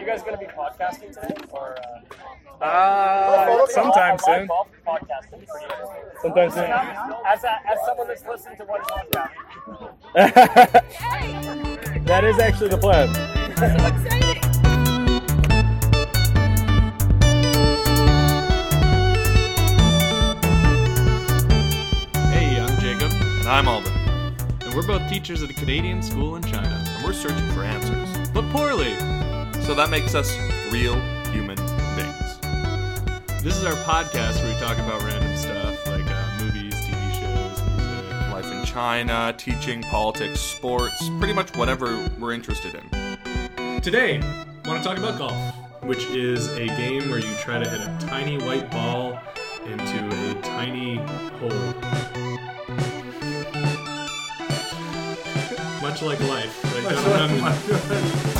you 0.00 0.06
guys 0.06 0.22
going 0.22 0.32
to 0.38 0.38
be 0.38 0.46
podcasting 0.46 1.12
today? 1.14 1.34
Or, 1.50 1.76
uh, 2.60 2.64
Uh, 2.64 3.66
sometime 3.68 4.16
a 4.16 4.18
soon. 4.18 4.46
golf 4.46 4.68
podcast 4.86 5.30
would 5.30 5.40
be 5.40 5.46
pretty 5.46 5.66
interesting. 5.66 6.04
Sometime 6.22 6.50
soon. 6.50 6.70
As, 7.26 7.44
a, 7.44 7.50
as 7.68 7.78
someone 7.86 8.08
that's 8.08 8.24
listened 8.26 8.56
to 8.58 8.64
one 8.64 8.80
podcast, 8.82 9.30
that 12.06 12.24
is 12.24 12.38
actually 12.38 12.68
the 12.68 12.78
plan. 12.78 13.08
Hey, 22.32 22.58
I'm 22.58 22.78
Jacob. 22.80 23.12
And 23.12 23.48
I'm 23.48 23.68
Alden. 23.68 23.92
And 24.62 24.74
we're 24.74 24.86
both 24.86 25.08
teachers 25.08 25.42
at 25.42 25.50
a 25.50 25.54
Canadian 25.54 26.02
school 26.02 26.36
in 26.36 26.42
China. 26.42 26.82
And 26.86 27.04
we're 27.04 27.12
searching 27.12 27.46
for 27.50 27.62
answers. 27.62 28.30
But 28.30 28.48
poorly. 28.50 28.94
So 29.70 29.76
that 29.76 29.88
makes 29.88 30.16
us 30.16 30.36
real 30.72 30.96
human 31.30 31.54
beings. 31.94 32.40
This 33.40 33.56
is 33.56 33.64
our 33.64 33.74
podcast 33.84 34.42
where 34.42 34.52
we 34.52 34.58
talk 34.58 34.76
about 34.78 35.00
random 35.04 35.36
stuff 35.36 35.86
like 35.86 36.10
uh, 36.10 36.38
movies, 36.40 36.74
TV 36.74 37.12
shows, 37.20 37.62
music, 37.76 38.10
life 38.32 38.50
in 38.50 38.64
China, 38.64 39.32
teaching, 39.38 39.82
politics, 39.82 40.40
sports, 40.40 41.08
pretty 41.20 41.32
much 41.32 41.56
whatever 41.56 42.04
we're 42.18 42.32
interested 42.32 42.74
in. 42.74 43.80
Today, 43.80 44.18
I 44.18 44.68
want 44.68 44.82
to 44.82 44.88
talk 44.88 44.98
about 44.98 45.16
golf, 45.18 45.54
which 45.84 46.04
is 46.06 46.48
a 46.48 46.66
game 46.66 47.08
where 47.08 47.20
you 47.20 47.32
try 47.36 47.62
to 47.62 47.70
hit 47.70 47.80
a 47.80 48.06
tiny 48.08 48.38
white 48.38 48.68
ball 48.72 49.20
into 49.66 50.30
a 50.30 50.42
tiny 50.42 50.96
hole. 51.38 51.48
Much 55.80 56.02
like 56.02 56.18
life, 56.22 56.64
right? 56.74 56.88
gentlemen? 56.88 58.36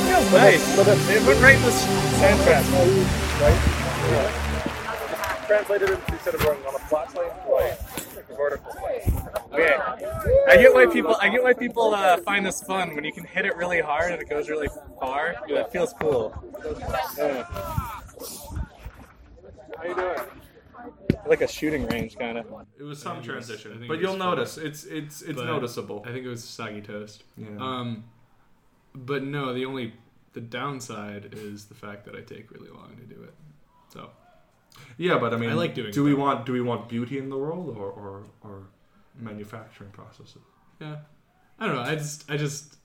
That 0.00 0.08
feels 0.08 0.32
nice. 0.32 0.64
It 1.10 1.22
went 1.26 1.40
right 1.42 1.56
in 1.56 1.62
the 1.62 1.70
sand 1.72 2.40
trap. 2.42 2.64
Right? 3.40 3.58
Translated 5.46 5.90
it 5.90 5.98
instead 6.08 6.34
of 6.34 6.40
going 6.42 6.64
on 6.66 6.74
a 6.74 6.78
flat 6.78 7.08
plane, 7.08 7.28
like 8.16 8.30
a 8.30 8.34
vertical 8.36 8.72
plane. 8.72 9.02
Okay. 9.52 9.76
I 10.48 10.56
get 10.56 10.72
why 10.72 10.86
people. 10.86 11.16
I 11.20 11.28
get 11.28 11.42
why 11.42 11.52
people 11.52 11.92
uh, 11.94 12.16
find 12.18 12.46
this 12.46 12.62
fun 12.62 12.94
when 12.94 13.04
you 13.04 13.12
can 13.12 13.24
hit 13.24 13.44
it 13.44 13.54
really 13.56 13.80
hard 13.80 14.12
and 14.12 14.22
it 14.22 14.28
goes 14.30 14.48
really 14.48 14.68
far. 14.98 15.34
It 15.48 15.70
feels 15.70 15.92
cool. 16.00 16.32
Yeah. 17.18 17.42
How 19.76 19.84
you 19.84 19.94
doing? 19.94 20.16
Like 21.26 21.42
a 21.42 21.48
shooting 21.48 21.86
range, 21.88 22.16
kind 22.16 22.38
of. 22.38 22.46
It 22.78 22.84
was 22.84 23.02
some 23.02 23.18
I 23.18 23.20
think 23.20 23.28
it 23.28 23.34
was- 23.34 23.50
I 23.50 23.54
transition, 23.54 23.72
think 23.78 23.88
but 23.88 23.98
it 23.98 24.00
you'll 24.00 24.12
was 24.12 24.18
notice 24.18 24.56
it's 24.56 24.84
it's 24.84 25.20
it's 25.22 25.36
But 25.36 25.44
noticeable. 25.46 26.02
I 26.06 26.12
think 26.12 26.24
it 26.24 26.28
was 26.30 26.42
soggy 26.42 26.80
toast. 26.80 27.24
Yeah. 27.36 27.48
Um, 27.58 28.04
but 28.94 29.22
no, 29.22 29.52
the 29.54 29.64
only 29.64 29.94
the 30.32 30.40
downside 30.40 31.30
is 31.36 31.66
the 31.66 31.74
fact 31.74 32.04
that 32.06 32.14
I 32.14 32.20
take 32.20 32.50
really 32.50 32.70
long 32.70 32.96
to 32.96 33.14
do 33.14 33.22
it. 33.22 33.34
So 33.92 34.10
Yeah, 34.96 35.18
but 35.18 35.34
I 35.34 35.36
mean, 35.36 35.50
I 35.50 35.54
like 35.54 35.74
doing 35.74 35.92
Do 35.92 36.04
we 36.04 36.14
want 36.14 36.46
do 36.46 36.52
we 36.52 36.60
want 36.60 36.88
beauty 36.88 37.18
in 37.18 37.28
the 37.28 37.38
world 37.38 37.76
or 37.76 37.90
or, 37.90 38.22
or 38.42 38.62
manufacturing 39.18 39.90
processes? 39.90 40.42
yeah, 40.80 40.96
I 41.58 41.66
don't 41.66 41.74
know. 41.76 41.82
I 41.82 41.94
just 41.96 42.30
I 42.30 42.36
just 42.36 42.76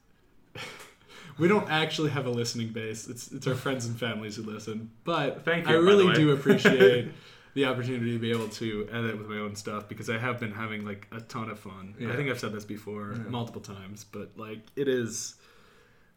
we 1.38 1.48
don't 1.48 1.70
actually 1.70 2.10
have 2.12 2.26
a 2.26 2.30
listening 2.30 2.70
base. 2.70 3.08
It's 3.08 3.32
it's 3.32 3.48
our 3.48 3.56
friends 3.56 3.86
and 3.86 3.98
families 4.00 4.36
who 4.36 4.44
listen. 4.44 4.92
But 5.04 5.44
Thank 5.46 5.68
you, 5.68 5.76
I 5.76 5.78
really 5.80 6.14
do 6.14 6.32
appreciate 6.38 7.10
the 7.54 7.66
opportunity 7.66 8.12
to 8.12 8.20
be 8.20 8.32
able 8.32 8.50
to 8.50 8.88
edit 8.92 9.18
with 9.18 9.28
my 9.30 9.38
own 9.38 9.56
stuff 9.56 9.88
because 9.88 10.10
I 10.10 10.18
have 10.18 10.40
been 10.40 10.52
having 10.52 10.84
like 10.86 11.08
a 11.12 11.22
ton 11.22 11.50
of 11.50 11.60
fun. 11.60 11.96
Yeah. 12.00 12.12
I 12.12 12.16
think 12.16 12.30
I've 12.30 12.40
said 12.40 12.52
this 12.54 12.66
before 12.66 13.14
Yeah. 13.16 13.30
multiple 13.30 13.62
times, 13.62 14.06
but 14.12 14.32
like 14.38 14.60
it 14.76 14.88
is 14.88 15.36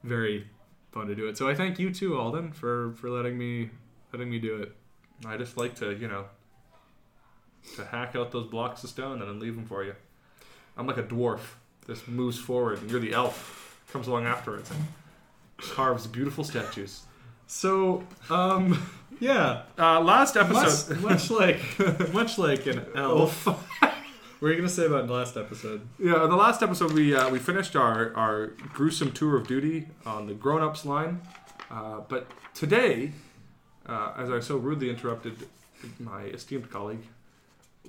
very 0.05 0.47
fun 0.93 1.07
to 1.09 1.15
do 1.15 1.27
it. 1.29 1.37
So 1.37 1.49
I 1.49 1.55
thank 1.55 1.79
you 1.79 1.93
too, 1.93 2.17
Alden, 2.19 2.53
for 2.53 2.93
for 2.93 3.11
letting 3.11 3.37
me 3.39 3.71
letting 4.13 4.31
me 4.31 4.39
do 4.39 4.57
it. 4.57 4.75
I 5.27 5.37
just 5.37 5.57
like 5.57 5.75
to 5.77 5.95
you 5.95 6.09
know 6.09 6.27
to 7.77 7.85
hack 7.85 8.15
out 8.17 8.31
those 8.33 8.47
blocks 8.47 8.83
of 8.85 8.91
stone 8.91 9.21
and 9.21 9.29
then 9.29 9.41
leave 9.41 9.55
them 9.55 9.67
for 9.67 9.85
you. 9.85 9.95
I'm 10.77 10.87
like 10.87 10.97
a 10.99 11.03
dwarf. 11.03 11.41
This 11.87 12.07
moves 12.07 12.39
forward, 12.39 12.81
and 12.81 12.91
you're 12.91 13.01
the 13.01 13.13
elf. 13.13 13.81
Comes 13.93 14.07
along 14.07 14.27
afterwards 14.27 14.71
and 14.71 14.85
carves 15.57 16.07
beautiful 16.07 16.45
statues. 16.45 17.03
So, 17.47 18.05
um, 18.29 18.79
yeah, 19.21 19.63
Uh, 19.79 20.01
last 20.01 20.35
much, 20.35 20.45
episode. 20.45 21.01
much 21.01 21.31
like 21.31 22.13
much 22.13 22.37
like 22.39 22.67
an 22.67 22.85
elf. 22.95 23.49
what 24.39 24.47
were 24.47 24.51
you 24.53 24.57
gonna 24.59 24.69
say 24.69 24.87
about 24.87 25.09
the 25.09 25.13
last 25.13 25.37
episode? 25.37 25.81
Yeah, 25.99 26.23
in 26.23 26.31
the 26.31 26.37
last 26.37 26.63
episode 26.63 26.93
we 26.93 27.13
uh, 27.15 27.29
we 27.29 27.41
finished 27.41 27.75
our, 27.75 28.15
our 28.15 28.49
gruesome 28.73 29.11
tour 29.11 29.37
of 29.37 29.49
duty 29.49 29.89
on 30.07 30.29
the 30.29 30.35
grown 30.35 30.63
ups 30.63 30.85
line, 30.85 31.21
uh, 31.73 32.01
but 32.09 32.31
today, 32.55 33.13
uh, 33.87 34.13
as 34.17 34.31
I 34.31 34.39
so 34.39 34.57
rudely 34.57 34.91
interrupted 34.91 35.49
my 35.99 36.23
esteemed 36.27 36.71
colleague, 36.71 37.03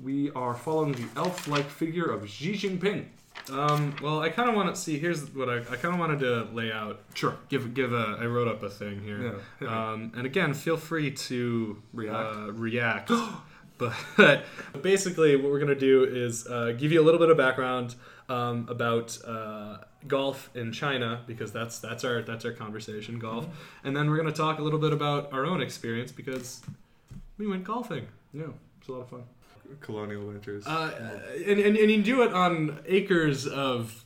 we 0.01 0.31
are 0.31 0.55
following 0.55 0.93
the 0.93 1.05
elf 1.15 1.47
like 1.47 1.69
figure 1.69 2.05
of 2.05 2.27
Xi 2.27 2.53
Jinping. 2.53 3.05
Um, 3.51 3.95
well, 4.01 4.19
I 4.19 4.29
kind 4.29 4.49
of 4.49 4.55
want 4.55 4.73
to 4.73 4.81
see. 4.81 4.97
Here's 4.97 5.31
what 5.35 5.49
I, 5.49 5.57
I 5.57 5.75
kind 5.75 5.93
of 5.93 5.99
wanted 5.99 6.19
to 6.21 6.47
lay 6.51 6.71
out. 6.71 6.99
Sure. 7.13 7.37
Give 7.49 7.75
give 7.75 7.93
a. 7.93 8.17
I 8.19 8.25
wrote 8.25 8.47
up 8.47 8.63
a 8.63 8.69
thing 8.71 9.03
here. 9.03 9.39
Yeah. 9.61 9.91
Um, 9.91 10.13
and 10.16 10.25
again, 10.25 10.55
feel 10.55 10.77
free 10.77 11.11
to 11.11 11.79
React. 11.93 12.35
Uh, 12.35 12.51
react. 12.53 13.11
but 13.79 14.44
basically, 14.84 15.35
what 15.35 15.51
we're 15.51 15.59
gonna 15.59 15.73
do 15.73 16.03
is 16.03 16.45
uh, 16.45 16.73
give 16.78 16.91
you 16.91 17.01
a 17.01 17.06
little 17.06 17.19
bit 17.19 17.29
of 17.29 17.38
background 17.38 17.95
um, 18.28 18.67
about 18.69 19.17
uh, 19.25 19.78
golf 20.07 20.51
in 20.53 20.72
China 20.72 21.22
because 21.25 21.51
that's 21.51 21.79
that's 21.79 22.03
our 22.03 22.22
that's 22.22 22.45
our 22.45 22.51
conversation 22.51 23.17
golf, 23.17 23.47
and 23.84 23.97
then 23.97 24.09
we're 24.09 24.17
gonna 24.17 24.31
talk 24.31 24.59
a 24.59 24.62
little 24.62 24.79
bit 24.79 24.94
about 24.94 25.34
our 25.34 25.45
own 25.45 25.62
experience 25.62 26.12
because 26.12 26.62
we 27.40 27.47
went 27.47 27.63
golfing. 27.63 28.07
yeah, 28.34 28.44
it's 28.78 28.90
a 28.90 28.91
lot 28.91 29.01
of 29.01 29.09
fun. 29.09 29.23
Colonial 29.81 30.25
winters. 30.25 30.66
Uh, 30.66 30.91
and, 31.46 31.59
and, 31.59 31.78
and 31.78 31.91
you 31.91 32.01
do 32.01 32.23
it 32.23 32.34
on 32.34 32.79
acres 32.88 33.46
of 33.46 34.03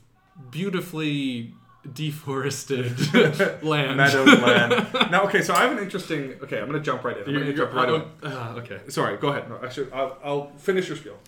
beautifully 0.50 1.54
deforested 1.92 3.12
land. 3.62 3.96
Meadowland. 3.96 4.88
now, 5.10 5.24
okay, 5.24 5.42
so 5.42 5.54
I 5.54 5.62
have 5.62 5.72
an 5.72 5.78
interesting. 5.82 6.34
Okay, 6.42 6.58
I'm 6.58 6.66
gonna 6.66 6.80
jump 6.80 7.04
right 7.04 7.16
in. 7.16 7.24
I'm 7.24 7.32
gonna 7.32 7.44
You're- 7.46 7.56
jump 7.56 7.72
right 7.74 7.88
in. 7.88 8.02
uh, 8.30 8.54
okay. 8.58 8.80
Sorry, 8.88 9.16
go 9.18 9.28
ahead. 9.28 9.48
No, 9.48 9.58
I 9.62 9.68
should. 9.68 9.92
I'll, 9.92 10.18
I'll 10.24 10.52
finish 10.56 10.88
your 10.88 10.96
spiel. 10.96 11.18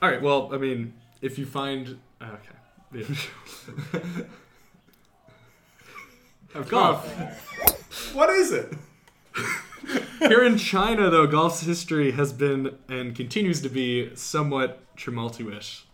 All 0.00 0.10
right. 0.10 0.20
Well, 0.20 0.50
I 0.52 0.58
mean, 0.58 0.94
if 1.20 1.38
you 1.38 1.46
find 1.46 1.98
okay, 2.20 2.56
yeah. 2.94 3.04
golf. 6.68 8.14
What 8.14 8.30
is 8.30 8.52
it? 8.52 8.72
Here 10.18 10.44
in 10.44 10.56
China, 10.58 11.10
though, 11.10 11.26
golf's 11.26 11.62
history 11.62 12.12
has 12.12 12.32
been 12.32 12.76
and 12.88 13.14
continues 13.14 13.60
to 13.62 13.68
be 13.68 14.14
somewhat 14.14 14.80
tumultuous. 14.96 15.84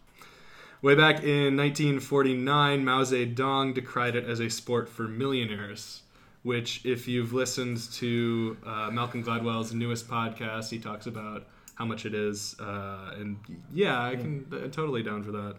Way 0.80 0.94
back 0.94 1.24
in 1.24 1.56
1949, 1.56 2.84
Mao 2.84 3.02
Zedong 3.02 3.74
decried 3.74 4.14
it 4.14 4.24
as 4.26 4.38
a 4.38 4.48
sport 4.48 4.88
for 4.88 5.08
millionaires. 5.08 6.02
Which, 6.44 6.86
if 6.86 7.08
you've 7.08 7.32
listened 7.32 7.78
to 7.94 8.56
uh, 8.64 8.90
Malcolm 8.92 9.24
Gladwell's 9.24 9.74
newest 9.74 10.08
podcast, 10.08 10.70
he 10.70 10.78
talks 10.78 11.06
about 11.06 11.46
how 11.74 11.84
much 11.84 12.06
it 12.06 12.14
is. 12.14 12.54
Uh, 12.60 13.12
and 13.18 13.38
yeah, 13.72 14.00
I 14.00 14.14
can 14.14 14.46
uh, 14.52 14.68
totally 14.68 15.02
down 15.02 15.24
for 15.24 15.32
that. 15.32 15.56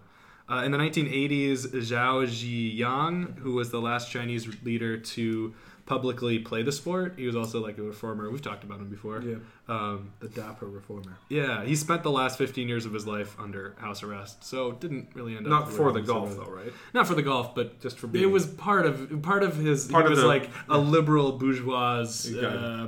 Uh, 0.49 0.63
in 0.63 0.71
the 0.71 0.77
1980s, 0.77 1.67
Zhao 1.73 2.25
Ziyang, 2.25 3.37
who 3.39 3.55
was 3.55 3.71
the 3.71 3.81
last 3.81 4.09
Chinese 4.09 4.47
leader 4.63 4.97
to 4.97 5.53
publicly 5.89 6.37
play 6.39 6.61
the 6.61 6.71
sport, 6.71 7.15
he 7.17 7.25
was 7.25 7.35
also 7.35 7.59
like 7.59 7.77
a 7.79 7.81
reformer. 7.81 8.29
We've 8.29 8.41
talked 8.43 8.63
about 8.63 8.79
him 8.79 8.89
before. 8.89 9.21
Yeah. 9.23 9.37
Um, 9.67 10.11
The 10.19 10.29
dapper 10.29 10.67
reformer. 10.67 11.17
yeah, 11.29 11.65
he 11.65 11.75
spent 11.75 12.03
the 12.03 12.11
last 12.11 12.37
15 12.37 12.69
years 12.69 12.85
of 12.85 12.93
his 12.93 13.05
life 13.07 13.35
under 13.39 13.75
house 13.79 14.03
arrest, 14.03 14.43
so 14.43 14.71
didn't 14.73 15.09
really 15.15 15.35
end 15.35 15.47
up 15.47 15.49
Not 15.49 15.71
for 15.71 15.91
the 15.91 16.01
golf, 16.01 16.35
though, 16.37 16.43
right? 16.51 16.71
Not 16.93 17.07
for 17.07 17.15
the 17.15 17.23
golf, 17.23 17.55
but 17.55 17.81
Just 17.81 17.97
for 17.99 18.07
it 18.15 18.27
was 18.27 18.45
part 18.45 18.85
of 18.85 19.21
part 19.23 19.41
of 19.43 19.57
his. 19.57 19.87
Part 19.87 20.03
he 20.05 20.05
of 20.05 20.11
was 20.11 20.19
the- 20.21 20.27
like 20.27 20.49
a 20.69 20.77
liberal 20.77 21.33
bourgeois. 21.33 22.05
You 22.23 22.39
got 22.41 22.53
it. 22.53 22.59
Uh, 22.59 22.87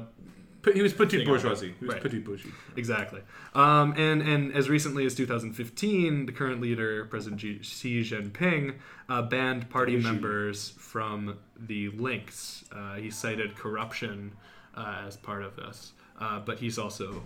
he 0.73 0.81
was 0.81 0.93
petit 0.93 1.25
bourgeoisie. 1.25 1.73
He 1.79 1.85
was 1.85 1.93
Right. 1.95 2.03
petit 2.03 2.19
bourgeois. 2.19 2.51
exactly. 2.75 3.21
Um, 3.53 3.93
and 3.97 4.21
and 4.21 4.53
as 4.53 4.69
recently 4.69 5.05
as 5.05 5.15
2015, 5.15 6.25
the 6.25 6.31
current 6.31 6.61
leader, 6.61 7.05
President 7.05 7.41
Xi 7.41 7.59
Xi 7.61 8.01
Jinping, 8.03 8.75
uh, 9.09 9.21
banned 9.23 9.69
party 9.69 9.97
Xi. 9.99 10.03
members 10.03 10.69
from 10.77 11.37
the 11.59 11.89
links. 11.89 12.65
Uh, 12.71 12.95
he 12.95 13.09
cited 13.11 13.55
corruption 13.55 14.33
uh, 14.75 15.03
as 15.07 15.17
part 15.17 15.43
of 15.43 15.55
this, 15.55 15.93
uh, 16.19 16.39
but 16.39 16.59
he's 16.59 16.77
also 16.77 17.23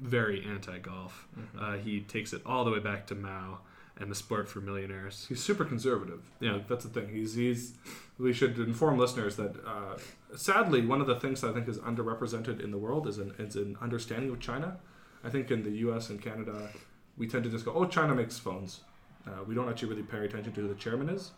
very 0.00 0.44
anti-golf. 0.44 1.28
Uh, 1.58 1.76
he 1.76 2.00
takes 2.00 2.32
it 2.32 2.42
all 2.44 2.64
the 2.64 2.70
way 2.70 2.80
back 2.80 3.06
to 3.06 3.14
Mao. 3.14 3.60
and 3.98 4.10
the 4.10 4.14
sport 4.14 4.48
for 4.48 4.60
millionaires. 4.60 5.26
He's 5.28 5.40
super 5.42 5.64
conservative. 5.66 6.22
Yeah. 6.40 6.54
Like, 6.54 6.66
that's 6.66 6.84
the 6.84 6.90
thing. 6.90 7.10
He's 7.10 7.34
he's. 7.34 7.74
We 8.22 8.32
should 8.32 8.56
inform 8.58 8.98
listeners 8.98 9.34
that 9.36 9.52
uh, 9.66 9.98
sadly 10.36 10.86
one 10.86 11.00
of 11.00 11.08
the 11.08 11.18
things 11.18 11.40
that 11.40 11.50
I 11.50 11.54
think 11.54 11.68
is 11.68 11.78
underrepresented 11.78 12.62
in 12.62 12.70
the 12.70 12.78
world 12.78 13.08
is 13.08 13.18
an 13.18 13.34
is 13.38 13.56
an 13.56 13.76
understanding 13.80 14.30
of 14.30 14.38
China. 14.38 14.76
I 15.24 15.28
think 15.28 15.50
in 15.50 15.64
the 15.64 15.74
U.S. 15.86 16.08
and 16.10 16.22
Canada, 16.22 16.70
we 17.16 17.26
tend 17.26 17.42
to 17.44 17.50
just 17.50 17.64
go, 17.64 17.72
"Oh, 17.74 17.84
China 17.84 18.14
makes 18.14 18.38
phones." 18.38 18.80
Uh, 19.26 19.42
we 19.46 19.56
don't 19.56 19.68
actually 19.68 19.88
really 19.88 20.02
pay 20.02 20.24
attention 20.24 20.52
to 20.52 20.60
who 20.60 20.68
the 20.68 20.74
chairman 20.74 21.08
is, 21.08 21.32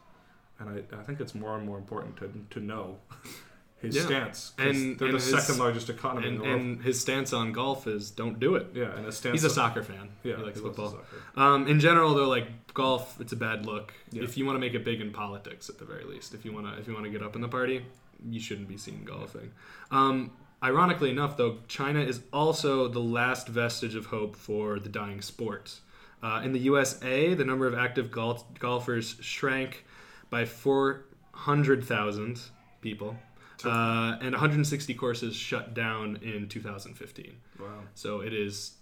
and 0.59 0.69
I, 0.69 0.97
I 1.01 1.03
think 1.03 1.21
it's 1.21 1.35
more 1.35 1.57
and 1.57 1.67
more 1.67 1.79
important 1.79 2.17
to 2.19 2.31
to 2.51 2.61
know 2.61 2.99
his 3.85 3.97
Yeah. 3.97 4.05
stance. 4.07 4.53
And- 4.59 4.99
they're 4.99 5.09
and 5.09 5.19
the 5.19 5.23
his- 5.23 5.31
second 5.31 5.59
largest 5.59 5.89
economy 5.91 6.27
in 6.27 6.35
And, 6.35 6.41
the 6.43 6.49
world. 6.49 6.61
and 6.61 6.83
his 6.83 7.01
stance 7.01 7.33
on 7.33 7.53
golf 7.53 7.87
is 7.87 8.11
don't 8.11 8.39
do 8.41 8.55
it. 8.57 8.69
yeah, 8.75 8.95
and 8.97 9.07
his 9.07 9.17
stance. 9.17 9.35
He's 9.35 9.45
a 9.45 9.51
soccer 9.51 9.83
fan. 9.83 10.11
Yeah, 10.23 10.37
he 10.37 10.43
likes 10.43 10.59
he 10.59 10.65
football. 10.65 10.99
Um, 11.37 11.67
in 11.67 11.81
general, 11.81 12.15
though, 12.15 12.29
like 12.29 12.73
golf, 12.75 13.21
it's 13.21 13.33
a 13.33 13.37
bad 13.37 13.67
look. 13.67 13.93
Yeah. 14.11 14.23
If 14.25 14.37
you 14.37 14.45
want 14.47 14.57
to 14.57 14.61
make 14.61 14.75
it 14.75 14.85
big 14.85 15.01
in 15.01 15.11
politics, 15.13 15.69
at 15.69 15.79
the 15.79 15.85
very 15.85 16.05
least, 16.05 16.35
if 16.35 16.45
you 16.45 16.53
want 16.53 16.67
to, 16.67 16.79
if 16.81 16.87
you 16.89 16.95
want 16.95 17.05
to 17.07 17.11
get 17.11 17.23
up 17.23 17.35
in 17.37 17.43
the 17.43 17.49
party, 17.49 17.85
you 18.29 18.41
shouldn't 18.41 18.69
be 18.69 18.77
seen 18.77 19.05
golfing. 19.05 19.51
Um, 19.91 20.31
ironically 20.63 21.11
enough, 21.11 21.37
though, 21.37 21.59
China 21.69 22.01
is 22.01 22.21
also 22.33 22.89
the 22.89 23.01
last 23.01 23.49
vestige 23.49 23.95
of 23.95 24.07
hope 24.07 24.35
for 24.37 24.79
the 24.79 24.89
dying 24.89 25.21
sport. 25.21 25.81
Uh, 26.23 26.41
in 26.43 26.53
the 26.53 26.59
USA, 26.61 27.35
the 27.35 27.45
number 27.45 27.67
of 27.67 27.75
active 27.75 28.11
golf- 28.11 28.45
golfers 28.59 29.17
shrank 29.21 29.85
by 30.31 30.47
400,000 30.47 32.41
people, 32.81 33.17
uh, 33.66 34.19
and 34.20 34.32
160 34.32 34.94
courses 34.94 35.34
shut 35.37 35.75
down 35.75 36.19
in 36.22 36.49
2015. 36.49 37.32
Wow. 37.61 37.66
So 37.94 38.20
it 38.20 38.32
is, 38.32 38.72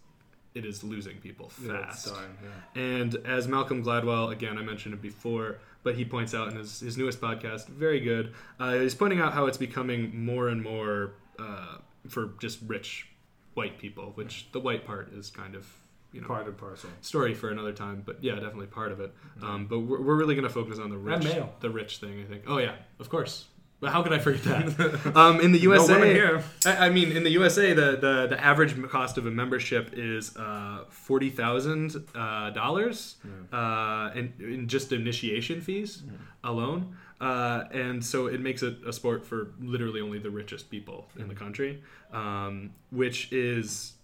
it 0.54 0.64
is 0.64 0.82
losing 0.84 1.16
people 1.18 1.50
Yeah, 1.64 1.84
fast. 1.86 2.06
dying, 2.12 2.36
yeah. 2.42 2.82
And 2.82 3.14
as 3.24 3.48
Malcolm 3.48 3.84
Gladwell, 3.84 4.30
again, 4.32 4.58
I 4.58 4.62
mentioned 4.62 4.94
it 4.94 5.02
before, 5.02 5.58
but 5.82 5.94
he 5.96 6.04
points 6.04 6.34
out 6.34 6.48
in 6.48 6.56
his, 6.56 6.80
his 6.80 6.96
newest 6.96 7.20
podcast, 7.20 7.66
very 7.68 8.00
good, 8.00 8.34
uh, 8.60 8.74
he's 8.74 8.94
pointing 8.94 9.20
out 9.20 9.32
how 9.32 9.46
it's 9.46 9.58
becoming 9.58 10.24
more 10.24 10.48
and 10.48 10.62
more 10.62 11.12
uh, 11.38 11.78
for 12.08 12.32
just 12.40 12.58
rich 12.66 13.08
white 13.54 13.78
people, 13.78 14.12
which 14.14 14.46
the 14.52 14.60
white 14.60 14.86
part 14.86 15.12
is 15.12 15.30
kind 15.30 15.54
of, 15.54 15.66
you 16.12 16.20
know, 16.20 16.26
Part 16.26 16.46
and 16.46 16.56
parcel. 16.58 16.90
story 17.00 17.32
for 17.32 17.48
another 17.50 17.72
time, 17.72 18.02
but 18.04 18.22
yeah, 18.22 18.34
definitely 18.34 18.66
part 18.66 18.92
of 18.92 19.00
it. 19.00 19.14
Um, 19.42 19.66
but 19.66 19.78
we're, 19.80 20.00
we're 20.02 20.14
really 20.16 20.34
going 20.34 20.46
to 20.46 20.52
focus 20.52 20.78
on 20.78 20.90
the 20.90 20.98
rich, 20.98 21.26
the 21.60 21.70
rich 21.70 21.98
thing, 21.98 22.20
I 22.20 22.24
think. 22.24 22.44
Oh 22.46 22.58
yeah, 22.58 22.74
of 23.00 23.08
course. 23.08 23.46
But 23.82 23.90
how 23.90 24.04
could 24.04 24.12
I 24.12 24.20
forget 24.20 24.44
that? 24.44 25.12
um, 25.16 25.40
in 25.40 25.50
the 25.50 25.58
USA, 25.58 25.94
women 25.94 26.14
here. 26.14 26.44
I, 26.64 26.86
I 26.86 26.88
mean, 26.88 27.10
in 27.10 27.24
the 27.24 27.30
USA, 27.30 27.72
the, 27.72 27.96
the, 27.96 28.28
the 28.30 28.40
average 28.40 28.80
cost 28.88 29.18
of 29.18 29.26
a 29.26 29.30
membership 29.32 29.90
is 29.94 30.36
uh, 30.36 30.84
forty 30.88 31.30
thousand 31.30 31.96
uh, 32.14 32.50
dollars, 32.50 33.16
uh, 33.52 34.10
in, 34.14 34.32
in 34.38 34.68
just 34.68 34.92
initiation 34.92 35.60
fees 35.60 36.04
alone. 36.44 36.96
Uh, 37.20 37.64
and 37.72 38.04
so 38.04 38.26
it 38.26 38.40
makes 38.40 38.62
it 38.62 38.76
a 38.86 38.92
sport 38.92 39.26
for 39.26 39.50
literally 39.60 40.00
only 40.00 40.20
the 40.20 40.30
richest 40.30 40.70
people 40.70 41.08
in 41.18 41.26
the 41.26 41.34
country, 41.34 41.82
um, 42.12 42.70
which 42.90 43.32
is 43.32 43.94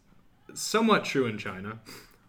somewhat 0.55 1.05
true 1.05 1.27
in 1.27 1.39
China, 1.39 1.79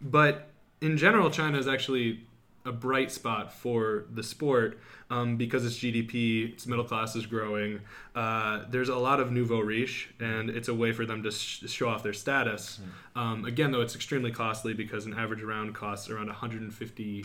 but 0.00 0.50
in 0.80 0.96
general, 0.96 1.30
China 1.30 1.58
is 1.58 1.66
actually 1.66 2.26
a 2.64 2.72
bright 2.72 3.10
spot 3.10 3.52
for 3.52 4.04
the 4.12 4.22
sport 4.22 4.78
um, 5.08 5.36
because 5.36 5.64
its 5.64 5.76
GDP, 5.78 6.52
its 6.52 6.66
middle 6.66 6.84
class 6.84 7.16
is 7.16 7.24
growing. 7.26 7.80
Uh, 8.14 8.64
there's 8.68 8.90
a 8.90 8.96
lot 8.96 9.18
of 9.18 9.32
nouveau 9.32 9.60
riche, 9.60 10.10
and 10.20 10.50
it's 10.50 10.68
a 10.68 10.74
way 10.74 10.92
for 10.92 11.06
them 11.06 11.22
to 11.22 11.30
sh- 11.30 11.62
show 11.68 11.88
off 11.88 12.02
their 12.02 12.12
status. 12.12 12.78
Um, 13.16 13.44
again, 13.46 13.70
though, 13.70 13.80
it's 13.80 13.94
extremely 13.94 14.30
costly 14.30 14.74
because 14.74 15.06
an 15.06 15.14
average 15.14 15.42
round 15.42 15.74
costs 15.74 16.10
around 16.10 16.26
150 16.26 17.24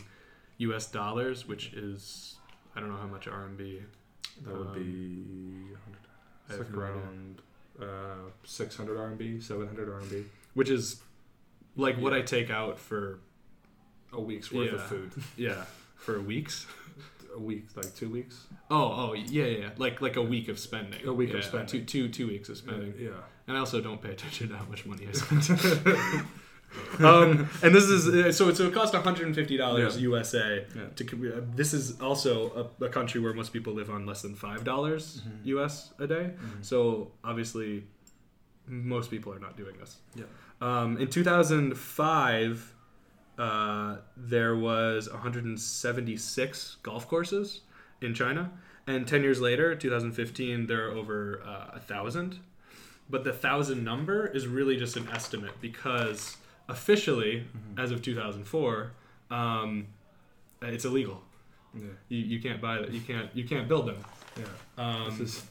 US 0.60 0.88
dollars, 0.88 1.46
which 1.48 1.74
is 1.74 2.36
I 2.76 2.80
don't 2.80 2.90
know 2.90 2.98
how 2.98 3.08
much 3.08 3.26
RMB. 3.28 3.82
That 4.46 4.54
would 4.58 4.68
Um, 4.68 4.74
be 4.74 5.76
I 5.76 6.54
it's 6.54 6.58
have 6.58 6.68
like 6.70 6.78
around 6.78 7.42
uh, 7.82 8.30
600 8.46 8.98
RMB, 8.98 9.44
700 9.44 9.90
RMB. 9.90 10.24
which 10.54 10.70
is 10.70 11.02
like 11.76 11.98
what 11.98 12.14
I 12.14 12.22
take 12.22 12.50
out 12.50 12.80
for 12.80 13.20
A 14.14 14.22
week's 14.22 14.52
worth 14.52 14.74
of 14.74 14.84
food. 14.84 15.12
yeah 15.38 15.66
for 15.98 16.22
weeks. 16.22 16.68
A 17.36 17.40
week, 17.40 17.66
like 17.76 17.94
two 17.96 18.10
weeks. 18.10 18.46
Oh, 18.72 19.10
oh, 19.10 19.14
yeah, 19.14 19.44
yeah, 19.46 19.58
yeah. 19.58 19.70
Like 19.78 20.00
like 20.02 20.16
a 20.16 20.22
week 20.22 20.48
of 20.48 20.58
spending. 20.58 21.06
A 21.06 21.12
week 21.12 21.34
of 21.34 21.44
spending. 21.44 21.68
Two, 21.68 21.84
two, 21.84 22.08
two 22.10 22.28
weeks 22.28 22.48
of 22.48 22.58
spending. 22.58 22.94
Yeah. 22.98 23.10
And 23.48 23.58
I 23.58 23.60
also 23.60 23.82
don't 23.82 24.02
pay 24.02 24.12
attention 24.12 24.50
to 24.50 24.58
how 24.58 24.66
much 24.66 24.86
money 24.86 25.06
I 25.08 25.12
spend. 25.12 25.60
um, 27.04 27.50
and 27.62 27.76
this 27.76 27.86
is 27.86 28.08
uh, 28.08 28.32
so. 28.32 28.54
So 28.54 28.68
it 28.68 28.74
cost 28.74 28.94
one 28.94 29.04
hundred 29.04 29.26
and 29.28 29.36
fifty 29.36 29.58
dollars 29.58 29.96
Yeah. 29.98 30.02
USA. 30.04 30.66
Yeah. 30.76 30.82
To 30.96 31.34
uh, 31.38 31.42
this 31.56 31.74
is 31.74 32.00
also 32.00 32.70
a, 32.82 32.86
a 32.86 32.90
country 32.90 33.20
where 33.20 33.34
most 33.34 33.52
people 33.52 33.74
live 33.74 33.90
on 33.90 34.06
less 34.06 34.22
than 34.22 34.36
five 34.36 34.64
dollars 34.64 35.22
Mm-hmm. 35.28 35.58
US 35.58 35.94
a 36.00 36.08
day. 36.08 36.32
So 36.62 37.12
obviously, 37.24 37.84
most 38.68 39.10
people 39.12 39.34
are 39.34 39.40
not 39.40 39.58
doing 39.58 39.76
this. 39.78 39.98
Yeah. 40.16 40.26
Um, 40.62 40.98
in 40.98 41.08
two 41.10 41.24
thousand 41.24 41.78
five, 41.78 42.74
uh, 43.38 43.98
there 44.16 44.56
was 44.56 45.10
one 45.10 45.20
hundred 45.20 45.46
and 45.46 45.60
seventy 45.60 46.18
six 46.18 46.78
golf 46.84 47.08
courses 47.08 47.62
in 48.02 48.14
China, 48.14 48.52
and 48.88 49.08
ten 49.08 49.24
years 49.24 49.42
later, 49.42 49.76
two 49.76 49.90
thousand 49.90 50.14
fifteen, 50.14 50.68
there 50.68 50.88
are 50.88 50.92
over 50.92 51.42
uh, 51.46 51.72
a 51.74 51.80
thousand 51.80 52.40
but 53.10 53.24
the 53.24 53.34
thousand 53.34 53.84
number 53.84 54.28
is 54.28 54.48
really 54.48 54.78
just 54.78 54.98
an 54.98 55.08
estimate 55.10 55.52
because 55.62 56.38
officially, 56.68 57.46
as 57.78 57.92
of 57.92 58.02
2004, 58.02 58.92
um, 59.30 59.88
it's 60.62 60.86
illegal. 60.86 61.22
Yeah. 61.76 61.84
You, 62.10 62.20
you 62.20 62.42
can't 62.42 62.62
buy 62.62 62.78
that. 62.78 62.92
You 62.92 63.02
can't 63.02 63.30
you 63.36 63.44
can't 63.44 63.68
build 63.68 63.88
them. 63.88 63.98
Yeah. 64.38 64.46
Um, 64.78 65.18
This 65.20 65.36
is 65.36 65.46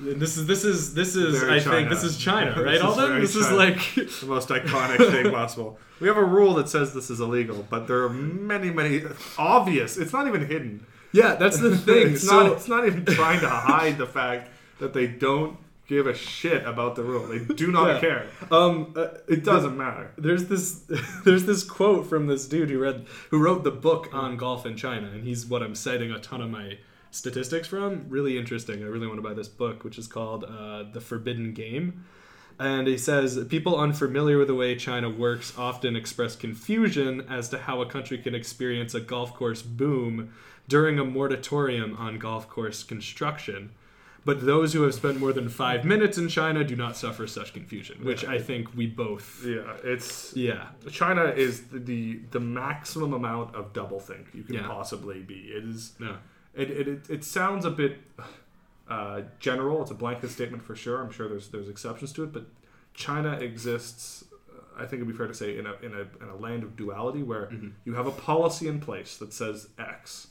this 0.00 0.36
is 0.36 0.46
this 0.46 0.64
is 0.64 0.94
this 0.94 1.16
is 1.16 1.38
Very 1.40 1.52
I 1.56 1.60
think 1.60 1.64
China. 1.72 1.88
this 1.90 2.04
is 2.04 2.16
China, 2.18 2.62
right? 2.62 2.74
is 2.74 2.82
Alden, 2.82 3.08
very 3.08 3.20
this 3.22 3.36
is 3.36 3.50
like 3.50 3.94
the 3.94 4.26
most 4.26 4.48
iconic 4.48 4.98
thing 5.10 5.30
possible. 5.32 5.78
We 6.00 6.08
have 6.08 6.16
a 6.18 6.24
rule 6.24 6.54
that 6.54 6.68
says 6.68 6.92
this 6.92 7.08
is 7.10 7.20
illegal, 7.20 7.66
but 7.70 7.86
there 7.86 8.02
are 8.02 8.10
many, 8.10 8.70
many 8.70 9.02
obvious. 9.38 9.96
It's 9.96 10.12
not 10.12 10.26
even 10.28 10.46
hidden. 10.46 10.84
yeah, 11.12 11.34
that's 11.36 11.58
the 11.58 11.76
thing. 11.88 12.12
it's 12.14 12.26
so 12.26 12.42
not. 12.48 12.52
It's 12.52 12.68
not 12.68 12.86
even 12.86 13.04
trying 13.06 13.40
to 13.40 13.48
hide 13.48 13.96
the 13.98 14.06
fact 14.06 14.50
that 14.80 14.92
they 14.92 15.06
don't 15.06 15.56
give 15.88 16.06
a 16.08 16.14
shit 16.14 16.66
about 16.66 16.96
the 16.96 17.02
rule. 17.02 17.26
They 17.28 17.38
do 17.38 17.70
not 17.70 17.86
Yeah. 17.94 18.00
care. 18.00 18.26
um, 18.50 18.92
uh, 18.96 19.06
It 19.28 19.44
doesn't 19.44 19.76
matter. 19.76 20.10
there's 20.18 20.46
this 20.46 20.82
there's 21.24 21.44
this 21.46 21.62
quote 21.62 22.06
from 22.08 22.26
this 22.26 22.46
dude 22.46 22.68
who 22.70 22.80
read 22.80 23.06
who 23.30 23.38
wrote 23.38 23.64
the 23.64 23.70
book 23.70 24.08
on 24.12 24.36
golf 24.36 24.66
in 24.66 24.76
China, 24.76 25.06
and 25.08 25.24
he's 25.24 25.46
what 25.46 25.62
I'm 25.62 25.74
citing 25.74 26.10
a 26.10 26.18
ton 26.18 26.42
of 26.42 26.50
my 26.50 26.78
statistics 27.10 27.68
from. 27.68 28.06
Really 28.08 28.38
interesting. 28.38 28.82
I 28.82 28.86
really 28.86 29.06
want 29.06 29.18
to 29.18 29.22
buy 29.22 29.34
this 29.34 29.48
book, 29.48 29.84
which 29.84 29.98
is 29.98 30.06
called 30.06 30.44
uh, 30.44 30.84
The 30.92 31.00
Forbidden 31.00 31.52
Game. 31.54 32.04
And 32.58 32.86
he 32.88 32.96
says 32.96 33.38
people 33.50 33.78
unfamiliar 33.78 34.38
with 34.38 34.48
the 34.48 34.54
way 34.54 34.76
China 34.76 35.10
works 35.10 35.52
often 35.58 35.94
express 35.94 36.34
confusion 36.36 37.26
as 37.28 37.50
to 37.50 37.58
how 37.58 37.82
a 37.82 37.86
country 37.86 38.16
can 38.18 38.34
experience 38.34 38.94
a 38.94 39.00
golf 39.00 39.34
course 39.34 39.60
boom 39.60 40.32
during 40.66 40.98
a 40.98 41.04
moratorium 41.04 41.94
on 41.98 42.18
golf 42.18 42.48
course 42.48 42.82
construction. 42.82 43.72
But 44.24 44.44
those 44.44 44.72
who 44.72 44.82
have 44.82 44.94
spent 44.94 45.20
more 45.20 45.32
than 45.32 45.48
five 45.48 45.84
minutes 45.84 46.18
in 46.18 46.28
China 46.28 46.64
do 46.64 46.74
not 46.74 46.96
suffer 46.96 47.28
such 47.28 47.52
confusion, 47.52 48.02
which 48.04 48.24
I 48.24 48.40
think 48.40 48.74
we 48.74 48.86
both. 48.86 49.44
Yeah, 49.46 49.74
it's 49.84 50.34
Yeah. 50.34 50.68
China 50.90 51.24
is 51.26 51.64
the 51.68 51.78
the, 51.78 52.20
the 52.32 52.40
maximum 52.40 53.12
amount 53.12 53.54
of 53.54 53.72
doublethink 53.74 54.34
you 54.34 54.42
can 54.42 54.56
Yeah. 54.56 54.66
possibly 54.66 55.20
be. 55.20 55.34
It 55.54 55.62
is. 55.64 55.92
No. 56.00 56.16
It, 56.56 56.70
it, 56.70 57.10
it, 57.10 57.24
sounds 57.24 57.64
a 57.64 57.70
bit 57.70 57.98
uh, 58.88 59.22
general. 59.38 59.82
It's 59.82 59.90
a 59.90 59.94
blanket 59.94 60.30
statement 60.30 60.62
for 60.62 60.74
sure. 60.74 61.02
I'm 61.02 61.10
sure 61.12 61.28
there's 61.28 61.48
there's 61.48 61.68
exceptions 61.68 62.12
to 62.14 62.24
it, 62.24 62.32
but 62.32 62.46
China 62.94 63.32
exists. 63.32 64.24
I 64.76 64.80
think 64.80 64.94
it'd 65.02 65.08
be 65.08 65.14
fair 65.14 65.26
to 65.26 65.34
say 65.34 65.58
in 65.58 65.66
a 65.66 65.74
in 65.82 65.92
a, 65.92 66.24
in 66.24 66.30
a 66.30 66.36
land 66.36 66.62
of 66.62 66.76
duality 66.76 67.22
where 67.22 67.46
Mm-hmm. 67.46 67.68
you 67.84 67.94
have 67.94 68.06
a 68.06 68.10
policy 68.10 68.68
in 68.68 68.80
place 68.80 69.16
that 69.18 69.32
says 69.32 69.68
X. 69.78 70.28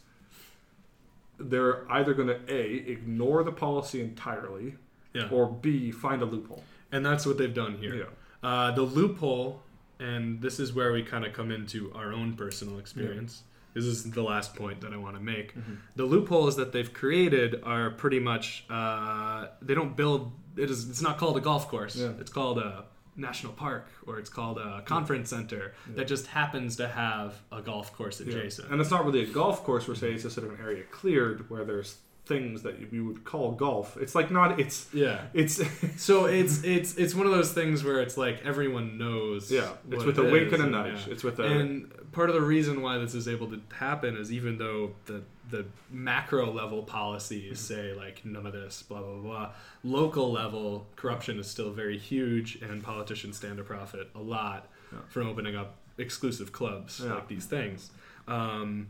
They're 1.38 1.89
either 1.91 2.13
going 2.13 2.29
to 2.29 2.39
a 2.48 2.62
ignore 2.89 3.44
the 3.44 3.51
policy 3.51 4.01
entirely, 4.01 4.75
Yeah. 5.13 5.27
or 5.29 5.48
b 5.48 5.91
find 5.91 6.22
a 6.22 6.25
loophole. 6.25 6.63
And 6.91 7.05
that's 7.05 7.25
what 7.25 7.38
they've 7.38 7.53
done 7.53 7.75
here. 7.77 7.96
Yeah. 7.96 8.03
Uh, 8.50 8.72
the 8.72 8.84
loophole, 8.84 9.62
and 10.00 10.41
this 10.41 10.60
is 10.60 10.72
where 10.74 10.94
we 10.94 11.03
kind 11.03 11.25
of 11.25 11.34
come 11.34 11.51
into 11.51 11.91
our 11.94 12.13
own 12.13 12.34
personal 12.36 12.79
experience. 12.79 13.44
This 13.75 13.84
is 13.86 14.10
the 14.10 14.24
last 14.24 14.55
point 14.55 14.82
that 14.82 14.94
I 14.94 14.98
want 14.98 15.15
to 15.17 15.22
make. 15.22 15.53
Mm-hmm. 15.55 15.74
The 15.98 16.05
loopholes 16.05 16.55
that 16.55 16.72
they've 16.72 16.91
created 16.91 17.62
are 17.63 17.91
pretty 17.91 18.20
much 18.20 18.65
uh, 18.70 19.48
they 19.62 19.75
don't 19.75 19.96
build. 19.96 20.32
It 20.58 20.70
is. 20.72 20.89
It's 20.89 21.01
not 21.01 21.17
called 21.17 21.36
a 21.38 21.41
golf 21.41 21.67
course. 21.67 21.96
Yeah. 21.98 22.13
It's 22.20 22.32
called 22.32 22.58
a 22.58 22.86
national 23.17 23.53
park 23.53 23.88
or 24.08 24.20
it's 24.20 24.29
called 24.29 24.58
a 24.58 24.82
conference 24.86 25.29
center 25.29 25.74
that 25.96 26.08
just 26.08 26.27
happens 26.27 26.75
to 26.77 26.88
have 26.88 27.34
a 27.51 27.62
golf 27.62 27.94
course 27.94 28.20
Yeah. 28.22 28.27
adjacent. 28.34 28.72
And 28.72 28.82
it's 28.82 28.91
not 28.91 29.05
really 29.05 29.24
a 29.24 29.27
golf 29.27 29.63
course 29.63 29.86
per 29.86 29.96
se, 29.96 30.13
it's 30.13 30.24
just 30.24 30.36
sort 30.36 30.48
of 30.48 30.53
an 30.60 30.65
area 30.65 30.84
cleared 30.91 31.50
where 31.50 31.63
there's 31.63 31.98
things 32.25 32.63
that 32.63 32.91
we 32.91 33.00
would 33.01 33.24
call 33.24 33.51
golf. 33.51 33.98
It's 33.98 34.15
like 34.15 34.32
not. 34.32 34.60
It's 34.60 34.88
Yeah. 34.94 35.22
it's 35.34 35.62
So 35.98 36.25
it's 36.39 36.63
it's 36.63 36.96
it's 36.98 37.13
one 37.15 37.25
of 37.27 37.32
those 37.34 37.53
things 37.53 37.84
where 37.84 38.01
it's 38.01 38.17
like 38.17 38.46
everyone 38.46 38.98
knows. 38.98 39.51
yeah. 39.51 39.70
It's 39.91 40.03
with 40.03 40.17
it 40.20 40.27
a 40.27 40.32
wink 40.32 40.51
and 40.51 40.63
a 40.63 40.67
nudge. 40.67 41.05
yeah. 41.08 41.13
It's 41.13 41.24
with 41.24 41.39
a 41.39 41.44
And 41.44 41.91
part 42.12 42.29
of 42.29 42.36
the 42.36 42.41
reason 42.41 42.82
why 42.82 42.98
this 42.98 43.13
is 43.13 43.27
able 43.27 43.48
to 43.51 43.62
happen 43.75 44.17
is 44.17 44.32
even 44.32 44.58
though 44.58 44.91
the 45.05 45.22
the 45.51 45.65
macro 45.91 46.51
level 46.51 46.82
policies 46.82 47.60
Mm-hmm. 47.60 47.74
say 47.74 47.94
like 47.94 48.25
none 48.25 48.48
of 48.48 48.53
this, 48.53 48.82
blah 48.82 49.01
blah 49.01 49.22
blah, 49.22 49.50
local 49.84 50.32
level 50.32 50.88
corruption 50.96 51.38
is 51.39 51.48
still 51.48 51.72
very 51.72 51.98
huge, 52.00 52.55
and 52.63 52.82
politicians 52.84 53.38
stand 53.38 53.58
to 53.58 53.63
profit 53.63 54.10
a 54.15 54.20
lot 54.20 54.67
Yeah. 54.91 55.00
from 55.10 55.27
opening 55.27 55.55
up 55.55 55.75
exclusive 56.00 56.51
clubs 56.51 57.00
Yeah. 57.03 57.13
like 57.13 57.27
these 57.27 57.46
things. 57.46 57.91
Um, 58.27 58.88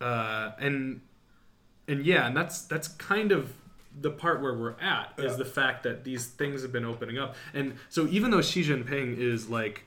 uh, 0.00 0.52
and 0.58 1.00
and 1.92 2.04
yeah, 2.06 2.26
and 2.26 2.36
that's 2.36 2.62
that's 2.62 2.88
kind 2.88 3.30
of 3.32 3.52
the 4.00 4.10
part 4.10 4.40
where 4.40 4.54
we're 4.54 4.78
at 4.80 5.12
is 5.18 5.32
Yeah. 5.32 5.36
the 5.36 5.44
fact 5.44 5.82
that 5.82 6.02
these 6.04 6.26
things 6.26 6.62
have 6.62 6.72
been 6.72 6.84
opening 6.84 7.18
up, 7.18 7.36
and 7.54 7.74
so 7.90 8.06
even 8.08 8.30
though 8.30 8.40
Xi 8.42 8.62
Jinping 8.64 9.18
is 9.18 9.48
like, 9.48 9.84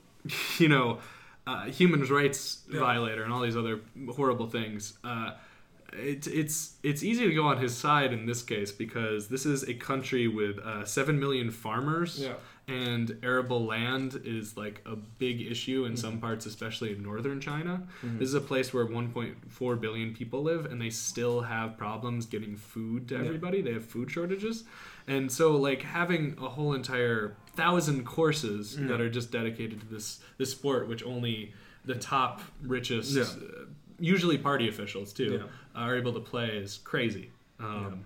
you 0.58 0.68
know, 0.68 0.98
uh, 1.46 1.64
human 1.66 2.04
rights 2.04 2.62
Yeah. 2.70 2.80
violator 2.80 3.22
and 3.24 3.32
all 3.32 3.40
these 3.42 3.56
other 3.56 3.80
horrible 4.16 4.46
things. 4.48 4.96
Uh, 5.04 5.32
it's 5.94 6.26
it's 6.26 6.76
it's 6.82 7.02
easy 7.02 7.26
to 7.28 7.34
go 7.34 7.44
on 7.44 7.58
his 7.58 7.76
side 7.76 8.14
in 8.14 8.24
this 8.24 8.42
case 8.42 8.72
because 8.72 9.28
this 9.28 9.44
is 9.44 9.68
a 9.68 9.74
country 9.74 10.26
with 10.26 10.58
uh, 10.60 10.84
seven 10.86 11.20
million 11.20 11.50
farmers, 11.50 12.18
Yeah. 12.18 12.34
And 12.68 13.18
arable 13.22 13.64
land 13.64 14.20
is 14.24 14.56
like 14.56 14.80
a 14.86 14.94
big 14.96 15.40
issue 15.40 15.84
in 15.84 15.96
some 15.96 16.18
parts, 16.20 16.46
especially 16.46 16.92
in 16.92 17.02
northern 17.02 17.40
China. 17.40 17.82
This 18.02 18.28
is 18.28 18.34
a 18.34 18.40
place 18.40 18.72
where 18.72 18.86
1.4 18.86 19.80
billion 19.80 20.14
people 20.14 20.42
live, 20.42 20.66
and 20.66 20.80
they 20.80 20.90
still 20.90 21.40
have 21.42 21.76
problems 21.76 22.26
getting 22.26 22.56
food 22.56 23.08
to 23.08 23.16
everybody. 23.16 23.62
They 23.62 23.72
have 23.72 23.84
food 23.84 24.10
shortages, 24.10 24.64
and 25.08 25.30
so 25.30 25.56
like 25.56 25.82
having 25.82 26.36
a 26.40 26.48
whole 26.48 26.72
entire 26.74 27.36
thousand 27.56 28.04
courses 28.06 28.76
that 28.76 29.00
are 29.00 29.10
just 29.10 29.30
dedicated 29.32 29.80
to 29.80 29.86
this 29.86 30.20
this 30.38 30.50
sport, 30.52 30.88
which 30.88 31.02
only 31.04 31.52
the 31.84 31.96
top 31.96 32.40
richest, 32.62 33.12
Yeah. 33.16 33.22
uh, 33.24 33.64
usually 33.98 34.38
party 34.38 34.68
officials 34.68 35.12
too, 35.12 35.40
Yeah. 35.74 35.82
are 35.82 35.96
able 35.96 36.12
to 36.12 36.20
play 36.20 36.56
is 36.56 36.78
crazy. 36.84 37.30
Um, 37.58 38.04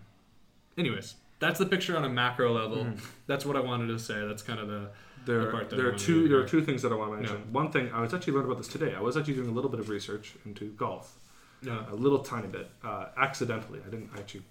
Anyways, 0.79 1.15
that's 1.39 1.59
the 1.59 1.67
picture 1.67 1.97
on 1.97 2.05
a 2.05 2.09
macro 2.09 2.53
level. 2.53 2.87
That's 3.27 3.45
what 3.47 3.57
I 3.57 3.61
wanted 3.61 3.89
to 3.89 3.99
say. 3.99 4.27
That's 4.27 4.43
kind 4.43 4.61
of 4.61 4.69
the 4.69 4.89
the 5.27 5.33
There, 5.33 5.51
part 5.51 5.71
that 5.71 5.77
I 5.77 5.79
there 5.83 5.89
are 5.93 5.99
two. 5.99 6.29
There 6.29 6.39
are 6.41 6.47
two 6.47 6.63
things 6.63 6.83
that 6.83 6.93
I 6.93 6.95
want 6.95 7.11
to 7.13 7.17
mention. 7.17 7.53
One 7.53 7.71
thing 7.73 7.91
I 7.93 8.01
was 8.01 8.15
actually 8.15 8.35
learning 8.35 8.51
about 8.51 8.59
this 8.63 8.69
today. 8.69 8.95
I 8.95 9.01
was 9.01 9.17
actually 9.17 9.35
doing 9.35 9.49
a 9.49 9.53
little 9.53 9.71
bit 9.71 9.81
of 9.81 9.89
research 9.89 10.35
into 10.45 10.65
golf, 10.73 11.17
yeah 11.63 11.83
a 11.91 11.95
little 11.95 12.21
tiny 12.21 12.47
bit, 12.49 12.71
uh, 12.85 13.07
accidentally. 13.17 13.81
I 13.87 13.91
didn't 13.91 14.11
I 14.15 14.19
actually 14.21 14.43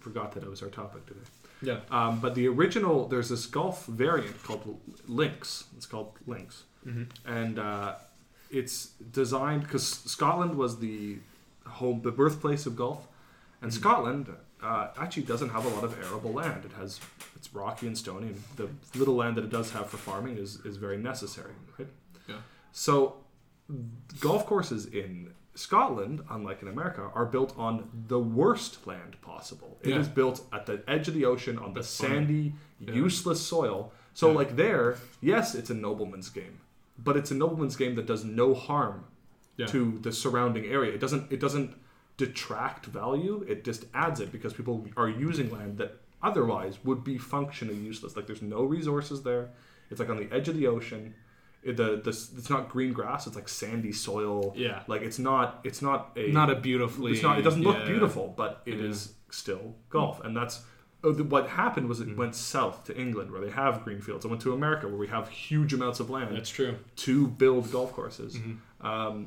forgot 0.00 0.32
that 0.32 0.42
it 0.42 0.50
was 0.50 0.62
our 0.62 0.68
topic 0.68 1.06
today. 1.06 1.26
yeah 1.62 1.78
Um, 1.90 2.20
but 2.20 2.34
the 2.34 2.46
original, 2.48 3.06
there's 3.08 3.28
this 3.28 3.46
golf 3.46 3.86
variant 3.86 4.42
called 4.42 4.62
Links. 5.08 5.64
It's 5.76 5.86
called 5.86 6.10
Links, 6.26 6.64
Mhm. 6.86 7.06
and 7.24 7.58
uh, 7.58 7.94
it's 8.50 8.76
designed 9.22 9.62
because 9.62 9.86
Scotland 9.86 10.56
was 10.56 10.78
the 10.80 11.18
home, 11.78 12.02
the 12.02 12.12
birthplace 12.12 12.66
of 12.66 12.74
golf, 12.76 13.06
and 13.62 13.72
Scotland 13.72 14.26
uh, 14.62 14.88
actually 14.98 15.24
doesn't 15.24 15.50
have 15.50 15.64
a 15.64 15.68
lot 15.68 15.84
of 15.84 15.98
arable 16.02 16.32
land. 16.32 16.64
It 16.64 16.72
has 16.72 17.00
it's 17.34 17.52
rocky 17.54 17.86
and 17.86 17.96
stony, 17.96 18.28
and 18.28 18.42
the 18.56 18.68
little 18.98 19.14
land 19.14 19.36
that 19.36 19.44
it 19.44 19.50
does 19.50 19.70
have 19.72 19.88
for 19.88 19.96
farming 19.96 20.38
is 20.38 20.60
is 20.64 20.76
very 20.76 20.96
necessary, 20.96 21.52
right? 21.78 21.88
Yeah. 22.26 22.36
So, 22.72 23.16
golf 24.20 24.46
courses 24.46 24.86
in 24.86 25.32
Scotland, 25.54 26.22
unlike 26.30 26.62
in 26.62 26.68
America, 26.68 27.10
are 27.14 27.24
built 27.26 27.54
on 27.58 27.88
the 28.08 28.18
worst 28.18 28.86
land 28.86 29.16
possible. 29.22 29.78
It 29.82 29.96
is 29.96 30.06
Yeah. 30.06 30.12
built 30.14 30.44
at 30.52 30.66
the 30.66 30.82
edge 30.88 31.08
of 31.08 31.14
the 31.14 31.24
ocean 31.24 31.58
on 31.58 31.72
the 31.72 31.80
That's 31.80 31.96
funny. 31.96 32.14
sandy, 32.14 32.54
Yeah. 32.80 32.92
useless 32.94 33.40
soil. 33.40 33.92
So, 34.12 34.30
Yeah. 34.30 34.36
like 34.36 34.56
there, 34.56 34.98
yes, 35.20 35.54
it's 35.54 35.70
a 35.70 35.74
nobleman's 35.74 36.28
game, 36.28 36.58
but 36.98 37.16
it's 37.16 37.30
a 37.30 37.34
nobleman's 37.34 37.76
game 37.76 37.94
that 37.94 38.06
does 38.06 38.24
no 38.24 38.54
harm 38.54 39.04
to 39.68 39.98
the 40.02 40.12
surrounding 40.12 40.66
area. 40.66 40.92
It 40.92 41.00
doesn't. 41.00 41.32
It 41.32 41.40
doesn't 41.40 41.74
detract 42.16 42.86
value. 42.86 43.44
It 43.48 43.64
just 43.64 43.84
adds 43.94 44.20
it 44.20 44.32
because 44.32 44.52
people 44.54 44.86
are 44.96 45.08
using 45.08 45.50
land 45.50 45.78
that 45.78 45.96
otherwise 46.22 46.78
would 46.84 47.04
be 47.04 47.18
functionally 47.18 47.78
useless. 47.78 48.16
Like 48.16 48.26
there's 48.26 48.42
no 48.42 48.62
resources 48.62 49.22
there. 49.22 49.50
It's 49.90 50.00
like 50.00 50.08
on 50.08 50.16
the 50.16 50.28
edge 50.34 50.48
of 50.48 50.56
the 50.56 50.66
ocean. 50.66 51.14
It, 51.62 51.76
the, 51.76 52.00
the 52.02 52.10
it's 52.10 52.48
not 52.48 52.68
green 52.68 52.92
grass. 52.92 53.26
It's 53.26 53.34
like 53.36 53.48
sandy 53.48 53.92
soil. 53.92 54.52
Yeah. 54.56 54.82
Like 54.86 55.02
it's 55.02 55.18
not. 55.18 55.60
It's 55.64 55.82
not 55.82 56.12
a. 56.16 56.30
not 56.30 56.48
a 56.50 56.54
beautifully. 56.56 57.12
It's 57.12 57.22
not. 57.22 57.38
It 57.38 57.42
doesn't 57.42 57.62
look 57.62 57.78
yeah. 57.78 57.86
beautiful, 57.86 58.32
but 58.36 58.62
it 58.66 58.80
is 58.80 59.08
Yeah. 59.08 59.12
still 59.32 59.74
golf, 59.90 60.22
and 60.24 60.36
that's. 60.36 60.62
oh, 61.02 61.12
What 61.12 61.48
happened 61.48 61.88
was 61.88 62.00
it 62.00 62.08
Mm. 62.08 62.16
went 62.16 62.34
south 62.36 62.84
to 62.84 62.96
England, 62.96 63.30
where 63.32 63.40
they 63.40 63.50
have 63.50 63.82
green 63.84 64.00
fields. 64.00 64.24
It 64.24 64.28
went 64.28 64.42
to 64.42 64.52
America, 64.52 64.86
where 64.86 64.96
we 64.96 65.08
have 65.08 65.28
huge 65.28 65.72
amounts 65.74 65.98
of 65.98 66.08
land 66.08 66.36
That's 66.36 66.50
true. 66.50 66.76
to 66.96 67.26
build 67.26 67.70
golf 67.72 67.92
courses. 67.92 68.36
Mm-hmm. 68.36 68.86
Um, 68.86 69.24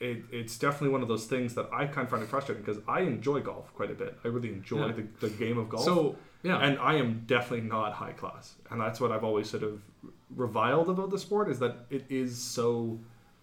it, 0.00 0.24
it's 0.32 0.58
definitely 0.58 0.90
one 0.90 1.02
of 1.02 1.08
those 1.08 1.26
things 1.26 1.54
that 1.54 1.68
I 1.72 1.86
kind 1.86 2.04
of 2.04 2.10
find 2.10 2.22
it 2.22 2.28
frustrating 2.28 2.64
because 2.64 2.82
I 2.88 3.00
enjoy 3.00 3.40
golf 3.40 3.72
quite 3.74 3.90
a 3.90 3.94
bit. 3.94 4.18
I 4.24 4.28
really 4.28 4.48
enjoy 4.50 4.86
Yeah. 4.86 4.92
the, 4.92 5.28
the 5.28 5.30
game 5.30 5.58
of 5.58 5.68
golf. 5.68 5.84
So 5.84 6.16
yeah, 6.42 6.58
And 6.58 6.78
I 6.78 6.94
am 6.96 7.22
definitely 7.26 7.66
not 7.68 7.92
high 7.94 8.12
class. 8.12 8.54
And 8.70 8.80
that's 8.80 9.00
what 9.00 9.10
I've 9.12 9.24
always 9.24 9.48
sort 9.48 9.62
of 9.62 9.80
reviled 10.36 10.88
about 10.88 11.10
the 11.10 11.18
sport 11.18 11.48
is 11.48 11.58
that 11.60 11.86
it 11.90 12.04
is 12.08 12.36
so 12.36 12.98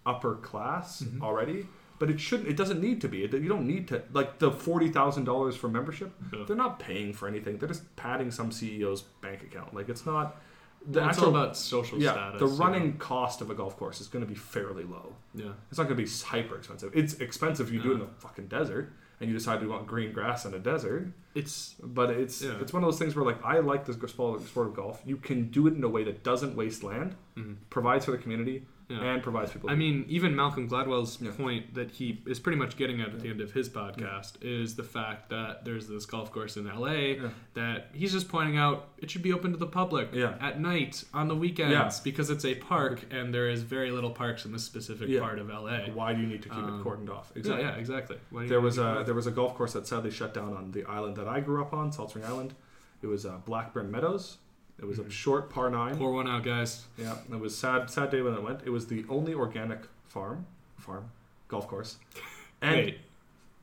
upper 0.06 0.36
class 0.36 1.02
Mm-hmm. 1.02 1.22
already. 1.22 1.66
But 1.98 2.10
it 2.10 2.18
shouldn't. 2.18 2.48
It 2.48 2.56
doesn't 2.56 2.80
need 2.80 3.00
to 3.02 3.08
be. 3.08 3.22
It, 3.22 3.32
you 3.32 3.48
don't 3.48 3.64
need 3.66 3.86
to 3.88 4.02
like 4.12 4.40
the 4.40 4.50
forty 4.50 4.88
thousand 4.88 5.22
dollars 5.22 5.54
for 5.54 5.68
membership. 5.68 6.12
Yeah. 6.32 6.42
They're 6.48 6.56
not 6.56 6.80
paying 6.80 7.12
for 7.12 7.28
anything. 7.28 7.58
They're 7.58 7.68
just 7.68 7.94
padding 7.94 8.32
some 8.32 8.50
CEO's 8.50 9.02
bank 9.20 9.42
account. 9.44 9.72
Like 9.72 9.88
it's 9.88 10.04
not. 10.04 10.40
The 10.86 11.00
it's 11.00 11.18
actual- 11.18 11.24
all 11.24 11.30
about 11.30 11.56
social 11.56 12.00
yeah, 12.00 12.12
status. 12.12 12.40
the 12.40 12.46
running 12.46 12.98
cost 12.98 13.40
of 13.40 13.50
a 13.50 13.54
golf 13.54 13.76
course 13.76 14.00
is 14.00 14.08
going 14.08 14.24
to 14.24 14.28
be 14.28 14.34
fairly 14.34 14.84
low. 14.84 15.14
Yeah. 15.34 15.52
It's 15.70 15.78
not 15.78 15.84
going 15.84 15.96
to 15.96 16.02
be 16.02 16.10
hyper 16.26 16.56
expensive. 16.56 16.92
It's 16.94 17.14
expensive 17.14 17.68
if 17.68 17.72
you 17.72 17.82
do 17.82 17.90
it 17.92 17.94
in 17.94 18.00
the 18.00 18.06
fucking 18.18 18.48
desert 18.48 18.92
and 19.20 19.30
you 19.30 19.36
decide 19.36 19.62
you 19.62 19.68
want 19.68 19.86
green 19.86 20.12
grass 20.12 20.44
in 20.44 20.54
a 20.54 20.58
desert. 20.58 21.12
It's 21.34 21.74
But 21.82 22.10
it's 22.10 22.42
Yeah. 22.42 22.58
it's 22.60 22.72
one 22.72 22.82
of 22.82 22.88
those 22.88 22.98
things 22.98 23.14
where 23.14 23.24
like 23.24 23.42
I 23.44 23.58
like 23.60 23.86
this 23.86 23.96
sport 24.10 24.42
sport 24.42 24.66
of 24.66 24.74
golf. 24.74 25.00
You 25.06 25.16
can 25.16 25.48
do 25.50 25.66
it 25.68 25.74
in 25.74 25.84
a 25.84 25.88
way 25.88 26.02
that 26.04 26.22
doesn't 26.24 26.56
waste 26.56 26.82
land, 26.82 27.14
mm-hmm. 27.36 27.54
provides 27.70 28.04
for 28.04 28.10
the 28.10 28.18
community, 28.18 28.66
Yeah. 28.88 29.02
and 29.14 29.22
provides 29.22 29.52
people. 29.52 29.70
I 29.70 29.74
mean, 29.74 30.04
even 30.08 30.36
Malcolm 30.36 30.68
Gladwell's 30.68 31.20
Yeah. 31.20 31.30
point 31.30 31.74
that 31.74 31.90
he 31.92 32.20
is 32.26 32.38
pretty 32.40 32.58
much 32.58 32.76
getting 32.76 33.00
at 33.00 33.08
at 33.08 33.20
the 33.20 33.28
end 33.30 33.40
of 33.40 33.52
his 33.52 33.68
podcast 33.68 34.32
is 34.42 34.74
the 34.74 34.82
fact 34.82 35.30
that 35.30 35.64
there's 35.64 35.88
this 35.88 36.04
golf 36.04 36.30
course 36.30 36.56
in 36.56 36.66
LA 36.66 37.14
Yeah. 37.14 37.28
that 37.54 37.88
he's 37.94 38.12
just 38.12 38.28
pointing 38.28 38.58
out 38.58 38.88
it 38.98 39.10
should 39.10 39.22
be 39.22 39.32
open 39.32 39.52
to 39.52 39.56
the 39.56 39.66
public 39.66 40.10
Yeah. 40.12 40.34
at 40.40 40.60
night 40.60 41.04
on 41.14 41.28
the 41.28 41.34
weekends 41.36 41.72
Yeah. 41.72 41.90
because 42.04 42.28
it's 42.30 42.44
a 42.44 42.54
park 42.56 43.02
and 43.10 43.32
there 43.32 43.48
is 43.48 43.62
very 43.62 43.90
little 43.90 44.10
parks 44.10 44.44
in 44.44 44.52
this 44.52 44.64
specific 44.64 45.08
Yeah. 45.08 45.20
part 45.20 45.38
of 45.38 45.48
LA. 45.48 45.90
why 45.94 46.12
do 46.12 46.20
you 46.20 46.26
need 46.26 46.42
to 46.42 46.48
keep 46.48 46.58
Um, 46.58 46.80
it 46.80 46.84
cordoned 46.84 47.08
off? 47.10 47.32
Yeah, 47.34 47.58
yeah, 47.58 47.70
exactly. 47.76 48.18
Why 48.30 48.40
do 48.40 48.44
you 48.44 48.48
There 48.50 48.60
was 48.60 48.78
a 48.78 49.02
there 49.06 49.14
was 49.14 49.26
a 49.26 49.30
golf 49.32 49.54
course 49.54 49.72
that 49.72 49.86
sadly 49.86 50.10
shut 50.10 50.34
down 50.34 50.52
on 50.54 50.72
the 50.72 50.84
island 50.84 51.16
that 51.16 51.28
I 51.28 51.40
grew 51.40 51.62
up 51.62 51.72
on, 51.72 51.92
Salt 51.92 52.10
Spring 52.10 52.24
Island. 52.24 52.54
It 53.00 53.06
was 53.06 53.24
uh, 53.26 53.38
Blackburn 53.44 53.90
Meadows. 53.90 54.38
It 54.78 54.86
was 54.86 54.98
a 54.98 55.08
short 55.10 55.50
par 55.50 55.70
nine. 55.70 55.96
pour 55.96 56.12
one 56.12 56.28
out, 56.28 56.42
guys. 56.42 56.84
Yeah, 56.98 57.16
it 57.30 57.38
was 57.38 57.56
sad 57.56 57.88
sad 57.90 58.10
day 58.10 58.20
when 58.22 58.34
it 58.34 58.42
went. 58.42 58.60
It 58.64 58.70
was 58.70 58.86
the 58.88 59.04
only 59.08 59.34
organic 59.34 59.80
farm 60.06 60.46
farm 60.78 61.10
golf 61.48 61.68
course, 61.68 61.96
and 62.62 62.76
Wait, 62.76 62.98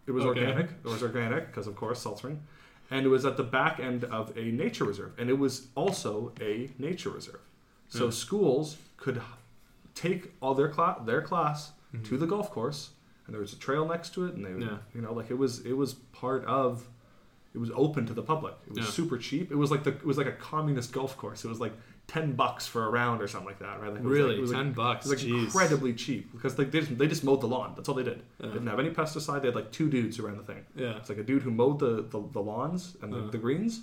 it 0.08 0.12
was 0.12 0.24
okay. 0.26 0.42
organic. 0.42 0.68
It 0.72 0.88
was 0.88 1.04
organic 1.04 1.48
because 1.48 1.68
of 1.68 1.76
course 1.76 2.02
Salt 2.02 2.20
Spring, 2.20 2.42
and 2.92 3.06
it 3.06 3.10
was 3.10 3.26
at 3.26 3.36
the 3.38 3.44
back 3.44 3.80
end 3.80 4.04
of 4.06 4.36
a 4.38 4.46
nature 4.52 4.86
reserve, 4.86 5.12
and 5.18 5.30
it 5.30 5.38
was 5.38 5.68
also 5.76 6.32
a 6.40 6.70
nature 6.78 7.10
reserve. 7.10 7.42
So 7.90 8.10
schools 8.12 8.78
could 8.98 9.22
take 9.96 10.32
all 10.42 10.54
their 10.54 10.70
class 10.70 11.00
their 11.06 11.22
class 11.22 11.72
Mm-hmm. 11.92 12.04
to 12.06 12.18
the 12.20 12.28
golf 12.28 12.52
course, 12.52 12.92
and 13.26 13.34
there 13.34 13.42
was 13.42 13.52
a 13.52 13.56
trail 13.56 13.84
next 13.84 14.14
to 14.14 14.26
it, 14.26 14.36
and 14.36 14.46
they 14.46 14.64
Yeah. 14.64 14.78
you 14.94 15.02
know 15.02 15.12
like 15.12 15.32
it 15.32 15.38
was 15.40 15.66
it 15.66 15.74
was 15.74 15.96
part 15.96 16.46
of. 16.46 16.88
It 17.54 17.58
was 17.58 17.72
open 17.76 18.06
to 18.06 18.14
the 18.14 18.22
public. 18.22 18.54
It 18.68 18.74
was 18.76 18.86
Yeah. 18.86 18.92
super 18.92 19.18
cheap. 19.18 19.52
It 19.52 19.56
was 19.56 19.72
like 19.72 19.84
the 19.84 19.92
it 19.92 20.06
was 20.06 20.18
like 20.18 20.28
a 20.28 20.34
communist 20.34 20.92
golf 20.94 21.18
course. 21.18 21.44
It 21.44 21.48
was 21.48 21.60
like 21.60 21.74
ten 22.06 22.34
bucks 22.34 22.66
for 22.68 22.86
a 22.86 22.90
round 22.90 23.22
or 23.22 23.28
something 23.28 23.48
like 23.48 23.60
that, 23.60 23.80
right? 23.82 23.90
Like 23.92 24.00
it 24.02 24.04
was 24.04 24.12
Really? 24.18 24.30
like, 24.30 24.38
it 24.38 24.42
was 24.42 24.52
like- 24.52 24.64
10 24.64 24.74
bucks? 24.74 25.06
It 25.06 25.10
was 25.12 25.24
like 25.24 25.32
Jeez. 25.32 25.44
incredibly 25.46 25.94
cheap 25.94 26.32
because 26.32 26.58
like 26.58 26.72
they 26.72 26.80
just, 26.82 26.98
they 26.98 27.08
just 27.08 27.24
mowed 27.24 27.42
the 27.42 27.48
lawn. 27.48 27.74
That's 27.76 27.88
all 27.90 27.96
they 27.96 28.04
did. 28.04 28.24
Yeah. 28.40 28.48
They 28.48 28.54
didn't 28.54 28.68
have 28.68 28.80
any 28.80 28.90
pesticide. 28.92 29.42
They 29.42 29.48
had 29.48 29.56
like 29.56 29.72
two 29.72 29.90
dudes 29.90 30.20
around 30.20 30.38
the 30.38 30.44
thing. 30.44 30.64
Yeah. 30.76 30.98
It's 30.98 31.10
like 31.10 31.18
a 31.18 31.24
dude 31.24 31.42
who 31.44 31.52
mowed 31.52 31.80
the, 31.80 32.04
the, 32.04 32.22
the 32.32 32.40
lawns 32.42 32.98
and 33.02 33.12
the, 33.14 33.20
Uh. 33.26 33.30
the 33.32 33.38
greens, 33.38 33.82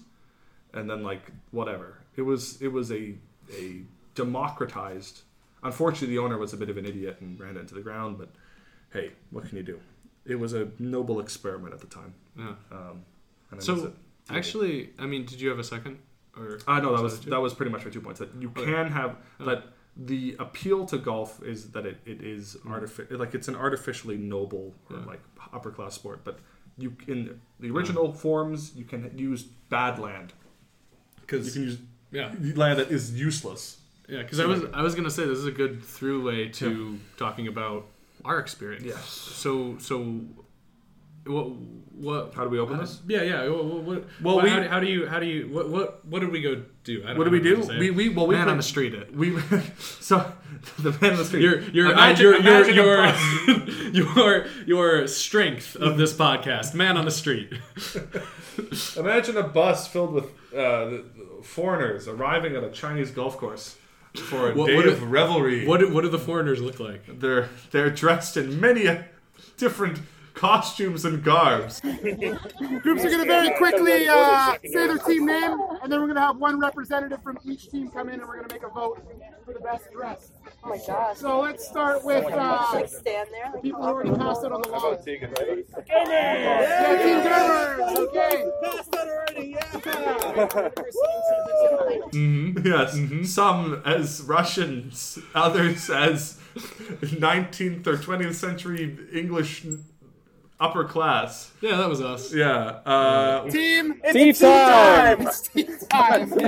and 0.75 0.89
then 0.91 1.03
like 1.03 1.31
whatever. 1.51 1.99
It 2.17 2.23
was 2.23 2.61
it 2.63 2.69
was 2.69 2.91
a 2.93 3.15
a 3.53 3.83
democratized. 4.15 5.23
Unfortunately, 5.63 6.09
the 6.17 6.19
owner 6.23 6.39
was 6.39 6.53
a 6.53 6.57
bit 6.57 6.69
of 6.69 6.77
an 6.77 6.85
idiot 6.87 7.17
and 7.21 7.39
ran 7.41 7.57
it 7.57 7.61
into 7.61 7.75
the 7.75 7.81
ground. 7.81 8.19
But 8.19 8.29
hey, 8.93 9.13
what 9.31 9.49
can 9.49 9.57
you 9.57 9.63
do? 9.65 9.81
It 10.25 10.37
was 10.37 10.53
a 10.53 10.69
noble 10.79 11.21
experiment 11.21 11.73
at 11.75 11.81
the 11.81 11.87
time. 11.87 12.15
Yeah. 12.37 12.55
Um, 12.71 13.05
So. 13.59 13.93
Actually, 14.29 14.91
I 14.99 15.07
mean, 15.07 15.25
did 15.25 15.41
you 15.41 15.49
have 15.50 15.59
a 15.61 15.65
second? 15.65 15.99
Or 16.37 16.59
Uh, 16.67 16.81
no, 16.81 16.97
that 16.97 17.03
Was 17.03 17.21
that 17.21 17.31
that 17.31 17.41
was 17.41 17.55
pretty 17.55 17.71
much 17.71 17.85
my 17.85 17.91
two 17.91 18.00
points. 18.00 18.19
That 18.21 18.31
you 18.41 18.49
Okay. 18.50 18.65
can 18.65 18.88
have 18.91 19.17
Oh. 19.41 19.45
that 19.47 19.73
the 19.97 20.37
appeal 20.38 20.85
to 20.87 20.99
golf 20.99 21.43
is 21.43 21.71
that 21.71 21.87
it, 21.87 21.99
it 22.05 22.21
is 22.23 22.57
artific- 22.67 23.11
like 23.17 23.35
it's 23.35 23.49
an 23.49 23.55
artificially 23.57 24.17
noble 24.19 24.75
or 24.91 24.97
Yeah. 24.99 25.05
like 25.07 25.21
upper 25.53 25.71
class 25.71 25.95
sport, 25.95 26.21
but 26.25 26.41
you 26.76 26.95
in 27.07 27.41
the 27.61 27.71
original 27.71 28.12
forms 28.12 28.75
you 28.76 28.85
can 28.85 29.17
use 29.17 29.45
bad 29.71 29.99
land. 29.99 30.33
because 31.21 31.47
You 31.47 31.53
can 31.53 31.62
use 31.62 31.79
yeah, 32.12 32.35
land 32.57 32.79
that 32.81 32.91
is 32.91 33.19
useless. 33.19 33.81
yeah. 34.09 34.23
Because 34.23 34.38
I 34.41 34.47
was 34.47 34.65
I 34.75 34.83
was 34.83 34.95
gonna 34.97 35.11
say 35.11 35.25
this 35.25 35.38
is 35.38 35.47
a 35.47 35.50
good 35.53 35.83
throughway 35.83 36.53
to 36.55 36.99
talking 37.17 37.47
about 37.49 37.87
our 38.25 38.38
experience. 38.41 38.85
Yes. 38.85 39.09
So 39.09 39.79
so. 39.79 40.21
What 41.26 41.50
what? 41.97 42.35
How 42.35 42.45
do 42.45 42.50
we 42.50 42.59
open 42.59 42.76
this? 42.78 43.00
Yeah, 43.09 43.23
yeah. 43.23 43.49
What, 43.49 43.64
what, 43.64 43.83
what, 43.85 44.04
Well, 44.23 44.35
what- 44.37 44.45
we- 44.45 44.50
how, 44.50 44.61
do, 44.61 44.68
how 44.68 44.80
do 44.80 44.87
you 44.87 45.06
how 45.06 45.18
do 45.18 45.26
you 45.26 45.49
what 45.49 45.68
what 45.71 46.04
what 46.06 46.21
did 46.21 46.30
we 46.30 46.42
go 46.42 46.62
do? 46.85 47.02
I 47.04 47.09
don't 47.09 47.18
What 47.18 47.25
do 47.25 47.30
we 47.30 47.40
do? 47.40 47.56
We 47.78 47.90
we 47.90 48.09
well 48.11 48.26
we 48.26 48.35
man 48.35 48.45
played- 48.45 48.50
on 48.52 48.56
the 48.59 48.62
street. 48.62 48.95
It. 48.95 49.14
We 49.16 49.38
so 49.78 50.30
the 50.78 50.92
man 51.00 51.12
on 51.12 51.16
the 51.18 51.25
street. 51.25 51.42
Your 51.42 51.61
your 51.61 51.92
Imagine- 51.92 52.26
uh, 52.26 52.38
your 52.38 52.68
your 52.71 53.14
your, 53.52 53.66
your 53.92 54.47
your 54.66 55.06
strength 55.09 55.75
of 55.76 55.97
this 55.97 56.12
podcast, 56.12 56.75
man 56.75 56.97
on 56.97 57.04
the 57.06 57.11
street. 57.11 57.52
Imagine 58.97 59.37
a 59.37 59.42
bus 59.42 59.88
filled 59.88 60.12
with 60.12 60.25
uh, 60.54 60.85
the- 60.87 61.04
the 61.16 61.42
foreigners 61.42 62.09
arriving 62.09 62.56
at 62.56 62.64
a 62.64 62.71
Chinese 62.71 63.11
golf 63.11 63.37
course 63.38 63.76
for 64.14 64.50
a 64.50 64.54
What- 64.54 64.66
day 64.68 64.76
what 64.76 64.87
of 64.87 65.00
do- 65.00 65.06
revelry. 65.06 65.66
What 65.66 65.80
do- 65.80 65.92
what 65.92 66.02
do 66.02 66.09
the 66.09 66.18
foreigners 66.18 66.61
look 66.61 66.78
like? 66.80 67.21
They're 67.21 67.49
they're 67.71 67.90
dressed 67.90 68.37
in 68.37 68.61
many 68.61 68.87
uh, 68.88 69.02
different 69.56 70.00
costumes 70.37 71.05
and 71.05 71.25
garbs. 71.25 71.81
Groups 72.83 73.05
are 73.05 73.11
going 73.11 73.19
to 73.21 73.25
very 73.25 73.50
quickly 73.57 74.07
uh, 74.09 74.52
say 74.64 74.87
their 74.87 74.99
team 74.99 75.26
name, 75.26 75.59
and 75.83 75.90
then 75.90 75.99
we're 76.00 76.07
going 76.07 76.14
to 76.14 76.21
have 76.21 76.37
one 76.37 76.61
representative 76.61 77.23
from 77.23 77.38
each 77.45 77.71
team 77.71 77.90
come 77.90 78.09
in, 78.09 78.21
and 78.21 78.28
we're 78.28 78.37
going 78.37 78.49
to 78.49 78.55
make 78.55 78.62
a 78.62 78.69
vote 78.69 79.02
for 79.45 79.52
the 79.55 79.61
best 79.61 79.90
dress. 79.93 80.33
Oh 80.62 80.69
my 80.69 80.78
gosh. 80.87 81.16
So 81.16 81.40
let's 81.40 81.66
start 81.66 82.05
with 82.05 82.25
uh, 82.26 82.66
Like 82.73 82.88
stand 82.88 83.28
there. 83.33 83.50
the 83.55 83.61
people 83.61 83.81
who 83.83 83.88
already 83.88 84.11
passed 84.11 84.45
out 84.45 84.52
on 84.52 84.62
the 84.62 84.69
lawn. 84.69 85.02
Tegan, 85.02 85.31
right? 85.33 85.64
Yeah, 85.88 87.02
Team 87.02 87.23
Germers, 87.23 87.99
okay. 87.99 88.45
Mm-hmm. 92.12 92.66
Yes, 92.66 93.33
some 93.35 93.83
as 93.85 94.23
Russians, 94.23 95.19
others 95.35 95.90
as 95.90 96.38
19th 96.57 97.87
or 97.87 97.97
20th 97.97 98.35
century 98.35 98.97
English 99.12 99.64
upper 100.59 100.85
class. 100.85 101.51
Yeah, 101.61 101.77
that 101.77 101.89
was 101.89 102.01
us. 102.01 102.33
Yeah. 102.33 102.81
Uh, 102.87 103.49
Team, 103.51 104.01
Team 104.13 104.35
time! 104.35 105.27
it's 105.27 105.41
team 105.49 105.67
time. 105.91 106.31
what 106.31 106.43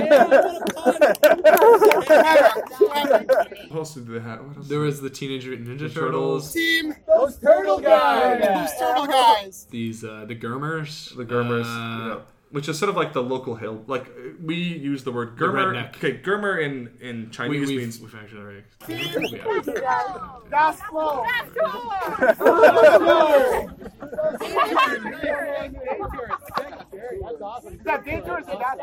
else 3.75 3.93
did 3.93 4.07
they 4.07 4.19
have? 4.19 4.45
What 4.45 4.57
else? 4.57 4.67
There 4.67 4.79
was 4.79 5.01
the 5.01 5.09
Teenage 5.09 5.45
Mutant 5.47 5.67
Ninja 5.67 5.93
Turtles. 5.93 5.95
Turtles. 5.95 6.53
team, 6.53 6.95
Those 7.07 7.37
turtle 7.37 7.79
guys! 7.79 8.41
those 8.41 8.79
turtle 8.79 9.07
guys. 9.07 9.67
These 9.69 10.03
uh, 10.03 10.25
the 10.27 10.35
Germers. 10.35 11.15
The 11.15 11.25
Germers, 11.25 11.67
Uh, 11.67 12.15
yeah. 12.15 12.19
Which 12.51 12.67
is 12.67 12.77
sort 12.79 12.89
of 12.89 12.95
like 12.95 13.13
the 13.13 13.21
local 13.23 13.55
hill. 13.55 13.83
Like 13.87 14.07
we 14.43 14.55
use 14.55 15.03
the 15.03 15.11
word 15.11 15.37
Germer. 15.37 15.73
redneck. 15.73 15.95
Okay, 15.95 16.17
Germer 16.17 16.63
in 16.63 16.91
in 16.99 17.25
We, 17.25 17.31
Chinese 17.31 17.67
we've, 17.67 17.77
means 17.79 17.99
we've 17.99 18.15
actually 18.15 18.41
already. 18.41 18.63
Das 26.99 27.61
Flow. 27.61 27.69
Is 27.71 27.79
that 27.83 28.05
Daytours 28.05 28.47
or 28.47 28.59
that? 28.59 28.77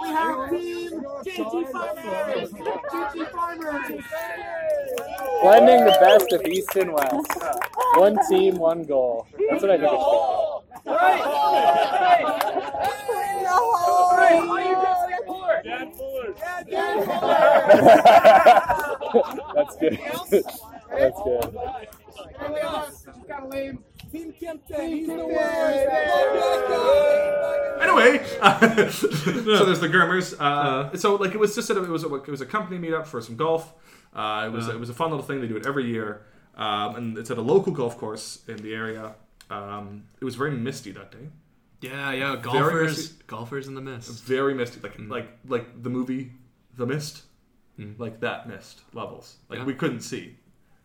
We 0.00 0.08
have 0.08 0.50
team 0.50 0.92
JT 1.24 1.72
Farmers. 1.72 2.50
JT 2.52 3.30
Farmers. 3.30 4.04
Blending 5.42 5.84
the 5.84 5.96
best 6.00 6.32
of 6.32 6.42
East 6.46 6.76
and 6.76 6.92
West. 6.92 7.32
One 7.94 8.18
team, 8.28 8.56
one 8.56 8.84
goal. 8.84 9.26
That's 9.50 9.62
what 9.62 9.70
I 9.70 9.78
think 9.78 9.92
it 9.92 10.00
should 10.00 10.18
be. 10.18 10.62
That's 19.54 19.76
good. 19.76 19.98
That's 20.02 20.16
good. 20.16 20.34
And 20.92 21.12
she's 21.14 21.22
got 21.22 21.26
a 21.26 21.58
lame. 21.58 21.60
Team 21.60 21.60
Kempton. 21.60 21.60
He's 21.62 21.82
the 21.82 21.91
Anyway, 27.80 28.24
so 28.90 29.64
there's 29.64 29.80
the 29.80 29.88
Germers. 29.88 30.34
Uh, 30.38 30.96
so 30.96 31.16
like 31.16 31.34
it 31.34 31.38
was 31.40 31.54
just 31.54 31.68
of 31.70 31.76
it 31.78 31.88
was 31.88 32.04
a, 32.04 32.14
it 32.14 32.28
was 32.28 32.40
a 32.40 32.46
company 32.46 32.78
meetup 32.78 33.06
for 33.06 33.20
some 33.20 33.36
golf. 33.36 33.72
Uh, 34.14 34.44
it 34.46 34.52
was 34.52 34.68
it 34.68 34.78
was 34.78 34.88
a 34.90 34.94
fun 34.94 35.10
little 35.10 35.24
thing. 35.24 35.40
They 35.40 35.48
do 35.48 35.56
it 35.56 35.66
every 35.66 35.86
year, 35.86 36.22
um, 36.56 36.96
and 36.96 37.18
it's 37.18 37.30
at 37.30 37.38
a 37.38 37.42
local 37.42 37.72
golf 37.72 37.98
course 37.98 38.40
in 38.48 38.56
the 38.58 38.74
area. 38.74 39.14
Um, 39.50 40.04
it 40.20 40.24
was 40.24 40.34
very 40.36 40.52
misty 40.52 40.92
that 40.92 41.10
day. 41.10 41.28
Yeah, 41.80 42.12
yeah. 42.12 42.36
Golfers, 42.40 43.08
golfers 43.26 43.66
in 43.66 43.74
the 43.74 43.80
mist. 43.80 44.22
Very 44.24 44.54
misty, 44.54 44.80
like 44.80 44.96
Mm. 44.98 45.10
like 45.10 45.28
like 45.48 45.82
the 45.82 45.90
movie 45.90 46.32
The 46.76 46.86
Mist, 46.86 47.22
Mm. 47.78 47.98
like 47.98 48.20
that 48.20 48.48
mist 48.48 48.82
levels. 48.92 49.36
Like 49.48 49.58
Yeah. 49.60 49.64
we 49.64 49.74
couldn't 49.74 50.00
see. 50.00 50.36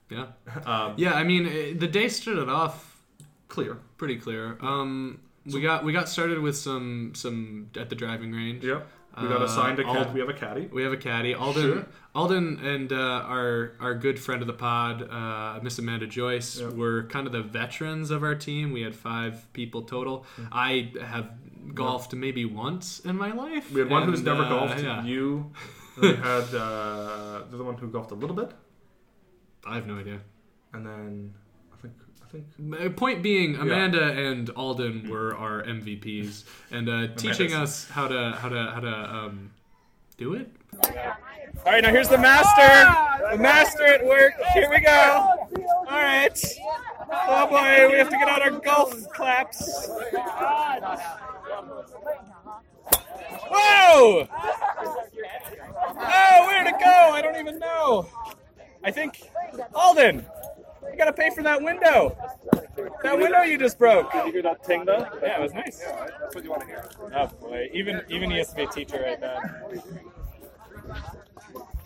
Yeah, 0.09 0.27
Um, 0.65 0.93
yeah. 0.97 1.13
I 1.13 1.23
mean, 1.23 1.45
eh, 1.45 1.73
the 1.77 1.87
day 1.87 2.07
started 2.09 2.49
off 2.49 2.97
clear. 3.49 3.77
pretty 3.97 4.17
clear. 4.17 4.57
Um, 4.61 5.19
we 5.45 5.61
got 5.61 5.83
we 5.83 5.91
got 5.93 6.07
started 6.09 6.39
with 6.39 6.55
some 6.57 7.13
some 7.15 7.69
at 7.77 7.89
the 7.89 7.95
driving 7.95 8.31
range. 8.31 8.63
Yeah. 8.63 8.81
We 9.21 9.27
got 9.27 9.41
Uh, 9.41 9.45
assigned 9.45 9.79
a 9.79 9.83
cat. 9.83 10.13
We 10.13 10.19
have 10.19 10.29
a 10.29 10.33
caddy. 10.33 10.67
We 10.71 10.83
have 10.83 10.93
a 10.93 10.97
caddy, 10.97 11.33
Alden. 11.33 11.63
Sure. 11.63 11.85
Alden 12.13 12.59
and 12.59 12.91
uh, 12.93 12.95
our 13.35 13.71
our 13.79 13.95
good 13.95 14.19
friend 14.19 14.41
of 14.41 14.47
the 14.47 14.53
pod, 14.53 15.09
uh, 15.09 15.59
Miss 15.63 15.79
Amanda 15.79 16.05
Joyce, 16.07 16.59
Yep. 16.61 16.73
were 16.73 17.03
kind 17.09 17.25
of 17.25 17.33
the 17.33 17.41
veterans 17.41 18.11
of 18.11 18.21
our 18.23 18.35
team. 18.35 18.71
We 18.71 18.81
had 18.83 18.95
five 18.95 19.51
people 19.53 19.81
total. 19.81 20.25
I 20.51 20.91
have 21.01 21.31
golfed 21.73 22.13
maybe 22.13 22.45
once 22.45 22.99
in 22.99 23.15
my 23.17 23.31
life. 23.33 23.71
We 23.73 23.79
had 23.81 23.89
one 23.89 24.03
who's 24.07 24.21
never 24.23 24.43
uh, 24.43 24.49
golfed. 24.49 24.83
Yeah. 24.83 25.03
You. 25.03 25.51
We 26.01 26.09
had 26.09 26.53
uh, 26.53 27.41
the 27.49 27.55
other 27.55 27.63
one 27.63 27.75
who 27.77 27.87
golfed 27.87 28.11
a 28.11 28.15
little 28.23 28.35
bit, 28.35 28.51
I 29.65 29.75
have 29.75 29.87
no 29.87 29.97
idea. 29.97 30.19
and 30.73 30.85
then 30.85 31.33
I 31.73 31.77
think 31.81 31.93
I 32.23 32.27
think 32.29 32.45
Uh, 32.81 32.89
Point 32.89 33.21
being, 33.23 33.55
Amanda 33.55 34.03
and 34.13 34.49
Alden 34.51 35.09
were 35.09 35.35
our 35.35 35.63
MVPs, 35.63 36.43
and 36.71 36.87
uh, 36.89 37.07
teaching 37.15 37.53
us 37.53 37.89
how 37.89 38.07
to 38.07 38.37
how 38.39 38.49
to 38.49 38.71
how 38.73 38.79
to 38.81 39.15
um, 39.15 39.51
do 40.17 40.33
it. 40.35 40.49
All 41.65 41.71
right, 41.73 41.81
now 41.83 41.89
here's 41.91 42.09
the 42.09 42.17
master. 42.17 43.31
The 43.31 43.37
master 43.37 43.83
at 43.85 44.05
work. 44.05 44.33
Here 44.53 44.69
we 44.69 44.79
go. 44.79 44.91
All 44.91 45.85
right. 45.85 46.39
Oh 47.09 47.47
boy, 47.47 47.89
we 47.91 47.97
have 47.97 48.09
to 48.09 48.17
get 48.17 48.27
out 48.27 48.41
our 48.41 48.51
golf 48.51 48.93
claps. 49.11 49.89
Whoa! 53.49 54.27
Oh, 55.99 56.45
where 56.47 56.63
to 56.63 56.71
go? 56.71 57.11
I 57.13 57.21
don't 57.21 57.37
even 57.37 57.59
know. 57.59 58.07
I 58.87 58.91
think 58.91 59.21
Alden. 59.75 60.25
You 60.89 60.97
gotta 60.97 61.11
pay 61.13 61.29
for 61.29 61.43
that 61.43 61.61
window. 61.61 62.15
That 63.03 63.17
window 63.19 63.41
you 63.41 63.57
just 63.57 63.77
broke. 63.77 64.11
Did 64.13 64.27
you 64.27 64.31
hear 64.31 64.41
that 64.43 64.63
ting 64.63 64.85
though? 64.85 65.05
Yeah, 65.21 65.39
it 65.39 65.41
was 65.41 65.53
nice. 65.53 65.79
That's 65.79 66.33
what 66.33 66.43
you 66.43 66.49
want 66.49 66.61
to 66.61 66.67
hear. 66.67 66.89
Oh 67.13 67.27
boy, 67.41 67.69
even 67.73 68.01
even 68.09 68.31
he 68.31 68.37
has 68.37 68.49
to 68.51 68.55
be 68.55 68.63
a 68.63 68.67
teacher 68.67 69.01
right 69.03 69.19
now. 69.19 69.41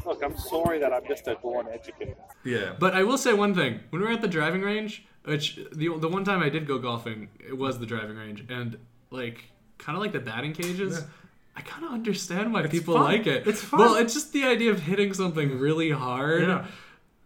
Look, 0.05 0.23
I'm 0.23 0.37
sorry 0.37 0.79
that 0.79 0.93
I'm 0.93 1.05
just 1.07 1.27
a 1.27 1.35
born 1.35 1.67
educator. 1.71 2.15
yeah. 2.43 2.73
But 2.77 2.93
I 2.93 3.03
will 3.03 3.17
say 3.17 3.33
one 3.33 3.53
thing: 3.55 3.79
when 3.89 4.01
we 4.01 4.07
were 4.07 4.13
at 4.13 4.21
the 4.21 4.27
driving 4.27 4.61
range, 4.61 5.05
which 5.25 5.59
the 5.73 5.97
the 5.97 6.07
one 6.07 6.23
time 6.23 6.41
I 6.43 6.49
did 6.49 6.67
go 6.67 6.77
golfing, 6.77 7.29
it 7.39 7.57
was 7.57 7.79
the 7.79 7.85
driving 7.87 8.17
range, 8.17 8.45
and 8.49 8.77
like 9.09 9.45
kind 9.79 9.95
of 9.95 10.01
like 10.03 10.11
the 10.11 10.19
batting 10.19 10.53
cages. 10.53 11.03
I 11.53 11.61
kind 11.61 11.83
of 11.83 11.91
understand 11.91 12.53
why 12.53 12.65
people 12.67 12.93
fun. 12.93 13.03
like 13.03 13.27
it. 13.27 13.45
It's 13.45 13.61
fun. 13.61 13.79
Well, 13.81 13.95
it's 13.95 14.13
just 14.13 14.31
the 14.31 14.45
idea 14.45 14.71
of 14.71 14.79
hitting 14.79 15.13
something 15.13 15.59
really 15.59 15.91
hard 15.91 16.43
Yeah. 16.43 16.65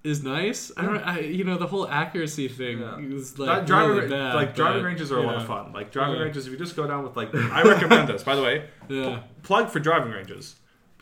Is 0.06 0.24
nice. 0.24 0.72
I 0.78 0.82
don't, 0.84 0.98
I, 1.00 1.20
you 1.20 1.44
know, 1.44 1.58
the 1.58 1.68
whole 1.68 1.88
accuracy 1.88 2.48
thing 2.48 2.80
Yeah. 2.80 3.00
is 3.00 3.38
like 3.40 3.48
That 3.60 3.66
driving, 3.66 3.96
really 3.98 4.10
bad. 4.10 4.36
like 4.36 4.56
driving 4.56 4.82
but, 4.84 4.88
ranges 4.88 5.12
are 5.12 5.18
a 5.18 5.22
you 5.22 5.28
lot 5.28 5.36
of 5.38 5.48
fun. 5.48 5.74
Like 5.74 5.92
driving 5.92 6.16
Yeah. 6.18 6.24
ranges, 6.24 6.46
if 6.46 6.52
you 6.52 6.58
just 6.58 6.76
go 6.76 6.86
down 6.88 7.04
with 7.04 7.16
like, 7.18 7.34
I 7.34 7.64
recommend 7.64 8.08
this. 8.10 8.24
By 8.24 8.36
the 8.36 8.42
way, 8.44 8.70
Yeah, 8.90 9.22
plug 9.44 9.70
for 9.70 9.80
driving 9.80 10.12
ranges. 10.12 10.56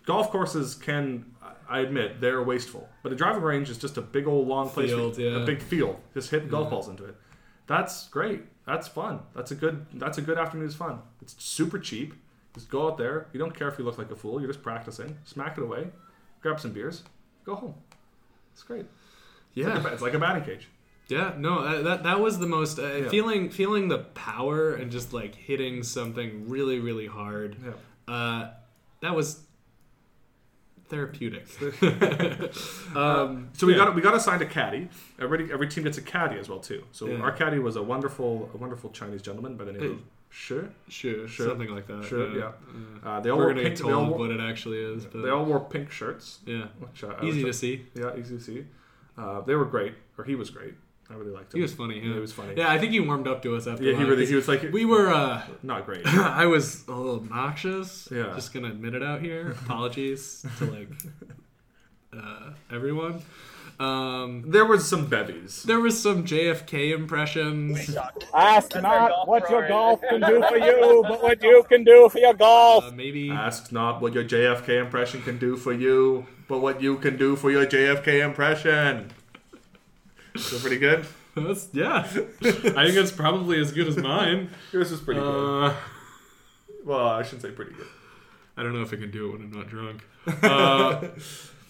Golf 0.06 0.32
courses 0.32 0.76
can, 0.76 1.26
I 1.70 1.80
admit, 1.80 2.20
they're 2.22 2.44
wasteful. 2.44 2.90
But 3.04 3.12
a 3.12 3.16
driving 3.16 3.42
range 3.44 3.70
is 3.70 3.78
just 3.78 3.98
a 3.98 4.02
big 4.02 4.28
old 4.28 4.48
long 4.48 4.70
place, 4.70 4.90
Field, 4.90 5.18
yeah. 5.18 5.42
a 5.42 5.46
big 5.46 5.62
field. 5.62 5.98
Just 6.14 6.30
hitting 6.32 6.50
golf 6.50 6.70
balls 6.70 6.88
into 6.88 7.06
it. 7.06 7.16
That's 7.68 8.08
great. 8.10 8.42
That's 8.66 8.88
fun. 8.88 9.20
That's 9.36 9.52
a 9.52 9.56
good. 9.56 9.86
That's 9.94 10.18
a 10.18 10.22
good 10.22 10.38
afternoon's 10.38 10.76
fun. 10.76 11.00
It's 11.22 11.36
super 11.44 11.80
cheap. 11.80 12.14
Just 12.54 12.70
go 12.70 12.88
out 12.88 12.98
there. 12.98 13.28
You 13.34 13.40
don't 13.40 13.56
care 13.56 13.68
if 13.70 13.78
you 13.80 13.84
look 13.86 13.98
like 13.98 14.12
a 14.12 14.16
fool. 14.16 14.40
You're 14.40 14.50
just 14.52 14.62
practicing. 14.64 15.18
Smack 15.26 15.58
it 15.58 15.64
away. 15.64 15.88
Grab 16.42 16.60
some 16.60 16.72
beers. 16.72 17.04
Go 17.46 17.56
home. 17.56 17.74
It's 18.54 18.64
great. 18.64 18.86
It's 19.56 19.66
like 19.68 19.76
a, 19.76 19.82
yeah, 19.84 19.94
it's 19.94 20.02
like 20.02 20.14
a 20.14 20.20
batting 20.20 20.44
cage. 20.46 20.68
yeah. 21.08 21.34
No, 21.38 21.84
that 21.84 22.04
that 22.04 22.20
was 22.20 22.40
the 22.40 22.48
most 22.48 22.80
uh, 22.80 22.84
Yeah. 22.88 23.10
feeling 23.10 23.50
feeling 23.50 23.88
the 23.90 24.00
power 24.00 24.74
and 24.74 24.92
just 24.92 25.14
like 25.14 25.36
hitting 25.36 25.84
something 25.84 26.48
really 26.50 26.80
really 26.80 27.08
hard. 27.08 27.58
Yeah. 27.64 28.14
Uh, 28.14 28.52
that 29.02 29.16
was 29.16 29.42
therapeutic. 30.90 31.48
um, 32.96 33.50
So 33.54 33.68
we 33.68 33.74
yeah. 33.74 33.78
got 33.86 33.96
we 33.96 34.02
got 34.02 34.16
assigned 34.16 34.42
a 34.42 34.46
caddy. 34.46 34.90
Every 35.20 35.52
every 35.52 35.68
team 35.68 35.84
gets 35.84 35.98
a 35.98 36.02
caddy 36.02 36.38
as 36.40 36.50
well 36.50 36.60
too. 36.60 36.84
So 36.92 37.08
Yeah. 37.08 37.20
our 37.22 37.32
caddy 37.32 37.60
was 37.60 37.76
a 37.76 37.82
wonderful 37.84 38.50
a 38.54 38.58
wonderful 38.58 38.90
Chinese 38.92 39.22
gentleman 39.22 39.56
by 39.58 39.66
the 39.66 39.74
name 39.74 39.82
Hey. 39.82 39.88
of 39.88 40.00
Sure. 40.36 40.70
sure, 40.90 41.28
Sure. 41.28 41.48
something 41.50 41.70
like 41.70 41.86
that. 41.86 42.04
Sure, 42.06 42.36
yeah. 42.36 42.52
Uh, 43.04 43.20
they 43.20 43.30
all 43.30 43.38
We're 43.38 43.44
wore 43.46 43.54
gonna 43.54 43.64
pink. 43.66 43.76
get 43.78 43.84
told 43.84 44.10
wore, 44.10 44.18
what 44.18 44.32
it 44.32 44.40
actually 44.40 44.80
is, 44.80 45.06
but 45.06 45.22
they 45.22 45.30
all 45.30 45.46
wore 45.46 45.60
pink 45.60 45.92
shirts. 45.92 46.40
yeah, 46.46 46.66
Which, 46.80 47.04
uh, 47.04 47.14
easy 47.22 47.44
to 47.44 47.54
see. 47.54 47.86
Yeah, 47.94 48.18
easy 48.18 48.38
to 48.38 48.44
see. 48.44 48.66
Uh, 49.16 49.42
they 49.42 49.54
were 49.54 49.66
great, 49.66 49.94
or 50.18 50.24
he 50.24 50.34
was 50.34 50.50
great. 50.50 50.74
I 51.10 51.14
really 51.16 51.32
liked 51.32 51.54
him. 51.54 51.60
He 51.60 51.62
was 51.62 51.74
funny. 51.74 52.00
Yeah, 52.00 52.14
he 52.14 52.20
was 52.20 52.32
funny. 52.34 52.56
Yeah, 52.58 52.72
I 52.72 52.80
think 52.80 52.94
he 52.94 53.00
warmed 53.00 53.28
up 53.28 53.44
to 53.44 53.56
us 53.56 53.68
after. 53.68 53.84
Yeah, 53.84 53.96
he 53.96 54.04
really 54.06 54.26
he 54.26 54.34
was 54.34 54.48
like 54.48 54.64
We 54.74 54.86
were. 54.86 55.10
uh 55.10 55.44
not 55.62 55.86
great. 55.86 56.04
I 56.44 56.48
was 56.48 56.88
a 56.88 56.92
little 56.94 57.16
obnoxious. 57.18 58.08
Yeah. 58.12 58.32
Just 58.34 58.54
gonna 58.54 58.70
admit 58.70 58.96
it 58.96 59.04
out 59.04 59.22
here. 59.22 59.52
Apologies 59.66 60.46
to 60.58 60.66
like 60.66 60.90
uh, 62.18 62.50
everyone. 62.72 63.22
Um, 63.80 64.44
There 64.48 64.66
was 64.66 64.88
some 64.88 65.08
bevies. 65.08 65.64
there 65.64 65.80
was 65.80 66.00
some 66.02 66.24
JFK 66.26 66.94
impressions. 66.94 67.96
Ask 68.34 68.76
not 68.76 69.28
what 69.28 69.50
your 69.50 69.68
golf 69.68 70.00
can 70.08 70.22
do 70.22 70.44
for 70.48 70.58
you, 70.58 71.04
but 71.10 71.22
what 71.24 71.42
you 71.42 71.64
can 71.68 71.84
do 71.84 72.08
for 72.10 72.20
your 72.20 72.34
golf. 72.36 72.86
Uh, 72.86 72.92
maybe 72.92 73.32
Ask 73.32 73.72
not 73.72 74.00
what 74.02 74.14
your 74.14 74.24
JFK 74.24 74.80
impression 74.80 75.22
can 75.24 75.38
do 75.40 75.58
for 75.58 75.74
you, 75.74 76.28
but 76.48 76.60
what 76.60 76.82
you 76.82 76.98
can 76.98 77.18
do 77.18 77.36
for 77.36 77.50
your 77.52 77.66
JFK 77.66 78.24
impression. 78.24 79.12
So 80.38 80.60
pretty 80.60 80.78
good. 80.78 81.06
That's, 81.36 81.68
yeah. 81.74 82.06
I 82.06 82.12
think 82.12 82.96
it's 82.96 83.12
probably 83.12 83.60
as 83.60 83.72
good 83.72 83.88
as 83.88 83.98
mine. 83.98 84.52
Yours 84.72 84.92
is 84.92 85.02
pretty 85.02 85.20
good. 85.20 85.66
Uh, 85.72 85.74
Well, 86.86 87.08
I 87.08 87.24
shouldn't 87.24 87.42
say 87.42 87.50
pretty 87.52 87.74
good. 87.74 87.88
I 88.56 88.62
don't 88.62 88.74
know 88.74 88.84
if 88.84 88.94
I 88.94 88.98
can 88.98 89.10
do 89.10 89.30
it 89.30 89.32
when 89.34 89.42
I'm 89.42 89.52
not 89.52 89.68
drunk. 89.68 90.06
Uh, 90.44 91.08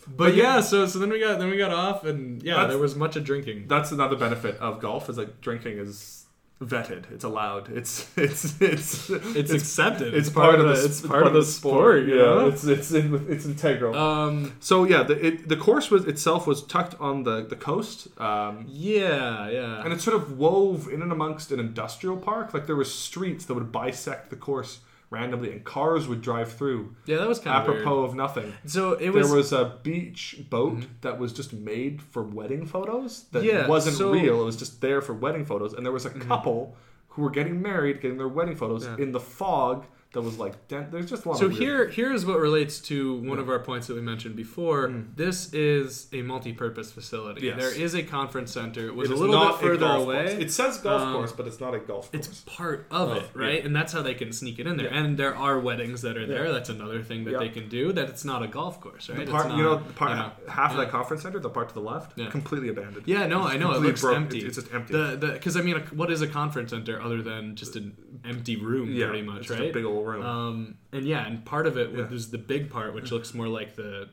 but 0.08 0.36
yeah, 0.36 0.62
so 0.62 0.86
so 0.86 1.00
then 1.00 1.10
we 1.10 1.20
got 1.20 1.40
then 1.40 1.50
we 1.50 1.58
got 1.58 1.72
off, 1.72 2.04
and 2.04 2.42
yeah, 2.44 2.66
there 2.66 2.78
was 2.78 2.96
much 2.96 3.16
of 3.16 3.24
drinking. 3.24 3.66
That's 3.68 3.92
another 3.92 4.16
benefit 4.16 4.58
of 4.58 4.80
golf 4.80 5.10
is 5.10 5.18
like 5.18 5.42
drinking 5.42 5.78
is 5.78 6.26
vetted. 6.62 7.12
It's 7.12 7.24
allowed. 7.24 7.70
It's 7.70 8.08
it's 8.18 8.60
it's 8.62 9.10
It's, 9.10 9.52
accepted. 9.52 10.14
It's, 10.14 10.30
part, 10.30 10.56
of 10.60 10.68
the 10.68 10.86
it's 10.86 11.02
part 11.02 11.28
of 11.28 11.34
the 11.34 11.44
sport. 11.44 12.06
You 12.06 12.16
Yeah, 12.16 12.22
know? 12.22 12.48
it's 12.48 12.64
it's 12.64 12.92
in, 12.92 13.26
it's 13.30 13.46
integral. 13.46 13.96
Um. 13.96 14.56
so 14.60 14.84
yeah, 14.86 15.04
the 15.04 15.26
it, 15.26 15.50
the 15.50 15.58
course 15.58 15.92
was 15.92 16.06
itself 16.06 16.48
was 16.48 16.64
tucked 16.64 16.96
on 17.00 17.24
the 17.24 17.44
the 17.44 17.56
coast. 17.56 18.08
Um, 18.20 18.66
Yeah. 18.68 19.50
Yeah. 19.50 19.84
and 19.84 19.92
it 19.94 20.02
sort 20.02 20.16
of 20.16 20.38
wove 20.38 20.88
in 20.88 21.02
and 21.02 21.12
amongst 21.12 21.52
an 21.52 21.60
industrial 21.60 22.18
park. 22.18 22.54
Like 22.54 22.66
there 22.66 22.76
were 22.78 22.86
streets 22.86 23.46
that 23.46 23.54
would 23.54 23.72
bisect 23.72 24.30
the 24.30 24.36
course 24.38 24.80
randomly, 25.14 25.52
and 25.52 25.64
cars 25.64 26.08
would 26.08 26.22
drive 26.22 26.52
through 26.52 26.96
yeah, 27.06 27.18
that 27.18 27.28
was 27.28 27.40
kind 27.40 27.56
of 27.56 27.64
apropos 27.64 28.04
of 28.04 28.16
nothing. 28.16 28.54
So 28.66 28.94
it 28.94 29.12
was. 29.12 29.28
there 29.28 29.38
was 29.38 29.54
a 29.54 29.78
beach 29.84 30.38
boat 30.50 30.80
mm-hmm. 30.80 30.92
that 31.02 31.20
was 31.20 31.32
just 31.32 31.54
made 31.54 32.02
for 32.02 32.24
wedding 32.24 32.66
photos 32.66 33.24
that 33.32 33.44
Yeah, 33.44 33.68
wasn't 33.68 33.98
so- 33.98 34.12
real. 34.12 34.42
It 34.42 34.46
was 34.46 34.58
just 34.58 34.82
there 34.82 35.02
for 35.02 35.14
wedding 35.14 35.46
photos, 35.46 35.74
and 35.74 35.86
there 35.86 35.94
was 35.94 36.06
a 36.06 36.10
mm-hmm. 36.10 36.28
couple 36.28 36.76
who 37.10 37.22
were 37.22 37.30
getting 37.30 37.62
married, 37.62 38.02
getting 38.02 38.18
their 38.18 38.28
wedding 38.28 38.56
photos 38.56 38.86
Yeah. 38.86 38.98
in 38.98 39.12
the 39.12 39.20
fog 39.20 39.86
that 40.14 40.22
was 40.22 40.38
like 40.40 40.68
dent. 40.68 40.92
There's 40.92 41.10
just 41.10 41.26
a 41.26 41.30
lot 41.30 41.38
So 41.40 41.46
of 41.48 41.52
weird- 41.54 41.62
here, 41.94 42.08
here's 42.08 42.26
what 42.26 42.40
relates 42.40 42.80
to 42.82 43.16
one 43.16 43.40
of 43.40 43.50
our 43.50 43.60
points 43.60 43.88
that 43.88 43.96
we 43.96 44.02
mentioned 44.02 44.36
before. 44.36 44.94
This 45.16 45.52
is 45.54 46.08
a 46.14 46.22
multi-purpose 46.22 46.92
facility. 46.92 47.42
Mm. 47.42 47.44
Yes. 47.46 47.60
There 47.60 47.82
is 47.84 47.94
a 47.96 48.04
conference 48.04 48.52
center. 48.52 48.88
It 48.88 48.96
was 48.96 49.10
It 49.10 49.14
a 49.14 49.20
little 49.20 49.48
bit 49.48 49.56
further 49.58 49.86
away. 49.88 50.28
course. 50.28 50.32
It 50.44 50.52
says 50.52 50.78
golf 50.78 51.02
Um, 51.02 51.14
course, 51.14 51.32
but 51.32 51.48
it's 51.48 51.60
not 51.60 51.74
a 51.74 51.80
golf 51.80 52.12
course. 52.12 52.28
It's 52.28 52.42
part 52.46 52.86
of 52.92 53.10
Oh, 53.10 53.14
it, 53.14 53.30
right? 53.34 53.60
yeah. 53.60 53.66
And 53.66 53.76
that's 53.76 53.92
how 53.92 54.02
they 54.02 54.14
can 54.14 54.32
sneak 54.32 54.60
it 54.60 54.68
in 54.68 54.78
there. 54.78 54.88
And 54.94 55.18
there 55.18 55.36
are 55.36 55.60
weddings 55.60 56.02
that 56.04 56.16
are 56.18 56.26
there. 56.28 56.52
That's 56.52 56.70
another 56.70 57.02
thing 57.02 57.24
that 57.26 57.32
Yeah. 57.32 57.40
they 57.40 57.50
can 57.50 57.68
do. 57.68 57.92
That 57.92 58.08
it's 58.10 58.24
not 58.24 58.44
a 58.44 58.48
golf 58.48 58.80
course, 58.80 59.10
right? 59.10 59.20
It's 59.22 59.32
part, 59.32 59.48
not, 59.50 59.58
you 59.58 59.64
know, 59.64 59.76
the 59.78 59.94
part, 59.94 60.12
you 60.12 60.18
know, 60.18 60.32
half 60.48 60.72
of 60.72 60.78
that 60.78 60.90
conference 60.92 61.24
center, 61.24 61.40
the 61.40 61.50
part 61.50 61.70
to 61.70 61.74
the 61.74 61.82
left, 61.82 62.18
Yeah. 62.18 62.30
completely 62.30 62.70
abandoned. 62.70 63.04
Yeah, 63.08 63.26
no, 63.26 63.42
I 63.42 63.58
know 63.58 63.72
it 63.74 63.82
looks 63.82 64.02
broke. 64.02 64.16
empty. 64.16 64.38
It's- 64.38 64.58
it's 64.60 64.68
just 64.68 64.74
empty. 64.76 64.94
The 64.94 65.32
because 65.34 65.58
I 65.58 65.62
mean, 65.62 65.78
a- 65.78 65.96
what 65.96 66.12
is 66.12 66.22
a 66.22 66.28
conference 66.28 66.70
center 66.70 67.02
other 67.02 67.22
than 67.24 67.56
just 67.56 67.76
an 67.76 67.96
empty 68.24 68.56
room, 68.56 68.92
Yeah, 68.92 69.08
pretty 69.08 69.24
much, 69.24 69.42
it's 69.42 69.50
right? 69.50 69.70
a 69.70 69.74
big 69.74 69.86
old 69.86 70.03
room. 70.06 70.26
Um, 70.26 70.78
and 70.92 71.06
yeah, 71.06 71.26
and 71.26 71.44
part 71.46 71.68
of 71.68 71.78
it 71.78 71.92
Yeah. 71.92 72.08
was 72.10 72.32
the 72.32 72.38
big 72.38 72.70
part, 72.70 72.94
which 72.94 73.12
looks 73.12 73.34
more 73.34 73.48
like 73.48 73.76
the 73.76 74.10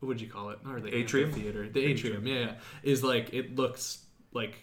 what 0.00 0.08
would 0.08 0.20
you 0.20 0.28
call 0.28 0.48
it? 0.50 0.58
Or 0.66 0.80
the 0.80 0.94
Atrium? 0.94 1.30
theater. 1.30 1.68
The 1.68 1.84
atrium, 1.84 2.26
yeah, 2.26 2.34
yeah, 2.38 2.52
is 2.82 3.04
like 3.04 3.34
it 3.34 3.54
looks 3.56 3.98
like 4.32 4.56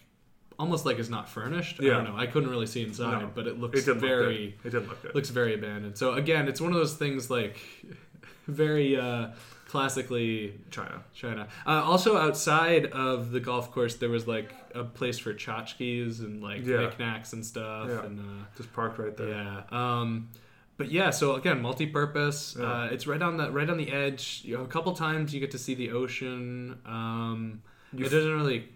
almost 0.58 0.84
like 0.84 0.98
it's 0.98 1.08
not 1.08 1.28
furnished. 1.28 1.78
I 1.80 1.84
Yeah. 1.84 1.90
don't 1.92 2.04
know. 2.04 2.16
I 2.16 2.26
couldn't 2.26 2.50
really 2.50 2.66
see 2.66 2.82
inside, 2.82 3.20
No. 3.22 3.30
but 3.32 3.46
it 3.46 3.60
looks 3.60 3.86
it 3.86 3.94
very 3.94 4.26
look 4.56 4.62
good. 4.62 4.66
It 4.66 4.70
didn't 4.72 4.88
look 4.88 5.02
good. 5.02 5.14
looks 5.14 5.30
very 5.30 5.54
abandoned. 5.54 5.96
So 5.96 6.14
again, 6.14 6.48
it's 6.48 6.60
one 6.60 6.72
of 6.72 6.78
those 6.78 6.94
things 6.96 7.30
like 7.30 7.60
very 8.48 8.96
uh, 8.96 9.28
classically 9.68 10.58
China. 10.72 11.04
China. 11.14 11.46
Uh, 11.64 11.82
also, 11.84 12.16
outside 12.16 12.86
of 12.86 13.30
the 13.30 13.38
golf 13.38 13.70
course, 13.70 13.94
there 13.96 14.08
was 14.08 14.26
like 14.26 14.52
a 14.74 14.82
place 14.82 15.18
for 15.20 15.32
tchotchkes 15.32 16.18
and 16.18 16.42
like 16.42 16.66
Yeah. 16.66 16.78
knickknacks 16.78 17.32
and 17.32 17.46
stuff. 17.46 17.88
Yeah. 17.88 18.04
And 18.04 18.18
uh, 18.18 18.44
Just 18.56 18.72
parked 18.72 18.98
right 18.98 19.16
there. 19.16 19.28
yeah. 19.28 19.62
Um, 19.70 20.30
but 20.78 20.90
yeah, 20.90 21.10
so 21.10 21.34
again, 21.34 21.60
multi-purpose. 21.60 22.56
Yeah. 22.58 22.64
Uh, 22.66 22.84
it's 22.90 23.06
right 23.06 23.20
on 23.20 23.36
the 23.36 23.50
right 23.50 23.68
on 23.68 23.76
the 23.76 23.90
edge. 23.92 24.42
You 24.44 24.56
know, 24.56 24.64
a 24.64 24.68
couple 24.68 24.92
times 24.94 25.34
you 25.34 25.40
get 25.40 25.50
to 25.50 25.58
see 25.58 25.74
the 25.74 25.90
ocean. 25.90 26.78
Um, 26.86 27.62
You 27.92 28.06
it 28.06 28.10
doesn't 28.10 28.32
really. 28.34 28.68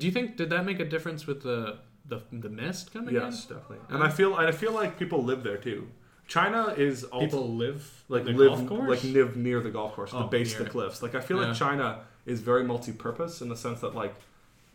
Do 0.00 0.04
you 0.06 0.12
think 0.12 0.36
did 0.36 0.50
that 0.50 0.64
make 0.64 0.78
a 0.80 0.84
difference 0.84 1.26
with 1.26 1.42
the 1.42 1.78
the, 2.06 2.22
the 2.32 2.48
mist 2.48 2.92
coming 2.92 3.14
Yes, 3.14 3.46
in? 3.48 3.56
definitely. 3.56 3.78
And 3.94 4.02
I 4.02 4.08
feel, 4.10 4.36
and 4.38 4.46
I 4.46 4.52
feel 4.52 4.72
like 4.72 4.98
people 4.98 5.22
live 5.24 5.42
there 5.42 5.58
too. 5.58 5.88
China 6.26 6.74
is 6.76 7.04
also 7.04 7.24
People 7.26 7.54
live 7.54 8.04
like 8.08 8.24
the 8.24 8.32
live 8.32 8.48
golf 8.58 8.66
course? 8.68 8.90
like 9.04 9.14
live 9.14 9.36
near 9.36 9.60
the 9.60 9.70
golf 9.70 9.94
course, 9.94 10.10
Oh, 10.14 10.20
the 10.20 10.24
base 10.26 10.52
of 10.58 10.64
the 10.64 10.70
cliffs. 10.70 11.02
Like 11.02 11.14
I 11.14 11.20
feel 11.20 11.38
Yeah. 11.40 11.48
like 11.48 11.56
China 11.56 12.00
is 12.26 12.40
very 12.40 12.64
multi-purpose 12.64 13.40
in 13.42 13.48
the 13.48 13.56
sense 13.56 13.80
that 13.80 13.94
like 13.94 14.14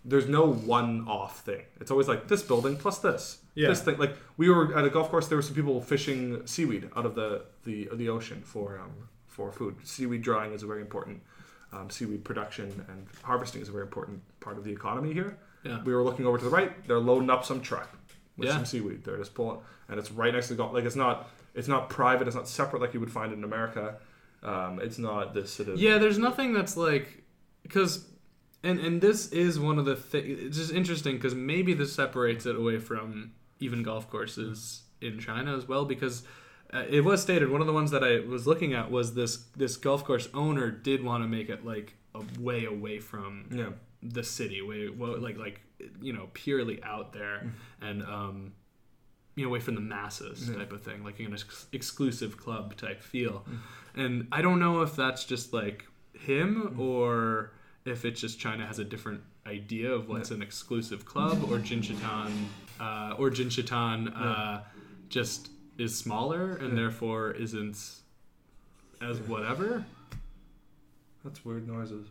there's 0.06 0.28
no 0.28 0.46
one-off 0.52 1.42
thing. 1.42 1.62
It's 1.80 1.92
always 1.92 2.08
like 2.08 2.28
this 2.28 2.42
building 2.44 2.76
plus 2.78 3.00
this, 3.00 3.40
Yeah. 3.56 3.70
this 3.70 3.82
thing. 3.82 3.98
Like 3.98 4.16
we 4.38 4.50
were 4.50 4.78
at 4.78 4.84
a 4.86 4.90
golf 4.90 5.10
course, 5.10 5.28
there 5.28 5.38
were 5.38 5.42
some 5.42 5.56
people 5.56 5.80
fishing 5.82 6.46
seaweed 6.46 6.90
out 6.96 7.06
of 7.06 7.16
the 7.16 7.44
the 7.64 7.90
the 7.94 8.10
ocean 8.10 8.42
for 8.44 8.80
um, 8.80 8.92
for 9.28 9.52
food. 9.52 9.76
Seaweed 9.84 10.22
drying 10.22 10.54
is 10.54 10.64
a 10.64 10.68
very 10.68 10.82
important. 10.82 11.22
Um, 11.72 11.90
seaweed 11.90 12.24
production 12.24 12.86
and 12.88 13.08
harvesting 13.24 13.60
is 13.60 13.68
a 13.68 13.72
very 13.72 13.84
important 13.84 14.22
part 14.42 14.60
of 14.60 14.64
the 14.64 14.72
economy 14.72 15.12
here. 15.12 15.38
Yeah. 15.64 15.82
We 15.84 15.96
were 15.96 16.04
looking 16.04 16.28
over 16.28 16.38
to 16.38 16.44
the 16.44 16.52
right. 16.52 16.72
They're 16.88 17.00
loading 17.00 17.32
up 17.32 17.44
some 17.46 17.62
truck 17.62 17.90
with 18.38 18.48
Yeah. 18.48 18.56
some 18.58 18.66
seaweed. 18.66 19.04
They're 19.04 19.18
just 19.18 19.34
pulling, 19.34 19.60
and 19.90 19.98
it's 20.00 20.12
right 20.12 20.32
next 20.32 20.48
to 20.50 20.54
the 20.54 20.58
golf. 20.58 20.72
Like 20.74 20.84
it's 20.86 20.96
not, 20.96 21.32
it's 21.56 21.68
not 21.68 21.90
private. 21.90 22.28
It's 22.28 22.36
not 22.36 22.48
separate 22.48 22.80
like 22.82 22.94
you 22.94 23.00
would 23.00 23.12
find 23.12 23.34
in 23.34 23.44
America. 23.44 23.96
Um, 24.44 24.80
it's 24.84 25.00
not 25.00 25.34
this 25.34 25.52
sort 25.52 25.70
of. 25.70 25.80
Yeah, 25.80 25.98
there's 25.98 26.20
nothing 26.20 26.54
that's 26.54 26.78
like 26.78 27.24
because, 27.64 28.06
and 28.64 28.80
and 28.80 29.02
this 29.02 29.28
is 29.32 29.60
one 29.60 29.78
of 29.80 29.86
the 29.86 29.96
things. 29.96 30.40
It's 30.48 30.58
just 30.58 30.74
interesting 30.74 31.16
because 31.16 31.36
maybe 31.36 31.74
this 31.74 31.94
separates 31.94 32.46
it 32.46 32.56
away 32.56 32.80
from 32.80 33.32
even 33.60 33.84
golf 33.84 34.10
courses 34.10 34.84
in 35.02 35.20
China 35.20 35.56
as 35.58 35.68
well 35.68 35.86
because. 35.86 36.24
Uh, 36.74 36.86
it 36.90 37.02
was 37.02 37.22
stated 37.22 37.52
one 37.52 37.62
of 37.62 37.68
the 37.68 37.74
ones 37.74 37.92
that 37.92 38.04
I 38.04 38.22
was 38.22 38.48
looking 38.48 38.74
at 38.74 38.90
was 38.90 39.14
this 39.14 39.38
this 39.56 39.78
golf 39.78 40.04
course 40.04 40.28
owner 40.34 40.72
did 40.72 41.04
want 41.04 41.24
to 41.24 41.28
make 41.28 41.50
it 41.50 41.64
like 41.64 41.94
a 42.16 42.22
way 42.42 42.66
away 42.66 42.98
from 42.98 43.46
Yeah. 43.52 43.70
the 44.02 44.24
city 44.24 44.60
way 44.64 44.90
well, 44.90 45.20
like 45.20 45.38
like 45.38 45.62
you 46.02 46.14
know 46.14 46.30
purely 46.34 46.82
out 46.82 47.14
there 47.14 47.52
and 47.80 48.02
um 48.02 48.54
you 49.36 49.44
know 49.44 49.50
away 49.52 49.60
from 49.60 49.76
the 49.76 49.82
masses 49.82 50.50
Yeah. 50.50 50.56
type 50.56 50.72
of 50.74 50.82
thing 50.82 51.04
like 51.04 51.20
an 51.20 51.34
ex- 51.34 51.68
exclusive 51.74 52.38
club 52.38 52.76
type 52.76 53.04
feel 53.04 53.46
and 53.94 54.28
i 54.32 54.42
don't 54.42 54.60
know 54.60 54.82
if 54.82 54.96
that's 54.96 55.26
just 55.26 55.54
like 55.54 55.86
him 56.20 56.76
or 56.80 57.52
if 57.86 58.06
it's 58.06 58.22
just 58.22 58.40
china 58.40 58.66
has 58.66 58.80
a 58.80 58.84
different 58.84 59.22
idea 59.46 59.92
of 59.92 60.08
what's 60.08 60.32
an 60.32 60.42
exclusive 60.42 61.06
club 61.06 61.44
or 61.52 61.58
jinshitan 61.58 62.32
uh, 62.80 63.16
or 63.18 63.30
jinshitan 63.30 64.12
uh, 64.16 64.62
just 65.10 65.50
is 65.78 65.98
smaller 65.98 66.56
and 66.56 66.78
therefore 66.78 67.32
isn't 67.32 67.78
as 69.02 69.20
whatever 69.22 69.86
That's 71.24 71.46
weird 71.46 71.68
noises. 71.68 72.08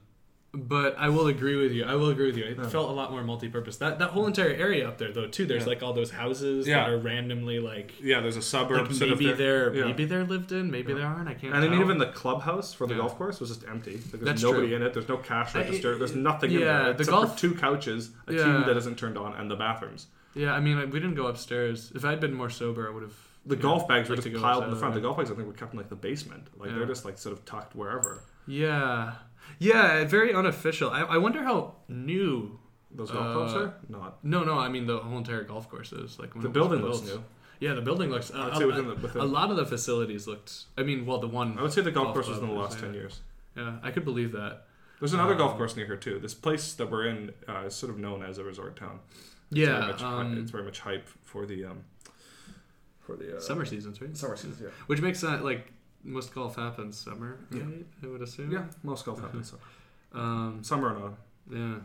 But 0.54 0.94
I 0.98 1.08
will 1.08 1.28
agree 1.28 1.56
with 1.56 1.72
you. 1.72 1.84
I 1.84 1.94
will 1.94 2.10
agree 2.10 2.26
with 2.26 2.36
you. 2.36 2.44
It 2.44 2.56
felt 2.66 2.90
a 2.90 2.92
lot 2.92 3.10
more 3.10 3.22
multi-purpose. 3.24 3.78
That 3.78 3.98
that 4.00 4.10
whole 4.10 4.26
entire 4.26 4.50
area 4.50 4.86
up 4.86 4.98
there, 4.98 5.10
though, 5.10 5.26
too. 5.26 5.46
There's 5.46 5.62
Yeah. 5.62 5.68
like 5.68 5.82
all 5.82 5.94
those 5.94 6.10
houses 6.10 6.68
Yeah. 6.68 6.80
that 6.84 6.90
are 6.90 6.98
randomly 6.98 7.58
like, 7.58 7.94
Yeah, 8.02 8.20
there's 8.20 8.36
a 8.36 8.42
suburb. 8.42 8.86
like 8.88 8.92
sort 8.94 9.12
of 9.12 9.20
maybe 9.20 9.32
they're 9.32 9.74
yeah. 9.74 9.84
maybe 9.86 10.04
they're 10.04 10.24
lived 10.24 10.52
in, 10.52 10.70
maybe 10.70 10.92
they 10.92 11.02
aren't. 11.02 11.28
I 11.28 11.34
can't. 11.34 11.54
And 11.54 11.62
then 11.62 11.80
even 11.80 11.96
the 11.98 12.06
clubhouse 12.06 12.74
for 12.74 12.86
the 12.86 12.94
Yeah. 12.94 13.00
golf 13.00 13.16
course 13.16 13.40
was 13.40 13.48
just 13.48 13.66
empty. 13.66 13.92
Like, 13.94 14.10
there's 14.12 14.24
That's 14.24 14.42
nobody 14.42 14.66
true. 14.68 14.76
in 14.76 14.82
it. 14.82 14.92
There's 14.92 15.08
no 15.08 15.16
cash 15.16 15.54
I- 15.54 15.60
register. 15.60 15.96
There's 15.96 16.14
nothing 16.14 16.52
in 16.52 16.60
yeah, 16.60 16.82
there 16.84 16.92
the 16.92 17.04
golf- 17.04 17.34
for 17.34 17.38
two 17.40 17.54
couches, 17.54 18.10
a 18.26 18.34
Yeah. 18.34 18.42
TV 18.44 18.64
that 18.66 18.76
isn't 18.76 18.98
turned 18.98 19.16
on, 19.16 19.32
and 19.34 19.50
the 19.50 19.56
bathrooms. 19.56 20.06
yeah, 20.34 20.52
I 20.54 20.60
mean, 20.60 20.76
we 20.90 21.00
didn't 21.00 21.14
go 21.14 21.26
upstairs. 21.28 21.92
If 21.94 22.04
I'd 22.04 22.20
been 22.20 22.34
more 22.34 22.50
sober, 22.50 22.86
I 22.88 22.90
would 22.92 23.02
have. 23.02 23.14
The 23.44 23.56
golf 23.56 23.88
bags 23.88 24.08
were 24.08 24.16
just 24.16 24.28
to 24.28 24.38
piled 24.38 24.64
in 24.64 24.70
the 24.70 24.76
front. 24.76 24.94
The 24.94 25.00
golf 25.00 25.16
bags, 25.16 25.30
I 25.30 25.34
think, 25.34 25.48
were 25.48 25.54
kept 25.54 25.72
in 25.72 25.78
like 25.78 25.88
the 25.88 25.96
basement. 25.96 26.48
Like 26.58 26.70
Yeah. 26.70 26.76
they're 26.76 26.86
just 26.86 27.04
like 27.06 27.16
sort 27.18 27.32
of 27.36 27.44
tucked 27.44 27.74
wherever. 27.74 28.22
Yeah, 28.46 29.12
yeah, 29.58 30.04
very 30.04 30.32
unofficial. 30.34 30.90
I, 30.90 31.02
I 31.02 31.18
wonder 31.18 31.42
how 31.42 31.74
new. 31.88 32.58
Those 32.94 33.10
golf 33.10 33.26
Uh, 33.26 33.32
clubs 33.32 33.54
are 33.54 33.74
not. 33.88 34.22
No, 34.22 34.44
no, 34.44 34.58
I 34.58 34.68
mean 34.68 34.86
the 34.86 34.98
whole 34.98 35.16
entire 35.16 35.44
golf 35.44 35.68
course 35.70 35.92
is 35.92 36.18
like 36.18 36.34
when 36.34 36.42
The 36.42 36.50
building 36.50 36.82
looks 36.82 37.00
built. 37.00 37.20
new. 37.20 37.24
Yeah, 37.68 37.74
the 37.74 37.80
building 37.80 38.10
looks. 38.10 38.30
Uh, 38.30 38.50
I'd 38.52 38.58
say 38.58 38.64
a- 38.64 38.66
within 38.66 38.86
the- 38.88 38.94
within- 38.96 39.22
a 39.22 39.24
lot 39.24 39.50
of 39.50 39.56
the 39.56 39.64
facilities 39.64 40.26
looked. 40.26 40.64
I 40.76 40.82
mean, 40.82 41.06
well, 41.06 41.18
the 41.18 41.28
one. 41.28 41.58
I 41.58 41.62
would 41.62 41.72
say 41.72 41.80
the 41.80 41.90
golf, 41.90 42.06
golf 42.08 42.14
course 42.16 42.28
was 42.28 42.38
in 42.38 42.46
the 42.48 42.52
last 42.52 42.78
ten 42.80 42.92
years. 42.92 43.20
Yeah, 43.56 43.78
I 43.82 43.90
could 43.92 44.04
believe 44.04 44.32
that. 44.32 44.66
There's 45.00 45.14
another 45.14 45.34
golf 45.34 45.52
Um, 45.52 45.56
course 45.58 45.74
near 45.74 45.86
here 45.86 45.96
too. 45.96 46.18
This 46.18 46.34
place 46.34 46.74
that 46.74 46.90
we're 46.90 47.06
in 47.06 47.32
uh, 47.48 47.64
is 47.66 47.74
sort 47.74 47.90
of 47.92 47.98
known 47.98 48.22
as 48.22 48.36
a 48.38 48.44
resort 48.44 48.76
town. 48.76 49.00
It's 49.50 49.58
Yeah, 49.60 49.78
very 49.80 49.92
much, 49.92 50.02
um, 50.02 50.38
it's 50.38 50.50
very 50.50 50.64
much 50.64 50.80
hype 50.80 51.08
for 51.24 51.46
the 51.46 51.64
um, 51.64 51.84
for 53.00 53.16
the 53.16 53.36
uh, 53.36 53.40
Summer 53.40 53.64
seasons, 53.64 54.00
right? 54.02 54.14
Summer 54.16 54.36
seasons, 54.36 54.60
yeah. 54.60 54.68
Which 54.86 55.00
makes 55.00 55.20
that 55.22 55.42
like 55.44 55.72
most 56.04 56.34
golf 56.34 56.56
happens 56.56 56.98
summer, 56.98 57.38
Yeah. 57.50 57.60
right? 57.62 57.86
I 58.02 58.06
would 58.06 58.22
assume. 58.22 58.50
Yeah, 58.50 58.64
most 58.82 59.04
golf 59.04 59.20
happens 59.20 59.50
summer. 59.50 59.62
Um, 60.14 60.62
Summer 60.62 60.88
and 60.94 60.98
autumn, 60.98 61.16
yeah. 61.50 61.78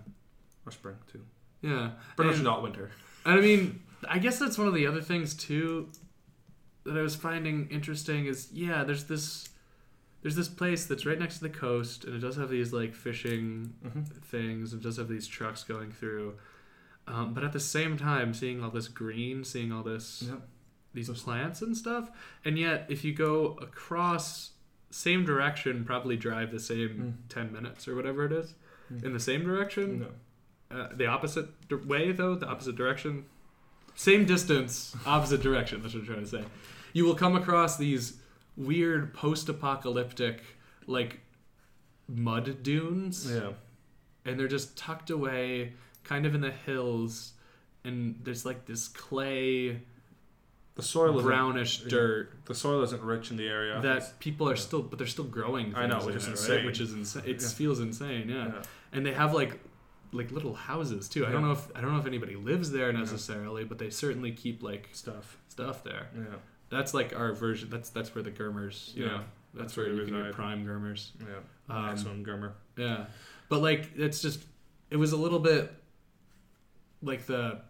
or 0.66 0.72
spring 0.74 0.96
too, 1.10 1.22
Yeah. 1.62 1.92
but 2.18 2.24
And- 2.24 2.32
actually 2.32 2.44
not 2.44 2.62
winter. 2.62 2.92
And 3.26 3.40
I 3.40 3.42
mean, 3.42 3.80
I 4.08 4.20
guess 4.20 4.38
that's 4.38 4.58
one 4.58 4.68
of 4.68 4.74
the 4.74 4.86
other 4.86 5.00
things 5.02 5.34
too 5.34 5.88
that 6.84 6.98
I 6.98 7.02
was 7.02 7.16
finding 7.16 7.70
interesting 7.70 8.26
is 8.26 8.50
yeah, 8.52 8.84
there's 8.84 9.06
this 9.06 9.48
there's 10.24 10.36
this 10.36 10.50
place 10.50 10.86
that's 10.88 11.06
right 11.06 11.18
next 11.18 11.38
to 11.38 11.44
the 11.44 11.50
coast 11.50 12.04
and 12.04 12.16
it 12.16 12.20
does 12.20 12.36
have 12.36 12.50
these 12.50 12.74
like 12.74 12.94
fishing 12.94 13.74
things, 14.26 14.74
it 14.74 14.82
does 14.82 14.98
have 14.98 15.08
these 15.08 15.26
trucks 15.28 15.64
going 15.64 15.92
through. 15.94 16.36
Um, 17.08 17.34
but 17.34 17.46
at 17.46 17.54
the 17.54 17.60
same 17.62 17.96
time, 17.96 18.34
seeing 18.34 18.62
all 18.62 18.72
this 18.72 18.90
green, 18.90 19.46
seeing 19.46 19.72
all 19.72 19.84
this 19.84 20.24
Yeah. 20.28 20.36
These 20.98 21.10
plants 21.22 21.62
and 21.62 21.78
stuff, 21.78 22.10
and 22.44 22.58
yet 22.58 22.86
if 22.90 23.04
you 23.06 23.14
go 23.14 23.58
across 23.62 24.52
same 24.90 25.24
direction, 25.26 25.86
probably 25.86 26.18
drive 26.18 26.52
the 26.52 26.60
same 26.60 27.18
ten 27.30 27.52
minutes 27.54 27.88
or 27.88 27.96
whatever 27.96 28.26
it 28.26 28.32
is 28.32 28.54
in 29.04 29.14
the 29.14 29.20
same 29.20 29.44
direction, 29.44 30.08
No. 30.72 30.78
uh, 30.78 30.90
the 30.96 31.06
opposite 31.08 31.48
way 31.86 32.12
though? 32.12 32.36
The 32.36 32.48
opposite 32.48 32.76
direction? 32.76 33.26
Same 33.96 34.26
distance 34.26 34.96
opposite 35.06 35.42
direction 35.42 35.82
that's 35.82 35.94
what 35.94 36.02
i'm 36.02 36.06
trying 36.08 36.22
to 36.22 36.28
say. 36.28 36.44
You 36.94 37.06
will 37.06 37.16
come 37.16 37.36
across 37.36 37.78
these 37.78 38.18
weird 38.56 39.14
post-apocalyptic 39.14 40.42
like 40.88 41.20
mud 42.08 42.64
dunes. 42.64 43.30
Yeah. 43.32 43.52
and 44.26 44.40
they're 44.40 44.48
just 44.48 44.78
tucked 44.78 45.10
away 45.10 45.74
kind 46.04 46.26
of 46.26 46.34
in 46.36 46.42
the 46.42 46.52
hills 46.52 47.34
and 47.84 48.20
there's 48.24 48.46
like 48.46 48.66
this 48.66 48.88
clay 48.88 49.82
The 50.78 50.84
soil 50.84 51.22
brownish 51.22 51.80
dirt 51.82 52.46
The 52.46 52.56
soil 52.56 52.82
isn't 52.84 53.02
rich 53.02 53.32
in 53.32 53.38
the 53.38 53.48
area. 53.48 53.82
that 53.82 54.20
people 54.20 54.48
are 54.50 54.56
still 54.56 54.82
but 54.82 54.98
they're 54.98 55.08
still 55.08 55.26
growing 55.26 55.76
I 55.76 55.86
know, 55.88 56.00
which 56.06 56.16
is 56.16 56.28
it, 56.28 56.32
insane. 56.32 56.56
right? 56.58 56.66
which 56.66 56.80
is 56.80 56.94
insane 56.94 57.24
it 57.26 57.42
Yeah. 57.42 57.48
feels 57.50 57.80
insane 57.80 58.30
yeah. 58.30 58.46
Yeah. 58.48 58.62
and 58.94 59.06
they 59.06 59.12
have 59.14 59.34
like 59.34 59.60
like 60.14 60.32
little 60.32 60.54
houses 60.54 61.10
too 61.10 61.26
i 61.28 61.32
don't 61.32 61.42
know 61.42 61.52
if 61.52 61.68
i 61.76 61.82
don't 61.82 61.92
know 61.94 62.00
if 62.00 62.06
anybody 62.06 62.36
lives 62.38 62.72
there 62.72 62.94
necessarily 62.94 63.64
but 63.66 63.78
they 63.78 63.90
certainly 63.90 64.32
keep 64.32 64.64
like 64.64 64.88
stuff. 64.94 65.38
stuff 65.50 65.84
there 65.84 66.08
Yeah. 66.16 66.38
that's 66.70 66.94
like 66.94 67.14
our 67.20 67.34
version 67.34 67.70
that's 67.70 67.90
that's 67.90 68.14
where 68.16 68.24
the 68.24 68.32
gurmers 68.32 68.94
you 68.96 69.04
Yeah. 69.06 69.10
know 69.12 69.18
that's, 69.54 69.74
That's 69.74 69.78
where, 69.78 69.86
where 69.88 69.96
you 70.06 70.12
can 70.14 70.24
get 70.24 70.34
prime 70.34 70.64
gurmers 70.66 71.12
Yeah. 71.20 71.76
Um, 71.76 71.86
Maximum 71.88 72.24
Gurmer. 72.24 72.52
yeah 72.78 73.06
but 73.50 73.62
like 73.62 73.90
it's 73.98 74.22
just 74.22 74.40
it 74.92 74.98
was 74.98 75.12
a 75.12 75.18
little 75.18 75.40
bit 75.40 75.74
like 77.02 77.26
the 77.26 77.62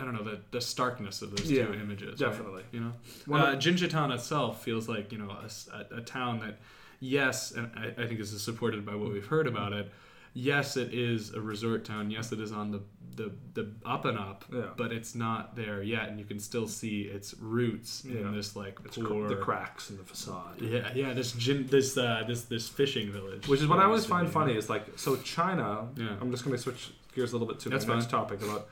I 0.00 0.04
don't 0.04 0.14
know 0.14 0.22
the 0.24 0.40
the 0.50 0.60
starkness 0.60 1.22
of 1.22 1.36
those 1.36 1.50
Yeah, 1.50 1.66
two 1.66 1.74
images. 1.74 2.20
right? 2.20 2.30
definitely. 2.30 2.62
you 2.72 2.80
know, 2.80 2.92
One 3.26 3.40
uh, 3.40 4.12
itself 4.12 4.62
feels 4.62 4.88
like 4.88 5.10
you 5.12 5.18
know 5.18 5.30
a, 5.30 5.48
a- 5.76 5.96
a 5.98 6.00
town 6.00 6.38
that, 6.40 6.58
yes, 7.00 7.52
and 7.52 7.70
I, 7.76 8.02
I 8.02 8.06
think 8.06 8.18
this 8.20 8.32
is 8.32 8.42
supported 8.42 8.84
by 8.86 8.94
what 8.94 9.12
we've 9.12 9.26
heard 9.26 9.46
about 9.46 9.72
it. 9.72 9.90
Yes, 10.34 10.76
it 10.76 10.94
is 10.94 11.32
a 11.34 11.40
resort 11.40 11.84
town. 11.84 12.10
Yes, 12.10 12.30
it 12.32 12.40
is 12.40 12.52
on 12.52 12.70
the 12.70 12.80
the, 13.16 13.32
the 13.54 13.72
up 13.84 14.04
and 14.04 14.16
up, 14.16 14.44
Yeah. 14.52 14.66
but 14.76 14.92
it's 14.92 15.16
not 15.16 15.56
there 15.56 15.82
yet, 15.82 16.08
and 16.08 16.20
you 16.20 16.24
can 16.24 16.38
still 16.38 16.68
see 16.68 17.02
its 17.02 17.34
roots 17.40 18.04
Yeah. 18.04 18.20
in 18.20 18.32
this 18.36 18.54
like 18.54 18.78
It's 18.84 18.96
cr- 18.96 19.26
the 19.26 19.34
cracks 19.34 19.90
in 19.90 19.96
the 19.96 20.04
facade. 20.04 20.60
Yeah, 20.62 20.92
yeah. 20.94 21.12
This 21.14 21.32
gin, 21.32 21.66
this 21.66 21.98
uh, 21.98 22.22
this 22.28 22.42
this 22.44 22.68
fishing 22.68 23.10
village, 23.10 23.48
Which 23.48 23.60
is 23.60 23.66
what 23.66 23.80
I 23.80 23.84
always 23.86 24.06
find 24.06 24.30
funny 24.30 24.54
is 24.56 24.70
like 24.70 24.84
so 24.96 25.16
China. 25.16 25.88
Yeah. 25.96 26.14
I'm 26.20 26.30
just 26.30 26.44
going 26.44 26.54
to 26.56 26.62
switch 26.62 26.90
gears 27.12 27.32
a 27.32 27.34
little 27.36 27.48
bit 27.48 27.58
to 27.60 27.68
That's 27.70 27.86
next 27.86 28.04
fine. 28.04 28.10
topic 28.20 28.42
about 28.42 28.68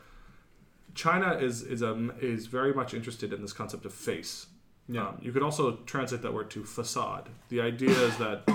China 0.96 1.34
is 1.34 1.62
is 1.62 1.82
um 1.82 2.12
is 2.20 2.46
very 2.46 2.74
much 2.74 2.94
interested 2.94 3.32
in 3.32 3.42
this 3.42 3.52
concept 3.52 3.84
of 3.84 3.94
face. 3.94 4.46
Yeah. 4.88 5.08
Um, 5.08 5.18
you 5.20 5.32
could 5.32 5.42
also 5.42 5.76
translate 5.86 6.22
that 6.22 6.32
word 6.32 6.50
to 6.50 6.64
facade. 6.64 7.28
The 7.48 7.60
idea 7.60 7.90
is 7.90 8.16
that 8.18 8.48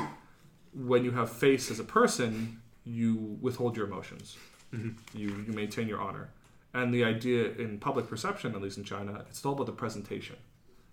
when 0.73 1.03
you 1.05 1.11
have 1.11 1.29
face 1.31 1.69
as 1.71 1.79
a 1.79 1.83
person, 1.83 2.61
you 2.83 3.37
withhold 3.41 3.77
your 3.77 3.85
emotions. 3.85 4.37
Mm-hmm. 4.73 5.17
You 5.17 5.27
you 5.47 5.53
maintain 5.53 5.87
your 5.87 6.01
honor. 6.01 6.29
And 6.73 6.93
the 6.93 7.03
idea 7.03 7.51
in 7.51 7.79
public 7.79 8.07
perception, 8.07 8.55
at 8.55 8.61
least 8.61 8.77
in 8.77 8.85
China, 8.85 9.25
it's 9.29 9.45
all 9.45 9.53
about 9.53 9.65
the 9.65 9.73
presentation, 9.73 10.37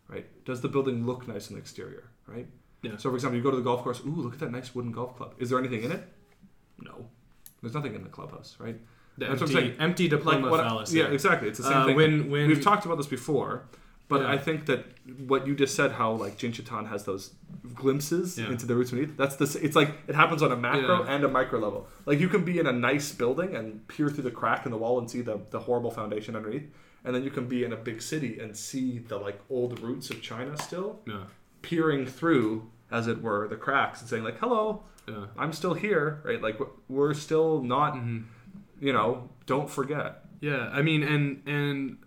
right? 0.08 0.26
Does 0.44 0.60
the 0.60 0.68
building 0.68 1.06
look 1.06 1.28
nice 1.28 1.50
in 1.50 1.54
the 1.54 1.60
exterior, 1.60 2.10
right? 2.26 2.48
Yeah. 2.82 2.96
So, 2.96 3.10
for 3.10 3.14
example, 3.14 3.36
you 3.36 3.44
go 3.44 3.52
to 3.52 3.56
the 3.56 3.62
golf 3.62 3.82
course. 3.84 4.00
Ooh, 4.00 4.20
look 4.24 4.34
at 4.34 4.40
that 4.40 4.50
nice 4.50 4.74
wooden 4.74 4.92
golf 4.92 5.16
club. 5.16 5.34
Is 5.38 5.50
there 5.50 5.58
anything 5.58 5.84
in 5.84 5.92
it? 5.92 6.02
No. 6.80 7.06
There's 7.60 7.74
nothing 7.74 7.94
in 7.94 8.02
the 8.02 8.08
clubhouse, 8.08 8.56
right? 8.58 8.78
The 9.18 9.26
That's 9.26 9.40
what 9.40 9.50
I'm 9.50 9.56
empty, 9.56 9.68
saying. 9.70 9.80
empty 9.80 10.08
diploma 10.08 10.48
what 10.50 10.60
I- 10.60 10.68
fallacy. 10.68 10.98
yeah, 10.98 11.06
exactly. 11.06 11.48
It's 11.48 11.58
the 11.58 11.64
same 11.64 11.76
Uh, 11.78 11.86
thing. 11.86 11.96
when- 11.96 12.30
when- 12.30 12.46
We've 12.48 12.62
talked 12.62 12.84
about 12.86 12.98
this 12.98 13.06
before, 13.08 13.64
but 14.08 14.20
Yeah. 14.22 14.30
I 14.30 14.38
think 14.38 14.66
that 14.66 14.84
what 15.26 15.46
you 15.46 15.54
just 15.56 15.74
said, 15.74 15.92
how 15.92 16.12
like 16.12 16.38
Jin 16.38 16.52
Jinshitan 16.52 16.88
has 16.88 17.04
those 17.04 17.34
glimpses 17.74 18.38
Yeah. 18.38 18.46
into 18.50 18.64
the 18.66 18.74
roots 18.76 18.90
beneath. 18.92 19.16
That's 19.16 19.36
the. 19.36 19.44
s- 19.44 19.56
It's 19.56 19.76
like 19.76 19.90
it 20.06 20.14
happens 20.14 20.42
on 20.42 20.52
a 20.52 20.56
macro 20.56 21.02
Yeah. 21.04 21.12
and 21.14 21.24
a 21.24 21.28
micro 21.28 21.58
level. 21.58 21.88
Like 22.06 22.20
you 22.20 22.28
can 22.28 22.44
be 22.44 22.58
in 22.58 22.66
a 22.66 22.72
nice 22.72 23.12
building 23.12 23.54
and 23.56 23.86
peer 23.88 24.08
through 24.08 24.24
the 24.24 24.30
crack 24.30 24.64
in 24.66 24.70
the 24.72 24.78
wall 24.78 24.98
and 24.98 25.10
see 25.10 25.20
the 25.20 25.40
the 25.50 25.60
horrible 25.60 25.90
foundation 25.90 26.36
underneath, 26.36 26.68
and 27.04 27.14
then 27.14 27.22
you 27.24 27.30
can 27.30 27.46
be 27.46 27.64
in 27.64 27.72
a 27.72 27.76
big 27.76 28.00
city 28.00 28.38
and 28.38 28.56
see 28.56 28.98
the 28.98 29.18
like 29.18 29.40
old 29.50 29.80
roots 29.80 30.10
of 30.10 30.22
China 30.22 30.56
still 30.58 31.00
peering 31.62 32.06
through, 32.06 32.68
as 32.90 33.08
it 33.08 33.20
were, 33.20 33.48
the 33.48 33.56
cracks 33.56 34.00
and 34.00 34.08
saying 34.08 34.22
like, 34.24 34.38
"Hello. 34.38 34.84
I'm 35.38 35.52
still 35.54 35.72
here." 35.74 36.20
Right? 36.24 36.40
Like 36.42 36.60
we're- 36.60 36.72
we're 36.88 37.14
still 37.14 37.62
not. 37.62 37.94
Mm-hmm. 37.94 38.18
You 38.80 38.92
know, 38.92 39.30
don't 39.46 39.70
forget. 39.70 40.24
Yeah, 40.40 40.70
I 40.72 40.82
mean, 40.82 41.02
and 41.02 41.42
and 41.46 41.98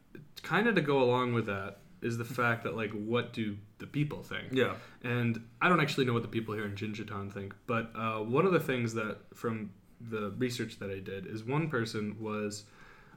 kind 0.43 0.67
of 0.67 0.75
to 0.75 0.81
go 0.81 1.01
along 1.01 1.33
with 1.33 1.47
that 1.47 1.77
is 2.01 2.17
the 2.17 2.25
fact 2.25 2.63
that 2.63 2.75
like, 2.75 2.91
what 2.91 3.33
do 3.33 3.57
the 3.77 3.85
people 3.85 4.23
think? 4.23 4.47
Yeah. 4.51 4.73
And 5.03 5.43
I 5.61 5.69
don't 5.69 5.79
actually 5.79 6.05
know 6.05 6.13
what 6.13 6.23
the 6.23 6.27
people 6.27 6.55
here 6.55 6.65
in 6.65 6.75
Jinshitan 6.75 7.31
think, 7.31 7.53
but 7.67 7.91
uh, 7.95 8.19
one 8.19 8.45
of 8.45 8.51
the 8.51 8.59
things 8.59 8.93
that 8.95 9.17
from 9.33 9.71
the 10.09 10.31
research 10.37 10.79
that 10.79 10.89
I 10.89 10.99
did 10.99 11.27
is 11.27 11.43
one 11.43 11.69
person 11.69 12.15
was 12.19 12.63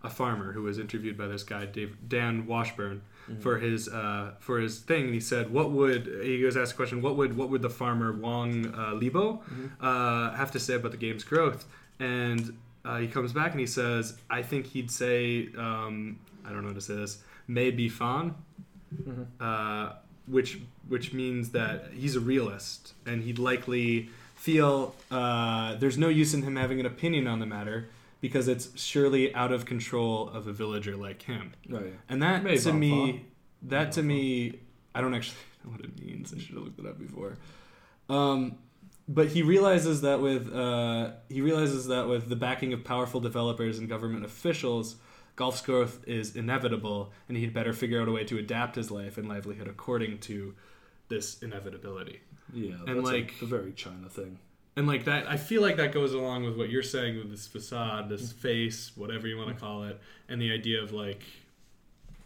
a 0.02 0.10
farmer 0.10 0.52
who 0.52 0.62
was 0.62 0.78
interviewed 0.78 1.16
by 1.16 1.26
this 1.26 1.42
guy 1.42 1.64
Dave, 1.64 1.96
Dan 2.06 2.46
Washburn 2.46 3.00
for 3.40 3.58
his 3.58 3.88
uh, 3.88 4.32
for 4.38 4.58
his 4.60 4.80
thing. 4.80 5.04
And 5.04 5.14
he 5.14 5.20
said, 5.20 5.50
"What 5.50 5.70
would 5.70 6.06
he 6.22 6.44
was 6.44 6.58
asked 6.58 6.72
a 6.72 6.76
question? 6.76 7.00
What 7.00 7.16
would 7.16 7.34
what 7.36 7.48
would 7.48 7.62
the 7.62 7.70
farmer 7.70 8.12
Wang 8.12 8.74
uh, 8.76 8.92
Libo 8.92 9.42
uh, 9.80 10.32
have 10.32 10.50
to 10.52 10.60
say 10.60 10.74
about 10.74 10.90
the 10.90 10.98
game's 10.98 11.24
growth?" 11.24 11.64
And 11.98 12.54
uh, 12.84 12.98
he 12.98 13.06
comes 13.06 13.32
back 13.32 13.52
and 13.52 13.60
he 13.60 13.66
says, 13.66 14.16
"I 14.30 14.42
think 14.42 14.66
he'd 14.66 14.90
say 14.90 15.48
um, 15.56 16.18
I 16.44 16.50
don't 16.50 16.62
know 16.62 16.68
how 16.68 16.74
to 16.74 16.80
say 16.80 16.96
this. 16.96 17.18
Mei 17.48 17.72
banfa." 17.72 18.34
uh, 19.40 19.92
which 20.26 20.60
which 20.88 21.12
means 21.12 21.50
that 21.50 21.90
he's 21.92 22.16
a 22.16 22.20
realist 22.20 22.94
and 23.06 23.22
he'd 23.22 23.38
likely 23.38 24.08
feel 24.34 24.94
uh, 25.10 25.74
there's 25.76 25.98
no 25.98 26.08
use 26.08 26.34
in 26.34 26.42
him 26.42 26.56
having 26.56 26.80
an 26.80 26.86
opinion 26.86 27.26
on 27.26 27.38
the 27.40 27.46
matter 27.46 27.88
because 28.20 28.48
it's 28.48 28.68
surely 28.80 29.34
out 29.34 29.52
of 29.52 29.66
control 29.66 30.28
of 30.30 30.46
a 30.46 30.52
villager 30.52 30.96
like 30.96 31.22
him. 31.22 31.52
Oh, 31.72 31.78
yeah. 31.78 31.90
And 32.08 32.22
that 32.22 32.42
Maybe 32.42 32.58
to 32.60 32.72
me, 32.72 33.26
that 33.62 33.92
to 33.92 34.02
me, 34.02 34.60
I 34.94 35.00
don't 35.00 35.14
actually 35.14 35.36
know 35.64 35.72
what 35.72 35.80
it 35.80 35.98
means. 35.98 36.32
I 36.32 36.38
should 36.38 36.54
have 36.54 36.64
looked 36.64 36.78
it 36.78 36.86
up 36.86 36.98
before. 36.98 37.36
Um, 38.08 38.56
but 39.08 39.28
he 39.28 39.42
realizes 39.42 40.00
that 40.02 40.20
with 40.20 40.52
uh, 40.52 41.12
he 41.28 41.40
realizes 41.40 41.86
that 41.88 42.08
with 42.08 42.28
the 42.28 42.36
backing 42.36 42.72
of 42.72 42.84
powerful 42.84 43.20
developers 43.20 43.78
and 43.78 43.88
government 43.88 44.24
officials, 44.24 44.96
golf's 45.36 45.60
growth 45.60 46.02
is 46.06 46.36
inevitable, 46.36 47.12
and 47.28 47.36
he'd 47.36 47.52
better 47.52 47.72
figure 47.72 48.00
out 48.00 48.08
a 48.08 48.12
way 48.12 48.24
to 48.24 48.38
adapt 48.38 48.76
his 48.76 48.90
life 48.90 49.18
and 49.18 49.28
livelihood 49.28 49.68
according 49.68 50.18
to 50.18 50.54
this 51.08 51.42
inevitability. 51.42 52.20
Yeah, 52.52 52.74
And, 52.86 52.98
that's 52.98 53.06
like- 53.06 53.34
a, 53.40 53.44
a 53.44 53.48
very 53.48 53.72
China 53.72 54.08
thing. 54.08 54.38
And 54.76 54.88
like 54.88 55.04
that, 55.04 55.30
I 55.30 55.36
feel 55.36 55.62
like 55.62 55.76
that 55.76 55.92
goes 55.92 56.14
along 56.14 56.42
with 56.44 56.56
what 56.56 56.68
you're 56.68 56.82
saying 56.82 57.16
with 57.16 57.30
this 57.30 57.46
facade, 57.46 58.08
this 58.08 58.32
face, 58.32 58.90
whatever 58.96 59.28
you 59.28 59.36
want 59.36 59.50
to 59.50 59.54
call 59.54 59.84
it, 59.84 60.00
and 60.28 60.40
the 60.42 60.50
idea 60.52 60.82
of 60.82 60.90
like 60.92 61.22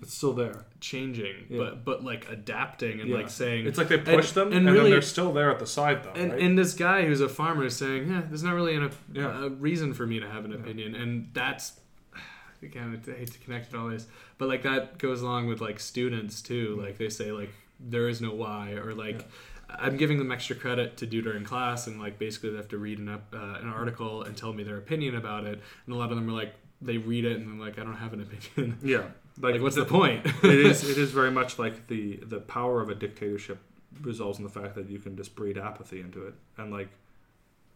It's 0.00 0.14
still 0.14 0.32
there. 0.32 0.64
changing, 0.80 1.46
Yeah. 1.48 1.58
but 1.58 1.84
but 1.84 2.04
like 2.04 2.28
adapting 2.30 3.00
and 3.00 3.08
Yeah. 3.11 3.16
like 3.16 3.30
saying 3.30 3.66
It's 3.66 3.78
like 3.78 3.88
they 3.88 3.98
push 3.98 4.28
and- 4.28 4.37
them, 4.37 4.46
and 4.48 4.56
and, 4.58 4.66
then 4.68 4.74
really- 4.74 4.90
they're 4.90 5.02
still 5.02 5.32
there 5.32 5.50
at 5.50 5.58
the 5.58 5.66
side, 5.66 6.04
though. 6.04 6.12
and, 6.20 6.32
right? 6.32 6.40
and 6.40 6.56
this 6.58 6.72
guy 6.74 7.04
who's 7.04 7.20
a 7.20 7.28
farmer 7.28 7.64
is 7.64 7.74
saying, 7.76 8.08
yeah, 8.08 8.22
there's 8.28 8.44
not 8.44 8.54
really 8.54 8.74
an, 8.76 8.90
Yeah. 9.12 9.46
a 9.46 9.48
reason 9.48 9.92
for 9.94 10.06
me 10.06 10.20
to 10.20 10.28
have 10.28 10.44
an 10.44 10.52
opinion, 10.52 10.94
and 10.94 11.30
that's 11.32 11.80
again, 12.62 13.00
I 13.06 13.11
hate 13.11 13.32
to 13.32 13.38
connect 13.40 13.72
it 13.74 13.76
always, 13.76 14.06
but 14.38 14.48
like 14.48 14.62
that 14.62 14.98
goes 14.98 15.20
along 15.22 15.48
with 15.48 15.61
like 15.61 15.80
students 15.80 16.42
too. 16.42 16.78
Like 16.80 16.98
they 16.98 17.08
say, 17.08 17.32
like 17.32 17.50
there 17.80 18.08
is 18.08 18.20
no 18.20 18.32
why, 18.32 18.72
or 18.72 18.94
like. 18.94 19.26
I'm 19.70 19.98
giving 19.98 20.16
them 20.16 20.32
extra 20.32 20.56
credit 20.56 20.96
to 20.96 21.06
do 21.06 21.20
during 21.20 21.44
class, 21.44 21.87
and 21.88 22.00
like 22.00 22.18
basically 22.18 22.48
they 22.52 22.56
have 22.56 22.68
to 22.68 22.78
read 22.78 22.98
an, 23.00 23.11
uh, 23.11 23.18
an 23.34 23.68
article 23.68 24.22
and 24.22 24.34
tell 24.34 24.54
me 24.54 24.62
their 24.62 24.78
opinion 24.78 25.14
about 25.14 25.44
it. 25.44 25.61
And 25.84 25.94
a 25.94 25.98
lot 25.98 26.11
of 26.11 26.16
them 26.16 26.26
are 26.26 26.32
like, 26.32 26.54
they 26.80 26.96
read 26.96 27.26
it 27.26 27.37
and 27.38 27.46
they're 27.61 27.66
like, 27.66 27.78
I 27.78 27.84
don't 27.84 27.96
have 27.96 28.14
an 28.14 28.22
opinion. 28.22 28.78
yeah, 28.82 29.02
like, 29.40 29.61
what's 29.61 29.77
the 29.77 29.85
point? 29.85 30.27
it 30.42 30.44
is. 30.44 30.88
It 30.88 30.98
is 30.98 31.11
very 31.20 31.31
much 31.31 31.59
like 31.59 31.87
the 31.88 32.16
the 32.16 32.40
power 32.40 32.81
of 32.81 32.88
a 32.90 32.94
dictatorship 32.94 33.59
resolves 34.03 34.38
in 34.38 34.44
the 34.44 34.51
fact 34.51 34.74
that 34.74 34.88
you 34.88 34.98
can 34.98 35.16
just 35.16 35.35
breed 35.35 35.59
apathy 35.59 36.01
into 36.01 36.27
it, 36.27 36.35
and 36.57 36.72
like 36.72 36.88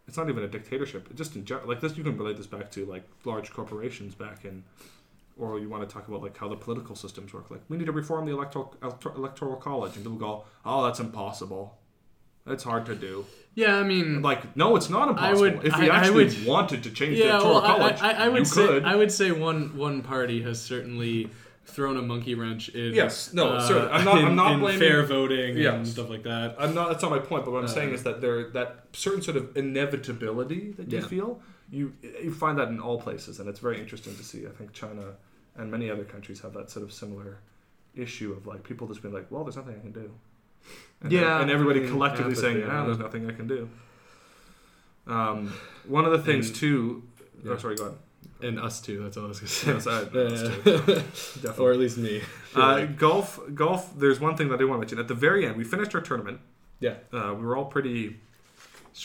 it's 0.08 0.16
not 0.16 0.28
even 0.28 0.42
a 0.42 0.48
dictatorship. 0.48 1.08
It 1.10 1.16
just 1.16 1.36
in 1.36 1.44
general, 1.44 1.68
like 1.68 1.80
this, 1.80 1.96
you 1.96 2.04
can 2.04 2.16
relate 2.18 2.36
this 2.36 2.46
back 2.46 2.70
to 2.72 2.84
like 2.86 3.04
large 3.24 3.50
corporations 3.52 4.14
back 4.14 4.44
in, 4.44 4.64
or 5.38 5.58
you 5.58 5.68
want 5.68 5.88
to 5.88 5.92
talk 5.92 6.08
about 6.08 6.22
like 6.22 6.36
how 6.36 6.48
the 6.48 6.56
political 6.56 6.96
systems 6.96 7.32
work. 7.32 7.50
Like 7.50 7.62
we 7.68 7.76
need 7.76 7.86
to 7.86 7.92
reform 7.92 8.26
the 8.26 8.32
electoral 8.32 8.74
electoral 9.16 9.56
college, 9.56 9.94
and 9.96 10.04
people 10.04 10.18
go, 10.18 10.44
"Oh, 10.64 10.84
that's 10.84 11.00
impossible. 11.00 11.78
That's 12.44 12.64
hard 12.64 12.86
to 12.86 12.94
do." 12.96 13.24
Yeah, 13.54 13.76
I 13.76 13.82
mean, 13.82 14.22
Like, 14.22 14.56
no, 14.56 14.76
it's 14.76 14.88
not 14.88 15.10
impossible. 15.10 15.40
would- 15.58 15.64
if 15.66 15.76
you 15.76 15.84
I- 15.90 15.94
I 15.94 15.96
actually 15.98 16.24
would- 16.24 16.46
wanted 16.46 16.82
to 16.84 16.90
change 16.90 17.18
the 17.18 17.28
electoral 17.28 17.54
well, 17.56 17.62
I, 17.64 17.66
college, 17.76 18.00
I, 18.00 18.12
I 18.12 18.28
would 18.28 18.38
you 18.38 18.44
say 18.46 18.66
could. 18.66 18.84
I 18.84 18.96
would 18.96 19.12
say 19.12 19.30
one 19.30 19.76
one 19.76 20.00
party 20.02 20.40
has 20.42 20.60
certainly 20.60 21.28
thrown 21.64 21.96
a 21.96 22.02
monkey 22.02 22.34
wrench 22.34 22.68
in. 22.70 22.94
Yes, 22.94 23.32
no, 23.32 23.48
uh, 23.50 23.60
certainly. 23.66 23.90
I'm 23.92 24.04
not- 24.04 24.18
in, 24.18 24.24
I'm 24.26 24.36
not 24.36 24.52
in 24.52 24.60
blaming- 24.60 24.78
fair 24.80 25.02
voting 25.04 25.58
and 25.64 25.86
stuff 25.86 26.10
like 26.10 26.22
that. 26.24 26.56
I'm 26.58 26.74
not. 26.74 26.88
That's 26.90 27.02
not 27.02 27.10
my 27.10 27.18
point. 27.20 27.44
But 27.44 27.52
what 27.52 27.62
I'm 27.62 27.68
saying 27.68 27.90
Uh, 27.90 27.94
is 27.94 28.02
that 28.02 28.20
there 28.20 28.50
that 28.50 28.86
certain 28.92 29.22
sort 29.22 29.36
of 29.36 29.56
inevitability 29.56 30.72
that 30.72 30.90
you 30.90 30.98
Yeah. 30.98 31.06
feel 31.06 31.40
you 31.70 31.94
you 32.22 32.32
find 32.32 32.58
that 32.58 32.68
in 32.68 32.80
all 32.80 33.00
places, 33.00 33.40
and 33.40 33.48
it's 33.48 33.60
very 33.60 33.78
interesting 33.80 34.14
to 34.16 34.22
see. 34.24 34.46
I 34.46 34.50
think 34.50 34.72
China 34.72 35.14
and 35.56 35.70
many 35.70 35.90
other 35.90 36.04
countries 36.04 36.40
have 36.40 36.52
that 36.54 36.70
sort 36.70 36.84
of 36.84 36.92
similar 36.92 37.38
issue 37.94 38.32
of 38.32 38.46
like 38.46 38.62
people 38.64 38.86
just 38.88 39.02
being 39.02 39.14
like, 39.14 39.30
well, 39.30 39.44
there's 39.44 39.56
nothing 39.56 39.76
I 39.76 39.80
can 39.80 39.92
do. 39.92 40.10
And 41.02 41.12
Yeah, 41.12 41.40
and 41.42 41.50
everybody 41.50 41.80
I 41.80 41.82
mean, 41.84 41.92
collectively 41.92 42.34
saying, 42.34 42.62
ah, 42.64 42.80
yeah. 42.80 42.84
there's 42.86 42.98
nothing 42.98 43.28
I 43.28 43.32
can 43.32 43.46
do. 43.46 43.68
Um, 45.06 45.52
one 45.86 46.04
of 46.04 46.12
the 46.12 46.18
things 46.20 46.48
And- 46.48 46.56
too. 46.56 47.02
yeah. 47.44 47.52
Oh, 47.52 47.56
sorry, 47.58 47.76
go 47.76 47.86
ahead. 47.86 47.98
And 48.42 48.58
us 48.58 48.80
too. 48.80 49.02
That's 49.02 49.16
all 49.16 49.24
I 49.24 49.28
was 49.28 49.38
gonna 49.64 49.80
say. 49.80 50.08
Yeah, 50.14 51.02
yeah. 51.44 51.50
or 51.58 51.72
at 51.72 51.78
least 51.78 51.96
me. 51.98 52.20
Uh, 52.54 52.84
golf, 52.86 53.38
golf. 53.54 53.96
There's 53.98 54.18
one 54.20 54.36
thing 54.36 54.48
that 54.48 54.56
I 54.56 54.58
do 54.58 54.66
want 54.68 54.78
to 54.78 54.80
mention. 54.82 54.98
At 54.98 55.08
the 55.08 55.14
very 55.14 55.46
end, 55.46 55.56
we 55.56 55.64
finished 55.64 55.94
our 55.94 56.00
tournament. 56.00 56.40
yeah, 56.80 56.94
Uh, 57.12 57.34
we 57.38 57.44
were 57.46 57.56
all 57.56 57.66
pretty. 57.66 58.16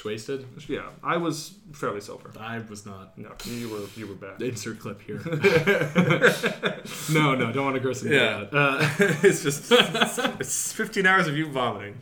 wasted. 0.04 0.46
Yeah, 0.68 0.90
I 1.04 1.18
was 1.18 1.54
fairly 1.72 2.02
sober. 2.02 2.32
I 2.40 2.60
was 2.60 2.86
not. 2.86 3.18
No, 3.18 3.30
you 3.46 3.70
were 3.70 3.86
you 3.96 4.08
were 4.08 4.16
bad. 4.16 4.42
Insert 4.42 4.80
clip 4.80 5.02
here. 5.02 5.22
no, 7.12 7.36
no, 7.36 7.52
don't 7.52 7.64
want 7.66 7.76
to 7.76 7.80
gross 7.80 8.02
into 8.04 8.16
Yeah. 8.16 8.46
Uh, 8.52 8.90
it's 9.24 9.44
just 9.44 9.72
it's 9.72 10.74
15 10.74 11.06
hours 11.06 11.28
of 11.28 11.38
you 11.38 11.48
vomiting. 11.48 11.98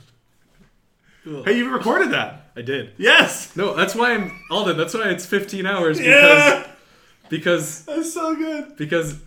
Hey, 1.43 1.57
you 1.57 1.69
recorded 1.73 2.11
that? 2.11 2.51
I 2.55 2.61
did. 2.61 2.93
Yes. 2.97 3.55
No, 3.55 3.73
that's 3.73 3.95
why 3.95 4.13
I'm 4.13 4.31
Alden. 4.51 4.77
That's 4.77 4.93
why 4.93 5.09
it's 5.09 5.25
15 5.25 5.65
hours 5.65 5.97
because 5.97 6.09
Yeah. 6.11 6.67
Because 7.29 7.85
That's 7.85 8.13
so 8.13 8.35
good. 8.35 8.75
because 8.77 9.19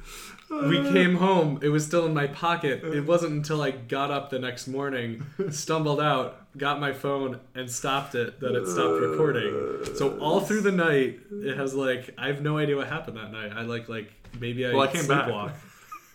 we 0.50 0.78
uh, 0.78 0.92
came 0.92 1.16
home. 1.16 1.58
It 1.62 1.68
was 1.68 1.84
still 1.84 2.06
in 2.06 2.14
my 2.14 2.26
pocket. 2.26 2.82
It 2.82 3.00
uh. 3.00 3.02
wasn't 3.02 3.32
until 3.32 3.62
I 3.62 3.70
got 3.70 4.10
up 4.10 4.30
the 4.30 4.38
next 4.38 4.66
morning, 4.66 5.24
stumbled 5.50 6.00
out, 6.00 6.46
got 6.56 6.80
my 6.80 6.92
phone, 6.92 7.40
and 7.54 7.70
stopped 7.70 8.14
it 8.14 8.40
that 8.40 8.54
it 8.54 8.66
stopped 8.66 9.02
uh. 9.02 9.08
recording. 9.08 9.94
So 9.96 10.18
all 10.18 10.40
through 10.40 10.62
the 10.62 10.72
night, 10.72 11.20
it 11.30 11.56
has 11.56 11.74
like 11.74 12.14
I 12.18 12.28
have 12.28 12.42
no 12.42 12.58
idea 12.58 12.76
what 12.76 12.88
happened 12.88 13.16
that 13.18 13.32
night. 13.32 13.52
I 13.54 13.62
like 13.62 13.88
like 13.88 14.12
maybe 14.40 14.66
I 14.66 14.72
Well, 14.72 14.82
I 14.82 14.92
came 14.92 15.06
back. 15.06 15.28
sleepwalk. 15.28 15.52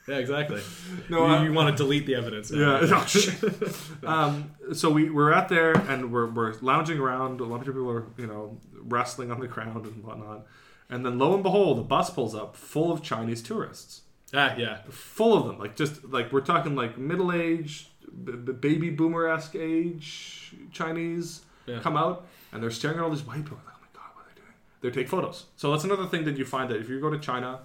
Yeah, 0.08 0.18
exactly. 0.18 0.62
No, 1.10 1.26
you, 1.28 1.34
I- 1.34 1.44
you 1.44 1.54
want 1.54 1.78
to 1.78 1.82
delete 1.82 2.06
the 2.06 2.16
evidence. 2.16 2.52
Now. 2.52 2.82
Yeah. 2.82 3.06
Shit. 3.06 3.42
um, 4.04 4.52
so 4.74 4.90
we 4.90 5.10
we're 5.10 5.32
out 5.32 5.48
there 5.48 5.74
and 5.74 6.12
we're, 6.12 6.30
we're 6.30 6.54
lounging 6.62 7.00
around. 7.00 7.40
A 7.40 7.46
lot 7.46 7.62
of 7.62 7.66
people 7.66 7.90
are 7.90 8.06
you 8.18 8.28
know 8.28 8.58
wrestling 8.74 9.32
on 9.32 9.40
the 9.40 9.48
ground 9.48 9.86
and 9.86 10.04
whatnot. 10.04 10.46
And 10.94 11.06
then 11.06 11.18
lo 11.18 11.34
and 11.34 11.42
behold, 11.44 11.80
a 11.80 11.82
bus 11.82 12.10
pulls 12.12 12.36
up 12.36 12.56
full 12.56 12.92
of 12.92 13.02
Chinese 13.02 13.42
tourists. 13.42 14.02
Ah, 14.34 14.54
yeah. 14.58 14.80
Full 14.90 15.34
of 15.38 15.46
them, 15.48 15.58
like 15.60 15.76
just 15.76 16.04
like 16.06 16.32
we're 16.32 16.42
talking 16.42 16.76
like 16.76 16.98
middle 16.98 17.32
aged, 17.32 17.88
b- 18.26 18.34
b- 18.34 18.52
baby 18.68 18.90
boomer 18.90 19.28
esque 19.28 19.56
age 19.56 20.54
Chinese 20.72 21.42
Yeah. 21.66 21.80
come 21.80 21.98
out 21.98 22.28
and 22.52 22.62
they're 22.62 22.72
staring 22.72 22.98
at 22.98 23.04
all 23.04 23.10
these 23.10 23.26
white 23.26 23.44
people. 23.44 23.60
Like, 23.66 23.76
oh 23.76 23.82
my 23.82 23.88
god, 24.00 24.10
what 24.16 24.26
are 24.26 24.30
they 24.36 24.42
doing? 24.42 24.54
They 24.82 24.92
take 24.92 25.08
photos. 25.10 25.46
So 25.56 25.72
that's 25.72 25.84
another 25.84 26.06
thing 26.06 26.24
that 26.26 26.38
you 26.38 26.46
find 26.46 26.70
that 26.70 26.78
if 26.78 26.90
you 26.90 27.00
go 27.00 27.10
to 27.10 27.20
China, 27.20 27.62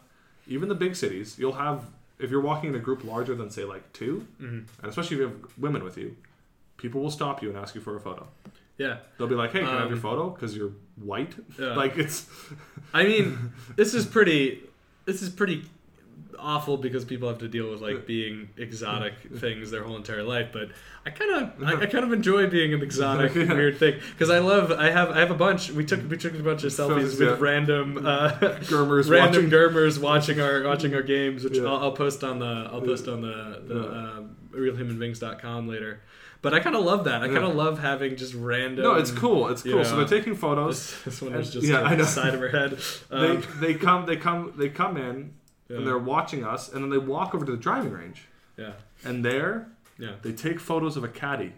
even 0.47 0.69
the 0.69 0.75
big 0.75 0.95
cities, 0.97 1.37
you'll 1.39 1.53
have 1.67 1.85
if 2.19 2.31
you're 2.31 2.41
walking 2.51 2.71
in 2.71 2.75
a 2.77 2.81
group 2.89 3.05
larger 3.05 3.35
than 3.35 3.49
say 3.51 3.65
like 3.65 3.93
2 3.93 4.27
and 4.41 4.67
especially 4.83 5.17
if 5.17 5.21
you 5.21 5.27
have 5.29 5.59
women 5.59 5.85
with 5.85 5.97
you, 5.99 6.17
people 6.79 7.01
will 7.03 7.11
stop 7.21 7.43
you 7.43 7.49
and 7.51 7.59
ask 7.59 7.75
you 7.75 7.81
for 7.81 7.95
a 7.97 8.01
photo. 8.01 8.27
Yeah. 8.79 8.99
They'll 9.19 9.27
be 9.29 9.35
like, 9.35 9.53
"Hey, 9.53 9.61
can 9.61 9.69
I 9.69 9.81
have 9.81 9.89
your 9.89 9.97
Um, 9.97 10.01
photo? 10.03 10.31
Because 10.31 10.57
you're 10.57 10.73
white." 10.97 11.35
Yeah. 11.59 11.75
Like 11.75 11.99
it's 11.99 12.27
I 12.95 13.05
mean, 13.05 13.53
this 13.77 13.93
is 13.95 14.07
pretty. 14.07 14.63
This 15.05 15.21
is 15.23 15.29
pretty 15.31 15.65
awful 16.41 16.77
because 16.77 17.05
people 17.05 17.29
have 17.29 17.39
to 17.39 17.49
deal 17.49 17.69
with 17.69 17.81
like 17.81 18.07
being 18.07 18.49
exotic 18.57 19.15
things 19.39 19.73
their 19.73 19.83
whole 19.83 19.97
entire 19.97 20.23
life. 20.23 20.51
But 20.53 20.69
I 21.05 21.11
kind 21.11 21.31
of, 21.33 21.63
I, 21.65 21.83
I 21.83 21.87
kind 21.87 22.05
of 22.05 22.13
enjoy 22.13 22.47
being 22.47 22.73
an 22.73 22.81
exotic 22.83 23.35
Yeah. 23.35 23.53
weird 23.53 23.79
thing 23.79 23.99
because 24.13 24.31
I 24.31 24.39
love. 24.39 24.71
I 24.71 24.91
have, 24.91 25.11
I 25.11 25.19
have 25.19 25.33
a 25.33 25.35
bunch. 25.35 25.71
We 25.73 25.85
took, 25.85 26.09
we 26.09 26.17
took 26.17 26.35
a 26.35 26.43
bunch 26.43 26.63
of 26.63 26.71
selfies 26.71 27.15
Selfies, 27.17 27.19
with 27.31 27.41
random, 27.41 28.07
uh, 28.07 28.31
Germers 28.61 29.09
random 29.11 29.45
watching. 29.45 29.51
Germers 29.51 29.99
watching 29.99 30.41
our 30.41 30.63
watching 30.63 30.95
our 30.95 31.03
games, 31.03 31.43
which 31.43 31.57
Yeah. 31.57 31.65
I'll, 31.65 31.77
I'll 31.85 31.93
post 31.93 32.23
on 32.23 32.39
the, 32.39 32.69
I'll 32.73 32.83
post 32.83 33.09
on 33.09 33.23
the, 33.23 33.63
the 33.67 33.89
um, 33.91 34.37
realhumanbeings.com 34.53 35.67
later. 35.69 36.01
But 36.41 36.55
I 36.55 36.61
kind 36.61 36.77
of 36.77 36.85
love 36.85 37.05
that. 37.05 37.23
I 37.23 37.27
kind 37.27 37.45
of 37.45 37.55
love 37.57 37.81
having 37.81 38.15
just 38.17 38.33
random. 38.35 38.85
no, 38.85 38.95
it's 38.95 39.11
cool. 39.11 39.49
It's 39.49 39.65
you 39.65 39.73
cool. 39.75 39.85
So 39.85 39.97
they're 39.97 40.19
taking 40.19 40.37
photos. 40.37 40.77
This, 40.91 41.03
this 41.05 41.23
one 41.23 41.33
was 41.35 41.47
And- 41.49 41.53
just 41.55 41.67
yeah, 41.67 41.89
yeah, 41.91 41.97
the 41.97 42.07
side 42.07 42.35
of 42.35 42.41
her 42.41 42.49
head. 42.49 42.79
they 43.11 43.17
Um, 43.17 43.43
they 43.61 43.75
come 43.75 44.07
they 44.07 44.17
come 44.17 44.53
they 44.57 44.69
come 44.69 44.97
in 44.97 45.35
Yeah. 45.69 45.79
and 45.79 45.87
they're 45.87 45.99
watching 45.99 46.45
us 46.45 46.73
and 46.73 46.83
then 46.83 46.91
they 46.91 46.99
walk 46.99 47.35
over 47.35 47.45
to 47.45 47.53
the 47.53 47.59
driving 47.59 47.93
range 47.93 48.27
yeah, 48.57 48.73
and 49.05 49.25
there 49.25 49.69
yeah, 49.99 50.13
they 50.23 50.33
take 50.33 50.61
photos 50.61 50.97
of 50.97 51.03
a 51.05 51.09
caddy 51.09 51.53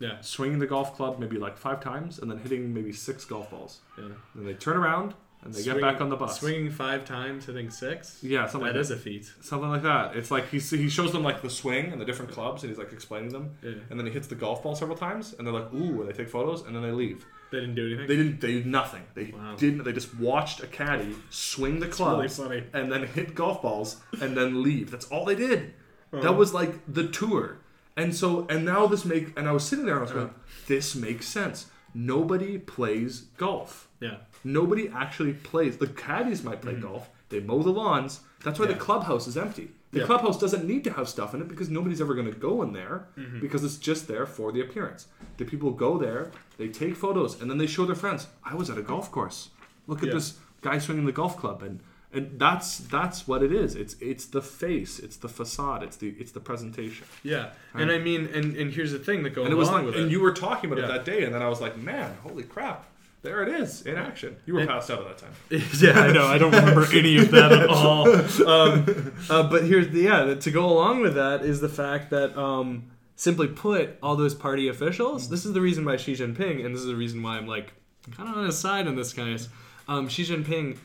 yeah, 0.00 0.20
swinging 0.20 0.58
the 0.58 0.66
golf 0.66 0.94
club 0.96 1.18
maybe 1.18 1.38
like 1.38 1.56
five 1.56 1.80
times 1.80 2.18
and 2.18 2.30
then 2.30 2.38
hitting 2.38 2.74
maybe 2.74 2.92
six 2.92 3.24
golf 3.24 3.50
balls. 3.50 3.78
yeah. 3.96 4.04
Then 4.34 4.44
they 4.46 4.54
turn 4.54 4.76
around 4.76 5.14
and 5.48 5.54
they 5.56 5.64
get 5.64 5.80
back 5.80 6.00
on 6.00 6.08
the 6.08 6.16
bus. 6.16 6.38
Swinging 6.38 6.70
five 6.70 7.04
times, 7.04 7.46
hitting 7.46 7.70
six. 7.70 8.18
Yeah, 8.22 8.46
something 8.46 8.66
That 8.68 8.74
like 8.74 8.80
is 8.80 8.90
a 8.90 8.96
feat. 8.96 9.32
something 9.40 9.68
like 9.68 9.82
that. 9.82 10.14
It's 10.16 10.30
like 10.30 10.48
he 10.50 10.58
he 10.58 10.88
shows 10.88 11.12
them 11.12 11.22
like 11.22 11.42
the 11.42 11.50
swing 11.50 11.90
and 11.92 12.00
the 12.00 12.04
different 12.04 12.30
clubs 12.30 12.62
and 12.62 12.70
he's 12.70 12.78
like 12.78 12.92
explaining 12.92 13.30
them. 13.30 13.56
Yeah. 13.62 13.72
And 13.90 13.98
then 13.98 14.06
he 14.06 14.12
hits 14.12 14.26
the 14.28 14.34
golf 14.34 14.62
ball 14.62 14.74
several 14.74 14.96
times 14.96 15.34
and 15.36 15.46
they're 15.46 15.54
like 15.54 15.72
ooh 15.72 16.00
and 16.00 16.08
they 16.08 16.12
take 16.12 16.28
photos 16.28 16.62
and 16.62 16.74
then 16.74 16.82
they 16.82 16.92
leave. 16.92 17.26
They 17.50 17.60
didn't 17.60 17.76
do 17.76 17.86
anything. 17.86 18.06
They 18.06 18.16
didn't. 18.16 18.40
They 18.42 18.52
did 18.52 18.66
nothing. 18.66 19.02
They 19.14 19.32
Wow. 19.32 19.56
didn't. 19.56 19.84
They 19.84 19.92
just 19.92 20.14
watched 20.18 20.62
a 20.62 20.66
caddy 20.66 21.14
swing 21.30 21.80
the 21.80 21.88
club. 21.88 22.18
really 22.18 22.28
clubs 22.28 22.36
funny. 22.36 22.64
and 22.74 22.92
then 22.92 23.06
hit 23.06 23.34
golf 23.34 23.62
balls 23.62 23.96
and 24.20 24.36
then 24.36 24.62
leave. 24.62 24.90
That's 24.90 25.06
all 25.06 25.24
they 25.24 25.34
did. 25.34 25.72
That 26.12 26.36
was 26.36 26.52
like 26.54 26.72
the 26.86 27.08
tour. 27.08 27.58
And 27.96 28.14
so 28.14 28.46
and 28.48 28.64
now 28.64 28.86
this 28.86 29.04
make 29.04 29.36
and 29.38 29.48
I 29.48 29.52
was 29.52 29.64
sitting 29.64 29.86
there 29.86 29.94
and 29.94 30.00
I 30.00 30.02
was 30.02 30.10
uh-huh. 30.10 30.20
going, 30.20 30.34
this 30.66 30.94
makes 30.94 31.26
sense. 31.26 31.66
Nobody 31.94 32.58
plays 32.58 33.22
golf. 33.38 33.87
Yeah, 34.00 34.16
Nobody 34.44 34.88
actually 34.88 35.32
plays. 35.34 35.76
The 35.78 35.88
caddies 35.88 36.42
might 36.44 36.60
play 36.62 36.74
golf. 36.74 37.08
They 37.28 37.40
mow 37.40 37.62
the 37.62 37.70
lawns. 37.70 38.20
That's 38.44 38.58
why 38.58 38.66
the. 38.66 38.72
Yeah. 38.72 38.78
clubhouse 38.78 39.26
is 39.26 39.36
empty. 39.36 39.70
The 39.90 40.00
Yeah. 40.00 40.06
clubhouse 40.06 40.38
doesn't 40.38 40.64
need 40.66 40.84
to 40.84 40.92
have 40.92 41.08
stuff 41.08 41.34
in 41.34 41.40
it 41.40 41.48
because 41.48 41.68
nobody's 41.70 42.00
ever 42.00 42.14
going 42.14 42.30
to 42.32 42.38
go 42.38 42.62
in 42.62 42.72
there 42.72 43.06
Mm-hmm. 43.18 43.40
because 43.40 43.64
it's 43.64 43.76
just 43.76 44.06
there 44.06 44.26
for 44.26 44.52
the 44.52 44.60
appearance. 44.60 45.06
The 45.38 45.44
people 45.44 45.70
go 45.72 45.98
there, 45.98 46.30
they 46.58 46.68
take 46.68 46.94
photos, 46.94 47.40
and 47.40 47.50
then 47.50 47.58
they 47.58 47.66
show 47.66 47.84
their 47.86 47.96
friends. 47.96 48.26
I 48.44 48.54
was 48.54 48.68
at 48.70 48.78
a 48.78 48.82
golf 48.82 49.10
course. 49.10 49.50
Look 49.86 50.02
at 50.02 50.08
Yeah. 50.08 50.14
this 50.14 50.38
guy 50.62 50.78
swinging 50.78 51.06
the 51.06 51.12
golf 51.12 51.36
club, 51.36 51.62
and 51.62 51.80
and 52.10 52.38
that's 52.38 52.78
that's 52.78 53.28
what 53.28 53.42
it 53.42 53.52
is. 53.52 53.74
It's 53.74 53.94
it's 54.00 54.24
the 54.26 54.40
face, 54.40 54.98
it's 54.98 55.16
the 55.18 55.28
facade, 55.28 55.82
it's 55.82 55.96
the 55.96 56.08
it's 56.18 56.32
the 56.32 56.40
presentation. 56.40 57.06
yeah. 57.22 57.50
And 57.74 57.90
I 57.90 57.98
mean, 57.98 58.26
and, 58.32 58.56
and 58.56 58.72
here's 58.72 58.92
the 58.92 58.98
thing 58.98 59.22
that 59.24 59.30
goes 59.34 59.44
And 59.46 59.52
it 59.52 59.56
was 59.56 59.68
along 59.68 59.80
like, 59.84 59.86
with 59.94 59.96
and 59.96 60.06
it. 60.06 60.12
you 60.12 60.20
were 60.20 60.32
talking 60.32 60.70
about 60.70 60.78
Yeah. 60.80 60.86
it 60.86 60.92
that 60.96 61.04
day, 61.04 61.24
and 61.24 61.34
then 61.34 61.42
I 61.42 61.48
was 61.48 61.60
like, 61.60 61.76
man, 61.76 62.16
holy 62.22 62.44
crap, 62.44 62.86
there 63.22 63.42
it 63.42 63.48
is 63.60 63.82
in 63.82 63.96
action. 63.96 64.36
You 64.46 64.54
were 64.54 64.66
passed 64.66 64.90
out 64.90 65.00
at 65.00 65.18
that 65.18 65.18
time. 65.18 65.34
yeah, 65.80 66.00
I 66.00 66.12
know. 66.12 66.26
I 66.26 66.38
don't 66.38 66.52
remember 66.52 66.86
any 66.92 67.18
of 67.18 67.30
that 67.32 67.52
at 67.52 67.68
all. 67.68 68.08
Um, 68.48 69.12
uh, 69.28 69.42
but 69.48 69.64
here's 69.64 69.88
the 69.88 70.00
yeah. 70.02 70.34
To 70.34 70.50
go 70.50 70.66
along 70.66 71.00
with 71.00 71.14
that 71.14 71.44
is 71.44 71.60
the 71.60 71.68
fact 71.68 72.10
that, 72.10 72.38
um, 72.38 72.90
simply 73.16 73.48
put, 73.48 73.98
all 74.00 74.14
those 74.14 74.34
party 74.34 74.68
officials. 74.68 75.28
This 75.28 75.44
is 75.44 75.52
the 75.52 75.60
reason 75.60 75.84
why 75.84 75.96
Xi 75.96 76.12
Jinping, 76.14 76.64
and 76.64 76.72
this 76.72 76.82
is 76.82 76.86
the 76.86 76.94
reason 76.94 77.20
why 77.20 77.36
I'm 77.36 77.48
like 77.48 77.72
kind 78.12 78.28
of 78.28 78.36
on 78.36 78.46
his 78.46 78.56
side 78.56 78.86
in 78.86 78.94
this 78.94 79.12
case. 79.12 79.48
Um, 79.88 80.08
Xi 80.08 80.24
Jinping, 80.24 80.78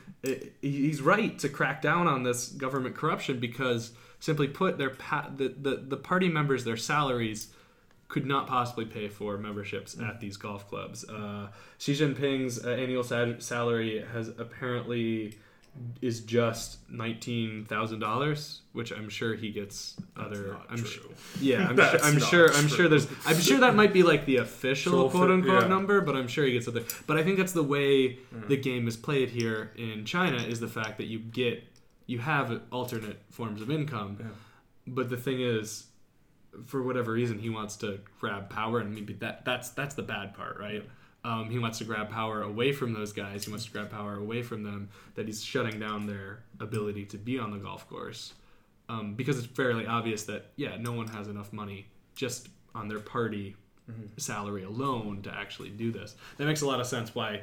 he's 0.62 1.02
right 1.02 1.38
to 1.39 1.50
crack 1.50 1.82
down 1.82 2.08
on 2.08 2.24
this 2.24 2.50
government 2.50 2.96
corruption 2.96 3.39
because, 3.39 3.91
simply 4.19 4.48
put, 4.48 4.80
their 4.80 4.89
pa- 4.89 5.30
the, 5.36 5.50
the 5.50 5.76
the 5.88 5.98
party 5.98 6.28
members 6.28 6.63
their 6.63 6.78
salaries 6.78 7.53
could 8.08 8.26
not 8.26 8.47
possibly 8.47 8.86
pay 8.86 9.08
for 9.08 9.38
memberships 9.38 9.97
at 9.99 10.20
these 10.20 10.38
golf 10.38 10.68
clubs. 10.70 11.04
Uh, 11.08 11.47
Xi 11.80 11.93
Jinping's 11.93 12.64
uh, 12.64 12.70
annual 12.70 13.04
sal- 13.04 13.39
salary 13.39 14.06
has 14.14 14.30
apparently 14.30 15.36
is 16.01 16.20
just 16.20 16.78
nineteen 16.89 17.66
thousand 17.66 17.99
dollars, 17.99 18.62
which 18.74 18.91
I'm 18.91 19.10
sure 19.10 19.34
he 19.34 19.49
gets 19.49 19.95
other. 20.16 20.58
I'm 20.70 20.78
true. 20.78 20.88
Sure, 20.88 21.12
yeah, 21.41 21.68
I'm, 21.68 21.78
sure, 21.78 21.99
I'm 22.04 22.20
sure. 22.20 22.54
I'm 22.54 22.68
sure 22.68 22.88
there's. 22.88 23.08
I'm 23.26 23.39
sure 23.39 23.60
that 23.60 23.76
might 23.76 23.93
be 23.93 24.04
like 24.04 24.26
the 24.26 24.38
official 24.38 25.10
quote 25.10 25.32
unquote 25.32 25.64
yeah. 25.64 25.68
number, 25.68 26.01
but 26.01 26.16
I'm 26.16 26.28
sure 26.28 26.45
he 26.45 26.54
gets 26.54 26.68
other. 26.68 26.84
But 27.08 27.18
I 27.18 27.24
think 27.24 27.38
that's 27.38 27.54
the 27.54 27.64
way 27.64 28.20
the 28.47 28.58
game 28.58 28.88
is 28.88 28.95
played 28.95 29.30
here 29.30 29.72
in 29.76 30.06
China 30.06 30.38
is 30.38 30.60
the 30.60 30.68
fact 30.68 30.97
that 30.97 31.06
you 31.06 31.20
get 31.20 31.64
you 32.06 32.20
have 32.20 32.62
alternate 32.72 33.22
forms 33.30 33.62
of 33.62 33.72
income, 33.72 34.34
but 34.86 35.10
the 35.10 35.18
thing 35.18 35.41
is 35.41 35.88
for 36.66 36.84
whatever 36.84 37.12
reason 37.12 37.39
he 37.39 37.49
wants 37.49 37.76
to 37.78 37.99
grab 38.20 38.49
power 38.49 38.80
and 38.80 38.93
maybe 38.93 39.14
that 39.14 39.43
that's 39.45 39.70
that's 39.72 39.95
the 39.95 40.04
bad 40.04 40.34
part 40.34 40.60
right 40.60 40.88
um, 41.26 41.49
he 41.49 41.58
wants 41.58 41.78
to 41.78 41.86
grab 41.86 42.10
power 42.10 42.41
away 42.41 42.74
from 42.74 42.91
those 42.91 43.14
guys. 43.14 43.45
He 43.45 43.49
wants 43.49 43.66
to 43.66 43.72
grab 43.72 43.89
power 43.89 44.16
away 44.18 44.41
from 44.41 44.64
them. 44.64 44.89
That 45.16 45.28
he's 45.28 45.41
shutting 45.41 45.80
down 45.80 46.06
their 46.06 46.43
ability 46.60 47.06
to 47.06 47.18
be 47.18 47.39
on 47.39 47.51
the 47.51 47.60
golf 47.60 47.88
course 47.88 48.34
um, 48.89 49.16
because 49.16 49.38
it's 49.38 49.47
fairly 49.47 49.86
obvious 49.86 50.24
that 50.26 50.47
yeah, 50.56 50.78
no 50.78 50.91
one 50.91 51.08
has 51.08 51.28
enough 51.28 51.54
money 51.54 51.88
just 52.16 52.49
on 52.76 52.88
their 52.88 52.99
party 52.99 53.56
salary 54.18 54.64
alone 54.64 55.22
to 55.24 55.34
actually 55.34 55.70
do 55.70 55.91
this. 55.91 56.16
That 56.38 56.45
makes 56.45 56.62
a 56.62 56.68
lot 56.68 56.80
of 56.80 56.88
sense. 56.88 57.14
Why 57.14 57.41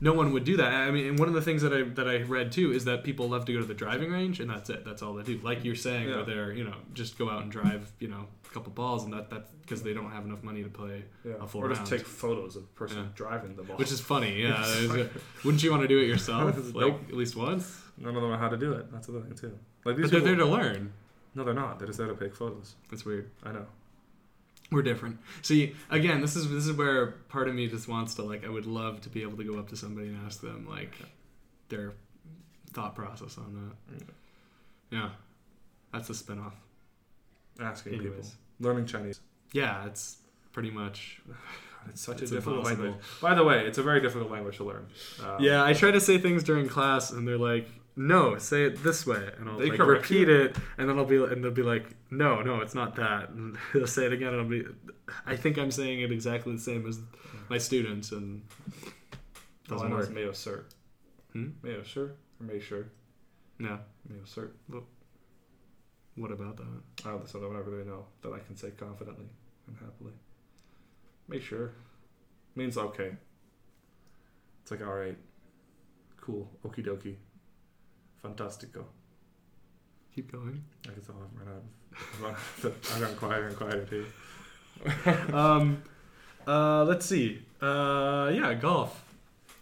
no 0.00 0.12
one 0.12 0.32
would 0.32 0.44
do 0.44 0.56
that. 0.56 0.72
I 0.72 0.90
mean, 0.90 1.06
and 1.06 1.18
one 1.18 1.28
of 1.28 1.34
the 1.34 1.42
things 1.42 1.62
that 1.62 1.72
I 1.72 1.82
that 1.82 2.08
I 2.08 2.22
read 2.22 2.52
too 2.52 2.72
is 2.72 2.84
that 2.86 3.04
people 3.04 3.28
love 3.28 3.44
to 3.46 3.52
go 3.52 3.60
to 3.60 3.64
the 3.66 3.74
driving 3.74 4.10
range, 4.12 4.40
and 4.40 4.50
that's 4.50 4.68
it. 4.70 4.84
That's 4.84 5.02
all 5.02 5.14
they 5.14 5.22
do. 5.22 5.38
Like 5.42 5.64
you're 5.64 5.74
saying, 5.74 6.08
Yeah. 6.08 6.16
where 6.16 6.24
they're 6.24 6.52
you 6.52 6.64
know 6.64 6.74
just 6.92 7.16
go 7.18 7.30
out 7.30 7.42
and 7.42 7.50
drive 7.52 7.90
you 8.00 8.08
know 8.08 8.26
a 8.44 8.54
couple 8.54 8.72
balls, 8.72 9.04
and 9.04 9.12
that 9.12 9.30
that's 9.30 9.50
because 9.62 9.82
they 9.82 9.94
don't 9.94 10.10
have 10.10 10.24
enough 10.24 10.42
money 10.42 10.62
to 10.62 10.68
play 10.68 11.04
Yeah. 11.24 11.32
a 11.40 11.46
full 11.46 11.62
round. 11.62 11.72
Or 11.72 11.76
just 11.76 11.90
round. 11.90 12.02
take 12.02 12.06
photos 12.08 12.56
of 12.56 12.62
the 12.62 12.68
person 12.74 12.98
Yeah. 12.98 13.04
driving 13.14 13.56
the 13.56 13.62
ball. 13.62 13.76
which 13.76 13.92
is 13.92 14.00
funny. 14.00 14.42
Yeah, 14.42 14.60
wouldn't 15.44 15.62
you 15.62 15.70
want 15.70 15.82
to 15.82 15.88
do 15.88 15.98
it 15.98 16.06
yourself? 16.06 16.56
Nope. 16.74 16.74
like 16.74 17.08
at 17.10 17.14
least 17.16 17.36
once. 17.36 17.80
None 17.96 18.14
of 18.16 18.20
them 18.22 18.30
know 18.30 18.36
how 18.36 18.48
to 18.48 18.56
do 18.56 18.72
it. 18.72 18.90
That's 18.92 19.06
the 19.06 19.20
thing 19.20 19.34
too. 19.36 19.56
Like 19.84 19.96
these 19.96 20.06
But 20.10 20.24
they're 20.24 20.34
there 20.34 20.44
to 20.44 20.46
learn. 20.46 20.92
no, 21.36 21.44
they're 21.44 21.54
not. 21.54 21.78
They're 21.78 21.86
just 21.86 21.98
there 21.98 22.08
to 22.08 22.14
take 22.16 22.34
photos. 22.34 22.74
That's 22.90 23.04
weird. 23.04 23.30
I 23.44 23.52
know. 23.52 23.66
We're 24.72 24.82
different. 24.82 25.18
See, 25.42 25.74
again, 25.90 26.20
this 26.20 26.34
is 26.36 26.50
this 26.50 26.66
is 26.66 26.72
where 26.72 27.06
part 27.28 27.48
of 27.48 27.54
me 27.54 27.68
just 27.68 27.86
wants 27.86 28.14
to 28.16 28.22
like. 28.22 28.44
I 28.44 28.48
would 28.48 28.66
love 28.66 29.00
to 29.02 29.08
be 29.08 29.22
able 29.22 29.36
to 29.36 29.44
go 29.44 29.58
up 29.58 29.68
to 29.70 29.76
somebody 29.76 30.08
and 30.08 30.18
ask 30.26 30.40
them 30.40 30.66
like 30.68 30.92
their 31.68 31.92
thought 32.72 32.94
process 32.94 33.38
on 33.38 33.74
that. 33.90 34.02
Yeah, 34.90 35.10
that's 35.92 36.10
a 36.10 36.12
spinoff. 36.12 36.52
Asking 37.60 37.94
Anyways. 37.94 38.14
people, 38.14 38.30
learning 38.60 38.86
Chinese. 38.86 39.20
Yeah, 39.52 39.86
it's 39.86 40.16
pretty 40.52 40.70
much. 40.70 41.20
It's 41.88 42.00
such 42.00 42.22
It's 42.22 42.32
a 42.32 42.36
difficult 42.36 42.60
impossible. 42.60 42.84
language. 42.84 43.04
By 43.20 43.34
the 43.34 43.44
way, 43.44 43.66
it's 43.66 43.78
a 43.78 43.82
very 43.82 44.00
difficult 44.00 44.30
language 44.30 44.56
to 44.56 44.64
learn. 44.64 44.86
Um, 45.22 45.36
Yeah, 45.38 45.62
I 45.62 45.74
try 45.74 45.90
to 45.90 46.00
say 46.00 46.16
things 46.18 46.42
during 46.42 46.66
class, 46.68 47.10
and 47.10 47.28
they're 47.28 47.36
like, 47.38 47.68
"No, 47.96 48.38
say 48.38 48.64
it 48.64 48.82
this 48.82 49.06
way," 49.06 49.30
and 49.38 49.48
I'll 49.48 49.58
They 49.58 49.70
like, 49.70 49.78
repeat 49.78 50.28
it, 50.28 50.56
and 50.78 50.88
then 50.88 50.98
I'll 50.98 51.04
be, 51.04 51.22
and 51.22 51.42
they'll 51.42 51.50
be 51.50 51.62
like, 51.62 51.94
"No, 52.10 52.42
no, 52.42 52.60
it's 52.60 52.74
not 52.74 52.96
that," 52.96 53.30
and 53.30 53.56
they'll 53.74 53.86
say 53.86 54.06
it 54.06 54.12
again, 54.12 54.34
and 54.34 54.40
I'll 54.42 54.48
be, 54.48 54.64
I 55.26 55.36
think 55.36 55.58
I'm 55.58 55.70
saying 55.70 56.00
it 56.00 56.12
exactly 56.12 56.52
the 56.54 56.60
same 56.60 56.86
as 56.86 57.00
my 57.48 57.58
students, 57.58 58.12
and 58.12 58.42
doesn't 59.68 59.92
is 59.92 59.92
work. 59.92 60.14
Mayo 60.14 60.32
Sir. 60.32 60.64
Hmm? 61.32 61.50
Mayo 61.62 61.82
Sir 61.82 62.14
or 62.40 62.46
May 62.46 62.60
Sure? 62.60 62.86
No, 63.58 63.78
Mayo 64.08 64.22
Sir. 64.24 64.50
what 66.16 66.30
about 66.30 66.56
that? 66.56 66.66
Oh, 67.06 67.22
I 67.22 67.38
never 67.52 67.70
really 67.70 67.84
know 67.84 68.06
that 68.22 68.32
I 68.32 68.38
can 68.38 68.56
say 68.56 68.70
confidently 68.70 69.26
and 69.66 69.76
happily. 69.76 70.12
Make 71.28 71.42
sure 71.42 71.72
means 72.54 72.76
okay. 72.76 73.16
It's 74.62 74.70
like 74.70 74.82
all 74.82 74.94
right, 74.94 75.16
cool, 76.20 76.50
okie 76.64 76.84
dokie, 76.86 77.16
fantastico. 78.24 78.84
Keep 80.14 80.32
going. 80.32 80.64
I 80.88 80.92
guess 80.92 81.08
I'll 81.08 81.16
have 81.20 81.28
run 81.34 81.54
out. 81.56 81.64
I've 82.24 82.66
I've 82.94 83.00
gone 83.00 83.16
quieter 83.16 83.46
and 83.48 83.56
quieter 83.56 83.84
too. 83.84 84.06
um, 85.36 85.82
uh, 86.46 86.84
let's 86.84 87.06
see. 87.06 87.42
Uh, 87.60 88.30
yeah, 88.34 88.54
golf. 88.54 89.02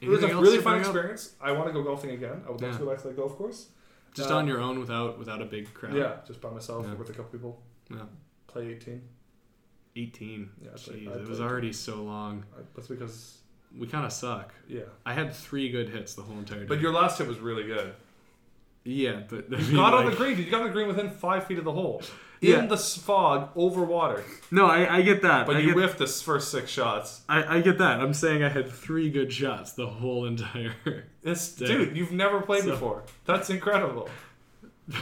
It 0.01 0.09
was 0.09 0.23
a 0.25 0.29
else 0.31 0.43
really 0.43 0.57
to 0.59 0.63
fun 0.63 0.73
bring 0.75 0.83
up? 0.85 0.89
experience. 0.95 1.35
I 1.41 1.53
want 1.53 1.69
to 1.69 1.73
go 1.73 1.83
golfing 1.83 2.11
again. 2.11 2.43
I 2.47 2.51
would 2.51 2.61
love 2.61 2.73
Yeah. 2.73 2.79
to 2.79 2.85
go 2.85 2.91
back 2.91 3.01
to 3.03 3.09
that 3.09 3.17
golf 3.17 3.37
course. 3.37 3.69
Just 4.15 4.31
Uh, 4.31 4.37
on 4.37 4.47
your 4.47 4.61
own 4.61 4.79
without 4.81 5.19
without 5.19 5.41
a 5.41 5.45
big 5.45 5.73
crowd. 5.75 5.95
Yeah, 5.95 6.17
just 6.27 6.41
by 6.41 6.51
myself 6.51 6.87
Yeah. 6.87 6.95
with 6.95 7.09
a 7.11 7.13
couple 7.13 7.31
people. 7.31 7.63
Yeah. 7.91 8.05
Play 8.47 8.69
18. 8.73 9.03
18. 9.97 10.51
Yeah, 10.61 10.71
I 10.75 10.77
played- 10.79 11.07
Jeez, 11.07 11.09
I 11.09 11.15
it 11.15 11.29
was 11.29 11.39
played- 11.39 11.51
already 11.51 11.73
so 11.73 12.03
long. 12.03 12.45
Uh, 12.55 12.63
That's 12.75 12.89
because 12.89 13.39
We 13.79 13.87
kind 13.87 14.05
of 14.05 14.13
suck. 14.13 14.53
yeah. 14.69 14.83
I 15.07 15.15
had 15.15 15.33
three 15.35 15.71
good 15.71 15.89
hits 15.89 16.15
the 16.15 16.23
whole 16.23 16.39
entire 16.39 16.61
day. 16.61 16.67
But 16.67 16.81
your 16.81 16.93
last 16.93 17.19
hit 17.19 17.27
was 17.29 17.39
really 17.39 17.65
good. 17.65 17.95
Yeah, 18.85 19.23
but 19.29 19.47
I 19.53 19.57
You 19.59 19.67
mean, 19.69 19.77
got 19.77 19.95
on 19.95 20.07
the 20.11 20.17
green. 20.17 20.39
You 20.39 20.51
got 20.51 20.61
on 20.63 20.67
the 20.69 20.73
green 20.73 20.89
within 20.89 21.11
five 21.11 21.47
feet 21.47 21.59
of 21.59 21.65
the 21.65 21.73
hole. 21.73 22.03
Yeah. 22.41 22.59
In 22.59 22.69
the 22.69 22.77
fog, 22.77 23.51
over 23.55 23.85
water. 23.85 24.25
No, 24.51 24.67
I, 24.67 24.97
I 24.97 25.03
get 25.03 25.23
that. 25.23 25.47
But 25.47 25.57
I 25.57 25.59
you 25.61 25.67
get, 25.69 25.77
whiffed 25.77 25.99
the 25.99 26.09
first 26.09 26.51
six 26.51 26.71
shots. 26.73 27.21
I, 27.29 27.59
I 27.59 27.61
get 27.61 27.79
that. 27.79 28.01
I'm 28.01 28.13
saying 28.13 28.43
I 28.43 28.49
had 28.49 28.69
three 28.69 29.11
good 29.11 29.33
shots 29.33 29.75
the 29.75 29.87
whole 29.87 30.25
entire. 30.27 30.75
Damn. 31.25 31.35
dude, 31.57 31.97
you've 31.97 32.11
never 32.11 32.41
played 32.41 32.65
So- 32.65 32.71
before. 32.71 33.05
That's 33.27 33.49
incredible. 33.51 34.09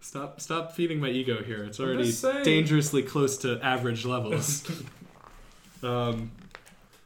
Stop 0.00 0.40
stop 0.40 0.72
feeding 0.72 1.00
my 1.00 1.08
ego 1.08 1.42
here. 1.42 1.64
It's 1.64 1.80
already 1.80 2.12
dangerously 2.44 3.02
close 3.02 3.36
to 3.38 3.60
average 3.62 4.04
levels. 4.06 4.64
um, 5.82 6.30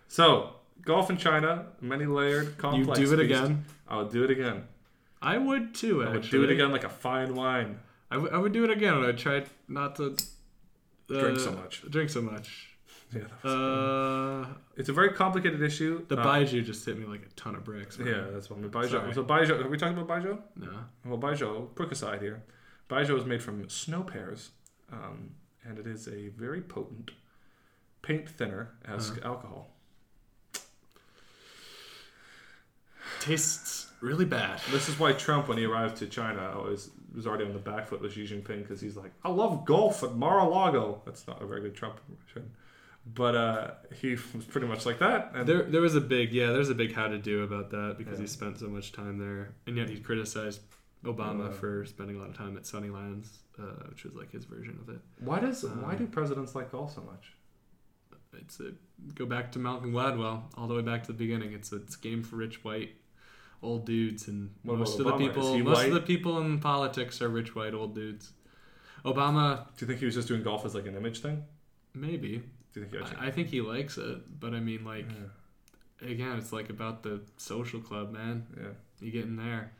So, 0.09 0.51
golf 0.85 1.09
in 1.11 1.17
China, 1.17 1.67
many 1.81 2.05
layered, 2.05 2.59
complex. 2.59 3.01
you 3.01 3.07
do 3.07 3.15
it 3.15 3.17
beast. 3.27 3.41
again. 3.41 3.65
I'll 3.89 4.05
do 4.05 4.23
it 4.23 4.31
again. 4.31 4.65
I 5.23 5.37
would 5.39 5.75
too. 5.75 6.03
I 6.03 6.07
Actually. 6.07 6.21
would 6.21 6.31
do 6.31 6.45
it 6.45 6.51
again 6.51 6.73
like 6.73 6.85
a 6.85 6.89
fine 6.89 7.35
wine. 7.35 7.81
I 8.11 8.17
would- 8.17 8.33
I 8.33 8.39
would 8.39 8.53
do 8.53 8.65
it 8.65 8.71
again, 8.71 8.95
and 8.95 9.07
I'd 9.07 9.19
try 9.19 9.45
not 9.69 9.97
to 9.97 10.17
uh, 11.11 11.21
Drink 11.21 11.39
so 11.41 11.53
much. 11.53 11.83
Drink 11.91 12.11
so 12.11 12.23
much. 12.23 12.67
Yeah, 13.13 13.51
Uh, 13.51 14.47
it's 14.77 14.89
a 14.89 14.93
very 14.93 15.11
complicated 15.15 15.61
issue. 15.63 16.07
the 16.07 16.17
Uh, 16.17 16.25
Baijiu 16.25 16.65
just 16.65 16.87
hit 16.87 16.97
me 16.97 17.07
like 17.07 17.23
a 17.27 17.29
ton 17.35 17.57
of 17.57 17.65
bricks. 17.65 17.99
man. 17.99 18.07
Yeah, 18.07 18.27
that's 18.33 18.49
one. 18.49 18.63
Baijiu. 18.71 18.91
Sorry. 18.91 19.13
So 19.15 19.25
Baijiu. 19.25 19.65
Are 19.65 19.69
we 19.69 19.77
talking 19.77 19.99
about 19.99 20.07
Baijiu? 20.23 20.39
No. 20.55 20.85
Well, 21.05 21.19
Baijiu. 21.19 21.75
Quick 21.75 21.91
aside 21.91 22.23
here. 22.23 22.45
Baijiu 22.89 23.19
is 23.19 23.25
made 23.25 23.43
from 23.43 23.69
snow 23.69 24.05
pears, 24.05 24.51
um, 24.93 25.33
and 25.65 25.77
it 25.81 25.89
is 25.89 26.07
a 26.07 26.29
very 26.29 26.61
potent 26.61 27.11
paint 28.01 28.29
thinner 28.29 28.75
esque 28.85 29.19
Uh-huh. 29.19 29.29
alcohol. 29.31 29.77
Tastes 33.19 33.90
really 34.01 34.25
bad. 34.25 34.61
This 34.71 34.89
is 34.89 34.99
why 34.99 35.13
Trump, 35.13 35.49
when 35.49 35.59
he 35.59 35.65
arrived 35.65 35.97
to 35.99 36.07
China, 36.07 36.53
always 36.57 36.91
was 37.15 37.27
already 37.27 37.45
on 37.45 37.53
the 37.53 37.59
back 37.59 37.89
foot 37.89 38.01
with 38.01 38.13
Xi 38.13 38.25
Jinping 38.25 38.63
because 38.63 38.81
he's 38.81 38.97
like, 38.97 39.13
"I 39.25 39.31
love 39.31 39.65
golf 39.65 40.03
at 40.03 40.15
Mar-a-Lago." 40.15 41.03
That's 41.05 41.27
not 41.27 41.43
a 41.43 41.47
very 41.47 41.61
good 41.61 41.75
Trump 41.75 41.99
impression, 42.09 42.53
but 43.05 43.35
uh, 43.35 43.71
he 44.01 44.11
was 44.35 44.45
pretty 44.47 44.67
much 44.69 44.87
like 44.87 44.99
that. 45.01 45.33
And 45.35 45.47
There, 45.49 45.63
there 45.65 45.81
was 45.81 45.95
a 45.97 46.01
big, 46.01 46.33
yeah, 46.33 46.53
there's 46.53 46.71
a 46.71 46.75
big 46.75 46.95
how 46.95 47.09
to 47.09 47.19
do 47.19 47.43
about 47.43 47.71
that 47.71 47.97
because 47.99 48.19
Yeah. 48.19 48.23
he 48.23 48.27
spent 48.29 48.59
so 48.59 48.69
much 48.69 48.93
time 48.93 49.19
there, 49.19 49.55
and 49.67 49.77
yet 49.77 49.89
he 49.91 49.99
criticized 49.99 50.61
Obama 51.05 51.49
Uh. 51.49 51.53
for 51.53 51.85
spending 51.85 52.17
a 52.17 52.21
lot 52.21 52.29
of 52.29 52.37
time 52.37 52.57
at 52.57 52.63
Sunnylands, 52.65 53.39
uh, 53.59 53.89
which 53.89 54.05
was 54.05 54.15
like 54.15 54.31
his 54.31 54.45
version 54.45 54.79
of 54.81 54.89
it. 54.95 55.01
why 55.19 55.41
does 55.41 55.65
Um, 55.65 55.83
why 55.83 55.95
do 55.97 56.07
presidents 56.07 56.55
like 56.55 56.71
golf 56.73 56.95
so 56.95 57.01
much? 57.03 57.33
It's 58.35 58.61
a 58.61 58.73
go 59.15 59.27
back 59.27 59.51
to 59.53 59.59
Malcolm 59.59 59.93
Gladwell 59.93 60.43
all 60.55 60.69
the 60.69 60.75
way 60.75 60.83
back 60.83 61.03
to 61.03 61.09
the 61.13 61.19
beginning. 61.19 61.53
It's 61.53 61.73
a, 61.73 61.77
it's 61.77 61.97
a 61.97 62.01
game 62.01 62.23
for 62.23 62.37
rich 62.37 62.63
white 62.63 62.91
old 63.63 63.85
dudes, 63.87 64.29
and 64.29 64.51
What 64.63 64.79
most 64.79 64.99
about 64.99 65.15
of 65.15 65.19
the 65.21 65.25
Obama? 65.27 65.31
Is 65.31 65.35
people, 65.37 65.59
most 65.59 65.77
white? 65.77 65.89
of 65.89 65.95
the 65.95 66.01
people 66.01 66.39
in 66.41 66.59
politics 66.61 67.21
are 67.23 67.29
rich 67.29 67.55
white 67.55 67.75
old 67.75 67.95
dudes. 67.95 68.33
Obama, 69.05 69.67
Do 69.77 69.85
you 69.85 69.87
think 69.87 69.99
he 70.01 70.07
was 70.07 70.15
just 70.15 70.29
doing 70.29 70.43
golf 70.43 70.65
as 70.67 70.75
like 70.75 70.87
an 70.87 70.97
image 70.97 71.21
thing? 71.21 71.45
maybe. 71.95 72.43
Do 72.73 72.81
you 72.81 72.87
think 72.87 72.93
he 72.93 72.99
actually? 72.99 73.17
I, 73.19 73.27
I 73.27 73.31
think 73.33 73.49
he 73.49 73.61
likes 73.61 73.99
it, 73.99 74.41
but 74.41 74.55
I 74.55 74.61
mean, 74.61 74.85
like, 74.85 75.07
yeah. 76.03 76.09
again, 76.09 76.39
it's 76.39 76.53
like 76.53 76.71
about 76.71 77.03
the 77.03 77.21
social 77.37 77.81
club, 77.81 78.13
man. 78.13 78.47
yeah. 78.57 78.69
You 79.01 79.11
get 79.11 79.25
in 79.25 79.37
there. 79.37 79.73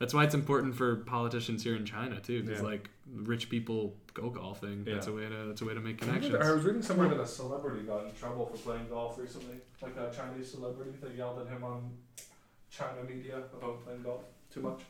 That's 0.00 0.12
why 0.12 0.24
it's 0.24 0.34
important 0.34 0.74
for 0.74 0.96
politicians 0.96 1.62
here 1.62 1.76
in 1.76 1.84
China 1.84 2.20
too, 2.20 2.42
because 2.42 2.60
Yeah. 2.60 2.66
like 2.66 2.90
rich 3.14 3.48
people 3.50 3.94
go 4.14 4.30
golfing. 4.30 4.84
Yeah. 4.86 4.94
That's 4.94 5.06
a 5.06 5.12
way 5.12 5.28
to 5.28 5.44
that's 5.48 5.60
a 5.62 5.64
way 5.64 5.74
to 5.74 5.80
make 5.80 5.98
connections. 5.98 6.34
I 6.34 6.38
connections. 6.38 6.56
was 6.56 6.64
reading 6.64 6.82
somewhere 6.82 7.08
that 7.08 7.20
a 7.20 7.26
celebrity 7.26 7.82
got 7.84 8.04
in 8.06 8.12
trouble 8.14 8.46
for 8.46 8.56
playing 8.56 8.88
golf 8.88 9.16
recently, 9.18 9.56
like 9.80 9.96
a 9.96 10.10
Chinese 10.12 10.50
celebrity. 10.50 10.90
They 11.00 11.14
yelled 11.16 11.38
at 11.40 11.46
him 11.46 11.62
on 11.62 11.92
China 12.76 13.02
media 13.08 13.36
about 13.56 13.84
playing 13.84 14.02
golf 14.02 14.22
too 14.52 14.60
much. 14.60 14.80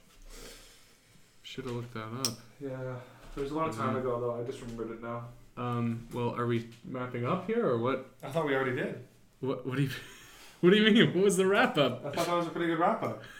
Should 1.42 1.64
have 1.66 1.74
looked 1.74 1.94
that 1.94 2.06
up. 2.20 2.38
Yeah, 2.60 2.94
it 3.36 3.40
was 3.40 3.50
a 3.50 3.54
long 3.54 3.74
time 3.74 3.94
Mhm. 3.94 4.00
ago 4.00 4.20
though. 4.20 4.40
I 4.40 4.44
just 4.44 4.60
remembered 4.62 4.90
it 4.92 5.02
now. 5.02 5.28
Um, 5.56 6.08
well, 6.12 6.34
are 6.34 6.46
we 6.46 6.68
wrapping 6.90 7.26
up 7.26 7.46
here 7.46 7.64
or 7.66 7.78
what? 7.78 8.06
I 8.22 8.28
thought 8.30 8.46
we 8.46 8.54
already 8.54 8.74
did. 8.76 9.04
What, 9.40 9.66
what 9.66 9.76
do 9.76 9.82
you 9.82 9.90
What 10.60 10.70
do 10.70 10.76
you 10.76 10.90
mean? 10.90 11.12
What 11.14 11.24
was 11.24 11.36
the 11.36 11.46
wrap 11.46 11.76
up? 11.76 12.06
I 12.06 12.10
thought 12.10 12.26
that 12.26 12.34
was 12.36 12.46
a 12.46 12.50
pretty 12.50 12.68
good 12.68 12.78
wrap 12.78 13.02
up. 13.02 13.22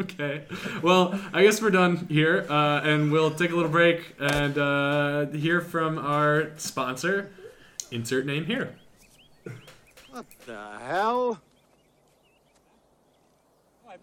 Okay. 0.00 0.44
Well, 0.82 1.18
I 1.32 1.44
guess 1.44 1.62
we're 1.62 1.70
done 1.70 2.06
here, 2.08 2.44
uh, 2.50 2.80
and 2.82 3.12
we'll 3.12 3.30
take 3.30 3.52
a 3.52 3.54
little 3.54 3.70
break 3.70 4.14
and 4.18 4.58
uh, 4.58 5.26
hear 5.26 5.60
from 5.60 5.96
our 5.96 6.50
sponsor. 6.56 7.30
Insert 7.92 8.26
name 8.26 8.46
here. 8.46 8.74
What 10.10 10.26
the 10.44 10.78
hell? 10.82 11.40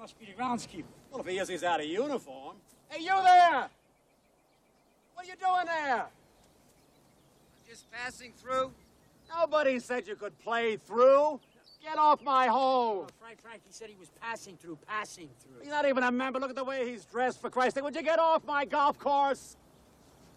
It 0.04 0.08
must 0.08 0.20
be 0.20 0.26
the 0.26 0.34
groundskeeper. 0.34 0.84
Well, 1.10 1.22
if 1.22 1.28
he 1.28 1.38
is, 1.38 1.47
he's 1.47 1.64
out 1.64 1.80
of 1.80 1.86
uniform. 1.86 2.58
Hey, 2.89 3.04
you 3.04 3.14
there! 3.24 3.70
What 5.14 5.26
are 5.26 5.30
you 5.30 5.36
doing 5.39 5.66
there? 5.66 6.01
I'm 6.01 6.10
Just 7.70 7.89
passing 7.89 8.34
through. 8.34 8.74
Nobody 9.34 9.80
said 9.80 10.06
you 10.06 10.18
could 10.18 10.38
play 10.39 10.76
through. 10.76 11.39
Get 11.82 11.97
off 11.97 12.22
my 12.22 12.47
hole. 12.47 13.08
Oh, 13.08 13.14
Frank 13.22 13.41
Frankie 13.41 13.62
said 13.70 13.88
he 13.88 13.95
was 13.97 14.10
passing 14.20 14.58
through, 14.58 14.78
passing 14.86 15.30
through. 15.39 15.62
He's 15.62 15.72
not 15.72 15.88
even 15.88 16.04
a 16.04 16.12
member. 16.12 16.38
Look 16.38 16.49
at 16.49 16.58
the 16.58 16.66
way 16.66 16.91
he's 16.91 17.06
dressed, 17.06 17.39
for 17.39 17.49
Christ's 17.49 17.76
sake. 17.76 17.86
Would 17.86 17.95
you 17.95 18.04
get 18.04 18.20
off 18.20 18.43
my 18.45 18.66
golf 18.66 18.99
course? 18.99 19.56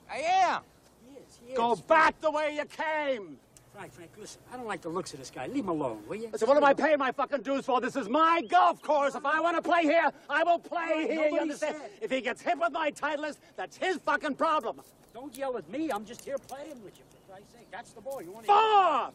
I 0.09 0.19
am. 0.19 0.63
He 1.09 1.17
is, 1.17 1.41
he 1.45 1.53
is. 1.55 1.57
Go 1.57 1.75
back 1.75 2.21
the 2.21 2.31
way 2.31 2.55
you 2.55 2.67
came. 2.67 3.37
Frank, 3.77 3.93
Frank, 3.93 4.11
listen. 4.19 4.41
I 4.51 4.57
don't 4.57 4.67
like 4.67 4.81
the 4.81 4.89
looks 4.89 5.13
of 5.13 5.19
this 5.19 5.31
guy. 5.31 5.49
Leave 5.49 5.65
him 5.65 5.69
alone, 5.69 5.99
will 6.09 6.17
you? 6.17 6.31
Listen, 6.33 6.49
what 6.49 6.57
am 6.57 6.65
I 6.65 6.73
paying 6.73 6.99
my 6.99 7.13
fucking 7.13 7.43
dues 7.43 7.67
for? 7.67 7.79
This 7.79 7.95
is 7.95 8.09
my 8.09 8.41
golf 8.49 8.81
course. 8.81 9.15
If 9.15 9.27
I 9.27 9.39
want 9.39 9.55
to 9.57 9.63
play 9.63 9.83
here, 9.83 10.11
I 10.31 10.43
will 10.45 10.59
play 10.59 11.07
here. 11.07 11.29
You 11.29 11.41
understand? 11.41 11.77
said. 11.77 11.91
If 12.01 12.11
he 12.11 12.23
gets 12.23 12.41
hit 12.41 12.59
with 12.59 12.73
my 12.73 12.91
Titleist, 12.91 13.37
that's 13.55 13.77
his 13.77 13.99
fucking 13.99 14.37
problem. 14.37 14.81
Don't 15.13 15.37
yell 15.37 15.59
at 15.59 15.69
me. 15.69 15.91
I'm 15.91 16.07
just 16.07 16.25
here 16.25 16.39
playing 16.39 16.83
with 16.83 16.97
you, 16.97 17.05
for 17.11 17.31
Christ's 17.31 17.53
sake. 17.53 17.71
Catch 17.71 17.95
the 17.95 18.01
ball. 18.01 18.23
You 18.23 18.33
want 18.33 18.47
to... 18.47 18.53
Four! 18.53 19.11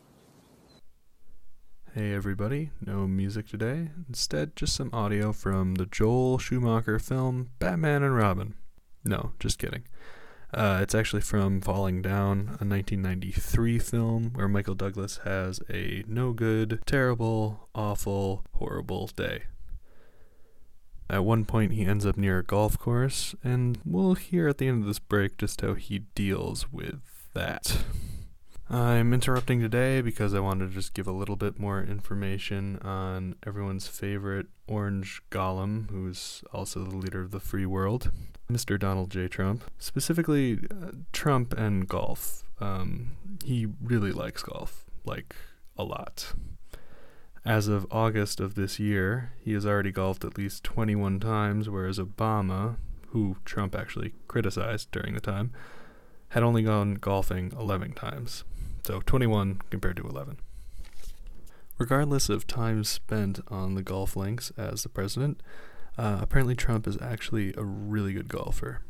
Hey 1.96 2.14
everybody, 2.14 2.70
no 2.86 3.08
music 3.08 3.48
today. 3.48 3.90
Instead, 4.08 4.56
just 4.56 4.76
some 4.76 4.92
audio 4.94 5.34
from 5.34 5.74
the 5.76 5.88
Joel 5.88 6.38
Schumacher 6.38 7.00
film 7.00 7.50
Batman 7.58 8.04
and 8.04 8.16
Robin. 8.16 8.54
No, 9.04 9.32
just 9.40 9.58
kidding. 9.58 9.86
Uh, 10.54 10.80
it's 10.82 10.94
actually 10.94 11.22
from 11.22 11.62
Falling 11.62 12.02
Down, 12.02 12.58
a 12.60 12.66
1993 12.66 13.80
film 13.80 14.32
where 14.34 14.50
Michael 14.50 14.76
Douglas 14.76 15.22
has 15.24 15.62
a 15.70 16.04
no 16.08 16.34
good, 16.34 16.82
terrible, 16.86 17.70
awful, 17.74 18.44
horrible 18.56 19.08
day. 19.08 19.44
At 21.10 21.26
one 21.26 21.46
point, 21.46 21.74
he 21.74 21.86
ends 21.86 22.06
up 22.06 22.18
near 22.18 22.40
a 22.40 22.44
golf 22.44 22.78
course, 22.78 23.36
and 23.44 23.80
we'll 23.86 24.16
hear 24.16 24.48
at 24.48 24.58
the 24.58 24.68
end 24.68 24.82
of 24.84 24.88
this 24.88 25.00
break 25.00 25.38
just 25.38 25.62
how 25.62 25.74
he 25.74 26.00
deals 26.16 26.72
with 26.72 27.02
that. 27.34 27.84
I'm 28.72 29.14
interrupting 29.14 29.60
today 29.60 30.00
because 30.00 30.34
I 30.34 30.40
wanted 30.40 30.70
to 30.70 30.74
just 30.74 30.94
give 30.94 31.06
a 31.06 31.12
little 31.12 31.36
bit 31.36 31.60
more 31.60 31.84
information 31.84 32.80
on 32.80 33.36
everyone's 33.46 33.86
favorite 33.86 34.48
orange 34.66 35.22
golem, 35.30 35.90
who's 35.90 36.42
also 36.54 36.86
the 36.86 36.96
leader 36.96 37.22
of 37.22 37.32
the 37.32 37.42
free 37.42 37.66
world, 37.66 38.12
Mr. 38.50 38.80
Donald 38.80 39.10
J. 39.10 39.28
Trump. 39.28 39.70
Specifically, 39.78 40.60
uh, 40.72 40.92
Trump 41.12 41.52
and 41.58 41.86
golf. 41.86 42.44
Um, 42.62 43.18
he 43.44 43.68
really 43.84 44.14
likes 44.14 44.42
golf, 44.42 44.86
like 45.04 45.36
a 45.78 45.84
lot. 45.84 46.32
As 47.44 47.68
of 47.68 47.86
August 47.92 48.40
of 48.40 48.56
this 48.56 48.80
year, 48.80 49.34
he 49.44 49.52
has 49.52 49.66
already 49.66 49.92
golfed 49.92 50.24
at 50.24 50.38
least 50.38 50.64
21 50.64 51.20
times, 51.20 51.70
whereas 51.70 52.00
Obama, 52.00 52.78
who 53.08 53.36
Trump 53.44 53.76
actually 53.76 54.14
criticized 54.30 54.92
during 54.92 55.14
the 55.14 55.20
time, 55.20 55.52
had 56.30 56.44
only 56.44 56.64
gone 56.64 56.94
golfing 56.94 57.52
11 57.60 57.92
times. 57.92 58.46
So 58.84 59.02
21 59.02 59.62
compared 59.70 59.98
to 59.98 60.08
11. 60.08 60.38
Regardless 61.78 62.30
of 62.30 62.48
time 62.48 62.84
spent 62.84 63.40
on 63.48 63.76
the 63.76 63.82
golf 63.82 64.16
links 64.16 64.52
as 64.58 64.84
the 64.84 64.90
president, 64.90 65.42
uh, 65.98 66.20
apparently 66.22 66.56
Trump 66.56 66.88
is 66.88 66.98
actually 67.02 67.54
a 67.58 67.64
really 67.64 68.14
good 68.14 68.28
golfer. 68.28 68.82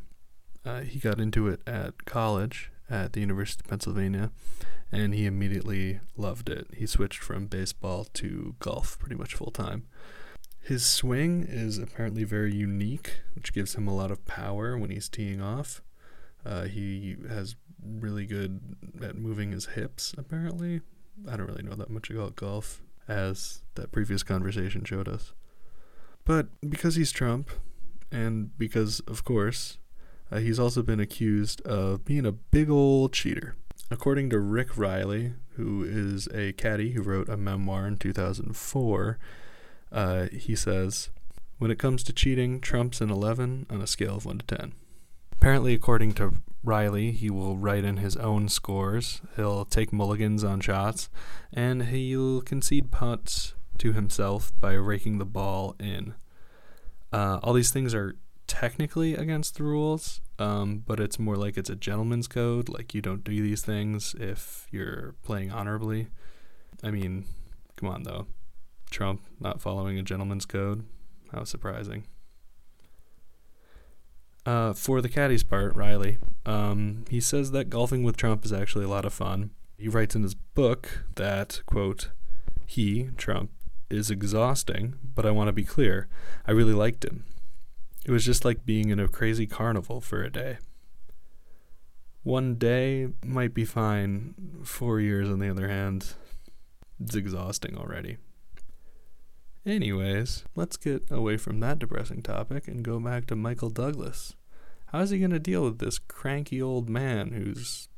Uh, 0.64 0.80
he 0.80 0.98
got 0.98 1.20
into 1.20 1.48
it 1.48 1.60
at 1.66 2.04
college 2.04 2.70
at 2.88 3.12
the 3.12 3.20
University 3.20 3.62
of 3.64 3.70
Pennsylvania, 3.70 4.30
and 4.90 5.14
he 5.14 5.26
immediately 5.26 6.00
loved 6.16 6.48
it. 6.48 6.68
He 6.76 6.86
switched 6.86 7.20
from 7.20 7.46
baseball 7.46 8.06
to 8.14 8.54
golf 8.60 8.98
pretty 8.98 9.16
much 9.16 9.34
full 9.34 9.50
time. 9.50 9.84
His 10.60 10.86
swing 10.86 11.44
is 11.48 11.78
apparently 11.78 12.24
very 12.24 12.54
unique, 12.54 13.20
which 13.34 13.52
gives 13.52 13.74
him 13.74 13.88
a 13.88 13.94
lot 13.94 14.10
of 14.12 14.24
power 14.26 14.78
when 14.78 14.90
he's 14.90 15.08
teeing 15.08 15.40
off. 15.40 15.82
Uh, 16.44 16.64
he 16.64 17.16
has 17.28 17.56
really 17.84 18.26
good 18.26 18.60
at 19.02 19.16
moving 19.16 19.52
his 19.52 19.66
hips, 19.66 20.14
apparently. 20.16 20.80
I 21.28 21.36
don't 21.36 21.46
really 21.46 21.62
know 21.62 21.74
that 21.74 21.90
much 21.90 22.10
about 22.10 22.36
golf, 22.36 22.82
as 23.08 23.62
that 23.74 23.92
previous 23.92 24.22
conversation 24.22 24.84
showed 24.84 25.08
us. 25.08 25.32
But 26.24 26.48
because 26.68 26.94
he's 26.94 27.12
Trump, 27.12 27.50
and 28.10 28.56
because, 28.58 29.00
of 29.00 29.24
course, 29.24 29.78
uh, 30.30 30.38
he's 30.38 30.58
also 30.58 30.82
been 30.82 31.00
accused 31.00 31.60
of 31.62 32.04
being 32.04 32.26
a 32.26 32.32
big 32.32 32.70
old 32.70 33.12
cheater. 33.12 33.56
According 33.90 34.30
to 34.30 34.38
Rick 34.38 34.76
Reilly, 34.76 35.34
who 35.56 35.84
is 35.84 36.28
a 36.32 36.52
caddy 36.52 36.92
who 36.92 37.02
wrote 37.02 37.28
a 37.28 37.36
memoir 37.36 37.86
in 37.86 37.96
2004, 37.96 39.18
uh, 39.90 40.26
he 40.32 40.56
says, 40.56 41.10
When 41.58 41.70
it 41.70 41.78
comes 41.78 42.02
to 42.04 42.12
cheating, 42.12 42.60
Trump's 42.60 43.00
an 43.00 43.10
11 43.10 43.66
on 43.68 43.82
a 43.82 43.86
scale 43.86 44.16
of 44.16 44.24
1 44.24 44.38
to 44.38 44.56
10. 44.56 44.72
Apparently, 45.32 45.74
according 45.74 46.12
to 46.14 46.34
Reilly, 46.64 47.10
he 47.10 47.28
will 47.28 47.56
write 47.56 47.84
in 47.84 47.96
his 47.96 48.16
own 48.16 48.48
scores, 48.48 49.20
he'll 49.36 49.64
take 49.64 49.92
mulligans 49.92 50.44
on 50.44 50.60
shots, 50.60 51.08
and 51.52 51.84
he'll 51.84 52.40
concede 52.40 52.90
putts 52.90 53.54
to 53.78 53.92
himself 53.92 54.52
by 54.60 54.74
raking 54.74 55.18
the 55.18 55.24
ball 55.24 55.74
in. 55.80 56.14
Uh, 57.12 57.40
all 57.42 57.52
these 57.52 57.72
things 57.72 57.94
are 57.94 58.14
technically 58.46 59.14
against 59.14 59.56
the 59.56 59.64
rules, 59.64 60.20
um, 60.38 60.84
but 60.86 61.00
it's 61.00 61.18
more 61.18 61.36
like 61.36 61.56
it's 61.56 61.70
a 61.70 61.74
gentleman's 61.74 62.28
code. 62.28 62.68
Like, 62.68 62.94
you 62.94 63.02
don't 63.02 63.24
do 63.24 63.42
these 63.42 63.62
things 63.62 64.14
if 64.18 64.68
you're 64.70 65.14
playing 65.22 65.50
honorably. 65.50 66.08
I 66.82 66.90
mean, 66.90 67.24
come 67.76 67.88
on, 67.88 68.04
though. 68.04 68.26
Trump 68.90 69.22
not 69.40 69.60
following 69.60 69.98
a 69.98 70.02
gentleman's 70.02 70.46
code? 70.46 70.84
How 71.32 71.44
surprising. 71.44 72.04
Uh, 74.44 74.72
for 74.72 75.00
the 75.00 75.08
caddy's 75.08 75.44
part, 75.44 75.74
Reilly, 75.76 76.18
um, 76.44 77.04
he 77.08 77.20
says 77.20 77.52
that 77.52 77.70
golfing 77.70 78.02
with 78.02 78.16
Trump 78.16 78.44
is 78.44 78.52
actually 78.52 78.84
a 78.84 78.88
lot 78.88 79.04
of 79.04 79.12
fun. 79.12 79.50
He 79.78 79.88
writes 79.88 80.14
in 80.14 80.22
his 80.22 80.34
book 80.34 81.04
that, 81.14 81.62
quote, 81.66 82.10
he, 82.66 83.10
Trump, 83.16 83.50
is 83.90 84.10
exhausting, 84.10 84.94
but 85.14 85.26
I 85.26 85.30
want 85.30 85.48
to 85.48 85.52
be 85.52 85.64
clear. 85.64 86.08
I 86.46 86.52
really 86.52 86.72
liked 86.72 87.04
him. 87.04 87.24
It 88.04 88.10
was 88.10 88.24
just 88.24 88.44
like 88.44 88.64
being 88.64 88.88
in 88.88 88.98
a 88.98 89.06
crazy 89.06 89.46
carnival 89.46 90.00
for 90.00 90.22
a 90.22 90.30
day. 90.30 90.58
One 92.24 92.56
day 92.56 93.08
might 93.24 93.54
be 93.54 93.64
fine. 93.64 94.34
Four 94.64 95.00
years, 95.00 95.28
on 95.28 95.40
the 95.40 95.50
other 95.50 95.68
hand, 95.68 96.14
it's 97.00 97.14
exhausting 97.14 97.76
already. 97.76 98.16
Anyways, 99.64 100.42
let's 100.56 100.76
get 100.76 101.04
away 101.08 101.36
from 101.36 101.60
that 101.60 101.78
depressing 101.78 102.20
topic 102.20 102.66
and 102.66 102.82
go 102.82 102.98
back 102.98 103.26
to 103.26 103.36
Michael 103.36 103.70
Douglas. 103.70 104.34
How's 104.86 105.10
he 105.10 105.20
going 105.20 105.30
to 105.30 105.38
deal 105.38 105.62
with 105.62 105.78
this 105.78 106.00
cranky 106.00 106.60
old 106.60 106.88
man 106.90 107.30
who's 107.30 107.88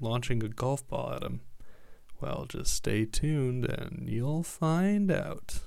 launching 0.00 0.42
a 0.42 0.48
golf 0.48 0.88
ball 0.88 1.12
at 1.12 1.22
him? 1.22 1.42
Well, 2.18 2.46
just 2.48 2.72
stay 2.72 3.04
tuned 3.04 3.66
and 3.66 4.08
you'll 4.08 4.42
find 4.42 5.10
out. 5.10 5.60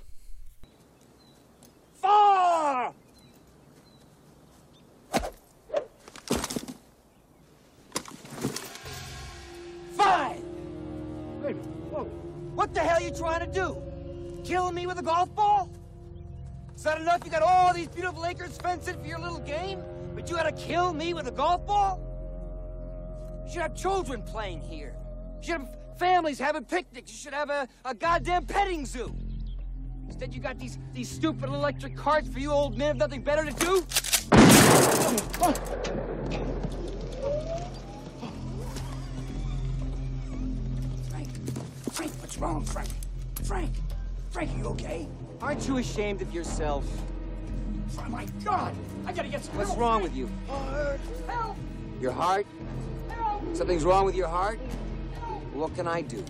Four! 1.93 2.91
Five! 9.91 10.41
Wait. 11.43 11.55
Whoa. 11.55 12.05
What 12.55 12.73
the 12.73 12.79
hell 12.79 12.97
are 12.97 13.01
you 13.03 13.11
trying 13.11 13.41
to 13.41 13.53
do? 13.53 13.79
Kill 14.43 14.71
me 14.71 14.87
with 14.87 14.99
a 14.99 15.03
golf 15.03 15.33
ball? 15.35 15.69
Is 16.75 16.83
that 16.83 17.01
enough? 17.01 17.21
You 17.25 17.31
got 17.31 17.41
all 17.41 17.73
these 17.73 17.87
beautiful 17.87 18.25
acres 18.25 18.57
fenced 18.57 18.95
for 18.95 19.05
your 19.05 19.19
little 19.19 19.39
game, 19.39 19.81
but 20.15 20.29
you 20.29 20.35
gotta 20.35 20.51
kill 20.53 20.93
me 20.93 21.13
with 21.13 21.27
a 21.27 21.31
golf 21.31 21.65
ball? 21.65 21.99
You 23.45 23.51
should 23.51 23.61
have 23.61 23.75
children 23.75 24.21
playing 24.21 24.61
here. 24.61 24.95
You 25.41 25.43
should 25.43 25.61
have 25.61 25.75
families 25.97 26.39
having 26.39 26.63
picnics. 26.63 27.11
You 27.11 27.17
should 27.17 27.33
have 27.33 27.49
a, 27.49 27.67
a 27.83 27.93
goddamn 27.93 28.45
petting 28.45 28.85
zoo. 28.85 29.13
Instead, 30.07 30.33
you 30.33 30.39
got 30.39 30.57
these, 30.57 30.77
these 30.93 31.09
stupid 31.09 31.49
electric 31.49 31.95
carts 31.95 32.29
for 32.29 32.39
you 32.39 32.51
old 32.51 32.77
men 32.77 32.87
have 32.87 32.97
nothing 32.97 33.21
better 33.21 33.43
to 33.43 33.51
do? 33.51 33.81
Frank. 41.09 41.27
Frank, 41.91 42.11
what's 42.21 42.37
wrong, 42.37 42.63
Frank? 42.63 42.89
Frank. 43.43 43.71
Frank, 44.31 44.55
you 44.57 44.65
okay? 44.67 45.07
Aren't 45.41 45.67
you 45.67 45.77
ashamed 45.77 46.21
of 46.21 46.31
yourself? 46.33 46.85
Oh, 47.97 48.09
my 48.09 48.25
God. 48.43 48.75
I 49.05 49.11
gotta 49.11 49.27
get 49.27 49.43
some 49.43 49.57
What's 49.57 49.69
help. 49.69 49.79
wrong 49.79 50.03
with 50.03 50.15
you? 50.15 50.29
Heart. 50.47 50.99
Help. 51.27 51.57
Your 51.99 52.11
heart? 52.11 52.45
Help! 53.09 53.55
Something's 53.55 53.83
wrong 53.83 54.05
with 54.05 54.15
your 54.15 54.27
heart? 54.27 54.59
What 55.53 55.73
can 55.75 55.87
I 55.87 56.01
do? 56.01 56.23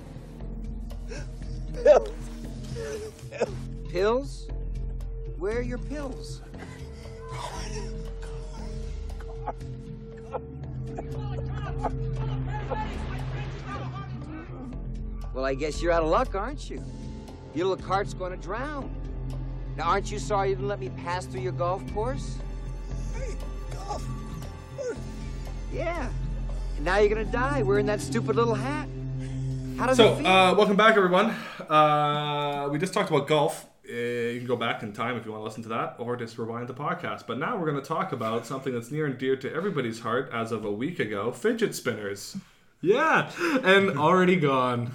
Pills? 3.90 4.48
Where 5.38 5.58
are 5.58 5.62
your 5.62 5.78
pills? 5.78 6.42
Well, 15.34 15.46
I 15.46 15.54
guess 15.54 15.82
you're 15.82 15.92
out 15.92 16.04
of 16.04 16.10
luck, 16.10 16.36
aren't 16.36 16.70
you? 16.70 16.84
Your 17.54 17.68
little 17.68 17.84
cart's 17.86 18.14
going 18.14 18.32
to 18.32 18.38
drown. 18.38 18.94
Now, 19.76 19.86
aren't 19.86 20.12
you 20.12 20.20
sorry 20.20 20.50
you 20.50 20.56
didn't 20.56 20.68
let 20.68 20.80
me 20.80 20.90
pass 20.90 21.26
through 21.26 21.42
your 21.42 21.52
golf 21.52 21.82
course? 21.94 22.38
Hey, 23.16 23.36
Golf. 23.72 24.06
course? 24.78 24.98
Yeah. 25.72 26.10
And 26.78 26.86
now 26.86 26.98
you're 26.98 27.14
going 27.14 27.26
to 27.26 27.32
die 27.32 27.64
wearing 27.64 27.86
that 27.88 28.02
stupid 28.02 28.36
little 28.36 28.56
hat. 28.56 28.88
How 29.78 29.88
does 29.88 29.98
So, 29.98 30.14
it 30.14 30.18
feel? 30.18 30.28
uh, 30.28 30.54
welcome 30.56 30.76
back, 30.76 30.98
everyone. 30.98 31.34
Uh, 31.70 32.68
we 32.72 32.78
just 32.78 32.94
talked 32.94 33.10
about 33.10 33.28
golf. 33.28 33.66
Uh, 33.90 33.94
you 33.94 34.38
can 34.40 34.48
go 34.48 34.56
back 34.56 34.84
in 34.84 34.94
time 34.94 35.16
if 35.18 35.26
you 35.26 35.32
want 35.32 35.42
to 35.42 35.46
listen 35.46 35.64
to 35.64 35.70
that, 35.70 35.96
or 35.98 36.16
just 36.16 36.38
rewind 36.38 36.68
the 36.68 36.74
podcast. 36.74 37.26
But 37.26 37.40
now 37.40 37.58
we're 37.58 37.72
going 37.72 37.82
to 37.82 37.88
talk 37.88 38.12
about 38.12 38.46
something 38.46 38.74
that's 38.74 38.92
near 38.92 39.06
and 39.08 39.18
dear 39.18 39.36
to 39.38 39.52
everybody's 39.54 40.02
heart 40.02 40.30
as 40.34 40.52
of 40.52 40.64
a 40.66 40.72
week 40.72 41.00
ago 41.00 41.32
fidget 41.32 41.74
spinners. 41.74 42.38
Yeah, 42.82 43.32
and 43.64 43.98
already 43.98 44.36
gone. 44.36 44.92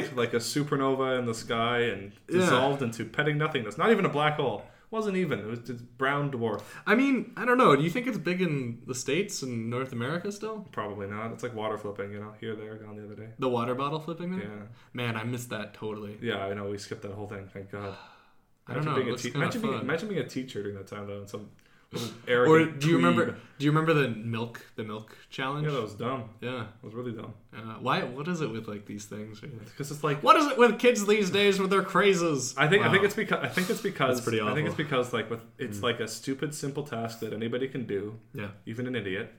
Bright 0.00 0.16
like 0.16 0.32
a 0.34 0.38
supernova 0.38 1.18
in 1.18 1.26
the 1.26 1.34
sky 1.34 1.80
and 1.80 2.12
Yeah. 2.28 2.40
dissolved 2.40 2.82
into 2.82 3.04
petting 3.04 3.38
nothingness. 3.38 3.78
Not 3.78 3.90
even 3.90 4.04
a 4.04 4.08
black 4.08 4.34
hole. 4.36 4.64
Wasn't 4.90 5.16
even. 5.16 5.40
It 5.40 5.46
was 5.46 5.58
just 5.60 5.98
brown 5.98 6.30
dwarf. 6.30 6.62
I 6.86 6.94
mean, 6.94 7.32
I 7.36 7.44
don't 7.44 7.58
know. 7.58 7.74
Do 7.74 7.82
you 7.82 7.90
think 7.90 8.06
it's 8.06 8.18
big 8.18 8.40
in 8.40 8.82
the 8.86 8.94
states 8.94 9.42
and 9.42 9.68
North 9.68 9.92
America 9.92 10.30
still? 10.30 10.66
Probably 10.70 11.08
not. 11.08 11.32
It's 11.32 11.42
like 11.42 11.54
water 11.54 11.76
flipping, 11.76 12.12
you 12.12 12.20
know, 12.20 12.32
here, 12.40 12.54
there, 12.54 12.76
gone 12.76 12.96
the 12.96 13.04
other 13.04 13.16
day. 13.16 13.30
The 13.40 13.48
water 13.48 13.74
bottle 13.74 13.98
flipping 13.98 14.30
there? 14.30 14.42
Yeah. 14.48 14.62
Man, 14.92 15.16
I 15.16 15.24
missed 15.24 15.50
that 15.50 15.74
totally. 15.74 16.16
Yeah, 16.22 16.38
I 16.46 16.54
know. 16.54 16.70
We 16.70 16.78
skipped 16.78 17.02
that 17.02 17.12
whole 17.12 17.26
thing. 17.26 17.48
Thank 17.52 17.72
God. 17.72 17.96
I 18.68 18.74
don't 18.74 18.82
Imagine 18.84 18.98
know, 18.98 19.04
Being 19.04 19.14
a 19.14 19.18
te- 19.18 19.34
imagine, 19.34 19.62
being, 19.62 19.80
imagine 19.80 20.08
being 20.08 20.20
a 20.20 20.28
teacher 20.28 20.60
during 20.62 20.76
that 20.76 20.86
time 20.86 21.06
though, 21.08 21.18
and 21.18 21.28
some 21.28 21.50
Or 22.28 22.64
do 22.66 22.88
you 22.88 22.96
remember? 22.96 23.36
Do 23.58 23.64
you 23.64 23.70
remember 23.70 23.94
the 23.94 24.08
milk? 24.08 24.60
The 24.76 24.84
milk 24.84 25.16
challenge? 25.30 25.66
Yeah, 25.66 25.74
that 25.74 25.82
was 25.82 25.94
dumb. 25.94 26.30
Yeah, 26.40 26.62
It 26.62 26.84
was 26.84 26.92
really 26.94 27.12
dumb. 27.12 27.32
Uh, 27.56 27.76
why? 27.80 28.02
What 28.02 28.28
is 28.28 28.40
it 28.42 28.50
with 28.50 28.68
like 28.68 28.84
these 28.86 29.06
things? 29.06 29.40
Because 29.40 29.90
it's 29.90 30.04
like 30.04 30.22
What 30.22 30.36
is 30.36 30.46
it 30.46 30.58
with 30.58 30.78
kids 30.78 31.06
these 31.06 31.30
days 31.30 31.58
with 31.58 31.70
their 31.70 31.82
crazes? 31.82 32.54
I 32.58 32.68
think 32.68 32.84
I 32.84 32.90
think 32.90 33.04
it's 33.04 33.14
because 33.14 33.42
I 33.42 33.48
think 33.48 33.70
it's 33.70 33.80
because 33.80 34.16
That's 34.16 34.28
pretty 34.28 34.40
I 34.42 34.52
think 34.54 34.66
it's 34.66 34.76
because 34.76 35.12
like 35.12 35.30
with 35.30 35.42
it's 35.58 35.82
like 35.82 36.00
a 36.00 36.08
stupid 36.08 36.54
simple 36.54 36.82
task 36.82 37.20
that 37.20 37.32
anybody 37.32 37.68
can 37.68 37.86
do, 37.86 38.18
Yeah. 38.34 38.48
even 38.66 38.86
an 38.86 38.94
idiot, 38.96 39.32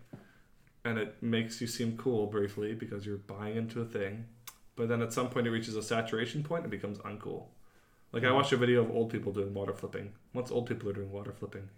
and 0.86 0.98
it 0.98 1.22
makes 1.22 1.62
you 1.62 1.68
seem 1.68 1.98
cool 1.98 2.28
briefly 2.28 2.74
because 2.74 3.06
you're 3.06 3.18
buying 3.18 3.56
into 3.58 3.82
a 3.82 3.86
thing, 3.86 4.26
but 4.76 4.88
then 4.88 5.02
at 5.02 5.14
some 5.14 5.30
point 5.30 5.46
it 5.48 5.52
reaches 5.52 5.76
a 5.76 5.84
saturation 5.84 6.44
point 6.44 6.64
and 6.64 6.72
becomes 6.72 6.98
uncool. 7.00 7.48
Like 8.14 8.24
I 8.24 8.32
watched 8.32 8.54
a 8.54 8.58
video 8.58 8.82
of 8.84 8.90
old 8.90 9.10
people 9.12 9.32
doing 9.34 9.54
water 9.54 9.74
flipping. 9.74 10.14
Once 10.34 10.50
old 10.50 10.66
people 10.66 10.90
are 10.90 10.94
doing 10.94 11.12
water 11.12 11.34
flipping. 11.34 11.70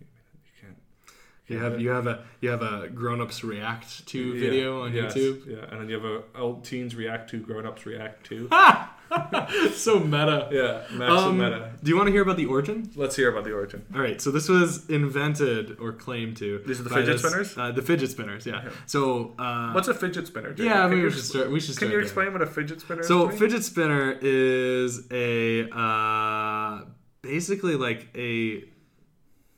You 1.50 1.58
have 1.58 1.82
you 1.82 1.90
have 1.90 2.08
a 2.08 2.24
you 2.42 2.50
have 2.50 2.62
a 2.62 2.88
grown 2.90 3.20
ups 3.22 3.44
react 3.44 4.06
to 4.08 4.20
Yeah, 4.20 4.40
video 4.40 4.82
on 4.84 4.94
yes, 4.94 5.14
YouTube. 5.14 5.48
Yeah, 5.48 5.66
and 5.72 5.82
then 5.82 5.90
you 5.90 5.96
have 5.96 6.06
a 6.06 6.22
old 6.40 6.64
teens 6.64 6.96
react 6.96 7.30
to, 7.32 7.40
grown 7.40 7.66
ups 7.66 7.86
react 7.86 8.26
to. 8.28 8.48
so 9.74 10.00
meta. 10.00 10.48
Yeah, 10.52 10.84
max 10.96 11.12
Um, 11.12 11.40
meta. 11.40 11.72
Do 11.84 11.90
you 11.90 11.96
want 11.98 12.06
to 12.08 12.12
hear 12.12 12.22
about 12.22 12.38
the 12.38 12.46
origin? 12.46 12.92
Let's 12.96 13.16
hear 13.16 13.32
about 13.32 13.44
the 13.46 13.54
origin. 13.54 13.84
All 13.96 14.00
right, 14.02 14.22
so 14.22 14.30
this 14.30 14.48
was 14.48 14.88
invented 14.90 15.78
or 15.80 15.92
claimed 15.92 16.38
to. 16.38 16.60
These 16.68 16.80
are 16.80 16.84
the 16.84 16.90
fidget 16.92 17.14
this- 17.14 17.22
spinners? 17.24 17.58
Uh, 17.58 17.72
the 17.72 17.82
fidget 17.82 18.12
spinners, 18.12 18.46
yeah. 18.46 18.70
So 18.86 19.34
uh, 19.40 19.72
What's 19.72 19.88
a 19.88 19.96
fidget 19.96 20.28
spinner? 20.28 20.54
Yeah, 20.56 20.86
maybe 20.88 21.02
you 21.02 21.06
we 21.08 21.12
should 21.12 21.24
start. 21.24 21.50
We 21.52 21.60
should 21.60 21.70
Can 21.70 21.74
start 21.78 21.92
you 21.92 21.98
there. 21.98 22.02
explain 22.02 22.32
what 22.34 22.44
a 22.44 22.46
fidget 22.46 22.82
spinner 22.82 23.02
is? 23.02 23.08
So 23.08 23.28
to 23.30 23.36
fidget 23.36 23.64
spinner 23.64 24.16
is 24.22 25.08
a 25.12 25.68
uh, 25.72 26.82
basically 27.24 27.76
like 27.76 28.08
a 28.16 28.66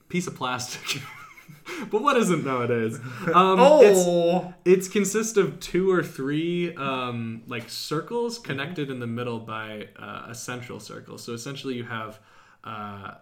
piece 0.08 0.28
of 0.28 0.36
plastic. 0.36 1.02
but 1.92 2.02
what 2.02 2.18
isn't 2.18 2.44
nowadays? 2.46 3.00
Um, 3.28 3.60
Oh! 3.60 4.54
it's, 4.66 4.84
it's 4.86 4.88
consists 4.88 5.38
of 5.38 5.60
two 5.60 5.92
or 5.92 6.04
three 6.04 6.76
um, 6.76 7.44
like 7.48 7.70
circles 7.70 8.40
connected 8.40 8.90
in 8.90 9.00
the 9.00 9.08
middle 9.08 9.40
by 9.40 9.88
uh, 9.98 10.26
a 10.30 10.36
central 10.36 10.80
circle. 10.80 11.18
So 11.18 11.34
essentially, 11.34 11.76
you 11.76 11.84
have 11.84 12.20
uh, 12.64 13.16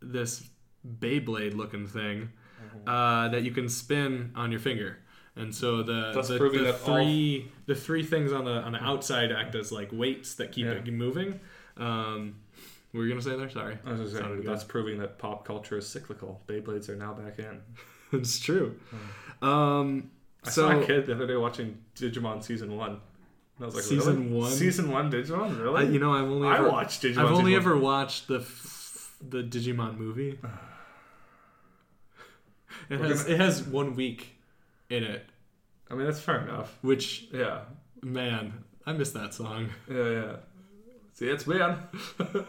this 0.00 0.44
Beyblade 1.00 1.54
looking 1.56 1.86
thing 1.86 2.30
uh, 2.86 3.28
that 3.28 3.42
you 3.42 3.50
can 3.50 3.68
spin 3.68 4.32
on 4.36 4.50
your 4.50 4.60
finger. 4.60 4.98
And 5.34 5.54
so 5.54 5.82
the 5.82 6.12
Thus 6.14 6.28
the, 6.28 6.34
the 6.34 6.64
that 6.64 6.80
all- 6.86 6.94
three 6.96 7.50
the 7.66 7.74
three 7.74 8.02
things 8.02 8.32
on 8.32 8.44
the 8.44 8.52
on 8.62 8.72
the 8.72 8.82
outside 8.82 9.30
act 9.32 9.54
as 9.54 9.70
like 9.70 9.90
weights 9.92 10.34
that 10.36 10.52
keep 10.52 10.64
Yeah. 10.66 10.72
it 10.72 10.92
moving. 10.92 11.40
Um, 11.76 12.36
what 12.96 13.00
were 13.00 13.04
you 13.06 13.10
gonna 13.12 13.22
say 13.22 13.36
there? 13.36 13.50
Sorry, 13.50 13.78
I 13.84 13.90
was 13.92 14.00
just 14.00 14.16
saying, 14.16 14.36
good. 14.36 14.46
that's 14.46 14.64
proving 14.64 14.98
that 15.00 15.18
pop 15.18 15.44
culture 15.44 15.76
is 15.76 15.86
cyclical. 15.86 16.40
Beyblades 16.46 16.88
are 16.88 16.96
now 16.96 17.12
back 17.12 17.38
in. 17.38 17.60
it's 18.12 18.38
true. 18.38 18.78
Um, 19.42 20.10
I 20.44 20.48
so 20.50 20.68
saw 20.70 20.80
a 20.80 20.84
kid 20.86 21.06
the 21.06 21.14
other 21.14 21.26
day 21.26 21.36
watching 21.36 21.78
Digimon 21.94 22.42
season 22.42 22.74
one. 22.76 22.92
And 22.92 23.00
I 23.62 23.64
was 23.66 23.74
like, 23.74 23.84
Season 23.84 24.28
really? 24.30 24.40
one? 24.40 24.50
Season 24.50 24.90
one 24.90 25.10
Digimon, 25.10 25.62
really? 25.62 25.86
I, 25.86 25.88
you 25.90 25.98
know, 25.98 26.12
I've 26.14 26.22
only 26.30 26.48
I 26.48 26.56
ever, 26.58 26.70
watched 26.70 27.02
Digimon. 27.02 27.18
I've 27.18 27.32
only 27.32 27.52
season 27.52 27.54
ever 27.56 27.76
watched 27.78 28.28
the 28.28 28.38
f- 28.40 29.14
the 29.26 29.42
Digimon 29.42 29.98
movie. 29.98 30.38
It 32.88 33.00
We're 33.00 33.06
has 33.08 33.22
gonna- 33.24 33.34
it 33.34 33.40
has 33.40 33.62
one 33.64 33.96
week 33.96 34.36
in 34.90 35.02
it, 35.02 35.26
I 35.90 35.94
mean, 35.94 36.06
that's 36.06 36.20
fair 36.20 36.40
enough. 36.42 36.78
which 36.82 37.26
Yeah, 37.32 37.60
man, 38.02 38.64
I 38.86 38.92
miss 38.92 39.10
that 39.12 39.34
song. 39.34 39.70
yeah, 39.90 40.08
yeah. 40.10 40.36
See, 41.14 41.26
it's 41.28 41.44
been 41.44 41.76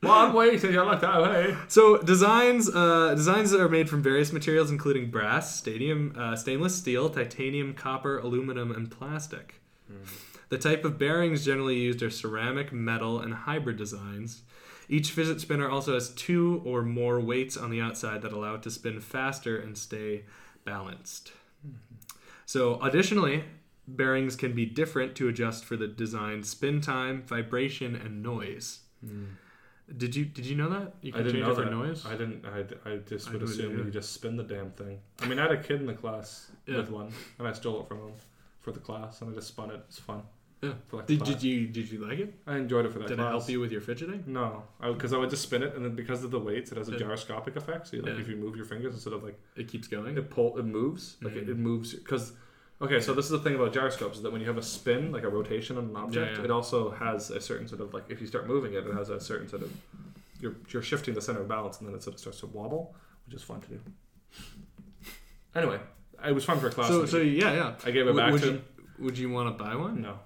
one 0.00 0.32
way 0.32 0.56
to 0.58 0.72
you 0.72 0.82
like 0.82 1.00
that 1.00 1.22
way. 1.22 1.56
So 1.68 1.98
designs 1.98 2.68
uh, 2.74 3.14
designs 3.14 3.52
are 3.52 3.68
made 3.68 3.88
from 3.88 4.02
various 4.02 4.32
materials, 4.32 4.70
including 4.70 5.10
brass, 5.10 5.56
stadium, 5.56 6.14
uh, 6.18 6.36
stainless 6.36 6.74
steel, 6.76 7.10
titanium, 7.10 7.74
copper, 7.74 8.18
aluminum, 8.18 8.72
and 8.72 8.90
plastic. 8.90 9.60
The 10.48 10.58
type 10.58 10.84
of 10.84 10.98
bearings 10.98 11.44
generally 11.44 11.76
used 11.78 12.02
are 12.02 12.10
ceramic, 12.10 12.72
metal, 12.72 13.20
and 13.20 13.32
hybrid 13.32 13.76
designs. 13.76 14.42
Each 14.88 15.12
fidget 15.12 15.40
spinner 15.40 15.68
also 15.70 15.94
has 15.94 16.10
two 16.10 16.62
or 16.64 16.82
more 16.82 17.20
weights 17.20 17.56
on 17.56 17.70
the 17.70 17.80
outside 17.80 18.22
that 18.22 18.32
allow 18.32 18.54
it 18.54 18.62
to 18.64 18.70
spin 18.70 19.00
faster 19.00 19.56
and 19.56 19.78
stay 19.78 20.24
balanced. 20.64 21.32
So, 22.46 22.80
additionally, 22.82 23.44
bearings 23.86 24.34
can 24.34 24.52
be 24.52 24.66
different 24.66 25.14
to 25.16 25.28
adjust 25.28 25.64
for 25.64 25.76
the 25.76 25.86
design 25.86 26.42
spin 26.42 26.80
time, 26.80 27.22
vibration, 27.22 27.94
and 27.94 28.20
noise. 28.20 28.80
Did 29.96 30.14
you 30.14 30.24
did 30.24 30.46
you 30.46 30.54
know 30.56 30.68
that 30.70 30.94
you 31.02 31.12
I 31.14 31.18
didn't 31.18 31.32
change 31.32 31.44
know 31.44 31.50
it 31.52 31.54
for 31.56 31.62
that. 31.64 31.70
noise? 31.72 32.06
I 32.06 32.12
didn't. 32.12 32.44
I, 32.46 32.90
I 32.90 32.96
just 32.98 33.28
I 33.28 33.32
would 33.32 33.42
assume 33.42 33.76
you 33.78 33.90
just 33.90 34.12
spin 34.12 34.36
the 34.36 34.44
damn 34.44 34.70
thing. 34.70 34.98
I 35.20 35.26
mean, 35.26 35.38
I 35.38 35.42
had 35.42 35.52
a 35.52 35.62
kid 35.62 35.80
in 35.80 35.86
the 35.86 35.94
class 35.94 36.50
Yeah. 36.66 36.76
with 36.78 36.90
one, 36.90 37.12
and 37.38 37.48
I 37.48 37.52
stole 37.52 37.80
it 37.82 37.88
from 37.88 37.98
him 37.98 38.12
for 38.60 38.70
the 38.72 38.78
class, 38.80 39.20
and 39.20 39.30
I 39.30 39.34
just 39.34 39.48
spun 39.48 39.70
it. 39.70 39.80
It's 39.88 39.98
fun. 39.98 40.22
Yeah. 40.62 40.74
For 40.88 40.98
like 40.98 41.06
Did, 41.06 41.20
class. 41.20 41.30
did 41.30 41.42
you 41.42 41.66
did 41.66 41.90
you 41.90 42.06
like 42.06 42.18
it? 42.18 42.34
I 42.46 42.56
enjoyed 42.58 42.84
it 42.86 42.92
for 42.92 42.98
that 43.00 43.08
Did 43.08 43.16
class. 43.18 43.28
it 43.28 43.30
help 43.30 43.48
you 43.48 43.60
with 43.60 43.72
your 43.72 43.80
fidgeting? 43.80 44.22
No, 44.26 44.62
because 44.80 45.12
I, 45.12 45.16
would 45.18 45.30
just 45.30 45.42
spin 45.42 45.62
it, 45.62 45.74
and 45.74 45.84
then 45.84 45.94
because 45.96 46.22
of 46.22 46.30
the 46.30 46.38
weights, 46.38 46.70
it 46.70 46.78
has 46.78 46.88
a 46.88 46.92
Yeah. 46.92 46.98
gyroscopic 46.98 47.56
effect. 47.56 47.88
So, 47.88 47.96
you, 47.96 48.02
like, 48.02 48.14
Yeah. 48.14 48.20
if 48.20 48.28
you 48.28 48.36
move 48.36 48.54
your 48.56 48.66
fingers 48.66 48.94
instead 48.94 49.14
of 49.14 49.24
like 49.24 49.40
It 49.56 49.68
keeps 49.68 49.88
going. 49.88 50.16
it 50.16 50.30
pull, 50.30 50.56
it 50.58 50.64
moves. 50.66 51.16
Like 51.22 51.34
it, 51.34 51.46
Mhm. 51.46 51.50
it 51.52 51.56
moves 51.58 51.94
because. 51.94 52.32
Okay, 52.82 53.00
so 53.00 53.12
this 53.12 53.26
is 53.26 53.30
the 53.30 53.38
thing 53.40 53.54
about 53.56 53.74
gyroscopes 53.74 54.16
is 54.16 54.22
that 54.22 54.32
when 54.32 54.40
you 54.40 54.46
have 54.46 54.56
a 54.56 54.62
spin, 54.62 55.12
like 55.12 55.22
a 55.22 55.28
rotation 55.28 55.76
on 55.76 55.84
an 55.84 55.96
object, 55.96 56.38
yeah. 56.38 56.44
it 56.44 56.50
also 56.50 56.90
has 56.90 57.30
a 57.30 57.40
certain 57.40 57.68
sort 57.68 57.82
of 57.82 57.92
like 57.92 58.04
if 58.08 58.20
you 58.20 58.26
start 58.26 58.46
moving 58.46 58.72
it, 58.72 58.86
it 58.86 58.94
has 58.94 59.10
a 59.10 59.20
certain 59.20 59.48
sort 59.48 59.62
of 59.62 59.70
you're 60.40 60.56
you're 60.70 60.82
shifting 60.82 61.12
the 61.14 61.20
center 61.20 61.40
of 61.42 61.48
balance, 61.48 61.78
and 61.78 61.88
then 61.88 61.94
it 61.94 62.02
sort 62.02 62.14
of 62.14 62.20
starts 62.20 62.40
to 62.40 62.46
wobble, 62.46 62.94
which 63.26 63.34
is 63.36 63.42
fun 63.42 63.60
to 63.60 63.68
do. 63.68 63.80
Anyway, 65.54 65.78
it 66.26 66.32
was 66.34 66.44
fun 66.44 66.58
for 66.58 66.68
a 66.68 66.70
class. 66.70 66.88
So 66.88 67.04
so 67.06 67.18
yeah 67.18 67.52
yeah. 67.52 67.74
I 67.84 67.90
gave 67.90 68.06
it 68.06 68.14
W- 68.14 68.16
back 68.18 68.32
would 68.32 68.40
to 68.42 68.46
you 68.46 68.52
him. 68.54 68.64
would 69.00 69.18
you 69.18 69.30
want 69.30 69.56
to 69.58 69.62
buy 69.62 69.74
one? 69.74 70.00
No, 70.00 70.18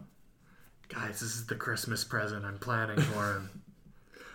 Guys, 0.89 1.21
this 1.21 1.35
is 1.35 1.47
the 1.47 1.55
Christmas 1.57 2.05
present 2.05 2.45
I'm 2.45 2.59
planning 2.59 3.01
for 3.01 3.35
him. 3.35 3.63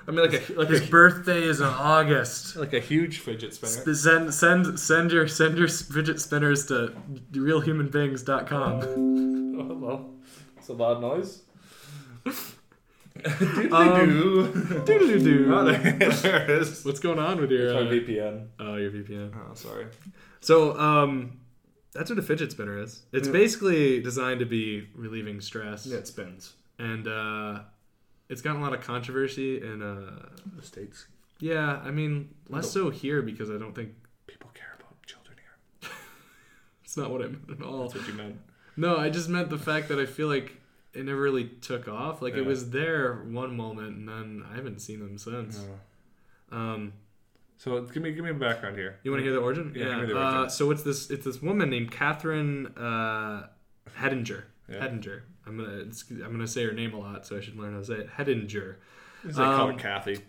I 0.10 0.12
mean 0.12 0.32
like 0.32 0.50
a 0.50 0.54
like 0.54 0.70
His 0.70 0.88
a 0.88 0.92
birthday 0.92 1.44
is 1.44 1.60
in 1.62 1.68
August. 1.68 2.56
like 2.56 2.74
a 2.74 2.80
huge 2.80 3.20
fidget 3.20 3.54
spinner. 3.54 3.94
Send 3.94 4.34
send 4.34 4.80
send 4.80 5.12
your 5.12 5.28
send 5.28 5.58
your 5.60 5.68
fidget 5.68 6.20
spinners 6.20 6.66
to 6.68 6.94
realhumanbeings.com. 7.32 9.46
Oh, 9.60 9.64
hello. 9.66 10.10
It's 10.58 10.70
a 10.70 10.74
loud 10.74 11.02
noise. 11.02 11.44
Um. 13.26 13.74
Oh, 13.74 14.44
there, 14.86 15.00
there 15.04 16.44
it 16.44 16.50
is. 16.62 16.86
What's 16.86 17.02
going 17.02 17.20
on 17.20 17.42
with 17.42 17.52
your 17.52 17.74
My 17.74 17.82
uh, 17.82 17.92
VPN. 17.92 18.48
oh 18.60 18.76
your 18.76 18.92
VPN? 18.92 19.34
Oh, 19.36 19.54
sorry. 19.56 19.88
So 20.40 20.80
um, 20.80 21.42
that's 21.94 22.10
what 22.10 22.18
a 22.18 22.22
fidget 22.22 22.52
spinner 22.52 22.82
is. 22.82 23.02
It's 23.12 23.28
Yeah. 23.28 23.34
basically 23.34 24.00
designed 24.02 24.40
to 24.40 24.46
be 24.46 24.88
relieving 24.96 25.42
stress, 25.42 25.86
Yeah, 25.86 25.98
it 25.98 26.08
spins. 26.08 26.54
and 26.78 27.10
uh, 27.10 27.60
it's 28.30 28.42
gotten 28.42 28.62
a 28.62 28.64
lot 28.64 28.74
of 28.74 28.82
controversy. 28.82 29.62
in 29.62 29.82
uh, 29.82 30.30
The 30.56 30.64
states. 30.64 31.08
yeah, 31.40 31.80
I 31.84 31.92
mean 31.92 32.30
less 32.50 32.70
so 32.72 32.90
here 32.90 33.22
because 33.22 33.50
I 33.50 33.58
don't 33.58 33.74
think 33.76 33.90
People 34.28 34.52
care 34.54 34.76
about 34.80 34.94
children 35.06 35.38
here. 35.38 35.90
it's 36.84 36.96
not 36.98 37.10
what 37.12 37.22
I 37.22 37.28
meant 37.28 37.50
at 37.50 37.62
all. 37.62 37.82
That's 37.84 37.96
what 37.96 38.08
you 38.08 38.14
meant. 38.14 38.38
No, 38.78 38.98
I 38.98 39.10
just 39.10 39.28
meant 39.30 39.50
the 39.50 39.58
fact 39.58 39.90
that 39.90 40.00
I 40.00 40.06
feel 40.06 40.28
like 40.28 40.56
it 40.94 41.06
never 41.06 41.20
really 41.22 41.46
took 41.62 41.88
off. 41.88 42.22
Like 42.22 42.36
it 42.36 42.46
was 42.46 42.70
there 42.70 43.16
one 43.30 43.56
moment, 43.58 43.96
and 43.98 44.08
then 44.08 44.44
I 44.52 44.56
haven't 44.56 44.80
seen 44.80 45.00
them 45.00 45.18
since. 45.18 45.66
Um, 46.52 46.94
So 47.58 47.82
give 47.82 48.02
me 48.04 48.12
give 48.14 48.24
me 48.24 48.32
a 48.32 48.34
background 48.34 48.78
here. 48.78 49.00
you 49.04 49.12
want 49.12 49.20
to 49.20 49.24
hear 49.26 49.34
the 49.34 49.40
origin? 49.42 49.74
Yeah, 49.76 50.00
me 50.02 50.08
the 50.08 50.18
Uh, 50.18 50.48
so 50.50 50.72
it's 50.72 50.84
this 50.84 51.10
it's 51.10 51.26
this 51.26 51.42
woman 51.42 51.70
named 51.70 51.92
Catherine 51.92 52.68
uh, 52.78 53.48
Hettinger. 54.00 54.44
Yeah. 54.70 54.80
Hettinger. 54.82 55.22
I'm 55.50 55.58
gonna 55.58 55.78
it's, 55.88 56.06
I'm 56.10 56.32
gonna 56.32 56.48
say 56.48 56.64
her 56.66 56.72
name 56.74 56.94
a 56.94 57.00
lot, 57.00 57.26
so 57.26 57.38
I 57.38 57.42
should 57.42 57.58
learn 57.58 57.74
how 57.74 57.80
to 57.80 57.86
say 57.86 57.94
it. 57.96 58.10
Hettinger. 58.18 58.76
They 59.26 59.34
call 59.34 59.68
Um, 59.70 59.72
her 59.74 59.78
Kathy. 59.80 60.20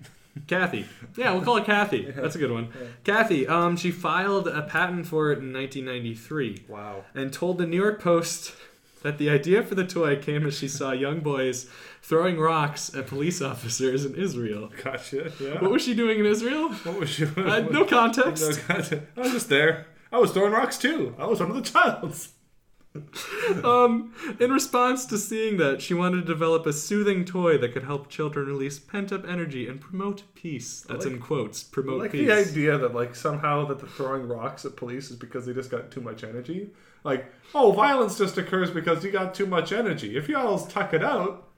Kathy. 0.46 0.86
Yeah, 1.16 1.32
we'll 1.32 1.42
call 1.42 1.56
it 1.58 1.64
Kathy. 1.64 2.10
That's 2.16 2.34
a 2.36 2.38
good 2.38 2.52
one. 2.52 2.68
Kathy. 3.04 3.46
Um, 3.46 3.76
she 3.76 3.90
filed 3.90 4.48
a 4.48 4.62
patent 4.62 5.06
for 5.06 5.32
it 5.32 5.38
in 5.40 5.52
1993. 5.52 6.64
Wow. 6.68 7.04
And 7.14 7.32
told 7.32 7.58
the 7.58 7.66
New 7.66 7.76
York 7.76 8.00
Post 8.00 8.54
that 9.02 9.18
the 9.18 9.28
idea 9.30 9.62
for 9.62 9.74
the 9.74 9.86
toy 9.86 10.16
came 10.16 10.46
as 10.46 10.56
she 10.58 10.68
saw 10.68 10.92
young 10.92 11.20
boys 11.20 11.68
throwing 12.02 12.38
rocks 12.38 12.94
at 12.94 13.06
police 13.06 13.42
officers 13.42 14.04
in 14.04 14.14
Israel. 14.14 14.70
Gotcha. 14.82 15.32
Yeah. 15.40 15.60
What 15.60 15.70
was 15.72 15.82
she 15.82 15.94
doing 15.94 16.18
in 16.20 16.26
Israel? 16.26 16.68
What 16.70 16.98
was 17.00 17.18
you? 17.18 17.30
Uh, 17.36 17.60
no 17.70 17.84
context. 17.96 18.42
No 18.42 18.56
context. 18.74 18.94
I 19.16 19.20
was 19.20 19.32
just 19.32 19.48
there. 19.48 19.86
I 20.12 20.18
was 20.18 20.30
throwing 20.32 20.52
rocks 20.52 20.78
too. 20.78 21.14
I 21.18 21.26
was 21.26 21.40
one 21.40 21.50
of 21.50 21.56
the 21.56 21.62
childs. 21.62 22.32
Um, 23.64 24.14
in 24.38 24.52
response 24.52 25.04
to 25.06 25.18
seeing 25.18 25.56
that, 25.56 25.82
she 25.82 25.92
wanted 25.94 26.18
to 26.20 26.26
develop 26.26 26.66
a 26.66 26.72
soothing 26.72 27.24
toy 27.24 27.58
that 27.58 27.72
could 27.72 27.82
help 27.84 28.08
children 28.08 28.46
release 28.46 28.78
pent 28.78 29.12
up 29.12 29.26
energy 29.28 29.68
and 29.68 29.80
promote 29.80 30.22
peace. 30.34 30.82
That's 30.88 31.04
like- 31.04 31.14
in 31.14 31.20
quotes. 31.20 31.64
I 31.64 31.68
Promote 31.72 31.98
like 32.00 32.12
peace. 32.12 32.26
the 32.28 32.32
idea 32.32 32.78
that 32.78 32.94
like 32.94 33.14
somehow 33.16 33.64
that 33.66 33.80
the 33.80 33.86
throwing 33.86 34.28
rocks 34.28 34.64
at 34.64 34.76
police 34.76 35.10
is 35.10 35.16
because 35.16 35.46
they 35.46 35.52
just 35.52 35.70
got 35.70 35.90
too 35.90 36.00
much 36.00 36.22
energy. 36.24 36.70
Like, 37.02 37.32
oh, 37.54 37.72
violence 37.72 38.16
just 38.18 38.38
occurs 38.38 38.70
because 38.70 39.02
you 39.04 39.10
got 39.10 39.34
too 39.34 39.46
much 39.46 39.72
energy. 39.72 40.16
If 40.16 40.28
y'all 40.28 40.58
tuck 40.58 40.92
it 40.94 41.02
out, 41.02 41.48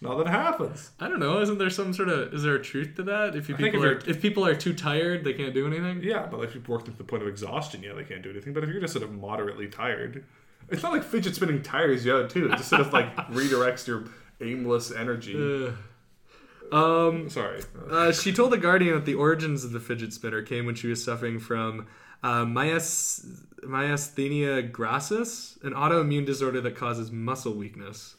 nothing 0.00 0.26
happens. 0.28 0.90
I 1.00 1.08
don't 1.08 1.20
know. 1.20 1.40
Isn't 1.42 1.58
there 1.58 1.70
some 1.70 1.92
sort 1.92 2.08
of 2.08 2.32
is 2.32 2.44
there 2.44 2.54
a 2.54 2.62
truth 2.62 2.94
to 2.96 3.02
that? 3.04 3.34
If 3.36 3.48
you 3.48 3.56
people 3.56 3.84
if 3.84 4.06
are 4.06 4.10
if 4.10 4.22
people 4.22 4.46
are 4.46 4.54
too 4.54 4.72
tired, 4.72 5.24
they 5.24 5.32
can't 5.34 5.52
do 5.54 5.66
anything. 5.66 6.02
Yeah, 6.02 6.26
but 6.30 6.40
like 6.40 6.48
if 6.50 6.54
you've 6.54 6.68
worked 6.68 6.86
to 6.86 6.92
the 6.92 7.04
point 7.04 7.22
of 7.22 7.28
exhaustion, 7.28 7.82
yeah, 7.82 7.92
they 7.94 8.04
can't 8.04 8.22
do 8.22 8.30
anything. 8.30 8.52
But 8.52 8.64
if 8.64 8.70
you're 8.70 8.80
just 8.80 8.92
sort 8.94 9.04
of 9.04 9.12
moderately 9.12 9.68
tired, 9.68 10.24
it's 10.72 10.82
not 10.82 10.92
like 10.92 11.04
fidget 11.04 11.34
spinning 11.34 11.62
tires 11.62 12.04
you 12.04 12.14
out 12.16 12.30
too. 12.30 12.46
It 12.46 12.56
just 12.56 12.68
sort 12.70 12.80
of 12.80 12.92
like 12.92 13.14
redirects 13.28 13.86
your 13.86 14.04
aimless 14.40 14.90
energy. 14.92 15.34
Ugh. 15.36 15.74
Um, 16.72 17.28
Sorry. 17.28 17.62
Uh, 17.90 18.12
she 18.12 18.32
told 18.32 18.50
the 18.50 18.56
Guardian 18.58 18.94
that 18.94 19.04
the 19.04 19.14
origins 19.14 19.62
of 19.64 19.72
the 19.72 19.80
fidget 19.80 20.12
spinner 20.14 20.40
came 20.42 20.64
when 20.64 20.74
she 20.74 20.88
was 20.88 21.04
suffering 21.04 21.38
from 21.38 21.86
uh, 22.22 22.44
myas- 22.46 23.26
myasthenia 23.62 24.72
gravis, 24.72 25.58
an 25.62 25.72
autoimmune 25.74 26.24
disorder 26.24 26.60
that 26.62 26.74
causes 26.74 27.12
muscle 27.12 27.52
weakness. 27.54 28.14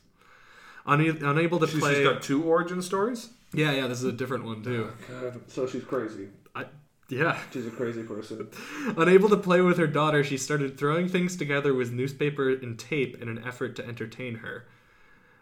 Une- 0.88 1.24
unable 1.24 1.60
to 1.60 1.68
She's, 1.68 1.80
play. 1.80 1.96
she's 1.96 2.04
got 2.08 2.22
two 2.22 2.44
origin 2.44 2.82
stories. 2.82 3.30
yeah, 3.54 3.72
yeah, 3.72 3.88
this 3.88 4.00
is 4.00 4.04
a 4.06 4.12
different 4.12 4.44
one 4.46 4.62
too. 4.62 4.92
So 5.48 5.66
she's 5.66 5.84
crazy. 5.84 6.28
Yeah. 7.10 7.40
She's 7.52 7.68
a 7.68 7.72
crazy 7.72 8.04
person. 8.04 8.48
Unable 8.98 9.30
to 9.30 9.38
play 9.38 9.62
with 9.62 9.78
her 9.78 9.88
daughter, 9.88 10.24
she 10.24 10.38
started 10.38 10.78
throwing 10.78 11.08
things 11.08 11.36
together 11.36 11.74
with 11.74 11.92
newspaper 11.92 12.50
and 12.50 12.78
tape 12.80 13.22
in 13.22 13.28
an 13.30 13.44
effort 13.46 13.76
to 13.76 13.86
entertain 13.88 14.36
her. 14.36 14.66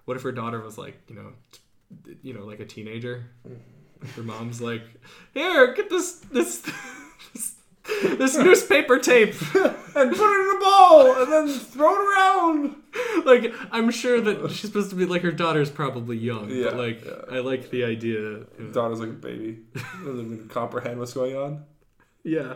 What 0.06 0.18
if 0.18 0.24
her 0.24 0.32
daughter 0.32 0.60
was 0.60 0.78
like, 0.78 1.00
you 1.08 1.16
know, 1.16 1.34
t- 1.52 2.18
you 2.24 2.34
know, 2.34 2.46
like 2.46 2.60
a 2.60 2.66
teenager? 2.66 3.26
Mm. 3.48 3.58
Her 4.16 4.24
mom's 4.24 4.60
like, 4.62 4.82
"Here, 5.34 5.74
get 5.74 5.90
this 5.90 6.14
this 6.32 6.64
this, 8.18 8.38
newspaper 8.38 8.98
tape 9.00 9.30
and 9.56 9.74
put 9.94 9.96
it 9.96 10.50
in 10.50 10.58
a 10.58 10.60
bowl 10.60 11.16
and 11.22 11.32
then 11.32 11.48
throw 11.60 11.94
it 11.94 12.10
around." 12.18 12.76
like, 13.26 13.54
I'm 13.72 13.90
sure 13.92 14.20
that 14.22 14.50
she's 14.52 14.62
supposed 14.62 14.90
to 14.90 14.96
be 14.96 15.06
like 15.06 15.22
her 15.22 15.32
daughter's 15.32 15.70
probably 15.70 16.18
young, 16.18 16.50
Yeah, 16.50 16.66
but 16.66 16.76
like, 16.78 17.08
I 17.32 17.40
like 17.40 17.70
the 17.70 17.84
idea. 17.86 18.20
you 18.20 18.48
know. 18.60 18.72
Daughter's 18.72 19.00
like 19.00 19.10
a 19.10 19.14
baby. 19.14 19.60
Doesn't 20.04 20.34
even 20.34 20.48
comprehend 20.50 21.00
what's 21.00 21.14
going 21.14 21.36
on. 21.36 21.64
Yeah. 22.24 22.56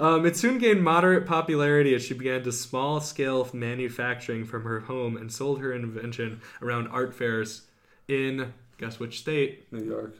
Um, 0.00 0.24
it 0.24 0.36
soon 0.38 0.56
gained 0.58 0.82
moderate 0.82 1.26
popularity 1.26 1.94
as 1.94 2.02
she 2.02 2.14
began 2.14 2.42
to 2.44 2.52
small 2.52 3.00
scale 3.00 3.46
manufacturing 3.52 4.46
from 4.46 4.62
her 4.64 4.80
home 4.80 5.16
and 5.18 5.30
sold 5.30 5.60
her 5.60 5.72
invention 5.72 6.40
around 6.62 6.88
art 6.88 7.12
fairs 7.14 7.66
in, 8.08 8.54
guess 8.78 8.98
which 8.98 9.18
state? 9.18 9.70
New 9.70 9.82
York, 9.84 10.16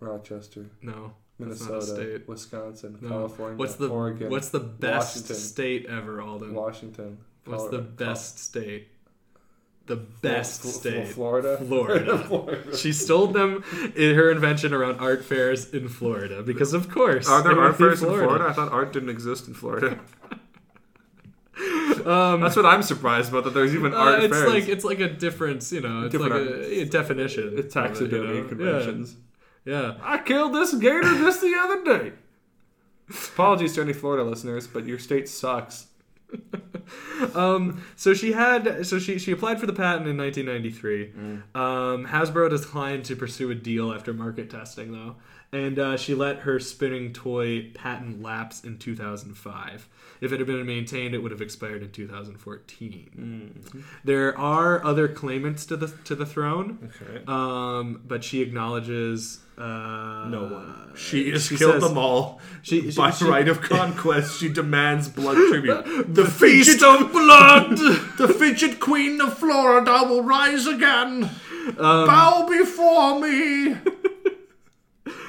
Rochester, 0.00 0.66
No. 0.82 1.12
That's 1.38 1.60
not 1.60 1.68
a 1.68 1.72
Minnesota, 1.72 2.02
state. 2.02 2.28
Wisconsin, 2.28 2.98
No. 3.00 3.08
California, 3.08 3.56
What's 3.58 3.74
the 3.76 3.88
Oregon, 3.88 4.30
What's 4.30 4.48
the 4.48 4.60
best 4.60 5.16
Washington. 5.16 5.36
state 5.36 5.86
ever, 5.86 6.20
Alden? 6.20 6.54
Washington. 6.54 7.18
What's 7.44 7.64
the 7.64 7.68
Colorado- 7.78 7.92
best 7.96 8.38
state? 8.38 8.88
The 9.86 9.96
best 9.96 10.60
Fl- 10.60 10.68
Fl- 10.68 10.78
state. 10.78 11.08
Florida. 11.08 11.56
Florida. 11.66 12.18
Florida. 12.28 12.76
She 12.76 12.92
stole 12.92 13.28
them 13.28 13.64
in 13.96 14.14
her 14.16 14.30
invention 14.30 14.74
around 14.74 14.98
art 15.00 15.24
fairs 15.24 15.70
in 15.72 15.88
Florida 15.88 16.42
because, 16.42 16.74
of 16.74 16.90
course, 16.90 17.26
Are 17.28 17.42
there 17.42 17.58
art 17.58 17.78
be 17.78 17.84
fairs 17.84 18.02
in 18.02 18.08
Florida? 18.08 18.44
I 18.48 18.52
thought 18.52 18.70
art 18.70 18.92
didn't 18.92 19.08
exist 19.08 19.48
in 19.48 19.54
Florida. 19.54 19.98
Um, 22.06 22.40
That's 22.40 22.54
what 22.54 22.64
I'm 22.64 22.82
surprised 22.82 23.30
about. 23.30 23.44
That 23.44 23.54
there's 23.54 23.74
even 23.74 23.92
Uh, 23.92 23.96
art 23.96 24.22
it's 24.22 24.32
fairs. 24.32 24.48
like 24.48 24.68
it's 24.68 24.84
like 24.84 25.00
a 25.00 25.08
difference, 25.08 25.72
you 25.72 25.80
know. 25.80 26.02
It's 26.04 26.12
Different 26.12 26.32
like 26.34 26.54
a, 26.68 26.80
a 26.82 26.84
definition. 26.84 27.54
It's 27.58 27.74
of 27.74 28.00
it, 28.00 28.12
you 28.12 28.24
know? 28.24 28.44
conventions. 28.48 29.14
Yeah. 29.14 29.18
Yeah. 29.68 29.94
I 30.02 30.18
killed 30.18 30.54
this 30.54 30.74
gator 30.74 31.02
just 31.02 31.40
the 31.40 31.54
other 31.54 31.84
day. 31.84 32.12
Apologies 33.10 33.74
to 33.74 33.82
any 33.82 33.92
Florida 33.92 34.24
listeners, 34.24 34.66
but 34.66 34.86
your 34.86 34.98
state 34.98 35.28
sucks. 35.28 35.86
Um, 37.34 37.84
so 37.96 38.14
she 38.14 38.32
had 38.32 38.86
so 38.86 38.98
she 38.98 39.18
she 39.18 39.32
applied 39.32 39.60
for 39.60 39.66
the 39.66 39.74
patent 39.74 40.08
in 40.08 40.16
1993. 40.16 41.12
Mm. 41.12 41.60
Um, 41.60 42.06
Hasbro 42.06 42.48
declined 42.48 43.04
to 43.06 43.16
pursue 43.16 43.50
a 43.50 43.54
deal 43.54 43.92
after 43.92 44.14
market 44.14 44.48
testing 44.48 44.92
though, 44.92 45.16
and 45.52 45.78
uh, 45.78 45.96
she 45.96 46.14
let 46.14 46.40
her 46.40 46.60
spinning 46.60 47.12
toy 47.12 47.70
patent 47.74 48.22
lapse 48.22 48.62
in 48.64 48.78
2005. 48.78 49.88
If 50.20 50.32
it 50.32 50.40
had 50.40 50.46
been 50.48 50.66
maintained, 50.66 51.14
it 51.14 51.18
would 51.22 51.30
have 51.30 51.40
expired 51.40 51.80
in 51.82 51.90
2014. 51.92 53.10
Mm. 53.72 53.82
There 54.04 54.36
are 54.36 54.84
other 54.84 55.06
claimants 55.08 55.64
to 55.66 55.76
the 55.76 55.88
to 56.04 56.14
the 56.16 56.26
throne, 56.26 56.90
Okay. 57.02 57.22
um, 57.28 58.02
but 58.06 58.24
she 58.24 58.42
acknowledges 58.42 59.38
uh, 59.56 60.26
No 60.28 60.48
one. 60.50 60.92
She 60.96 61.30
has 61.30 61.46
she 61.46 61.56
killed 61.56 61.74
says- 61.74 61.82
them 61.88 61.96
all. 61.98 62.40
She, 62.62 62.90
she, 62.90 62.96
By 62.96 63.10
she- 63.12 63.24
right 63.26 63.46
of 63.48 63.60
conquest, 63.76 64.40
she 64.40 64.48
demands 64.48 65.08
blood 65.08 65.36
tribute. 65.50 65.84
the 66.14 66.26
feast 66.26 66.82
of 66.82 67.12
blood. 67.12 67.78
the 68.18 68.34
fidget 68.36 68.80
queen 68.80 69.20
of 69.20 69.38
Florida 69.38 70.02
will 70.04 70.22
rise 70.24 70.66
again. 70.66 71.30
Um, 71.68 72.06
Bow 72.06 72.46
before 72.48 73.20
me. 73.20 73.76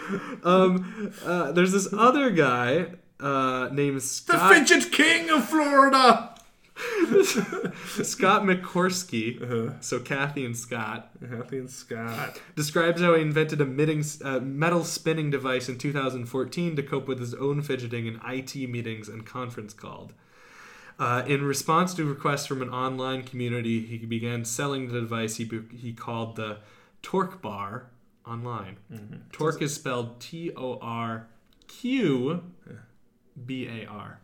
Um, 0.43 1.13
uh, 1.25 1.51
there's 1.51 1.71
this 1.71 1.91
other 1.93 2.29
guy 2.31 2.87
uh, 3.19 3.69
named 3.71 4.01
Scott. 4.01 4.49
The 4.49 4.55
fidget 4.55 4.91
king 4.91 5.29
of 5.29 5.47
Florida. 5.47 6.35
Scott 8.03 8.43
McCoskery. 8.43 9.41
Uh-huh. 9.41 9.73
So 9.81 9.99
Kathy 9.99 10.45
and 10.45 10.55
Scott 10.55 11.11
Kathy 11.19 11.57
and 11.57 11.69
Scott. 11.69 12.39
describes 12.55 13.01
how 13.01 13.15
he 13.15 13.21
invented 13.21 13.59
a 13.59 13.65
uh, 13.65 14.39
metal 14.39 14.83
spinning 14.85 15.29
device 15.29 15.67
in 15.67 15.77
2014 15.77 16.75
to 16.75 16.83
cope 16.83 17.07
with 17.07 17.19
his 17.19 17.33
own 17.33 17.61
fidgeting 17.61 18.07
in 18.07 18.19
IT 18.25 18.55
meetings 18.69 19.09
and 19.09 19.25
conference 19.25 19.73
calls. 19.73 20.11
Uh, 20.97 21.23
in 21.27 21.43
response 21.43 21.93
to 21.93 22.05
requests 22.05 22.45
from 22.45 22.61
an 22.61 22.69
online 22.69 23.23
community, 23.23 23.85
he 23.85 23.97
began 23.97 24.43
selling 24.43 24.89
the 24.89 24.99
device 24.99 25.37
he, 25.37 25.49
he 25.77 25.93
called 25.93 26.35
the 26.35 26.57
Torqbar 27.03 27.83
online. 28.29 28.77
Mm-hmm. 28.91 29.15
Torque 29.31 29.61
is 29.61 29.73
spelled 29.73 30.19
T 30.21 30.51
O 30.55 30.77
R 30.81 31.27
Q 31.67 32.43
B 33.45 33.67
A 33.67 33.85
R. 33.87 34.19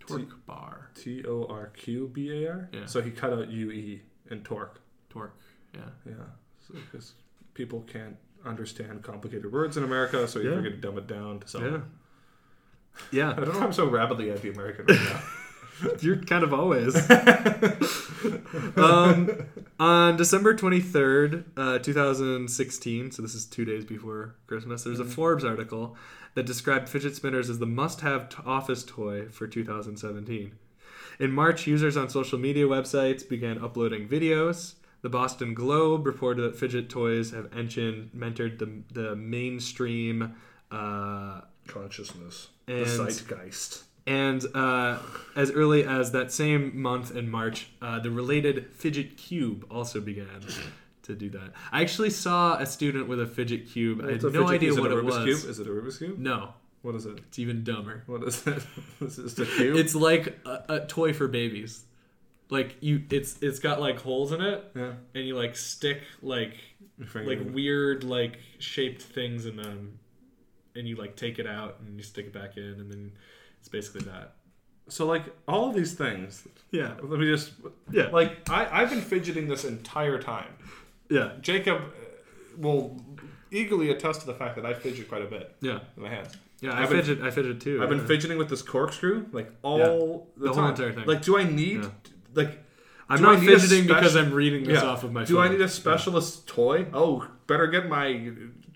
Torqbar. 0.00 0.94
T 0.94 1.24
O 1.26 1.46
R 1.48 1.66
Q 1.76 2.08
B 2.12 2.30
A 2.44 2.50
R. 2.50 2.68
Yeah. 2.72 2.86
So 2.86 3.00
he 3.02 3.10
cut 3.10 3.32
out 3.32 3.48
U 3.48 3.70
E 3.70 4.02
in 4.30 4.42
torque. 4.42 4.80
Torque. 5.08 5.36
Yeah. 5.74 5.80
Yeah. 6.06 6.12
Because 6.72 7.14
people 7.54 7.80
can't 7.82 8.16
understand 8.44 9.02
complicated 9.02 9.52
words 9.52 9.76
in 9.76 9.84
America, 9.84 10.26
so 10.28 10.38
you 10.40 10.50
Yeah. 10.50 10.56
figured 10.56 10.80
to 10.82 10.88
dumb 10.88 10.98
it 10.98 11.06
down 11.06 11.40
to 11.40 11.46
Yeah. 11.46 11.50
something. 11.50 11.82
Yeah. 13.12 13.30
I 13.32 13.34
don't 13.34 13.52
know. 13.52 13.58
why 13.60 13.66
I'm 13.66 13.72
so 13.72 13.88
rapidly 13.88 14.30
anti-American 14.30 14.86
right 14.86 15.00
now. 15.00 15.22
You're 16.00 16.16
kind 16.16 16.44
of 16.44 16.52
always. 16.52 16.94
um, 18.76 19.46
on 19.78 20.16
December 20.16 20.54
23rd, 20.54 21.44
uh, 21.56 21.78
2016, 21.78 23.10
so 23.12 23.22
this 23.22 23.34
is 23.34 23.46
two 23.46 23.64
days 23.64 23.84
before 23.84 24.34
Christmas, 24.46 24.84
there's 24.84 25.00
a 25.00 25.04
Forbes 25.04 25.44
article 25.44 25.96
that 26.34 26.46
described 26.46 26.88
fidget 26.88 27.16
spinners 27.16 27.50
as 27.50 27.58
the 27.58 27.66
must 27.66 28.00
have 28.02 28.28
t- 28.28 28.36
office 28.44 28.84
toy 28.84 29.28
for 29.28 29.46
2017. 29.46 30.52
In 31.18 31.32
March, 31.32 31.66
users 31.66 31.96
on 31.96 32.08
social 32.08 32.38
media 32.38 32.66
websites 32.66 33.28
began 33.28 33.62
uploading 33.62 34.08
videos. 34.08 34.74
The 35.02 35.08
Boston 35.08 35.54
Globe 35.54 36.06
reported 36.06 36.42
that 36.42 36.56
fidget 36.56 36.88
toys 36.88 37.30
have 37.32 37.48
entered, 37.56 38.10
entered 38.22 38.58
the, 38.58 38.82
the 38.92 39.16
mainstream. 39.16 40.34
Uh, 40.70 41.42
Consciousness. 41.66 42.48
And- 42.68 42.86
the 42.86 43.10
zeitgeist. 43.10 43.84
And 44.10 44.44
uh, 44.54 44.98
as 45.36 45.50
early 45.52 45.84
as 45.84 46.10
that 46.12 46.32
same 46.32 46.80
month 46.80 47.14
in 47.14 47.30
March, 47.30 47.68
uh, 47.80 47.98
the 48.00 48.10
related 48.10 48.56
fidget 48.72 49.16
cube 49.16 49.64
also 49.70 50.00
began 50.00 50.40
to 51.02 51.14
do 51.14 51.28
that. 51.30 51.52
I 51.72 51.80
actually 51.82 52.10
saw 52.10 52.56
a 52.58 52.66
student 52.66 53.08
with 53.08 53.20
a 53.20 53.26
fidget 53.26 53.62
cube. 53.70 54.00
I 54.04 54.12
had 54.12 54.22
no 54.22 54.48
idea 54.48 54.74
what 54.74 54.90
it 54.90 54.98
Rubik's 54.98 55.16
was. 55.16 55.24
Cube? 55.24 55.50
Is 55.50 55.58
it 55.60 55.66
a 55.66 55.70
Rubik's 55.70 55.98
Cube? 55.98 56.18
No, 56.18 56.54
What 56.82 56.94
is 56.94 57.06
it? 57.06 57.18
it's 57.28 57.38
even 57.38 57.62
dumber. 57.64 58.02
What 58.06 58.22
is 58.24 58.46
it? 58.46 58.62
is 59.00 59.18
it 59.18 59.22
just 59.22 59.38
a 59.38 59.46
cube? 59.56 59.76
It's 59.76 59.94
like 59.94 60.38
a, 60.44 60.64
a 60.68 60.80
toy 60.86 61.12
for 61.12 61.28
babies. 61.28 61.84
like 62.50 62.76
you 62.80 63.02
it's 63.10 63.40
it's 63.42 63.60
got 63.60 63.80
like 63.80 63.98
holes 64.00 64.32
in 64.32 64.40
it 64.40 64.64
Yeah. 64.74 64.92
and 65.14 65.22
you 65.28 65.36
like 65.36 65.54
stick 65.56 66.00
like 66.20 66.54
like 67.14 67.38
weird 67.58 68.02
like 68.02 68.38
shaped 68.58 69.02
things 69.02 69.46
in 69.46 69.54
them 69.56 69.98
and 70.74 70.88
you 70.88 70.96
like 70.96 71.14
take 71.16 71.38
it 71.38 71.46
out 71.46 71.72
and 71.80 71.96
you 71.96 72.02
stick 72.02 72.26
it 72.26 72.32
back 72.32 72.56
in 72.56 72.64
and 72.82 72.90
then 72.90 73.12
it's 73.60 73.68
basically 73.68 74.02
that 74.02 74.32
So 74.88 75.06
like 75.06 75.24
all 75.46 75.68
of 75.68 75.74
these 75.74 75.94
things. 75.94 76.46
Yeah. 76.72 76.94
Let 77.02 77.20
me 77.20 77.26
just. 77.26 77.52
Yeah. 77.92 78.08
Like 78.12 78.48
I 78.50 78.66
I've 78.82 78.90
been 78.90 79.00
fidgeting 79.02 79.48
this 79.48 79.64
entire 79.64 80.18
time. 80.20 80.52
yeah 81.08 81.32
Jacob 81.40 81.78
uh, 81.82 82.58
will 82.58 83.00
eagerly 83.50 83.90
attest 83.90 84.20
to 84.22 84.26
the 84.26 84.34
fact 84.34 84.56
that 84.56 84.64
I 84.66 84.74
fidget 84.74 85.08
quite 85.08 85.22
a 85.22 85.26
bit 85.26 85.54
yeah 85.60 85.80
in 85.96 86.02
my 86.04 86.08
hands. 86.08 86.36
yeah 86.60 86.72
i 86.72 86.82
I've 86.82 86.90
been- 86.90 86.98
fidget 87.04 87.20
i 87.22 87.30
fidget 87.30 87.60
too 87.60 87.82
I've 87.82 87.88
been 87.88 88.06
fidgeting 88.06 88.38
with 88.38 88.48
this 88.48 88.62
corkscrew 88.62 89.26
like 89.32 89.50
all 89.62 89.78
Yeah. 89.78 89.86
the, 89.86 90.48
The 90.48 90.54
time. 90.54 90.56
whole 90.58 90.68
entire 90.68 90.92
thing. 90.92 91.06
Like, 91.06 91.22
do 91.22 91.36
I 91.38 91.44
need 91.44 91.82
Yeah. 91.84 91.90
like? 92.34 92.52
i'm 93.08 93.18
I 93.18 93.32
not 93.34 93.40
fidgeting 93.40 93.88
because 93.88 94.14
i'm 94.20 94.32
reading 94.32 94.62
this 94.64 94.80
Yeah. 94.82 94.88
off 94.90 95.02
of 95.02 95.12
my 95.12 95.24
Do 95.24 95.34
phone 95.34 95.44
I 95.46 95.48
need 95.48 95.60
a 95.60 95.68
specialist 95.68 96.46
toy? 96.46 96.86
Oh, 96.92 97.26
better 97.48 97.66
get 97.66 97.88
my 97.88 98.08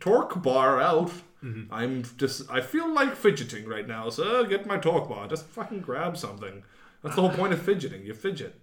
torque 0.01 0.43
bar 0.43 0.81
out. 0.81 1.13
Mm-hmm. 1.45 1.73
I'm 1.73 2.05
just. 2.17 2.51
I 2.51 2.61
feel 2.61 2.93
like 2.93 3.17
fidgeting 3.17 3.67
right 3.67 3.87
now, 3.87 4.09
so 4.09 4.45
get 4.45 4.67
my 4.67 4.79
talk 4.79 5.09
bar. 5.09 5.29
Just 5.29 5.47
fucking 5.47 5.81
grab 5.81 6.17
something. 6.17 6.63
That's 7.03 7.17
the 7.17 7.23
whole 7.23 7.31
point 7.31 7.53
of 7.53 7.61
fidgeting. 7.61 8.07
You 8.07 8.15
fidget. 8.15 8.59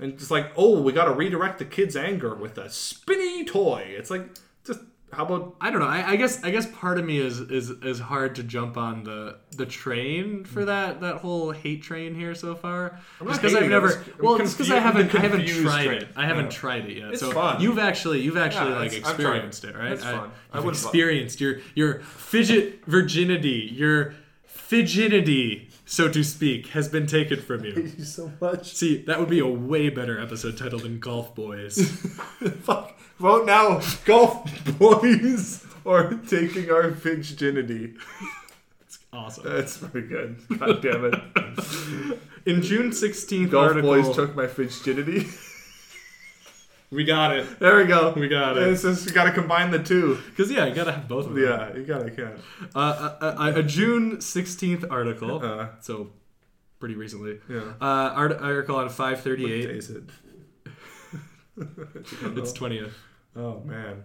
And 0.00 0.14
it's 0.14 0.30
like, 0.30 0.50
oh, 0.56 0.80
we 0.80 0.92
got 0.92 1.04
to 1.04 1.12
redirect 1.12 1.58
the 1.58 1.64
kid's 1.64 1.94
anger 1.94 2.34
with 2.34 2.58
a 2.58 2.70
spinny 2.70 3.44
toy. 3.44 3.84
It's 3.86 4.10
like, 4.10 4.28
just 4.64 4.80
how 5.12 5.24
about 5.24 5.56
I 5.60 5.70
don't 5.70 5.80
know. 5.80 5.86
I, 5.86 6.10
I 6.10 6.16
guess 6.16 6.42
I 6.44 6.50
guess 6.50 6.66
part 6.66 6.98
of 6.98 7.04
me 7.04 7.18
is 7.18 7.40
is 7.40 7.70
is 7.70 7.98
hard 7.98 8.36
to 8.36 8.42
jump 8.42 8.76
on 8.76 9.02
the 9.02 9.38
the 9.56 9.66
train 9.66 10.44
for 10.44 10.60
hmm. 10.60 10.66
that 10.66 11.00
that 11.00 11.16
whole 11.16 11.50
hate 11.50 11.82
train 11.82 12.14
here 12.14 12.34
so 12.34 12.54
far. 12.54 12.98
I'm 13.20 13.26
just 13.26 13.40
because 13.40 13.56
I've 13.56 13.64
it, 13.64 13.68
never 13.68 13.94
I'm 13.94 14.04
well, 14.20 14.38
just 14.38 14.56
because 14.56 14.70
I 14.70 14.78
haven't 14.78 15.14
I 15.14 15.20
haven't 15.20 15.46
tried 15.46 15.84
train. 15.86 16.02
it. 16.02 16.08
I 16.14 16.26
haven't 16.26 16.50
tried 16.50 16.86
it 16.86 16.96
yet. 16.98 17.10
It's 17.10 17.20
so 17.20 17.32
fun. 17.32 17.60
you've 17.60 17.78
actually 17.78 18.20
you've 18.20 18.36
actually 18.36 18.70
Yeah, 18.70 18.78
like 18.78 18.92
it's- 18.92 19.10
I've 19.10 19.18
tried 19.18 19.42
it. 19.42 19.46
experienced 19.46 19.64
it, 19.64 19.76
right? 19.76 19.92
It's 19.92 20.04
fun. 20.04 20.30
I 20.52 20.60
fuck. 20.60 20.68
experienced 20.68 21.40
your 21.40 21.58
your 21.74 22.00
fidget 22.00 22.84
virginity, 22.86 23.68
your 23.72 24.14
fidgetity, 24.70 25.68
so 25.84 26.08
to 26.08 26.22
speak, 26.22 26.68
has 26.68 26.88
been 26.88 27.08
taken 27.08 27.40
from 27.40 27.64
you. 27.64 27.92
you 27.98 28.04
so 28.04 28.30
much? 28.40 28.74
See, 28.74 29.02
that 29.02 29.18
would 29.18 29.28
be 29.28 29.40
a 29.40 29.48
way 29.48 29.88
better 29.88 30.20
episode 30.20 30.56
title 30.56 30.78
than 30.78 31.00
Golf 31.00 31.34
Boys. 31.34 31.90
Fuck. 32.62 32.96
Vote 33.20 33.44
now. 33.44 33.80
Golf 34.06 34.64
boys 34.78 35.66
or 35.84 36.14
taking 36.26 36.70
our 36.70 36.88
virginity. 36.88 37.94
It's 38.80 38.98
awesome. 39.12 39.44
That's 39.44 39.76
very 39.76 40.08
good. 40.08 40.38
God 40.58 40.80
damn 40.80 41.04
it. 41.04 42.18
In 42.46 42.62
June 42.62 42.90
16th 42.92 43.50
Golf 43.50 43.68
article, 43.68 43.90
boys 43.90 44.16
took 44.16 44.34
my 44.34 44.46
virginity. 44.46 45.28
we 46.90 47.04
got 47.04 47.36
it. 47.36 47.58
There 47.60 47.76
we 47.76 47.84
go. 47.84 48.14
We 48.16 48.26
got 48.28 48.56
it. 48.56 48.68
It's 48.68 48.80
just 48.82 49.06
you 49.06 49.12
got 49.12 49.24
to 49.24 49.32
combine 49.32 49.70
the 49.70 49.82
two. 49.82 50.18
Because 50.30 50.50
yeah, 50.50 50.64
you 50.64 50.74
gotta 50.74 50.92
have 50.92 51.06
both 51.06 51.26
of 51.26 51.34
them. 51.34 51.44
Yeah, 51.44 51.76
you 51.76 51.84
gotta 51.84 52.10
can. 52.10 52.40
Uh, 52.74 53.16
a, 53.20 53.26
a, 53.26 53.54
a 53.56 53.62
June 53.62 54.22
sixteenth 54.22 54.86
article. 54.90 55.44
Uh, 55.44 55.68
so 55.80 56.08
pretty 56.78 56.94
recently. 56.94 57.38
yeah. 57.50 57.74
Uh, 57.82 58.14
art, 58.14 58.32
article 58.40 58.76
on 58.76 58.88
five 58.88 59.18
What 59.26 59.36
day 59.36 59.60
is 59.60 59.90
it? 59.90 60.04
It's 62.22 62.54
twentieth. 62.54 62.94
Oh 63.36 63.62
mm. 63.64 63.66
man. 63.66 64.04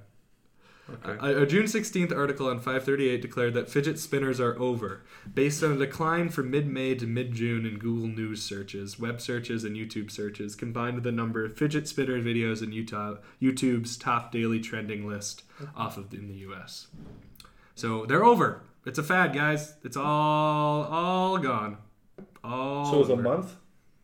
Okay. 0.88 1.18
A, 1.20 1.42
a 1.42 1.46
June 1.48 1.66
16th 1.66 2.16
article 2.16 2.48
on 2.48 2.58
538 2.58 3.20
declared 3.20 3.56
that 3.56 3.70
fidget 3.70 3.98
spinners 3.98 4.40
are 4.40 4.58
over, 4.60 5.04
based 5.34 5.64
on 5.64 5.72
a 5.72 5.78
decline 5.78 6.30
from 6.30 6.52
mid 6.52 6.68
May 6.68 6.94
to 6.96 7.08
mid 7.08 7.34
June 7.34 7.66
in 7.66 7.80
Google 7.80 8.08
News 8.08 8.44
searches, 8.44 9.00
web 9.00 9.20
searches, 9.20 9.64
and 9.64 9.76
YouTube 9.76 10.12
searches, 10.12 10.56
combined 10.56 10.96
with 10.96 11.04
the 11.04 11.12
number 11.12 11.44
of 11.44 11.58
fidget 11.58 11.88
spinner 11.88 12.22
videos 12.22 12.62
in 12.62 12.72
Utah, 12.72 13.16
YouTube's 13.42 13.98
top 13.98 14.32
daily 14.32 14.60
trending 14.60 15.08
list 15.08 15.44
off 15.76 15.98
of 15.98 16.14
in 16.14 16.28
the 16.28 16.36
US. 16.50 16.88
So 17.74 18.06
they're 18.06 18.24
over. 18.24 18.62
It's 18.86 19.00
a 19.00 19.04
fad, 19.04 19.34
guys. 19.34 19.74
It's 19.84 19.98
all 19.98 20.84
all 20.84 21.40
gone. 21.40 21.78
All 22.44 22.86
so 22.86 22.98
it 22.98 23.00
was 23.00 23.10
a 23.10 23.16
month, 23.16 23.56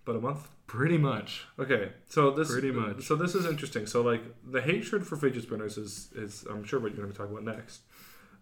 but 0.03 0.15
a 0.15 0.19
month. 0.19 0.49
Pretty 0.77 0.97
much. 0.97 1.45
Okay, 1.59 1.91
so 2.07 2.31
this 2.31 2.49
Pretty 2.51 2.71
much. 2.71 3.03
So 3.03 3.17
this 3.17 3.35
is 3.35 3.45
interesting. 3.45 3.85
So 3.85 4.01
like 4.01 4.23
the 4.55 4.61
hatred 4.61 5.05
for 5.05 5.17
fidget 5.17 5.43
spinners 5.43 5.77
is 5.77 6.09
is 6.15 6.45
I'm 6.49 6.63
sure 6.63 6.79
what 6.79 6.87
you're 6.91 6.97
going 7.03 7.09
to 7.09 7.13
be 7.13 7.17
talking 7.17 7.33
about 7.37 7.57
next. 7.57 7.81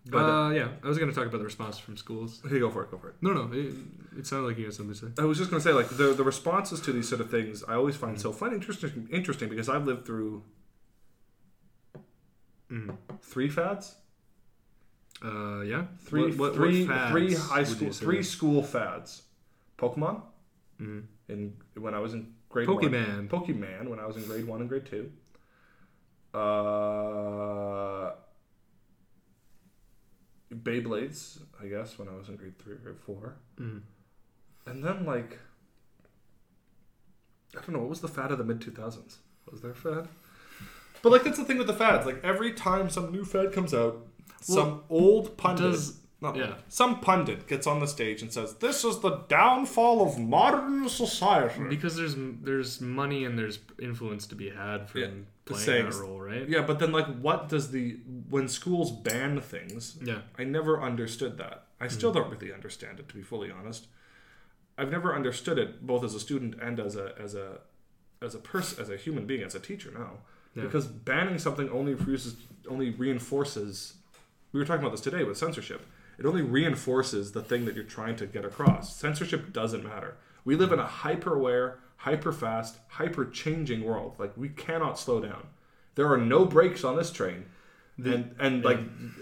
But 0.05 0.25
uh, 0.35 0.49
yeah, 0.51 0.67
I 0.83 0.87
was 0.87 0.97
going 0.99 1.09
to 1.09 1.15
talk 1.19 1.25
about 1.27 1.39
the 1.39 1.49
response 1.53 1.79
from 1.79 1.97
schools. 1.97 2.39
okay, 2.45 2.59
go 2.59 2.69
for 2.69 2.83
it. 2.83 2.91
Go 2.91 2.97
for 2.99 3.09
it. 3.09 3.15
No, 3.21 3.31
no, 3.33 3.49
it, 3.51 3.73
it 4.19 4.27
sounded 4.27 4.47
like 4.47 4.57
you 4.59 4.65
had 4.65 4.73
something 4.75 4.93
to 4.93 4.99
say. 4.99 5.07
I 5.23 5.25
was 5.25 5.37
just 5.39 5.49
going 5.49 5.61
to 5.61 5.67
say 5.67 5.73
like 5.73 5.89
the 5.89 6.13
the 6.13 6.23
responses 6.23 6.79
to 6.81 6.91
these 6.93 7.09
sort 7.09 7.19
of 7.21 7.31
things 7.31 7.63
I 7.67 7.73
always 7.73 7.95
find 7.95 8.21
so 8.21 8.31
fun 8.31 8.53
interesting 8.53 9.07
interesting 9.11 9.49
because 9.49 9.67
I've 9.67 9.85
lived 9.87 10.05
through 10.05 10.43
Mm. 12.71 12.95
three 13.23 13.49
fads, 13.49 13.95
Uh, 15.25 15.61
yeah. 15.61 15.87
three 16.01 16.21
What- 16.21 16.29
what- 16.29 16.37
what 16.37 16.53
three 16.55 16.85
fads 16.85 17.11
three 17.11 17.33
high 17.33 17.63
school 17.63 17.91
three 17.91 18.21
school 18.23 18.61
fads. 18.61 19.23
Pokemon 19.79 20.21
Mhm. 20.79 21.05
In 21.29 21.53
when 21.75 21.93
I 21.93 21.99
was 21.99 22.13
in 22.13 22.33
grade 22.49 22.67
Pokemon. 22.67 23.29
one. 23.29 23.29
Pokemon 23.29 23.87
when 23.89 23.99
I 23.99 24.05
was 24.05 24.17
in 24.17 24.25
grade 24.25 24.45
one 24.47 24.59
and 24.61 24.69
grade 24.69 24.85
two. 24.85 25.11
Uh, 26.33 28.11
Beyblades, 30.53 31.39
I 31.61 31.67
guess, 31.67 31.97
when 31.99 32.07
I 32.07 32.15
was 32.15 32.29
in 32.29 32.35
grade 32.35 32.57
three 32.59 32.73
or 32.73 32.77
grade 32.77 32.99
four. 32.99 33.35
Mhm. 33.59 33.81
And 34.65 34.83
then 34.83 35.05
like 35.05 35.39
I 37.55 37.61
don't 37.61 37.69
know, 37.69 37.79
what 37.79 37.89
was 37.89 38.01
the 38.01 38.07
fad 38.07 38.31
of 38.31 38.37
the 38.37 38.43
mid 38.43 38.61
two 38.61 38.71
thousands? 38.71 39.19
Was 39.51 39.61
there 39.61 39.71
a 39.71 39.75
fad? 39.75 40.07
But 41.01 41.11
like 41.11 41.23
that's 41.23 41.37
the 41.37 41.45
thing 41.45 41.57
with 41.57 41.67
the 41.67 41.73
fads. 41.73 42.05
Like 42.05 42.23
every 42.23 42.53
time 42.53 42.89
some 42.89 43.11
new 43.11 43.23
fad 43.25 43.53
comes 43.53 43.73
out, 43.73 44.05
some 44.41 44.83
old 44.89 45.37
pundit 45.37 45.71
does- 45.71 45.99
not 46.21 46.35
yeah. 46.35 46.55
some 46.67 46.99
pundit 46.99 47.47
gets 47.47 47.65
on 47.65 47.79
the 47.79 47.87
stage 47.87 48.21
and 48.21 48.31
says, 48.31 48.55
This 48.55 48.83
is 48.83 48.99
the 48.99 49.23
downfall 49.29 50.05
of 50.05 50.19
modern 50.19 50.89
society. 50.89 51.63
Because 51.69 51.95
there's 51.95 52.15
there's 52.17 52.81
money 52.81 53.23
and 53.23 53.37
there's 53.37 53.59
influence 53.81 54.27
to 54.27 54.35
be 54.35 54.49
had 54.49 54.89
from 54.89 55.01
Yeah, 55.01 55.07
playing 55.45 55.65
saying- 55.65 55.89
that 55.89 55.95
role, 55.95 56.19
right? 56.19 56.47
Yeah, 56.47 56.61
but 56.63 56.79
then 56.79 56.91
like 56.91 57.07
what 57.19 57.47
does 57.47 57.71
the 57.71 57.99
when 58.29 58.49
schools 58.49 58.91
ban 58.91 59.39
things? 59.39 59.97
Yeah. 60.03 60.21
I 60.37 60.43
never 60.43 60.81
understood 60.81 61.37
that. 61.37 61.67
I 61.79 61.85
hmm. 61.85 61.91
still 61.91 62.11
don't 62.11 62.29
really 62.29 62.51
understand 62.53 62.99
it 62.99 63.07
to 63.09 63.15
be 63.15 63.21
fully 63.21 63.49
honest. 63.49 63.87
I've 64.77 64.91
never 64.91 65.15
understood 65.15 65.57
it 65.57 65.85
both 65.85 66.03
as 66.03 66.15
a 66.15 66.19
student 66.19 66.55
and 66.61 66.79
as 66.79 66.97
a 66.97 67.13
as 67.17 67.33
a 67.33 67.59
as 68.21 68.35
a 68.35 68.39
person 68.39 68.81
as 68.81 68.89
a 68.89 68.97
human 68.97 69.25
being 69.25 69.43
as 69.43 69.55
a 69.55 69.59
teacher 69.59 69.91
now. 69.91 70.17
Yeah. 70.53 70.63
Because 70.63 70.87
banning 70.87 71.37
something 71.37 71.69
only 71.69 71.93
refuses 71.93 72.35
only 72.67 72.89
reinforces 72.89 73.93
we 74.51 74.59
were 74.59 74.65
talking 74.65 74.81
about 74.81 74.91
this 74.91 75.01
today 75.01 75.23
with 75.23 75.37
censorship. 75.37 75.85
It 76.19 76.25
only 76.25 76.41
reinforces 76.41 77.31
the 77.31 77.41
thing 77.41 77.65
that 77.65 77.75
you're 77.75 77.83
trying 77.85 78.15
to 78.17 78.25
get 78.27 78.43
across. 78.45 78.95
Censorship 78.95 79.53
doesn't 79.53 79.83
matter. 79.83 80.17
We 80.45 80.55
live 80.55 80.71
in 80.73 80.79
a 80.79 80.85
hyper 80.85 81.35
aware, 81.35 81.79
hyper 81.97 82.31
fast, 82.31 82.77
hyper 82.89 83.25
changing 83.25 83.83
world. 83.83 84.15
Like 84.19 84.35
we 84.37 84.49
cannot 84.49 84.99
slow 84.99 85.21
down. 85.21 85.47
There 85.95 86.11
are 86.11 86.17
no 86.17 86.45
brakes 86.45 86.83
on 86.83 86.95
this 86.97 87.11
train. 87.11 87.45
and 88.03 88.33
and 88.39 88.63
like 88.63 88.79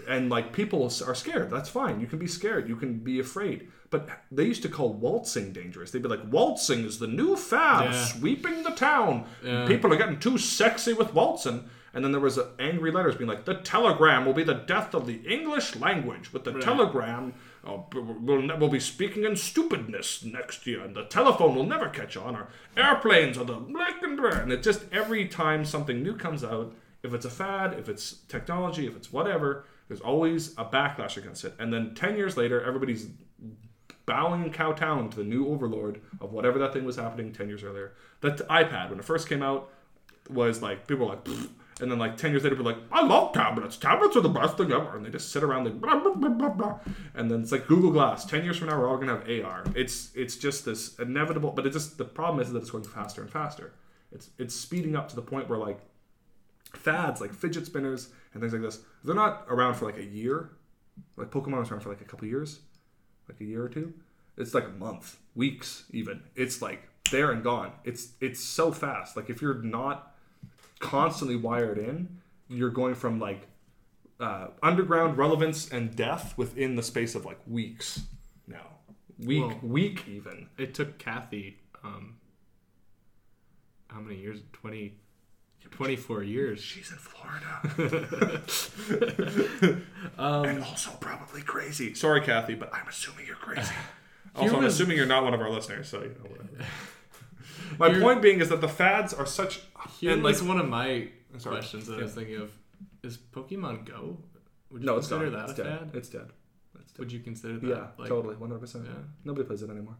and 0.08 0.30
like 0.30 0.52
people 0.52 0.84
are 1.06 1.14
scared. 1.14 1.50
That's 1.50 1.68
fine. 1.68 2.00
You 2.00 2.06
can 2.06 2.18
be 2.18 2.28
scared. 2.28 2.68
You 2.68 2.76
can 2.76 2.98
be 2.98 3.18
afraid. 3.20 3.68
But 3.90 4.08
they 4.30 4.44
used 4.44 4.62
to 4.62 4.68
call 4.68 4.92
waltzing 4.92 5.52
dangerous. 5.52 5.90
They'd 5.90 6.02
be 6.02 6.08
like, 6.10 6.20
waltzing 6.30 6.84
is 6.84 6.98
the 6.98 7.06
new 7.06 7.36
fad, 7.36 7.92
Yeah. 7.92 8.04
sweeping 8.04 8.62
the 8.62 8.70
town. 8.72 9.24
Yeah. 9.42 9.66
People 9.66 9.92
are 9.92 9.96
getting 9.96 10.18
too 10.20 10.36
sexy 10.36 10.92
with 10.92 11.14
waltzing. 11.14 11.64
And 11.98 12.04
then 12.04 12.12
there 12.12 12.20
was 12.20 12.38
angry 12.60 12.92
letters 12.92 13.16
being 13.16 13.28
like, 13.28 13.44
the 13.44 13.56
telegram 13.56 14.24
will 14.24 14.32
be 14.32 14.44
the 14.44 14.54
death 14.54 14.94
of 14.94 15.04
the 15.04 15.16
English 15.28 15.74
language. 15.74 16.32
With 16.32 16.44
the 16.44 16.60
telegram, 16.60 17.34
uh, 17.66 17.78
we'll, 17.92 18.40
ne- 18.40 18.54
we'll 18.54 18.68
be 18.68 18.78
speaking 18.78 19.24
in 19.24 19.34
stupidness 19.34 20.22
next 20.22 20.64
year, 20.64 20.80
and 20.84 20.94
the 20.94 21.06
telephone 21.06 21.56
will 21.56 21.66
never 21.66 21.88
catch 21.88 22.16
on. 22.16 22.36
Or 22.36 22.50
airplanes 22.76 23.36
are 23.36 23.42
the 23.42 23.56
black 23.56 24.00
and 24.00 24.16
blah. 24.16 24.28
And 24.28 24.52
it 24.52 24.62
just 24.62 24.84
every 24.92 25.26
time 25.26 25.64
something 25.64 26.00
new 26.00 26.14
comes 26.14 26.44
out, 26.44 26.72
if 27.02 27.12
it's 27.12 27.24
a 27.24 27.30
fad, 27.30 27.76
if 27.76 27.88
it's 27.88 28.12
technology, 28.28 28.86
if 28.86 28.94
it's 28.94 29.12
whatever, 29.12 29.64
there's 29.88 30.00
always 30.00 30.52
a 30.52 30.64
backlash 30.64 31.16
against 31.16 31.44
it. 31.44 31.56
And 31.58 31.72
then 31.72 31.96
ten 31.96 32.16
years 32.16 32.36
later, 32.36 32.62
everybody's 32.62 33.08
bowing 34.06 34.44
and 34.44 34.54
kowtowing 34.54 35.10
to 35.10 35.16
the 35.16 35.24
new 35.24 35.48
overlord 35.48 36.00
of 36.20 36.32
whatever 36.32 36.60
that 36.60 36.72
thing 36.72 36.84
was 36.84 36.94
happening 36.94 37.32
10 37.32 37.48
years 37.48 37.62
earlier. 37.64 37.92
That 38.20 38.38
iPad, 38.48 38.88
when 38.88 39.00
it 39.00 39.04
first 39.04 39.28
came 39.28 39.42
out, 39.42 39.68
was 40.30 40.62
like, 40.62 40.86
people 40.86 41.06
were 41.06 41.14
like. 41.16 41.26
And 41.80 41.90
then 41.90 41.98
like 41.98 42.16
10 42.16 42.32
years 42.32 42.44
later, 42.44 42.56
were 42.56 42.62
like, 42.62 42.78
I 42.90 43.04
love 43.04 43.32
tablets. 43.32 43.76
Tablets 43.76 44.16
are 44.16 44.20
the 44.20 44.28
best 44.28 44.56
thing 44.56 44.72
ever. 44.72 44.96
And 44.96 45.04
they 45.04 45.10
just 45.10 45.30
sit 45.30 45.42
around 45.42 45.64
like, 45.64 45.80
blah, 45.80 45.98
blah, 45.98 46.14
blah, 46.14 46.30
blah, 46.30 46.48
blah. 46.48 46.78
And 47.14 47.30
then 47.30 47.42
it's 47.42 47.52
like 47.52 47.66
Google 47.66 47.90
Glass. 47.90 48.24
10 48.24 48.44
years 48.44 48.58
from 48.58 48.68
now, 48.68 48.78
we're 48.78 48.88
all 48.88 48.96
going 48.96 49.08
to 49.08 49.14
have 49.14 49.44
AR. 49.44 49.64
It's 49.74 50.10
it's 50.14 50.36
just 50.36 50.64
this 50.64 50.98
inevitable, 50.98 51.52
but 51.52 51.66
it 51.66 51.72
just, 51.72 51.98
the 51.98 52.04
problem 52.04 52.40
is 52.40 52.52
that 52.52 52.58
it's 52.58 52.70
going 52.70 52.84
faster 52.84 53.20
and 53.22 53.30
faster. 53.30 53.72
It's, 54.10 54.30
it's 54.38 54.54
speeding 54.54 54.96
up 54.96 55.08
to 55.10 55.16
the 55.16 55.22
point 55.22 55.48
where 55.48 55.58
like 55.58 55.80
fads, 56.72 57.20
like 57.20 57.32
fidget 57.32 57.66
spinners 57.66 58.08
and 58.32 58.40
things 58.42 58.52
like 58.52 58.62
this, 58.62 58.80
they're 59.04 59.14
not 59.14 59.46
around 59.48 59.74
for 59.74 59.84
like 59.84 59.98
a 59.98 60.04
year. 60.04 60.50
Like 61.16 61.30
Pokemon 61.30 61.60
was 61.60 61.70
around 61.70 61.80
for 61.80 61.90
like 61.90 62.00
a 62.00 62.04
couple 62.04 62.26
years 62.26 62.60
like 63.28 63.40
a 63.40 63.44
year 63.44 63.62
or 63.62 63.68
two. 63.68 63.92
It's 64.36 64.54
like 64.54 64.64
a 64.64 64.68
month, 64.70 65.18
weeks 65.34 65.84
even. 65.90 66.22
It's 66.34 66.62
like 66.62 66.88
there 67.10 67.30
and 67.30 67.42
gone. 67.42 67.72
It's 67.84 68.12
it's 68.20 68.40
so 68.42 68.72
fast. 68.72 69.16
Like 69.16 69.30
if 69.30 69.42
you're 69.42 69.62
not 69.62 70.14
constantly 70.78 71.36
wired 71.36 71.78
in, 71.78 72.20
you're 72.48 72.70
going 72.70 72.94
from 72.94 73.18
like 73.20 73.46
uh, 74.20 74.48
underground 74.62 75.16
relevance 75.18 75.68
and 75.70 75.94
death 75.94 76.34
within 76.36 76.74
the 76.76 76.82
space 76.82 77.14
of 77.14 77.24
like 77.24 77.38
weeks. 77.46 78.02
now, 78.46 78.66
week 79.18 79.44
Well- 79.46 79.58
week 79.62 80.04
even. 80.08 80.48
It 80.58 80.74
took 80.74 80.98
Kathy 80.98 81.58
um 81.84 82.16
how 83.88 84.00
many 84.00 84.20
years? 84.20 84.40
20 84.52 84.94
24 85.70 86.22
years. 86.22 86.60
She's 86.62 86.90
in 86.90 86.96
Florida. 86.98 88.42
and 90.18 90.64
also 90.64 90.90
probably 91.00 91.42
crazy. 91.42 91.92
Sorry, 91.94 92.20
Kathy, 92.22 92.54
but 92.54 92.72
I'm 92.74 92.88
assuming 92.88 93.26
you're 93.26 93.36
crazy. 93.36 93.72
Also, 94.36 94.56
I'm 94.56 94.64
assuming 94.66 94.96
you're 94.96 95.06
not 95.06 95.24
one 95.24 95.34
of 95.34 95.40
our 95.40 95.50
listeners, 95.50 95.88
so 95.88 96.00
you 96.00 96.10
know 96.10 96.30
whatever. 96.30 96.48
My 97.78 97.98
point 97.98 98.22
being 98.22 98.40
is 98.40 98.48
that 98.48 98.60
the 98.60 98.68
fads 98.68 99.12
are 99.14 99.26
such 99.26 99.60
and 100.02 100.22
like 100.22 100.36
one 100.38 100.58
of 100.58 100.68
my 100.68 101.08
Sorry. 101.38 101.56
questions 101.56 101.86
that 101.86 101.98
I 101.98 102.02
was 102.02 102.14
thinking 102.14 102.36
of. 102.36 102.50
Is 103.02 103.16
Pokemon 103.16 103.84
Go? 103.84 104.18
Would 104.70 104.82
you 104.82 104.86
no, 104.86 104.96
it's 104.96 105.08
consider 105.08 105.30
gone. 105.30 105.40
that 105.40 105.50
It's 105.50 105.58
a 105.58 105.64
dead. 105.64 105.78
fad? 105.78 105.90
It's 105.94 106.08
dead. 106.08 106.28
It's 106.80 106.92
dead. 106.92 106.98
Would 106.98 107.12
you 107.12 107.20
consider 107.20 107.58
that? 107.58 107.66
Yeah, 107.68 107.86
like, 107.98 108.08
totally, 108.08 108.34
one 108.36 108.50
hundred 108.50 108.60
percent. 108.60 108.84
Yeah. 108.86 108.92
Nobody 109.24 109.46
plays 109.46 109.62
it 109.62 109.70
anymore. 109.70 109.96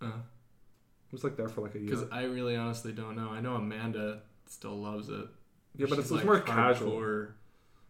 Uh, 0.00 0.06
It 0.06 1.12
was 1.12 1.22
like 1.24 1.36
there 1.36 1.48
for 1.48 1.60
like 1.60 1.74
a 1.74 1.78
year. 1.78 1.90
Because 1.90 2.04
I 2.10 2.24
really 2.24 2.56
honestly 2.56 2.92
don't 2.92 3.14
know. 3.16 3.28
I 3.30 3.40
know 3.40 3.54
Amanda 3.56 4.20
still 4.48 4.76
loves 4.80 5.08
it. 5.08 5.26
Yeah, 5.76 5.86
but 5.88 5.98
it's, 5.98 6.08
She's, 6.08 6.16
it's 6.18 6.24
more 6.24 6.34
like, 6.36 6.46
casual. 6.46 6.92
hardcore. 6.92 7.32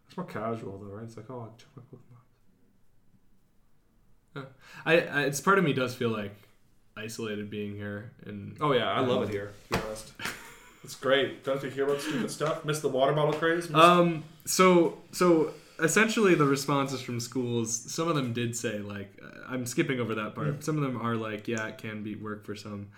It's 0.07 0.17
more 0.17 0.27
casual 0.27 0.79
though, 0.79 0.95
right? 0.97 1.05
It's 1.05 1.17
like, 1.17 1.31
oh, 1.31 1.41
I'll 1.41 1.57
check 1.57 1.69
my 1.77 1.83
Pokemon. 4.43 4.47
I, 4.85 5.01
I 5.01 5.23
it's 5.27 5.41
part 5.41 5.59
of 5.59 5.65
me 5.65 5.73
does 5.73 5.95
feel 5.95 6.11
like 6.11 6.35
isolated 6.97 7.51
being 7.51 7.77
here 7.77 8.11
and 8.27 8.57
Oh 8.61 8.73
yeah, 8.73 8.91
I 8.91 9.01
love 9.01 9.23
it 9.25 9.29
here. 9.31 9.53
To 9.73 9.79
be 9.79 9.85
honest, 9.87 10.13
it's 10.83 10.95
great. 10.95 11.45
Don't 11.45 11.63
you 11.63 11.71
hear 11.71 11.85
about 11.85 12.01
stupid 12.01 12.31
stuff? 12.31 12.65
Miss 12.65 12.81
the 12.81 12.89
water 12.89 13.13
bottle 13.13 13.35
craze? 13.35 13.69
Miss- 13.69 13.81
Um. 13.81 14.25
So 14.45 14.99
so 15.13 15.53
essentially, 15.83 16.35
the 16.35 16.45
responses 16.45 17.01
from 17.01 17.19
schools, 17.21 17.75
some 17.75 18.09
of 18.09 18.15
them 18.15 18.33
did 18.33 18.57
say 18.57 18.79
like, 18.79 19.19
uh, 19.23 19.41
I'm 19.49 19.67
skipping 19.67 20.01
over 20.01 20.15
that 20.17 20.35
part. 20.35 20.63
Some 20.65 20.77
of 20.77 20.83
them 20.83 21.01
are 21.01 21.17
like, 21.17 21.49
yeah, 21.49 21.67
it 21.67 21.79
can 21.79 22.03
be 22.03 22.15
work 22.15 22.45
for 22.45 22.55
some, 22.55 22.89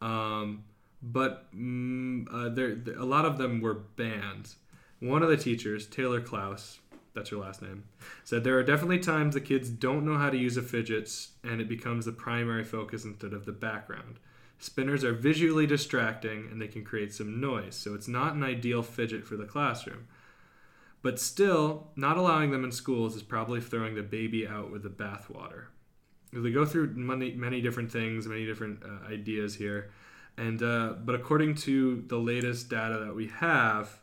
um, 0.00 0.64
but 1.02 1.46
mm, 1.54 2.26
uh, 2.32 2.48
there 2.48 2.76
a 2.98 3.04
lot 3.04 3.24
of 3.24 3.38
them 3.38 3.60
were 3.60 3.74
banned. 3.74 4.54
One 5.00 5.22
of 5.22 5.28
the 5.28 5.36
teachers, 5.36 5.86
Taylor 5.86 6.20
Klaus, 6.20 6.78
that's 7.14 7.30
her 7.30 7.36
last 7.36 7.62
name, 7.62 7.84
said 8.24 8.44
there 8.44 8.58
are 8.58 8.62
definitely 8.62 8.98
times 8.98 9.34
the 9.34 9.40
kids 9.40 9.68
don't 9.68 10.04
know 10.04 10.18
how 10.18 10.30
to 10.30 10.36
use 10.36 10.56
a 10.56 10.62
fidgets 10.62 11.32
and 11.42 11.60
it 11.60 11.68
becomes 11.68 12.04
the 12.04 12.12
primary 12.12 12.64
focus 12.64 13.04
instead 13.04 13.32
of 13.32 13.46
the 13.46 13.52
background. 13.52 14.18
Spinners 14.58 15.04
are 15.04 15.12
visually 15.12 15.66
distracting 15.66 16.48
and 16.50 16.60
they 16.60 16.68
can 16.68 16.84
create 16.84 17.12
some 17.12 17.40
noise, 17.40 17.74
so 17.74 17.94
it's 17.94 18.08
not 18.08 18.34
an 18.34 18.42
ideal 18.42 18.82
fidget 18.82 19.26
for 19.26 19.36
the 19.36 19.44
classroom. 19.44 20.06
But 21.02 21.20
still, 21.20 21.88
not 21.96 22.16
allowing 22.16 22.50
them 22.50 22.64
in 22.64 22.72
schools 22.72 23.14
is 23.14 23.22
probably 23.22 23.60
throwing 23.60 23.94
the 23.94 24.02
baby 24.02 24.46
out 24.46 24.72
with 24.72 24.82
the 24.82 24.88
bathwater. 24.88 25.66
They 26.32 26.50
go 26.50 26.64
through 26.64 26.94
many, 26.94 27.32
many 27.32 27.60
different 27.60 27.92
things, 27.92 28.26
many 28.26 28.46
different 28.46 28.82
uh, 28.82 29.06
ideas 29.06 29.54
here, 29.54 29.90
and 30.36 30.62
uh, 30.62 30.94
but 31.04 31.14
according 31.14 31.54
to 31.56 32.02
the 32.08 32.16
latest 32.16 32.70
data 32.70 32.98
that 33.04 33.14
we 33.14 33.28
have, 33.28 34.00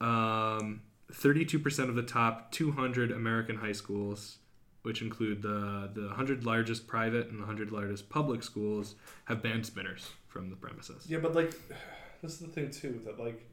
um, 0.00 0.82
32% 1.10 1.88
of 1.88 1.94
the 1.94 2.02
top 2.02 2.52
200 2.52 3.10
American 3.10 3.56
high 3.56 3.72
schools, 3.72 4.38
which 4.82 5.02
include 5.02 5.42
the 5.42 5.90
the 5.92 6.06
100 6.06 6.44
largest 6.44 6.86
private 6.86 7.28
and 7.28 7.36
the 7.36 7.44
100 7.46 7.70
largest 7.70 8.08
public 8.08 8.42
schools, 8.42 8.94
have 9.26 9.42
banned 9.42 9.66
spinners 9.66 10.10
from 10.28 10.50
the 10.50 10.56
premises. 10.56 11.06
Yeah, 11.08 11.18
but 11.18 11.34
like, 11.34 11.52
this 12.22 12.32
is 12.32 12.38
the 12.38 12.48
thing 12.48 12.70
too 12.70 13.00
that 13.04 13.18
like, 13.18 13.44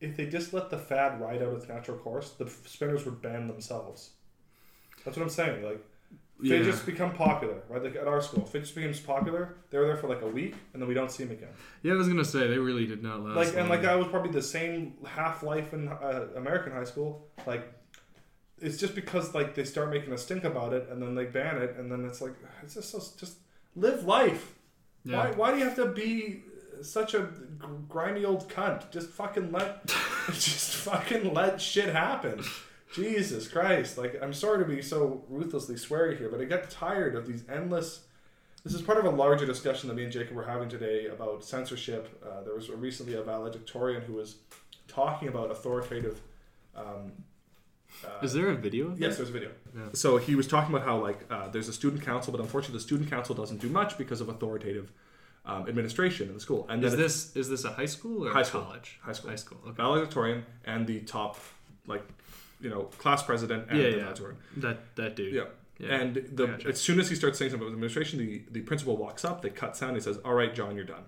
if 0.00 0.16
they 0.16 0.26
just 0.26 0.52
let 0.52 0.70
the 0.70 0.78
fad 0.78 1.20
ride 1.20 1.42
out 1.42 1.54
its 1.54 1.68
natural 1.68 1.98
course, 1.98 2.30
the 2.30 2.50
spinners 2.66 3.04
would 3.04 3.20
ban 3.20 3.48
themselves. 3.48 4.10
That's 5.04 5.16
what 5.16 5.24
I'm 5.24 5.30
saying. 5.30 5.64
Like, 5.64 5.84
Yeah. 6.42 6.58
fidgets 6.58 6.80
become 6.80 7.12
popular, 7.12 7.62
right? 7.68 7.82
Like 7.82 7.96
at 7.96 8.06
our 8.06 8.20
school, 8.20 8.44
fidgets 8.44 8.70
becomes 8.72 9.00
popular. 9.00 9.56
They 9.70 9.78
were 9.78 9.86
there 9.86 9.96
for 9.96 10.08
like 10.08 10.22
a 10.22 10.26
week, 10.26 10.54
and 10.72 10.80
then 10.80 10.88
we 10.88 10.94
don't 10.94 11.10
see 11.10 11.24
them 11.24 11.32
again. 11.36 11.50
Yeah, 11.82 11.94
I 11.94 11.96
was 11.96 12.08
gonna 12.08 12.24
say 12.24 12.46
they 12.46 12.58
really 12.58 12.86
did 12.86 13.02
not 13.02 13.22
last. 13.22 13.36
Like, 13.36 13.56
and 13.56 13.68
like 13.68 13.82
that 13.82 13.98
was 13.98 14.08
probably 14.08 14.32
the 14.32 14.42
same 14.42 14.94
half 15.06 15.42
life 15.42 15.72
in 15.72 15.88
uh, 15.88 16.28
American 16.36 16.72
high 16.72 16.84
school. 16.84 17.28
Like, 17.46 17.72
it's 18.58 18.78
just 18.78 18.94
because 18.94 19.34
like 19.34 19.54
they 19.54 19.64
start 19.64 19.90
making 19.90 20.12
a 20.12 20.18
stink 20.18 20.44
about 20.44 20.72
it, 20.72 20.88
and 20.90 21.02
then 21.02 21.14
they 21.14 21.24
ban 21.24 21.58
it, 21.58 21.76
and 21.78 21.90
then 21.90 22.04
it's 22.04 22.20
like 22.20 22.34
it's 22.62 22.74
just 22.74 22.90
so, 22.90 23.02
just 23.18 23.38
live 23.76 24.04
life. 24.04 24.54
Yeah. 25.04 25.16
Why, 25.16 25.30
why 25.32 25.52
do 25.52 25.58
you 25.58 25.64
have 25.64 25.76
to 25.76 25.86
be 25.86 26.42
such 26.82 27.14
a 27.14 27.28
grimy 27.88 28.24
old 28.24 28.48
cunt? 28.48 28.90
Just 28.90 29.08
fucking 29.10 29.52
let, 29.52 29.86
just 30.32 30.76
fucking 30.76 31.32
let 31.32 31.60
shit 31.60 31.88
happen. 31.94 32.42
Jesus 32.92 33.46
Christ! 33.48 33.96
Like, 33.98 34.20
I'm 34.22 34.32
sorry 34.32 34.58
to 34.58 34.64
be 34.64 34.82
so 34.82 35.22
ruthlessly 35.28 35.76
sweary 35.76 36.18
here, 36.18 36.28
but 36.28 36.40
I 36.40 36.44
get 36.44 36.70
tired 36.70 37.14
of 37.14 37.26
these 37.26 37.44
endless. 37.48 38.04
This 38.64 38.74
is 38.74 38.82
part 38.82 38.98
of 38.98 39.04
a 39.06 39.10
larger 39.10 39.46
discussion 39.46 39.88
that 39.88 39.94
me 39.94 40.02
and 40.04 40.12
Jacob 40.12 40.34
were 40.36 40.44
having 40.44 40.68
today 40.68 41.06
about 41.06 41.44
censorship. 41.44 42.20
Uh, 42.24 42.42
there 42.42 42.54
was 42.54 42.68
recently 42.68 43.14
a 43.14 43.22
valedictorian 43.22 44.02
who 44.02 44.14
was 44.14 44.36
talking 44.88 45.28
about 45.28 45.50
authoritative. 45.50 46.20
Um, 46.76 47.12
uh, 48.04 48.08
Is 48.22 48.32
there 48.32 48.48
a 48.48 48.54
video? 48.54 48.88
Of 48.88 49.00
Yes, 49.00 49.16
there's 49.16 49.30
a 49.30 49.32
video. 49.32 49.50
Yeah. 49.74 49.82
So 49.94 50.16
he 50.18 50.34
was 50.34 50.46
talking 50.46 50.74
about 50.74 50.86
how 50.86 50.98
like 50.98 51.20
uh, 51.30 51.48
there's 51.48 51.68
a 51.68 51.72
student 51.72 52.02
council, 52.02 52.32
but 52.32 52.40
unfortunately 52.40 52.78
the 52.78 52.82
student 52.84 53.08
council 53.10 53.34
doesn't 53.34 53.60
do 53.60 53.68
much 53.68 53.96
because 53.98 54.20
of 54.20 54.28
authoritative 54.28 54.92
um, 55.46 55.66
administration 55.68 56.28
in 56.28 56.34
the 56.34 56.40
school. 56.40 56.66
And 56.68 56.84
Is 56.84 56.96
this 56.96 57.34
is 57.36 57.48
this 57.48 57.64
a 57.64 57.70
high 57.70 57.86
school 57.86 58.26
or 58.28 58.32
High 58.32 58.42
school. 58.42 58.62
college? 58.62 58.98
High 59.02 59.12
school. 59.12 59.30
High 59.30 59.36
school. 59.36 59.58
Okay. 59.64 59.72
valedictorian 59.76 60.44
and 60.64 60.86
the 60.86 61.00
top, 61.00 61.38
like, 61.86 62.04
you 62.60 62.70
know, 62.70 62.84
class 62.98 63.22
president 63.22 63.66
and 63.70 63.80
Yeah, 63.80 63.88
yeah. 63.88 64.12
That 64.58 64.96
that 64.96 65.16
dude. 65.16 65.34
Yeah. 65.34 65.44
Yeah. 65.78 65.94
And 65.94 66.14
the, 66.14 66.46
gotcha. 66.46 66.68
as 66.68 66.80
soon 66.80 67.00
as 67.00 67.08
he 67.08 67.16
starts 67.16 67.38
saying 67.38 67.52
something 67.52 67.66
about 67.66 67.70
the 67.70 67.76
administration, 67.76 68.18
the, 68.18 68.42
the 68.50 68.60
principal 68.60 68.98
walks 68.98 69.24
up, 69.24 69.40
they 69.40 69.48
cut 69.48 69.78
sound, 69.78 69.94
he 69.96 70.00
says, 70.02 70.18
All 70.26 70.34
right, 70.34 70.54
John, 70.54 70.76
you're 70.76 70.84
done. 70.84 71.04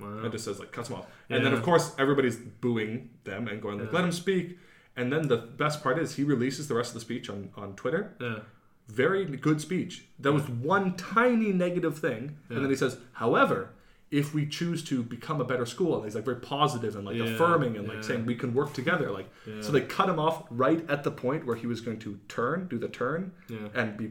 Wow. 0.00 0.18
And 0.22 0.32
just 0.32 0.44
says, 0.44 0.58
like, 0.58 0.72
cuts 0.72 0.90
him 0.90 0.96
off. 0.96 1.06
And 1.28 1.44
then, 1.44 1.52
of 1.52 1.62
course, 1.62 1.92
everybody's 1.98 2.36
booing 2.36 3.10
them 3.24 3.48
and 3.48 3.60
going, 3.60 3.78
like, 3.78 3.92
let 3.92 4.04
him 4.04 4.12
speak. 4.12 4.58
And 4.96 5.12
then 5.12 5.28
the 5.28 5.36
best 5.36 5.82
part 5.82 5.98
is 5.98 6.16
he 6.16 6.24
releases 6.24 6.68
the 6.68 6.74
rest 6.74 6.90
of 6.90 6.94
the 6.94 7.00
speech 7.00 7.28
on, 7.28 7.50
on 7.56 7.74
Twitter. 7.74 8.14
Yeah. 8.20 8.40
Very 8.86 9.24
good 9.24 9.60
speech. 9.60 10.06
There 10.18 10.32
was 10.32 10.48
one 10.48 10.96
tiny 10.96 11.52
negative 11.52 11.98
thing. 11.98 12.36
And 12.48 12.62
then 12.62 12.70
he 12.70 12.76
says, 12.76 12.98
however, 13.14 13.70
if 14.10 14.32
we 14.34 14.46
choose 14.46 14.82
to 14.84 15.02
become 15.02 15.40
a 15.40 15.44
better 15.44 15.66
school, 15.66 15.96
and 15.96 16.04
he's 16.04 16.14
like 16.14 16.24
very 16.24 16.40
positive 16.40 16.96
and 16.96 17.04
like 17.04 17.16
Yeah, 17.16 17.24
affirming 17.24 17.76
and 17.76 17.86
like 17.86 18.02
saying 18.02 18.24
we 18.26 18.34
can 18.34 18.54
work 18.54 18.72
together. 18.72 19.10
Like 19.10 19.28
Yeah. 19.46 19.60
so 19.60 19.70
they 19.72 19.82
cut 19.82 20.08
him 20.08 20.18
off 20.18 20.44
right 20.50 20.88
at 20.88 21.04
the 21.04 21.10
point 21.10 21.44
where 21.46 21.56
he 21.56 21.66
was 21.66 21.80
going 21.80 21.98
to 22.00 22.18
turn, 22.28 22.68
do 22.68 22.78
the 22.78 22.88
turn, 22.88 23.32
Yeah. 23.48 23.68
and 23.74 23.96
be. 23.96 24.08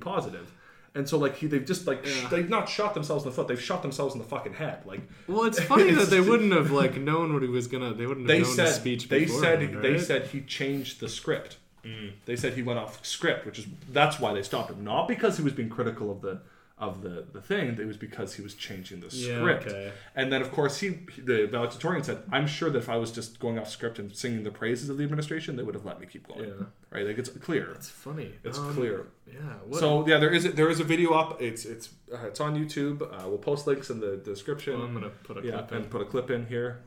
And 0.96 1.08
so 1.08 1.18
like 1.20 1.36
he 1.36 1.48
they've 1.48 1.66
just 1.66 1.86
like 1.86 2.06
sh- 2.06 2.26
they've 2.32 2.50
not 2.50 2.68
shot 2.68 2.94
themselves 2.96 3.24
in 3.24 3.30
the 3.30 3.36
foot, 3.36 3.48
they've 3.48 3.62
shot 3.62 3.82
themselves 3.84 4.16
in 4.16 4.20
the 4.20 4.26
fucking 4.28 4.54
head. 4.54 4.80
Like 4.86 5.02
Well, 5.28 5.44
it's 5.46 5.60
funny 5.60 5.92
that 6.00 6.10
they 6.10 6.22
wouldn't 6.22 6.54
have 6.54 6.72
like 6.72 6.98
known 6.98 7.34
what 7.34 7.44
he 7.44 7.50
was 7.50 7.68
gonna. 7.68 7.94
They 7.94 8.08
wouldn't 8.08 8.28
have 8.28 8.36
they 8.38 8.44
known 8.44 8.52
said 8.56 8.68
the 8.68 8.74
speech. 8.74 9.08
they 9.10 9.26
said 9.28 9.60
beforehand, 9.60 9.84
they 9.84 10.00
said 10.00 10.28
he 10.28 10.42
changed 10.42 11.00
the 11.00 11.08
script. 11.10 11.58
Mm. 11.86 12.14
They 12.26 12.36
said 12.36 12.54
he 12.54 12.64
went 12.64 12.80
off 12.80 13.06
script, 13.06 13.46
which 13.46 13.60
is 13.60 13.68
that's 13.92 14.20
why 14.20 14.34
they 14.34 14.42
stopped 14.42 14.72
him. 14.72 14.84
Not 14.84 15.08
because 15.08 15.38
he 15.38 15.44
was 15.44 15.54
being 15.54 15.70
critical 15.70 16.12
of 16.12 16.22
the 16.22 16.42
of 16.80 17.02
the 17.02 17.26
the 17.34 17.42
thing. 17.42 17.78
It 17.80 17.88
was 17.88 17.98
because 17.98 18.36
he 18.36 18.42
was 18.44 18.54
changing 18.54 19.00
the 19.00 19.08
Yeah, 19.08 19.38
script. 19.40 19.68
okay. 19.68 19.92
And 20.16 20.32
then 20.32 20.42
of 20.44 20.52
course 20.52 20.80
he 20.80 20.90
the 21.18 21.48
valedictorian 21.48 22.04
said, 22.04 22.22
"I'm 22.32 22.46
sure 22.46 22.70
that 22.70 22.78
if 22.78 22.88
I 22.90 22.98
was 22.98 23.12
just 23.12 23.40
going 23.40 23.58
off 23.58 23.68
script 23.70 23.98
and 23.98 24.16
singing 24.16 24.44
the 24.44 24.52
praises 24.52 24.88
of 24.90 24.98
the 24.98 25.04
administration, 25.04 25.56
they 25.56 25.64
would 25.64 25.74
have 25.74 25.86
let 25.86 26.00
me 26.00 26.06
keep 26.06 26.28
going." 26.28 26.48
Yeah. 26.50 26.66
Right? 26.92 27.06
Like 27.08 27.18
it's 27.18 27.30
clear. 27.30 27.72
It's 27.72 27.90
funny. 27.90 28.32
It's 28.44 28.60
Um, 28.60 28.74
clear. 28.76 29.08
Yeah. 29.26 29.40
What, 29.66 29.80
So 29.80 30.08
yeah, 30.08 30.20
there 30.20 30.30
is 30.30 30.46
a, 30.46 30.50
there 30.52 30.70
is 30.70 30.80
a 30.80 30.84
video 30.84 31.14
up. 31.14 31.42
It's 31.42 31.66
it's 31.66 31.90
uh, 32.14 32.28
it's 32.28 32.40
on 32.40 32.56
YouTube. 32.56 33.02
Uh, 33.02 33.28
we'll 33.28 33.40
post 33.40 33.66
links 33.66 33.90
in 33.90 34.00
the 34.00 34.18
description. 34.18 34.74
Well, 34.78 34.84
I'm 34.88 34.94
gonna 34.94 35.10
put 35.24 35.38
a 35.38 35.42
yeah, 35.42 35.54
clip 35.54 35.72
in. 35.72 35.78
and 35.78 35.90
put 35.90 36.02
a 36.02 36.06
clip 36.06 36.30
in 36.30 36.46
here. 36.46 36.82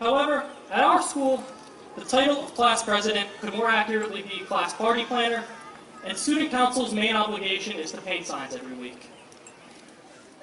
However, 0.00 0.44
at 0.70 0.84
our 0.84 1.00
school, 1.02 1.42
the 1.96 2.04
title 2.04 2.38
of 2.44 2.54
class 2.54 2.82
president 2.82 3.28
could 3.40 3.54
more 3.54 3.70
accurately 3.70 4.22
be 4.22 4.40
class 4.44 4.74
party 4.74 5.04
planner, 5.04 5.42
and 6.06 6.16
student 6.16 6.50
council's 6.50 6.94
main 6.94 7.16
obligation 7.16 7.76
is 7.78 7.90
to 7.90 8.00
paint 8.00 8.24
signs 8.24 8.54
every 8.54 8.76
week. 8.76 9.10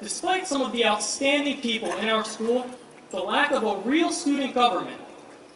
Despite 0.02 0.46
some 0.46 0.62
of 0.62 0.74
the 0.74 0.86
outstanding 0.86 1.62
people 1.62 1.92
in 1.98 2.10
our 2.10 2.26
school, 2.26 2.66
the 3.12 3.20
lack 3.20 3.52
of 3.52 3.64
a 3.64 3.78
real 3.88 4.12
student 4.12 4.54
government, 4.54 5.00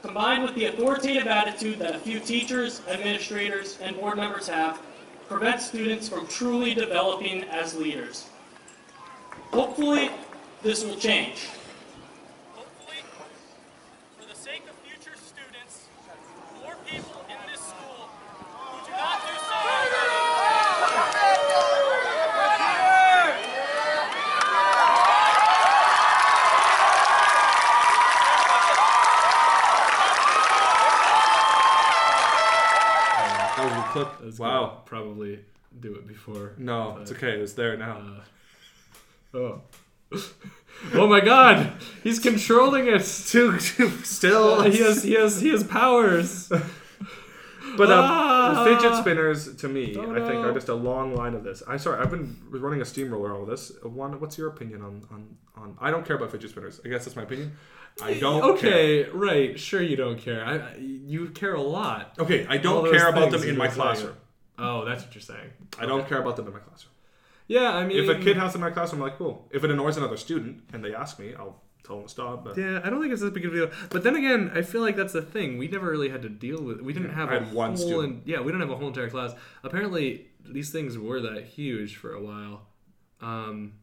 combined 0.02 0.44
with 0.44 0.56
the 0.56 0.66
authoritative 0.66 1.28
attitude 1.28 1.80
that 1.80 1.94
a 1.94 2.00
few 2.00 2.22
teachers, 2.22 2.82
administrators, 2.88 3.78
and 3.82 3.98
board 3.98 4.16
members 4.16 4.48
have, 4.48 4.80
prevents 5.28 5.66
students 5.66 6.08
from 6.08 6.26
truly 6.28 6.74
developing 6.74 7.44
as 7.46 7.76
leaders. 7.76 8.30
Hopefully, 9.52 10.10
this 10.62 10.86
will 10.86 10.96
change. 10.96 11.50
Hopefully, 12.56 12.98
for 14.18 14.26
the 14.30 14.36
sake 14.36 14.64
of 14.70 14.76
future 14.88 15.18
students, 15.18 15.90
more 16.64 16.76
people 16.86 17.26
in 17.28 17.52
this 17.52 17.60
school 17.60 18.08
who 18.56 18.86
do 18.86 18.92
not 18.92 19.22
do 19.28 19.34
so. 19.50 19.58
Clip. 34.06 34.22
I 34.22 34.26
was 34.26 34.40
Wow. 34.40 34.82
Probably 34.86 35.40
do 35.80 35.96
it 35.96 36.08
before. 36.08 36.54
No, 36.58 36.94
but, 36.94 37.02
it's 37.04 37.12
okay. 37.12 37.32
It's 37.40 37.54
there 37.54 37.78
now. 37.78 38.02
uh, 39.34 39.38
oh. 39.38 39.62
oh 40.94 41.08
my 41.08 41.20
god! 41.20 41.74
He's 42.04 42.20
controlling 42.20 42.88
it. 42.88 43.04
Too, 43.28 43.58
too 43.60 43.90
still. 44.04 44.62
he 44.72 44.80
has 44.80 45.04
he 45.04 45.14
has 45.14 45.42
he 45.42 45.50
has 45.50 45.64
powers. 45.64 46.50
But 47.76 47.92
um, 47.92 48.00
Ah! 48.04 48.64
fidget 48.64 48.96
spinners, 48.98 49.56
to 49.58 49.68
me, 49.68 49.96
Oh, 49.98 50.12
I 50.14 50.20
think 50.26 50.42
no. 50.42 50.50
are 50.50 50.54
just 50.54 50.70
a 50.70 50.74
long 50.74 51.14
line 51.16 51.34
of 51.36 51.44
this. 51.44 51.62
I'm 51.68 51.78
sorry, 51.78 52.00
I've 52.02 52.10
been 52.10 52.38
running 52.50 52.82
a 52.82 52.86
steamroller 52.86 53.36
all 53.36 53.46
this. 53.46 53.72
One, 53.84 54.20
what's 54.22 54.38
your 54.38 54.48
opinion 54.48 54.82
on, 54.82 55.06
on 55.12 55.36
on? 55.56 55.78
I 55.80 55.92
don't 55.92 56.06
care 56.06 56.16
about 56.16 56.32
fidget 56.32 56.52
spinners. 56.52 56.80
I 56.86 56.88
guess 56.88 57.04
that's 57.06 57.18
my 57.18 57.24
opinion. 57.24 57.52
I 58.04 58.14
don't. 58.20 58.44
Okay, 58.56 59.04
right. 59.10 59.60
Sure, 59.60 59.82
you 59.82 59.96
don't 59.96 60.20
care. 60.20 60.46
I, 60.46 60.58
I 60.58 60.76
you 60.78 61.30
care 61.30 61.54
a 61.56 61.62
lot. 61.62 62.14
Okay, 62.20 62.46
I 62.48 62.58
don't 62.58 62.92
care 62.92 63.08
about 63.10 63.32
them 63.32 63.44
in 63.44 63.58
my 63.58 63.66
were 63.66 63.72
saying. 63.72 63.82
classroom. 63.82 64.16
Oh, 64.60 64.86
that's 64.86 65.04
what 65.04 65.14
you're 65.16 65.22
saying. 65.22 65.50
I 65.80 65.86
don't 65.86 66.08
care 66.08 66.20
about 66.20 66.36
them 66.36 66.48
in 66.48 66.54
my 66.54 66.60
classroom. 66.60 66.94
Yeah, 67.48 67.74
I 67.74 67.86
mean, 67.86 67.98
If 68.04 68.10
a 68.10 68.20
kid 68.20 68.36
has 68.38 68.54
them 68.54 68.62
in 68.64 68.70
my 68.70 68.74
classroom, 68.74 69.02
I'm 69.02 69.10
like, 69.10 69.18
cool. 69.18 69.48
If 69.52 69.64
it 69.64 69.72
annoys 69.72 69.98
another 69.98 70.18
student 70.18 70.64
and 70.74 70.84
they 70.84 70.94
ask 70.94 71.18
me, 71.20 71.34
I'll 71.34 71.62
tell 71.86 71.96
them 71.98 72.06
to 72.06 72.12
stop. 72.12 72.44
But 72.44 72.58
Yeah, 72.58 72.82
I 72.84 72.90
don't 72.90 73.00
think 73.02 73.14
it's 73.14 73.22
that 73.22 73.34
big 73.34 73.46
of 73.46 73.54
a 73.54 73.56
deal. 73.56 73.72
But 73.90 74.04
then 74.04 74.16
again, 74.16 74.52
I 74.54 74.64
feel 74.64 74.82
like 74.82 74.96
that's 74.98 75.14
the 75.14 75.22
thing. 75.22 75.58
We 75.58 75.68
never 75.70 75.90
really 75.90 76.10
had 76.10 76.22
to 76.24 76.30
deal 76.30 76.62
with. 76.62 76.82
We 76.82 76.92
didn't 76.94 77.10
Yeah, 77.10 77.16
have 77.16 77.32
a 77.32 77.40
one 77.56 77.70
whole. 77.70 77.78
student. 77.78 78.14
en- 78.18 78.22
yeah, 78.26 78.40
we 78.40 78.48
didn't 78.52 78.62
have 78.62 78.72
a 78.72 78.76
whole 78.76 78.88
entire 78.90 79.10
class. 79.10 79.34
Apparently, 79.64 80.28
these 80.46 80.72
things 80.72 80.98
were 80.98 81.22
that 81.22 81.46
huge 81.46 81.96
for 81.96 82.14
a 82.14 82.22
while, 82.22 82.68
um, 83.22 83.74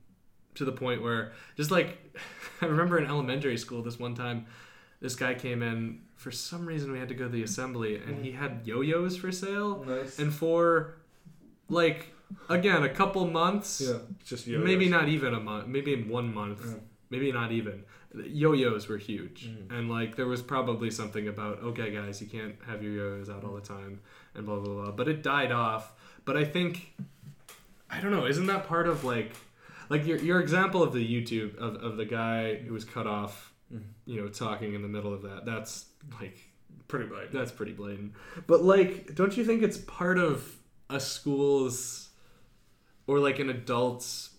to 0.54 0.64
the 0.64 0.72
point 0.72 1.02
where 1.02 1.32
just 1.56 1.70
like 1.70 1.98
I 2.60 2.66
remember 2.66 2.98
in 2.98 3.06
elementary 3.06 3.58
school 3.58 3.82
this 3.82 3.98
one 3.98 4.14
time, 4.14 4.46
this 5.00 5.14
guy 5.16 5.34
came 5.34 5.62
in 5.62 6.00
for 6.16 6.30
some 6.30 6.64
reason 6.64 6.92
we 6.92 6.98
had 6.98 7.08
to 7.08 7.14
go 7.14 7.24
to 7.24 7.30
the 7.30 7.42
assembly 7.42 7.96
and 7.96 8.24
he 8.24 8.32
had 8.32 8.62
yo-yos 8.64 9.16
for 9.16 9.30
sale, 9.32 9.84
Nice. 9.86 10.18
and 10.18 10.32
for 10.32 10.94
like 11.68 12.14
again 12.48 12.82
a 12.82 12.88
couple 12.88 13.26
months, 13.26 13.80
yeah, 13.84 13.98
just 14.24 14.46
yo-yos. 14.46 14.64
maybe 14.64 14.88
not 14.88 15.08
even 15.08 15.34
a 15.34 15.40
month 15.40 15.66
maybe 15.66 15.92
in 15.92 16.08
one 16.08 16.32
month 16.32 16.62
Yeah. 16.66 16.74
maybe 17.10 17.30
not 17.32 17.52
even 17.52 17.84
yo-yos 18.14 18.88
were 18.88 18.96
huge 18.96 19.48
Mm. 19.50 19.76
and 19.78 19.90
like 19.90 20.16
there 20.16 20.26
was 20.26 20.40
probably 20.40 20.90
something 20.90 21.26
about 21.28 21.58
okay 21.62 21.90
guys 21.90 22.20
you 22.22 22.28
can't 22.28 22.54
have 22.66 22.82
your 22.82 22.92
yo-yos 22.92 23.28
out 23.28 23.44
all 23.44 23.54
the 23.54 23.60
time 23.60 24.00
and 24.34 24.46
blah 24.46 24.58
blah 24.60 24.72
blah 24.74 24.90
but 24.92 25.08
it 25.08 25.22
died 25.22 25.52
off 25.52 25.92
but 26.24 26.36
i 26.36 26.44
think 26.44 26.94
i 27.90 28.00
don't 28.00 28.10
know 28.12 28.24
isn't 28.26 28.46
that 28.46 28.66
part 28.68 28.86
of 28.88 29.04
like 29.04 29.32
like 29.88 30.06
your, 30.06 30.18
your 30.18 30.40
example 30.40 30.82
of 30.82 30.92
the 30.92 31.04
youtube 31.04 31.56
of, 31.56 31.76
of 31.76 31.96
the 31.96 32.04
guy 32.04 32.56
who 32.56 32.72
was 32.72 32.84
cut 32.84 33.06
off 33.06 33.52
you 34.06 34.20
know 34.20 34.28
talking 34.28 34.74
in 34.74 34.82
the 34.82 34.88
middle 34.88 35.12
of 35.12 35.22
that 35.22 35.44
that's 35.44 35.86
like 36.20 36.38
pretty 36.88 37.06
blatant. 37.06 37.32
that's 37.32 37.50
pretty 37.52 37.72
blatant 37.72 38.12
but 38.46 38.62
like 38.62 39.14
don't 39.14 39.36
you 39.36 39.44
think 39.44 39.62
it's 39.62 39.78
part 39.78 40.18
of 40.18 40.56
a 40.90 41.00
school's 41.00 42.10
or 43.06 43.18
like 43.18 43.38
an 43.38 43.50
adult's 43.50 44.30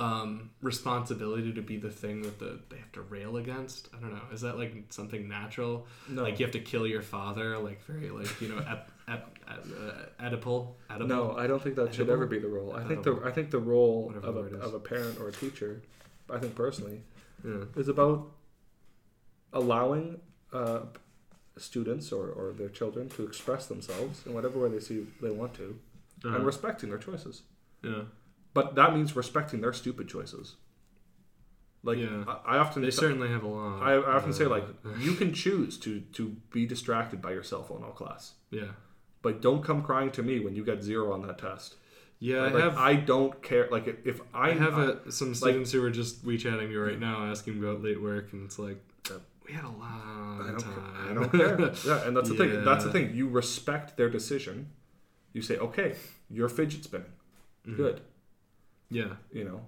um, 0.00 0.50
responsibility 0.62 1.52
to 1.52 1.60
be 1.60 1.76
the 1.76 1.90
thing 1.90 2.22
that 2.22 2.38
the 2.38 2.58
they 2.70 2.78
have 2.78 2.90
to 2.92 3.02
rail 3.02 3.36
against. 3.36 3.88
I 3.94 4.00
don't 4.00 4.14
know. 4.14 4.22
Is 4.32 4.40
that 4.40 4.58
like 4.58 4.86
something 4.88 5.28
natural? 5.28 5.86
No. 6.08 6.22
Like 6.22 6.40
you 6.40 6.46
have 6.46 6.54
to 6.54 6.60
kill 6.60 6.86
your 6.86 7.02
father, 7.02 7.58
like 7.58 7.84
very 7.84 8.10
like 8.10 8.40
you 8.40 8.48
know, 8.48 8.58
ep, 8.58 8.90
ep, 9.08 9.38
uh, 9.58 10.24
Oedipal. 10.24 10.74
Oedipal? 10.90 11.06
No, 11.06 11.36
I 11.36 11.46
don't 11.46 11.62
think 11.62 11.76
that 11.76 11.94
should 11.94 12.08
ever 12.10 12.26
be 12.26 12.38
the 12.38 12.48
role. 12.48 12.74
I 12.74 12.84
think 12.84 13.02
the 13.02 13.20
I 13.24 13.30
think 13.30 13.50
the 13.50 13.58
role 13.58 14.06
Whatever 14.06 14.26
of 14.46 14.50
the 14.50 14.56
a, 14.58 14.60
of 14.60 14.74
a 14.74 14.80
parent 14.80 15.18
or 15.20 15.28
a 15.28 15.32
teacher, 15.32 15.82
I 16.30 16.38
think 16.38 16.54
personally, 16.54 17.02
Yeah. 17.44 17.64
is 17.76 17.88
about 17.88 18.30
allowing 19.52 20.20
uh, 20.52 20.80
students 21.56 22.12
or, 22.12 22.28
or 22.30 22.52
their 22.52 22.68
children 22.68 23.08
to 23.10 23.24
express 23.24 23.66
themselves 23.66 24.24
in 24.26 24.32
whatever 24.34 24.58
way 24.58 24.68
they 24.70 24.80
see 24.80 25.06
they 25.20 25.30
want 25.30 25.54
to, 25.54 25.78
Uh-huh. 26.24 26.36
and 26.36 26.44
respecting 26.46 26.88
their 26.90 26.98
choices. 26.98 27.42
Yeah. 27.82 28.02
But 28.52 28.74
that 28.74 28.94
means 28.94 29.14
respecting 29.16 29.60
their 29.60 29.72
stupid 29.72 30.06
choices. 30.08 30.56
Like 31.82 31.98
Yeah. 31.98 32.24
I, 32.28 32.56
I 32.56 32.58
often 32.58 32.82
They 32.82 32.90
t- 32.90 32.96
certainly 33.04 33.28
have 33.28 33.42
a 33.42 33.48
lot. 33.48 33.82
I, 33.82 33.92
I 33.94 34.12
often 34.18 34.32
say 34.32 34.44
like 34.46 34.64
Uh, 34.84 34.90
you 35.06 35.14
can 35.14 35.32
choose 35.32 35.78
to 35.84 36.00
to 36.18 36.22
be 36.52 36.66
distracted 36.66 37.18
by 37.22 37.32
your 37.32 37.42
cell 37.42 37.62
phone 37.62 37.82
all 37.86 37.92
class, 38.02 38.34
yeah. 38.50 38.72
But 39.22 39.40
don't 39.42 39.62
come 39.62 39.82
crying 39.82 40.10
to 40.12 40.22
me 40.22 40.40
when 40.40 40.54
you 40.56 40.64
get 40.64 40.82
zero 40.82 41.12
on 41.12 41.26
that 41.26 41.38
test. 41.38 41.76
Yeah, 42.18 42.42
Like, 42.42 42.54
I 42.54 42.60
have. 42.60 42.76
I 42.76 42.94
don't 42.96 43.42
care. 43.42 43.68
Like 43.70 43.86
if, 44.04 44.20
I, 44.34 44.50
I 44.50 44.54
have 44.54 44.78
I- 44.78 45.10
some 45.10 45.34
students 45.34 45.72
who 45.72 45.82
are 45.84 45.90
just 45.90 46.24
WeChatting 46.24 46.68
me 46.68 46.74
right 46.76 46.98
now 46.98 47.24
asking 47.30 47.58
about 47.58 47.82
late 47.82 48.00
work, 48.00 48.32
and 48.32 48.44
it's 48.44 48.58
like, 48.58 48.78
we 49.46 49.52
had 49.54 49.64
a 49.64 49.68
lot 49.68 50.42
I 50.42 50.46
don't, 50.50 50.60
time. 50.60 51.08
I 51.10 51.14
don't 51.14 51.30
care. 51.32 51.72
Yeah, 51.86 52.06
and 52.06 52.16
that's 52.16 52.28
the 52.28 52.36
thing. 52.36 52.62
That's 52.64 52.84
the 52.84 52.92
thing. 52.92 53.14
You 53.14 53.28
respect 53.28 53.96
their 53.96 54.08
decision. 54.10 54.68
You 55.32 55.42
say, 55.42 55.56
okay, 55.58 55.96
you're 56.28 56.48
fidget 56.48 56.84
spinning. 56.84 57.12
Mm-hmm. 57.66 57.76
Good. 57.76 58.00
Yeah. 58.90 59.14
You 59.32 59.44
know, 59.44 59.60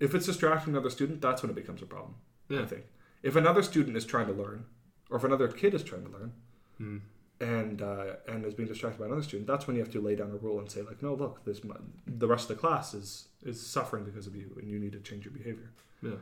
if 0.00 0.14
it's 0.14 0.26
distracting 0.26 0.74
another 0.74 0.90
student, 0.90 1.20
that's 1.20 1.42
when 1.42 1.50
it 1.50 1.54
becomes 1.54 1.82
a 1.82 1.86
problem. 1.86 2.14
Yeah. 2.48 2.62
I 2.62 2.66
think 2.66 2.82
if 3.22 3.36
another 3.36 3.62
student 3.62 3.96
is 3.96 4.04
trying 4.04 4.26
to 4.26 4.32
learn, 4.32 4.64
or 5.10 5.16
if 5.18 5.24
another 5.24 5.48
kid 5.48 5.72
is 5.74 5.82
trying 5.82 6.04
to 6.04 6.10
learn, 6.10 6.32
Mm. 6.80 7.00
And 7.40 7.82
uh, 7.82 8.16
and 8.26 8.44
is 8.44 8.54
being 8.54 8.68
distracted 8.68 8.98
by 8.98 9.06
another 9.06 9.22
student, 9.22 9.46
that's 9.46 9.66
when 9.66 9.76
you 9.76 9.82
have 9.82 9.92
to 9.92 10.00
lay 10.00 10.16
down 10.16 10.30
a 10.30 10.36
rule 10.36 10.58
and 10.58 10.70
say 10.70 10.82
like, 10.82 11.02
no, 11.02 11.14
look, 11.14 11.44
this 11.44 11.60
the 12.06 12.26
rest 12.26 12.50
of 12.50 12.56
the 12.56 12.60
class 12.60 12.94
is 12.94 13.28
is 13.44 13.64
suffering 13.64 14.04
because 14.04 14.26
of 14.26 14.34
you, 14.34 14.56
and 14.58 14.68
you 14.68 14.78
need 14.78 14.92
to 14.92 15.00
change 15.00 15.24
your 15.24 15.32
behavior. 15.32 15.70
Yeah. 16.02 16.16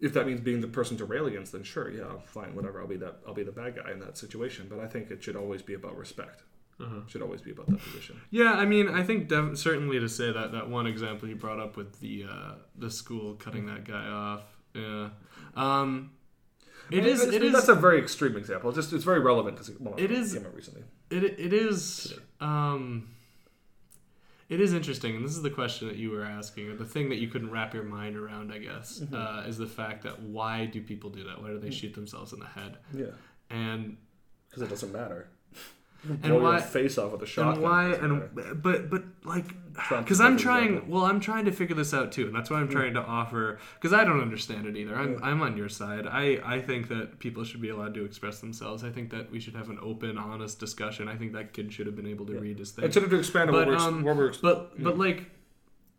If 0.00 0.14
that 0.14 0.26
means 0.26 0.40
being 0.40 0.62
the 0.62 0.68
person 0.68 0.96
to 0.96 1.04
rail 1.04 1.26
against, 1.26 1.52
then 1.52 1.62
sure, 1.62 1.90
yeah, 1.90 2.04
fine, 2.24 2.54
whatever. 2.54 2.80
I'll 2.80 2.86
be 2.86 2.96
that. 2.96 3.16
I'll 3.26 3.34
be 3.34 3.42
the 3.42 3.52
bad 3.52 3.76
guy 3.76 3.92
in 3.92 4.00
that 4.00 4.16
situation. 4.16 4.66
But 4.68 4.80
I 4.80 4.86
think 4.86 5.10
it 5.10 5.22
should 5.22 5.36
always 5.36 5.62
be 5.62 5.74
about 5.74 5.96
respect. 5.96 6.42
Uh-huh. 6.80 7.00
It 7.06 7.10
should 7.10 7.22
always 7.22 7.40
be 7.40 7.52
about 7.52 7.66
that 7.68 7.80
position. 7.80 8.20
Yeah, 8.30 8.52
I 8.52 8.64
mean, 8.64 8.88
I 8.88 9.02
think 9.02 9.28
def- 9.28 9.58
certainly 9.58 10.00
to 10.00 10.08
say 10.08 10.32
that 10.32 10.52
that 10.52 10.68
one 10.68 10.86
example 10.86 11.28
you 11.28 11.36
brought 11.36 11.60
up 11.60 11.76
with 11.76 12.00
the 12.00 12.24
uh, 12.30 12.54
the 12.76 12.90
school 12.90 13.34
cutting 13.34 13.66
that 13.66 13.84
guy 13.84 14.08
off. 14.08 14.42
Yeah. 14.74 15.10
Um, 15.54 16.10
it 16.90 17.06
is. 17.06 17.20
It's- 17.22 17.34
It 17.34 17.42
is. 17.42 17.52
That's 17.52 17.68
a 17.68 17.74
very 17.74 17.98
extreme 17.98 18.36
example. 18.36 18.70
It's 18.70 18.76
just 18.78 18.92
it's 18.92 19.04
very 19.04 19.20
relevant 19.20 19.56
because 19.56 19.70
well, 19.80 19.94
It 19.98 20.10
is- 20.10 20.34
came 20.34 20.46
out 20.46 20.54
recently. 20.54 20.82
It 21.10 21.24
it 21.24 21.52
is 21.52 22.14
um 22.40 23.08
it 24.48 24.60
is 24.60 24.74
interesting, 24.74 25.16
and 25.16 25.24
this 25.24 25.32
is 25.36 25.42
the 25.42 25.50
question 25.50 25.88
that 25.88 25.96
you 25.96 26.10
were 26.10 26.22
asking, 26.22 26.68
or 26.68 26.76
the 26.76 26.84
thing 26.84 27.08
that 27.08 27.16
you 27.16 27.28
couldn't 27.28 27.50
wrap 27.50 27.72
your 27.72 27.82
mind 27.82 28.14
around, 28.16 28.52
I 28.52 28.58
guess, 28.58 29.00
Mhm. 29.00 29.14
uh, 29.14 29.48
is 29.48 29.56
the 29.56 29.66
fact 29.66 30.02
that 30.02 30.20
why 30.20 30.66
do 30.66 30.82
people 30.82 31.08
do 31.08 31.24
that? 31.24 31.40
Why 31.40 31.48
do 31.48 31.58
they 31.58 31.70
shoot 31.70 31.94
themselves 31.94 32.32
in 32.34 32.40
the 32.40 32.46
head? 32.46 32.76
Yeah. 32.92 33.06
And 33.48 33.96
Because 34.48 34.62
it 34.62 34.68
doesn't 34.68 34.92
matter. 34.92 35.28
and 36.08 36.20
Blow 36.22 36.40
why 36.42 36.58
your 36.58 36.60
face 36.60 36.98
off 36.98 37.12
with 37.12 37.22
a 37.22 37.26
shotgun. 37.26 37.54
And 37.54 37.62
why? 37.62 37.92
And 38.44 38.62
but 38.62 38.90
but 38.90 39.04
like, 39.24 39.46
because 39.74 40.20
I'm 40.20 40.36
trying. 40.36 40.74
example. 40.74 40.94
Well, 40.94 41.04
I'm 41.04 41.20
trying 41.20 41.44
to 41.46 41.52
figure 41.52 41.74
this 41.74 41.92
out 41.92 42.12
too, 42.12 42.26
and 42.26 42.34
that's 42.34 42.48
why 42.50 42.58
I'm 42.60 42.68
Mm. 42.68 42.72
trying 42.72 42.94
to 42.94 43.00
offer. 43.02 43.58
Because 43.74 43.92
I 43.92 44.04
don't 44.04 44.20
understand 44.20 44.66
it 44.66 44.76
either. 44.76 44.94
I'm 44.94 45.14
Yeah. 45.14 45.18
I'm 45.22 45.42
on 45.42 45.56
your 45.56 45.68
side. 45.68 46.06
I 46.06 46.40
I 46.44 46.60
think 46.60 46.88
that 46.88 47.18
people 47.18 47.44
should 47.44 47.60
be 47.60 47.68
allowed 47.70 47.94
to 47.94 48.04
express 48.04 48.40
themselves. 48.40 48.84
I 48.84 48.90
think 48.90 49.10
that 49.10 49.30
we 49.30 49.40
should 49.40 49.54
have 49.54 49.70
an 49.70 49.78
open, 49.82 50.16
honest 50.16 50.60
discussion. 50.60 51.08
I 51.08 51.16
think 51.16 51.32
that 51.32 51.52
kid 51.52 51.72
should 51.72 51.86
have 51.86 51.96
been 51.96 52.06
able 52.06 52.26
to 52.26 52.38
read 52.38 52.58
his 52.58 52.70
thing. 52.72 52.84
And 52.84 52.94
sort 52.94 53.04
of 53.04 53.10
to 53.10 53.18
expand 53.18 53.50
on 53.50 53.56
what 53.56 53.66
we're 53.68 53.74
ex- 53.74 53.82
what 53.84 54.16
we're 54.16 54.32
but 54.40 54.82
but 54.82 54.98
like 54.98 55.30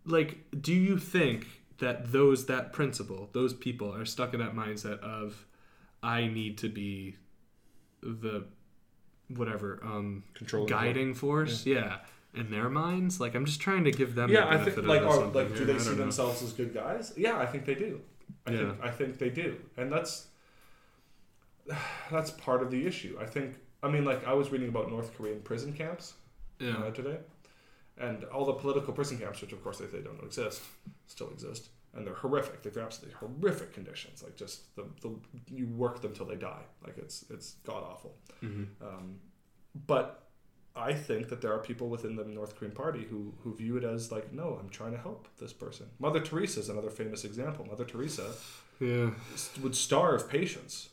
like 0.06 0.46
do 0.62 0.74
you 0.74 0.98
think 0.98 1.48
that 1.80 2.12
those 2.12 2.46
that 2.46 2.72
principle 2.72 3.30
those 3.34 3.54
people 3.54 3.94
are 3.94 4.06
stuck 4.06 4.34
in 4.34 4.40
that 4.40 4.56
mindset 4.56 5.00
of 5.00 5.46
I 6.02 6.28
need 6.28 6.58
to 6.60 6.70
be 6.70 7.18
the 8.02 8.46
whatever 9.28 9.80
um 9.84 10.24
Controlling 10.36 10.70
guiding 10.70 11.14
force 11.16 11.66
yeah. 11.66 11.98
In 12.36 12.52
their 12.52 12.70
minds 12.70 13.20
like 13.20 13.34
i'm 13.36 13.46
just 13.46 13.60
trying 13.62 13.84
to 13.84 13.92
give 13.92 14.16
them 14.16 14.30
yeah, 14.30 14.46
the 14.46 14.62
I 14.62 14.64
think 14.64 14.78
of 14.78 14.86
like 14.86 15.02
something 15.02 15.34
like 15.34 15.50
do 15.50 15.56
here. 15.56 15.66
they 15.66 15.78
see 15.80 15.86
don't 15.90 15.98
know. 15.98 16.04
themselves 16.04 16.44
as 16.44 16.54
good 16.54 16.74
guys? 16.74 17.14
Yeah, 17.18 17.38
I 17.38 17.46
think 17.46 17.66
they 17.66 17.76
do. 17.76 18.02
I 18.48 18.52
Yeah. 18.52 18.58
think 18.58 18.78
I 18.84 18.90
think 18.92 19.18
they 19.20 19.30
do, 19.30 19.58
and 19.78 19.92
that's 19.92 20.28
that's 22.12 22.32
part 22.32 22.62
of 22.62 22.72
the 22.72 22.86
issue. 22.86 23.18
I 23.20 23.26
think 23.26 23.56
I 23.84 23.90
mean 23.90 24.06
like 24.06 24.28
I 24.28 24.34
was 24.34 24.52
reading 24.52 24.70
about 24.70 24.90
North 24.90 25.16
Korean 25.18 25.42
prison 25.42 25.74
camps 25.74 26.14
Yeah. 26.60 26.78
uh, 26.78 26.92
today, 26.92 27.18
and 27.98 28.24
all 28.26 28.46
the 28.46 28.54
political 28.54 28.94
prison 28.94 29.18
camps, 29.18 29.42
which 29.42 29.54
of 29.54 29.64
course 29.64 29.78
they, 29.80 29.86
they 29.86 30.00
don't 30.02 30.24
exist, 30.24 30.62
still 31.08 31.30
exist, 31.30 31.70
and 31.94 32.06
they're 32.06 32.14
horrific. 32.16 32.62
They're 32.64 32.84
absolutely 32.84 33.16
horrific 33.20 33.74
conditions. 33.74 34.24
Like 34.24 34.36
just 34.36 34.76
the, 34.76 34.86
the 35.02 35.16
you 35.48 35.68
work 35.68 36.02
them 36.02 36.14
till 36.14 36.26
they 36.26 36.36
die. 36.36 36.64
Like 36.86 36.98
it's 36.98 37.26
it's 37.30 37.56
god 37.66 37.84
awful. 37.84 38.16
Mhm. 38.44 38.68
Um, 38.82 39.20
but 39.88 40.25
I 40.76 40.94
think 40.94 41.30
that 41.30 41.42
there 41.42 41.54
are 41.54 41.60
people 41.60 41.88
within 41.90 42.16
the 42.16 42.26
North 42.26 42.56
Korean 42.58 42.74
party 42.76 43.06
who, 43.10 43.34
who 43.44 43.56
view 43.56 43.78
it 43.78 43.84
as 43.86 44.12
like, 44.12 44.34
no, 44.34 44.58
I'm 44.62 44.70
trying 44.70 44.92
to 44.92 44.98
help 44.98 45.28
this 45.40 45.54
person. 45.54 45.86
Mother 46.00 46.20
Teresa 46.20 46.60
is 46.60 46.70
another 46.70 46.90
famous 46.90 47.24
example. 47.24 47.66
Mother 47.66 47.86
Teresa 47.86 48.34
Yeah. 48.80 49.12
would 49.62 49.76
starve 49.76 50.30
patients 50.30 50.90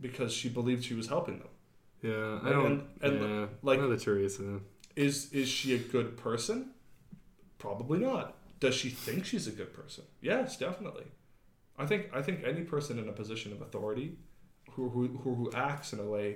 because 0.00 0.32
she 0.34 0.48
believed 0.50 0.84
she 0.84 0.94
was 0.94 1.06
helping 1.08 1.38
them. 1.38 1.48
yeah 2.02 2.38
i 2.44 2.50
don't 2.50 2.66
and- 2.66 2.86
and, 3.00 3.20
yeah, 3.22 3.46
like- 3.62 3.80
Mother 3.80 3.96
Teresa 3.96 4.60
Is 4.96 5.32
is 5.32 5.48
she 5.48 5.74
a 5.74 5.78
good 5.78 6.16
person? 6.18 6.72
Probably 7.58 7.98
not. 7.98 8.34
Does 8.60 8.74
she 8.74 8.90
think 8.90 9.24
she's 9.24 9.46
a 9.46 9.50
good 9.60 9.72
person? 9.72 10.04
Yes, 10.20 10.56
definitely. 10.58 11.06
I 11.78 11.84
think 11.86 12.10
I 12.18 12.20
think 12.22 12.44
any 12.44 12.62
person 12.74 12.98
in 12.98 13.08
a 13.08 13.12
position 13.12 13.52
of 13.52 13.60
authority 13.62 14.18
who 14.72 14.88
who, 14.90 15.02
who, 15.22 15.34
who 15.34 15.50
acts 15.52 15.92
in 15.94 16.00
a 16.00 16.08
way 16.16 16.28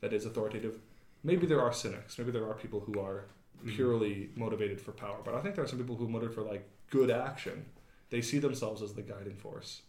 that 0.00 0.12
is 0.14 0.24
authoritative 0.26 0.78
maybe 1.22 1.46
there 1.46 1.60
are 1.60 1.72
cynics. 1.72 2.18
Maybe 2.18 2.30
there 2.32 2.46
are 2.48 2.54
people 2.54 2.80
who 2.80 3.00
are 3.00 3.24
Mm-hmm. 3.64 3.76
purely 3.76 4.30
motivated 4.34 4.80
for 4.80 4.90
power. 4.90 5.18
But 5.24 5.34
I 5.34 5.40
think 5.40 5.54
there 5.54 5.62
are 5.62 5.68
some 5.68 5.78
people 5.78 5.94
who 5.94 6.06
are 6.06 6.08
motivated 6.08 6.34
for 6.34 6.42
like 6.42 6.68
good 6.90 7.12
action. 7.12 7.64
They 8.10 8.20
see 8.20 8.40
themselves 8.40 8.82
as 8.82 8.92
the 8.94 9.02
guiding 9.02 9.36
force, 9.36 9.82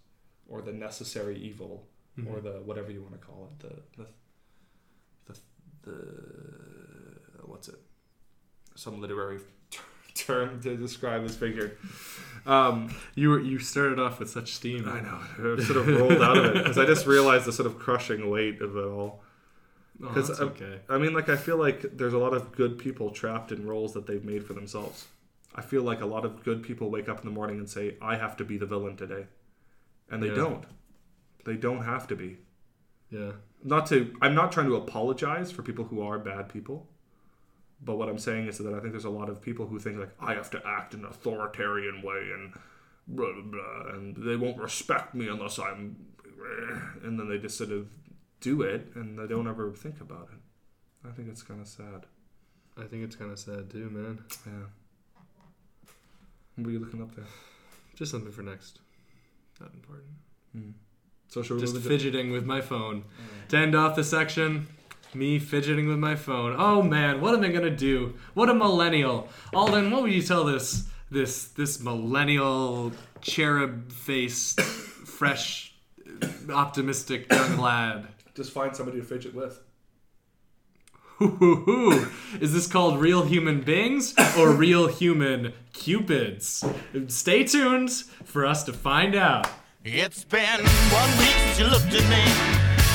or 0.48 0.62
the 0.62 0.72
necessary 0.72 1.38
evil, 1.40 1.88
or 2.30 2.38
Mhm. 2.38 2.44
the 2.44 2.52
whatever 2.64 2.92
you 2.92 3.02
want 3.02 3.14
to 3.20 3.26
call 3.26 3.50
it. 3.50 3.60
The 3.68 4.04
the 4.04 4.08
the, 5.26 5.90
the 5.90 7.48
what's 7.48 7.68
it? 7.68 7.80
Some 8.76 9.02
literary 9.02 9.40
term 10.14 10.62
to 10.62 10.78
describe 10.78 11.24
this 11.24 11.36
figure. 11.36 11.78
Um, 12.46 12.94
You 13.16 13.30
were 13.30 13.40
you 13.40 13.58
started 13.58 13.98
off 13.98 14.20
with 14.20 14.30
such 14.30 14.54
steam. 14.54 14.88
I 14.88 15.02
know. 15.02 15.20
I 15.58 15.64
sort 15.64 15.78
of 15.78 15.88
rolled 15.88 16.22
out 16.22 16.38
of 16.38 16.46
it 16.46 16.54
because 16.56 16.78
I 16.78 16.86
just 16.86 17.08
realized 17.08 17.46
the 17.46 17.52
sort 17.54 17.66
of 17.66 17.80
crushing 17.80 18.30
weight 18.30 18.62
of 18.62 18.78
it 18.78 18.86
all. 18.86 19.23
Oh, 20.02 20.08
Because 20.08 20.40
I, 20.40 20.46
okay. 20.46 20.80
I 20.90 20.98
mean, 20.98 21.14
like 21.14 21.30
I 21.30 21.36
feel 21.36 21.58
like 21.58 21.98
there's 21.98 22.14
a 22.14 22.18
lot 22.18 22.34
of 22.34 22.52
good 22.54 22.78
people 22.78 23.12
trapped 23.12 23.52
in 23.52 23.66
roles 23.66 23.94
that 23.94 24.08
they've 24.08 24.24
made 24.24 24.46
for 24.46 24.54
themselves. 24.54 25.08
I 25.56 25.62
feel 25.62 25.84
like 25.84 26.02
a 26.02 26.06
lot 26.06 26.26
of 26.26 26.44
good 26.44 26.64
people 26.64 26.90
wake 26.90 27.08
up 27.08 27.20
in 27.20 27.26
the 27.26 27.32
morning 27.32 27.60
and 27.60 27.70
say, 27.70 27.96
"I 28.02 28.16
have 28.16 28.36
to 28.38 28.44
be 28.46 28.58
the 28.58 28.66
villain 28.66 28.98
today," 28.98 29.28
and 30.10 30.22
they 30.24 30.28
Yeah. 30.30 30.36
don't. 30.36 30.66
They 31.46 31.56
don't 31.58 31.84
have 31.84 32.08
to 32.08 32.16
be. 32.16 32.38
Yeah. 33.12 33.34
Not 33.64 33.86
to. 33.88 34.16
I'm 34.22 34.34
not 34.34 34.52
trying 34.52 34.66
to 34.68 34.76
apologize 34.76 35.52
for 35.52 35.62
people 35.62 35.86
who 35.86 36.02
are 36.02 36.18
bad 36.18 36.50
people. 36.50 36.88
But 37.86 37.98
what 37.98 38.10
I'm 38.10 38.18
saying 38.18 38.48
is 38.48 38.58
that 38.60 38.74
I 38.74 38.80
think 38.80 38.94
there's 38.94 39.06
a 39.06 39.10
lot 39.12 39.30
of 39.30 39.42
people 39.42 39.68
who 39.68 39.78
think 39.78 40.00
like 40.00 40.12
I 40.20 40.34
have 40.34 40.50
to 40.52 40.68
act 40.68 40.94
in 40.96 41.02
an 41.02 41.06
authoritarian 41.08 42.02
way 42.02 42.32
and 42.34 42.54
blah 43.08 43.32
blah 43.34 43.42
blah, 43.44 43.94
and 43.94 44.16
they 44.16 44.38
won't 44.38 44.58
respect 44.58 45.14
me 45.14 45.28
unless 45.28 45.60
I'm, 45.60 45.98
and 47.04 47.20
then 47.20 47.28
they 47.30 47.38
just 47.38 47.58
sort 47.58 47.72
of 47.72 47.88
do 48.44 48.62
it 48.62 48.92
and 48.96 49.18
they 49.18 49.26
don't 49.26 49.48
ever 49.48 49.72
think 49.72 50.02
about 50.02 50.30
it. 50.32 51.08
I 51.08 51.12
think 51.12 51.30
it's 51.30 51.42
kind 51.42 51.62
of 51.62 51.68
sad. 51.68 52.06
I 52.78 52.84
think 52.84 53.04
it's 53.04 53.16
kind 53.16 53.32
of 53.32 53.40
sad 53.40 53.70
too, 53.70 53.90
man. 53.90 54.24
Yeah. 54.46 54.52
What 56.56 56.68
are 56.68 56.72
you 56.72 56.80
looking 56.80 57.02
up 57.02 57.16
there? 57.16 57.26
Just 57.96 58.12
something 58.12 58.32
for 58.32 58.42
next. 58.42 58.80
Not 59.60 59.74
important. 59.74 60.10
Hmm. 60.52 60.72
So 61.30 61.42
Just 61.42 61.78
fidgeting 61.78 62.32
with 62.32 62.46
my 62.46 62.62
phone. 62.62 63.06
To 63.50 63.58
end 63.58 63.76
off 63.76 63.96
the 63.96 64.04
section, 64.04 64.68
me 65.16 65.40
fidgeting 65.40 65.88
with 65.88 65.98
my 65.98 66.16
phone. 66.16 66.56
Oh 66.60 66.84
man, 66.84 67.22
what 67.22 67.34
am 67.34 67.44
I 67.44 67.48
gonna 67.48 67.76
do? 67.76 68.14
What 68.34 68.50
a 68.50 68.54
millennial. 68.54 69.30
Alden, 69.54 69.90
what 69.90 70.04
would 70.04 70.12
you 70.12 70.22
tell 70.22 70.44
this 70.44 70.88
this 71.10 71.46
this 71.48 71.80
millennial 71.80 72.92
cherub 73.22 73.92
faced, 73.92 74.62
fresh, 74.62 75.74
optimistic 76.52 77.32
young 77.32 77.58
lad? 77.70 78.08
Just 78.36 78.52
find 78.52 78.76
somebody 78.76 79.00
to 79.00 79.06
fidget 79.06 79.36
with. 79.36 79.60
Is 82.42 82.52
this 82.52 82.68
called 82.68 83.00
real 83.00 83.24
human 83.24 83.62
beings 83.62 84.16
or 84.38 84.50
real 84.52 84.88
human 84.88 85.54
cupids? 85.72 86.66
Stay 87.08 87.44
tuned 87.44 87.92
for 88.26 88.46
us 88.46 88.64
to 88.64 88.74
find 88.74 89.16
out. 89.16 89.48
It's 89.86 90.24
been 90.24 90.60
one 90.90 91.12
week 91.20 91.36
since 91.46 91.60
you 91.60 91.68
looked 91.68 91.94
at 91.94 92.06
me. 92.10 92.24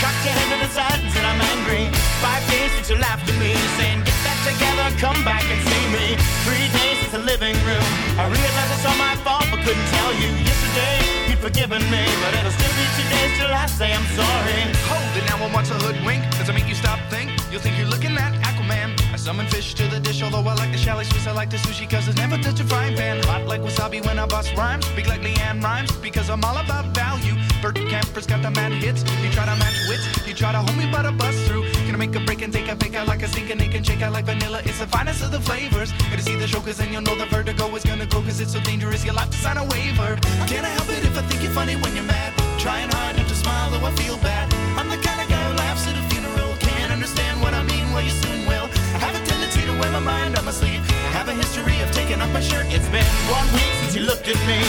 Cocked 0.02 0.24
your 0.26 0.34
head 0.34 0.58
to 0.58 0.66
the 0.66 0.70
side 0.74 0.98
and 0.98 1.12
said 1.12 1.24
I'm 1.24 1.40
angry. 1.40 1.86
Five 2.20 2.42
days 2.50 2.72
since 2.72 2.90
you 2.90 2.96
laughed 2.96 3.28
at 3.30 3.38
me, 3.38 3.54
saying 3.78 3.98
get 4.02 4.18
that 4.26 4.38
together, 4.42 4.90
come 4.98 5.24
back 5.24 5.44
and 5.46 5.60
see 5.62 5.84
me. 5.94 6.18
Three 6.42 6.66
days 6.74 6.98
since 6.98 7.12
the 7.12 7.22
living 7.22 7.54
room. 7.62 7.86
I 8.18 8.26
realized 8.26 8.72
it's 8.74 8.84
all 8.84 8.98
my 8.98 9.14
fault, 9.22 9.46
but 9.50 9.60
couldn't 9.62 9.88
tell 9.94 10.12
you. 10.14 10.28
Yesterday 10.42 11.07
forgiven 11.40 11.82
me, 11.90 12.02
but 12.22 12.34
it'll 12.34 12.50
still 12.50 12.74
be 12.74 12.86
two 12.96 13.08
days 13.08 13.32
till 13.38 13.52
I 13.52 13.66
say 13.66 13.92
I'm 13.92 14.04
sorry. 14.18 14.60
Hold 14.90 15.16
it 15.16 15.24
now 15.30 15.44
and 15.44 15.54
watch 15.54 15.70
a 15.70 15.74
hoodwink. 15.74 16.22
Does 16.36 16.48
it 16.48 16.54
make 16.54 16.68
you 16.68 16.74
stop 16.74 16.98
think? 17.10 17.30
You'll 17.50 17.60
think 17.60 17.78
you're 17.78 17.88
looking 17.88 18.16
at 18.16 18.32
Aquaman. 18.42 18.98
I 19.12 19.16
summon 19.16 19.46
fish 19.46 19.74
to 19.74 19.86
the 19.88 20.00
dish, 20.00 20.22
although 20.22 20.46
I 20.48 20.54
like 20.54 20.72
the 20.72 20.78
chalet 20.78 21.04
Swiss. 21.04 21.26
I 21.26 21.32
like 21.32 21.50
the 21.50 21.56
sushi 21.56 21.88
cause 21.88 22.08
it's 22.08 22.16
never 22.16 22.36
touch 22.38 22.60
a 22.60 22.64
frying 22.64 22.96
pan. 22.96 23.22
Hot 23.24 23.46
like 23.46 23.60
wasabi 23.60 24.04
when 24.04 24.18
I 24.18 24.26
bust 24.26 24.54
rhymes. 24.56 24.86
Speak 24.86 25.08
like 25.08 25.20
Leanne 25.20 25.62
rhymes 25.62 25.92
because 25.96 26.28
I'm 26.28 26.44
all 26.44 26.56
about 26.56 26.94
value. 26.94 27.34
Bert 27.62 27.76
Camper's 27.88 28.26
got 28.26 28.42
the 28.42 28.50
mad 28.50 28.72
hits. 28.72 29.02
You 29.22 29.30
try 29.30 29.46
to 29.46 29.56
match 29.56 29.78
wits, 29.88 30.04
you 30.26 30.34
try 30.34 30.52
to 30.52 30.58
hold 30.58 30.76
me 30.76 30.86
but 30.90 31.06
I 31.06 31.12
bust 31.12 31.38
through. 31.46 31.64
Can 31.98 32.12
make 32.12 32.22
a 32.22 32.24
break 32.24 32.42
and 32.42 32.52
take 32.52 32.68
a 32.68 32.76
fake 32.76 32.94
out 32.94 33.08
like 33.08 33.22
a 33.24 33.28
sink 33.28 33.50
and 33.50 33.60
and 33.60 33.84
shake 33.84 34.02
out 34.02 34.12
like 34.12 34.26
vanilla? 34.26 34.62
It's 34.64 34.78
the 34.78 34.86
finest 34.86 35.24
of 35.24 35.32
the 35.32 35.40
flavors. 35.40 35.90
Gotta 36.10 36.22
see 36.22 36.36
the 36.36 36.46
show 36.46 36.60
cause 36.60 36.78
then 36.78 36.92
you'll 36.92 37.02
know 37.02 37.16
the 37.16 37.26
vertigo 37.26 37.74
is 37.74 37.82
gonna 37.82 38.06
go 38.06 38.22
cause 38.22 38.38
it's 38.38 38.52
so 38.52 38.60
dangerous. 38.60 39.04
You'll 39.04 39.18
have 39.18 39.30
to 39.30 39.36
sign 39.36 39.56
a 39.56 39.64
waiver. 39.64 40.14
Can 40.46 40.62
I 40.64 40.70
help 40.78 40.88
it 40.94 41.02
if 41.02 41.18
I 41.18 41.22
think 41.22 41.42
you're 41.42 41.50
funny 41.50 41.74
when 41.74 41.96
you're 41.96 42.06
mad? 42.06 42.30
Trying 42.56 42.88
hard 42.94 43.16
not 43.16 43.26
to 43.26 43.34
smile 43.34 43.70
though 43.72 43.84
I 43.84 43.90
feel 43.98 44.16
bad. 44.18 44.46
I'm 44.78 44.88
the 44.88 45.00
kind 45.02 45.18
of 45.18 45.26
guy 45.26 45.42
who 45.42 45.58
laughs 45.58 45.90
at 45.90 45.98
a 45.98 46.04
funeral. 46.14 46.54
Can't 46.60 46.92
understand 46.92 47.42
what 47.42 47.52
I 47.52 47.64
mean, 47.66 47.90
well 47.90 48.04
you 48.06 48.14
soon 48.22 48.46
will. 48.46 48.70
I 48.94 48.98
have 49.02 49.18
a 49.18 49.22
tendency 49.26 49.66
to 49.66 49.74
wear 49.82 49.90
my 49.90 49.98
mind 49.98 50.38
on 50.38 50.44
my 50.44 50.54
sleeve. 50.54 50.86
I 51.10 51.10
have 51.18 51.26
a 51.26 51.34
history 51.34 51.82
of 51.82 51.90
taking 51.90 52.22
off 52.22 52.30
my 52.30 52.40
shirt. 52.40 52.70
It's 52.70 52.86
been 52.94 53.10
one 53.26 53.48
week 53.50 53.74
since 53.82 53.98
you 53.98 54.06
looked 54.06 54.28
at 54.30 54.38
me. 54.46 54.62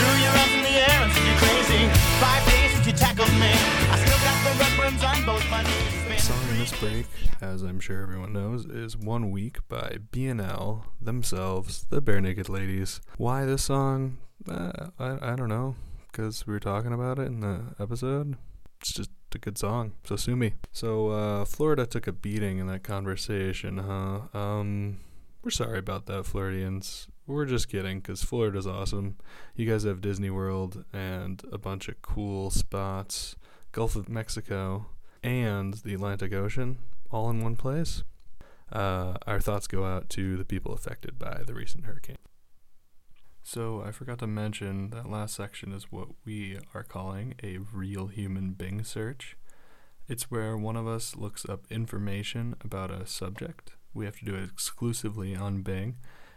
Threw 0.00 0.14
your 0.16 0.32
arms 0.32 0.54
in 0.56 0.62
the 0.64 0.76
air 0.80 0.96
and 1.04 1.12
said 1.12 1.28
you're 1.28 1.40
crazy. 1.44 1.82
Five 2.24 2.40
days 2.48 2.72
since 2.72 2.86
you 2.88 2.96
tackled 2.96 3.36
me. 3.36 3.52
I 3.92 4.13
song 4.90 6.58
this 6.58 6.78
break, 6.78 7.06
as 7.40 7.62
I'm 7.62 7.80
sure 7.80 8.02
everyone 8.02 8.34
knows, 8.34 8.66
is 8.66 8.98
One 8.98 9.30
Week 9.30 9.56
by 9.66 9.96
BNL, 10.12 10.82
themselves, 11.00 11.86
the 11.88 12.02
Bare 12.02 12.20
Naked 12.20 12.50
Ladies. 12.50 13.00
Why 13.16 13.46
this 13.46 13.64
song? 13.64 14.18
Uh, 14.46 14.88
I, 14.98 15.32
I 15.32 15.36
don't 15.36 15.48
know, 15.48 15.76
because 16.12 16.46
we 16.46 16.52
were 16.52 16.60
talking 16.60 16.92
about 16.92 17.18
it 17.18 17.28
in 17.28 17.40
the 17.40 17.62
episode. 17.80 18.36
It's 18.82 18.92
just 18.92 19.08
a 19.34 19.38
good 19.38 19.56
song, 19.56 19.92
so 20.04 20.16
sue 20.16 20.36
me. 20.36 20.52
So, 20.70 21.08
uh, 21.08 21.44
Florida 21.46 21.86
took 21.86 22.06
a 22.06 22.12
beating 22.12 22.58
in 22.58 22.66
that 22.66 22.82
conversation, 22.84 23.78
huh? 23.78 24.38
Um, 24.38 25.00
we're 25.42 25.50
sorry 25.50 25.78
about 25.78 26.04
that, 26.06 26.26
Floridians. 26.26 27.08
We're 27.26 27.46
just 27.46 27.70
kidding, 27.70 28.00
because 28.00 28.22
Florida's 28.22 28.66
awesome. 28.66 29.16
You 29.56 29.66
guys 29.66 29.84
have 29.84 30.02
Disney 30.02 30.28
World 30.28 30.84
and 30.92 31.42
a 31.50 31.56
bunch 31.56 31.88
of 31.88 32.02
cool 32.02 32.50
spots, 32.50 33.34
Gulf 33.74 33.96
of 33.96 34.08
Mexico, 34.08 34.86
and 35.24 35.74
the 35.74 35.94
Atlantic 35.94 36.32
Ocean 36.32 36.78
all 37.10 37.28
in 37.28 37.42
one 37.42 37.56
place. 37.56 38.04
Uh, 38.70 39.14
our 39.26 39.40
thoughts 39.40 39.66
go 39.66 39.84
out 39.84 40.08
to 40.10 40.36
the 40.36 40.44
people 40.44 40.72
affected 40.72 41.18
by 41.18 41.42
the 41.44 41.54
recent 41.54 41.84
hurricane. 41.84 42.18
So, 43.42 43.82
I 43.84 43.90
forgot 43.90 44.20
to 44.20 44.28
mention 44.28 44.90
that 44.90 45.10
last 45.10 45.34
section 45.34 45.72
is 45.72 45.90
what 45.90 46.06
we 46.24 46.56
are 46.72 46.84
calling 46.84 47.34
a 47.42 47.58
real 47.58 48.06
human 48.06 48.52
Bing 48.52 48.84
search. 48.84 49.36
It's 50.06 50.30
where 50.30 50.56
one 50.56 50.76
of 50.76 50.86
us 50.86 51.16
looks 51.16 51.44
up 51.44 51.66
information 51.68 52.54
about 52.64 52.92
a 52.92 53.08
subject. 53.08 53.72
We 53.92 54.04
have 54.04 54.18
to 54.20 54.24
do 54.24 54.36
it 54.36 54.44
exclusively 54.44 55.34
on 55.34 55.62
Bing, 55.62 55.96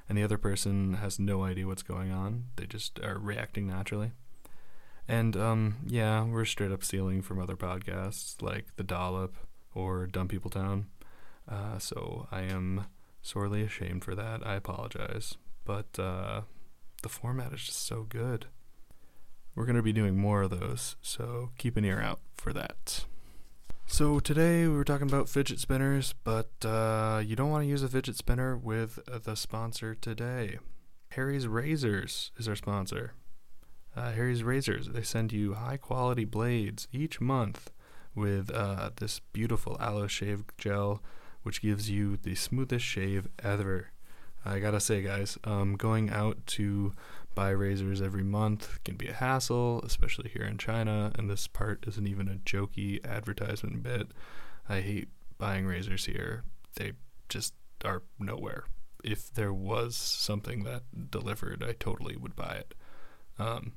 and 0.10 0.18
the 0.18 0.24
other 0.24 0.40
person 0.40 0.96
has 0.96 1.20
no 1.20 1.44
idea 1.44 1.68
what's 1.68 1.84
going 1.84 2.12
on. 2.12 2.46
They 2.56 2.66
just 2.66 3.00
are 3.00 3.20
reacting 3.20 3.68
naturally. 3.68 4.14
And 5.08 5.38
um, 5.38 5.78
yeah, 5.86 6.24
we're 6.24 6.46
straight 6.46 6.72
up 6.72 6.84
stealing 6.84 7.22
from 7.22 7.40
other 7.40 7.56
podcasts 7.56 8.42
like 8.42 8.76
The 8.76 8.84
Dollop 8.84 9.36
or 9.74 10.06
Dumb 10.06 10.28
People 10.28 10.50
Town. 10.50 10.88
Uh, 11.50 11.80
so 11.80 12.28
I 12.32 12.42
am 12.42 12.86
sorely 13.22 13.64
ashamed 13.64 14.04
for 14.04 14.16
that. 14.16 14.46
I 14.46 14.56
apologize. 14.56 15.38
But 15.64 15.98
uh, 15.98 16.42
the 17.04 17.10
format 17.10 17.54
is 17.54 17.64
just 17.64 17.86
so 17.86 18.04
good. 18.04 18.48
We're 19.56 19.66
going 19.66 19.76
to 19.76 19.82
be 19.82 19.94
doing 19.94 20.18
more 20.18 20.44
of 20.44 20.52
those, 20.52 20.98
so 21.02 21.50
keep 21.58 21.78
an 21.78 21.86
ear 21.86 22.00
out 22.00 22.20
for 22.36 22.54
that. 22.54 23.06
So 23.88 24.20
today 24.20 24.68
we 24.68 24.76
were 24.76 24.84
talking 24.84 25.08
about 25.08 25.30
fidget 25.30 25.60
spinners, 25.60 26.14
but 26.24 26.52
uh, 26.64 27.24
you 27.26 27.36
don't 27.36 27.50
want 27.50 27.64
to 27.64 27.70
use 27.70 27.82
a 27.82 27.88
fidget 27.88 28.18
spinner 28.18 28.56
with 28.56 29.00
the 29.24 29.36
sponsor 29.36 29.96
today. 29.96 30.60
Harry's 31.12 31.48
Razors 31.48 32.32
is 32.38 32.48
our 32.48 32.56
sponsor. 32.56 33.14
Uh, 33.98 34.12
Harry's 34.12 34.44
Razors, 34.44 34.90
they 34.90 35.02
send 35.02 35.34
you 35.34 35.56
high 35.56 35.78
quality 35.78 36.24
blades 36.24 36.88
each 36.92 37.20
month 37.20 37.72
with 38.14 38.52
uh, 38.52 38.92
this 38.98 39.22
beautiful 39.34 39.76
aloe 39.80 40.06
shave 40.06 40.44
gel, 40.56 41.02
which 41.42 41.64
gives 41.64 41.90
you 41.90 42.16
the 42.16 42.36
smoothest 42.36 42.86
shave 42.86 43.28
ever. 43.44 43.88
I 44.46 44.60
gotta 44.60 44.80
say, 44.80 45.02
guys, 45.02 45.40
um, 45.46 45.76
going 45.76 46.12
out 46.12 46.46
to 46.48 46.94
buy 47.34 47.50
razors 47.50 48.00
every 48.00 48.24
month 48.24 48.78
can 48.84 48.98
be 48.98 49.08
a 49.08 49.14
hassle, 49.14 49.82
especially 49.84 50.30
here 50.30 50.46
in 50.46 50.60
China, 50.60 51.12
and 51.18 51.28
this 51.28 51.48
part 51.48 51.84
isn't 51.88 52.08
even 52.08 52.28
a 52.28 52.36
jokey 52.36 53.04
advertisement 53.04 53.82
bit. 53.82 54.10
I 54.70 54.82
hate 54.82 55.10
buying 55.40 55.66
razors 55.66 56.06
here. 56.06 56.44
They 56.76 56.92
just 57.30 57.56
are 57.84 58.04
nowhere. 58.20 58.66
If 59.04 59.34
there 59.34 59.54
was 59.54 59.96
something 59.96 60.66
that 60.66 61.10
delivered, 61.10 61.64
I 61.64 61.74
totally 61.74 62.16
would 62.16 62.36
buy 62.36 62.58
it. 62.60 62.76
Um, 63.40 63.74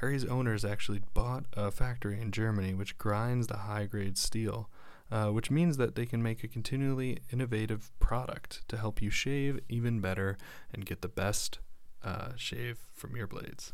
Harry's 0.00 0.24
owners 0.24 0.64
actually 0.64 1.02
bought 1.12 1.44
a 1.54 1.70
factory 1.70 2.20
in 2.20 2.30
Germany 2.30 2.72
which 2.72 2.98
grinds 2.98 3.48
the 3.48 3.58
high 3.58 3.86
grade 3.86 4.16
steel, 4.16 4.70
uh, 5.10 5.26
which 5.28 5.50
means 5.50 5.76
that 5.76 5.96
they 5.96 6.06
can 6.06 6.22
make 6.22 6.44
a 6.44 6.48
continually 6.48 7.18
innovative 7.32 7.90
product 7.98 8.62
to 8.68 8.76
help 8.76 9.02
you 9.02 9.10
shave 9.10 9.58
even 9.68 10.00
better 10.00 10.36
and 10.72 10.86
get 10.86 11.02
the 11.02 11.08
best 11.08 11.58
uh, 12.04 12.28
shave 12.36 12.78
from 12.94 13.16
your 13.16 13.26
blades. 13.26 13.72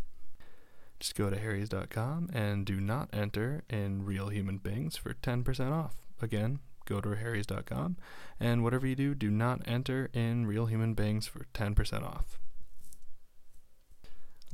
Just 0.98 1.14
go 1.14 1.28
to 1.28 1.38
harrys.com 1.38 2.30
and 2.32 2.64
do 2.64 2.80
not 2.80 3.10
enter 3.12 3.62
in 3.68 4.05
real 4.05 4.28
human 4.28 4.56
beings 4.59 4.96
for 4.96 5.12
10% 5.12 5.72
off. 5.72 5.96
Again, 6.22 6.60
go 6.86 7.01
to 7.02 7.10
harrys.com. 7.10 7.98
And 8.40 8.62
whatever 8.62 8.86
you 8.86 8.94
do, 8.94 9.14
do 9.14 9.30
not 9.30 9.60
enter 9.66 10.09
in 10.14 10.46
real 10.46 10.66
human 10.66 10.94
beings 10.94 11.26
for 11.26 11.44
10% 11.52 12.02
off. 12.02 12.38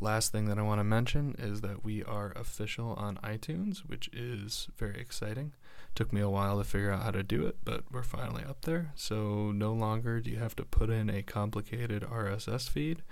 Last 0.02 0.32
thing 0.32 0.47
that 0.47 0.59
I 0.59 0.62
want 0.62 0.81
to 0.81 0.85
mention 0.85 1.36
is 1.39 1.60
that 1.60 1.85
we 1.85 2.02
are 2.05 2.32
official 2.35 2.94
on 2.94 3.18
iTunes, 3.18 3.81
which 3.81 4.09
is 4.14 4.68
very 4.78 4.98
exciting. 4.98 5.52
Took 5.94 6.10
me 6.10 6.22
a 6.22 6.31
while 6.31 6.56
to 6.56 6.64
figure 6.64 6.90
out 6.90 7.02
how 7.02 7.10
to 7.10 7.22
do 7.22 7.47
it, 7.47 7.59
but 7.64 7.85
we're 7.93 8.02
finally 8.02 8.43
up 8.43 8.62
there. 8.62 8.93
So 8.94 9.52
no 9.52 9.74
longer 9.74 10.20
do 10.20 10.31
you 10.31 10.39
have 10.39 10.56
to 10.56 10.64
put 10.64 10.89
in 10.89 11.10
a 11.10 11.22
complicated 11.22 12.02
RSS 12.02 12.66
feed. 12.70 13.02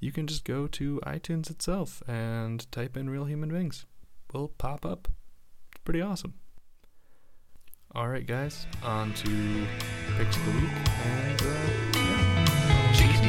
You 0.00 0.10
can 0.10 0.26
just 0.26 0.44
go 0.44 0.66
to 0.68 1.00
iTunes 1.04 1.50
itself 1.50 2.02
and 2.08 2.70
type 2.72 2.96
in 2.96 3.10
Real 3.10 3.26
Human 3.26 3.50
Beings. 3.50 3.84
We'll 4.32 4.48
pop 4.48 4.86
up. 4.86 5.08
It's 5.72 5.82
pretty 5.84 6.00
awesome. 6.00 6.32
Alright, 7.94 8.26
guys, 8.26 8.66
on 8.82 9.12
to 9.14 9.66
picks 10.16 10.36
of 10.36 10.46
the 10.46 10.52
week. 10.52 10.70
And, 11.04 11.42
uh, 11.42 11.98
yeah. 11.98 12.17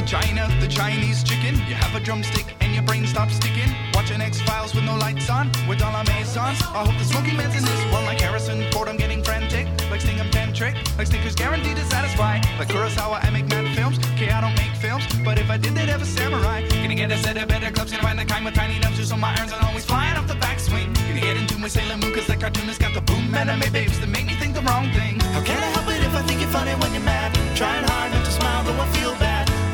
China, 0.10 0.50
the 0.60 0.68
Chinese 0.68 1.22
chicken. 1.22 1.54
You 1.70 1.76
have 1.76 1.94
a 1.94 2.00
drumstick 2.00 2.48
and 2.62 2.74
your 2.74 2.82
brain 2.82 3.06
stops 3.06 3.36
sticking. 3.36 3.70
Watching 3.94 4.22
X 4.22 4.42
Files 4.42 4.74
with 4.74 4.84
no 4.84 4.96
lights 4.98 5.30
on, 5.30 5.52
with 5.68 5.84
all 5.84 5.94
our 5.94 6.04
maisons. 6.06 6.58
I 6.74 6.82
hope 6.82 6.98
the 6.98 7.06
smoking 7.06 7.38
man's 7.38 7.56
in 7.56 7.64
this 7.64 7.84
one, 7.94 8.06
like 8.06 8.20
Harrison 8.20 8.66
Ford. 8.72 8.90
I'm 8.90 8.98
getting 8.98 9.24
frantic, 9.24 9.68
like 9.92 10.02
Sting 10.02 10.20
and 10.20 10.32
Pentrick, 10.32 10.74
like 10.98 11.06
Snickers 11.06 11.36
guaranteed 11.36 11.78
to 11.78 11.86
satisfy. 11.86 12.42
Like 12.58 12.70
Kurosawa, 12.70 13.24
I 13.24 13.30
make 13.30 13.48
mad 13.50 13.70
films. 13.76 14.00
Okay, 14.16 14.32
I 14.32 14.42
don't 14.42 14.58
make 14.58 14.74
films, 14.82 15.06
but 15.24 15.38
if 15.38 15.48
I 15.52 15.58
did, 15.58 15.76
they'd 15.76 15.90
have 15.90 16.02
a 16.02 16.06
samurai. 16.06 16.68
Gonna 16.68 16.96
get 16.96 17.12
a 17.12 17.18
set 17.20 17.38
of 17.38 17.48
better 17.48 17.70
clubs, 17.70 17.92
gonna 17.92 18.02
find 18.02 18.18
the 18.18 18.26
kind 18.26 18.44
with 18.44 18.56
tiny 18.56 18.80
nubs, 18.80 19.08
so 19.08 19.16
my 19.16 19.30
irons 19.38 19.54
are 19.54 19.64
always 19.64 19.86
flying 19.86 20.18
off 20.18 20.28
the 20.28 20.40
backswing. 20.46 20.92
Gonna 21.08 21.22
get 21.22 21.38
into 21.38 21.60
my 21.60 21.68
Sailor 21.68 21.98
Moon, 21.98 22.16
cause 22.16 22.26
the 22.26 22.36
cartoonist 22.36 22.80
got 22.82 22.96
the 22.96 23.02
boom 23.02 23.36
anime 23.36 23.72
babes 23.72 24.00
that 24.00 24.10
make 24.10 24.26
me 24.26 24.34
think 24.42 24.56
the 24.56 24.62
wrong 24.62 24.90
thing. 24.90 25.20
How 25.38 25.44
can 25.44 25.60
I 25.62 25.70
help 25.78 25.88
it 25.88 26.02
if 26.02 26.16
I 26.16 26.24
think 26.24 26.42
you're 26.42 26.50
funny 26.50 26.74
when 26.82 26.94
you're 26.96 27.06
mad? 27.06 27.30
Trying 27.56 27.86
hard 27.86 28.12
not 28.12 28.26
to 28.26 28.32
smile, 28.32 28.64
though 28.64 28.82
I 28.82 28.88
feel 28.98 29.14
bad. 29.20 29.29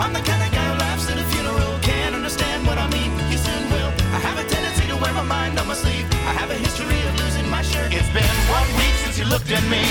I'm 0.06 0.14
the 0.14 0.22
kind 0.22 0.38
of 0.38 0.54
guy 0.54 0.62
who 0.70 0.78
laughs 0.78 1.10
at 1.10 1.18
a 1.18 1.26
funeral. 1.34 1.82
Can't 1.82 2.14
understand 2.14 2.62
what 2.70 2.78
I 2.78 2.86
mean, 2.94 3.10
you 3.26 3.42
soon 3.42 3.66
will. 3.74 3.90
I 4.14 4.22
have 4.22 4.38
a 4.38 4.46
tendency 4.46 4.86
to 4.94 4.94
wear 5.02 5.10
my 5.18 5.26
mind 5.26 5.58
on 5.58 5.66
my 5.66 5.74
sleeve. 5.74 6.06
I 6.30 6.34
have 6.38 6.54
a 6.54 6.60
history 6.62 7.02
of 7.10 7.18
losing 7.18 7.50
my 7.50 7.66
shirt. 7.66 7.90
It's 7.90 8.06
been 8.14 8.38
one 8.46 8.70
week 8.78 8.94
since 9.02 9.18
you 9.18 9.26
looked 9.26 9.50
at 9.50 9.66
me. 9.66 9.82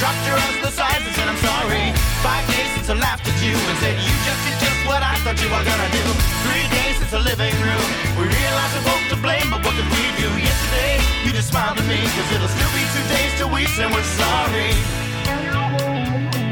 Dropped 0.00 0.24
your 0.24 0.40
sides 0.72 1.04
and 1.04 1.12
said 1.12 1.28
I'm 1.28 1.36
sorry. 1.44 1.92
Five 2.24 2.48
days 2.48 2.64
since 2.80 2.88
I 2.88 2.96
laughed 2.96 3.28
at 3.28 3.36
you 3.44 3.52
and 3.52 3.76
said 3.84 3.92
you 4.00 4.14
just 4.24 4.40
did 4.40 4.56
just 4.56 4.80
what 4.88 5.04
I 5.04 5.20
thought 5.20 5.36
you 5.36 5.52
were 5.52 5.66
gonna 5.68 5.90
do. 5.92 6.04
Three 6.48 6.64
days 6.72 6.96
since 7.04 7.12
the 7.12 7.20
living 7.20 7.52
room. 7.60 7.84
We 8.16 8.32
realized 8.32 8.72
we're 8.80 8.88
both 8.88 9.04
to 9.12 9.20
blame, 9.20 9.52
but 9.52 9.60
what 9.68 9.76
we 9.76 10.04
do? 10.16 10.32
Yesterday, 10.32 10.96
you 11.28 11.36
just 11.36 11.52
smiled 11.52 11.76
at 11.76 11.84
me, 11.84 12.00
cause 12.00 12.28
it'll 12.32 12.48
still 12.48 12.72
be 12.72 12.88
two 12.96 13.04
days 13.04 13.36
till 13.36 13.52
we 13.52 13.68
say 13.76 13.84
we're 13.84 14.10
sorry. 14.16 14.72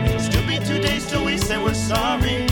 It'll 0.04 0.20
still 0.20 0.44
be 0.44 0.60
two 0.60 0.84
days 0.84 1.08
till 1.08 1.24
we 1.24 1.40
say 1.40 1.56
we're 1.56 1.72
sorry. 1.72 2.49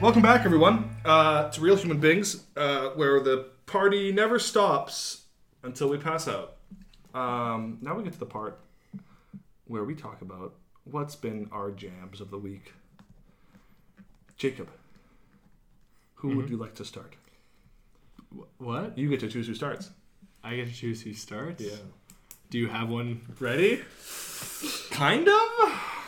Welcome 0.00 0.22
back, 0.22 0.44
everyone, 0.44 0.96
uh, 1.04 1.50
to 1.50 1.60
Real 1.60 1.76
Human 1.76 2.00
Beings, 2.00 2.44
uh, 2.56 2.88
where 2.96 3.20
the 3.20 3.50
party 3.66 4.10
never 4.10 4.38
stops 4.40 5.26
until 5.62 5.88
we 5.88 5.98
pass 5.98 6.26
out. 6.26 6.56
Um, 7.14 7.78
now 7.80 7.94
we 7.94 8.02
get 8.02 8.14
to 8.14 8.18
the 8.18 8.26
part 8.26 8.58
where 9.66 9.84
we 9.84 9.94
talk 9.94 10.22
about 10.22 10.54
what's 10.84 11.14
been 11.14 11.48
our 11.52 11.70
jams 11.70 12.20
of 12.20 12.30
the 12.30 12.38
week. 12.38 12.72
Jacob, 14.36 14.70
who 16.16 16.34
would 16.36 16.46
Mhm. 16.46 16.50
you 16.50 16.56
like 16.56 16.74
to 16.74 16.84
start? 16.84 17.14
What? 18.58 18.96
You 18.96 19.08
get 19.08 19.20
to 19.20 19.28
choose 19.28 19.46
who 19.46 19.54
starts. 19.54 19.90
I 20.42 20.56
get 20.56 20.68
to 20.68 20.74
choose 20.74 21.02
who 21.02 21.12
starts? 21.14 21.62
Yeah. 21.62 21.76
Do 22.50 22.58
you 22.58 22.68
have 22.68 22.88
one 22.88 23.20
ready? 23.38 23.82
Kind 24.90 25.28
of. 25.28 25.34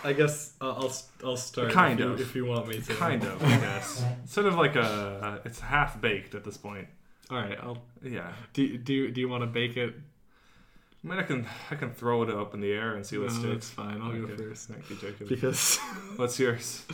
I 0.04 0.12
guess 0.16 0.54
uh, 0.60 0.72
I'll 0.72 0.92
I'll 1.24 1.36
start. 1.36 1.70
Kind 1.72 2.00
if 2.00 2.06
you, 2.06 2.12
of. 2.12 2.20
if 2.20 2.34
you 2.34 2.44
want 2.46 2.68
me 2.68 2.80
to. 2.80 2.94
Kind 2.94 3.22
of, 3.24 3.42
I 3.44 3.56
guess. 3.58 4.04
sort 4.26 4.46
of 4.46 4.54
like 4.56 4.74
a. 4.76 5.40
It's 5.44 5.60
half 5.60 6.00
baked 6.00 6.34
at 6.34 6.44
this 6.44 6.56
point. 6.56 6.88
All 7.30 7.36
right. 7.36 7.58
I'll. 7.62 7.78
Yeah. 8.02 8.32
Do 8.52 8.76
do 8.78 9.10
do 9.10 9.20
you 9.20 9.28
want 9.28 9.42
to 9.42 9.46
bake 9.46 9.76
it? 9.76 9.94
I 11.04 11.08
mean, 11.08 11.18
I 11.18 11.22
can 11.22 11.46
I 11.70 11.74
can 11.76 11.92
throw 11.92 12.22
it 12.22 12.30
up 12.30 12.54
in 12.54 12.60
the 12.60 12.72
air 12.72 12.94
and 12.94 13.04
see 13.06 13.18
what 13.18 13.28
No, 13.28 13.38
sticks. 13.38 13.52
that's 13.52 13.70
fine. 13.70 14.00
I'll 14.00 14.12
go 14.12 14.36
first. 14.36 14.68
Thank 14.68 14.88
you, 14.90 14.96
Jacob. 14.96 15.28
Because 15.28 15.78
what's 16.16 16.38
yours? 16.38 16.84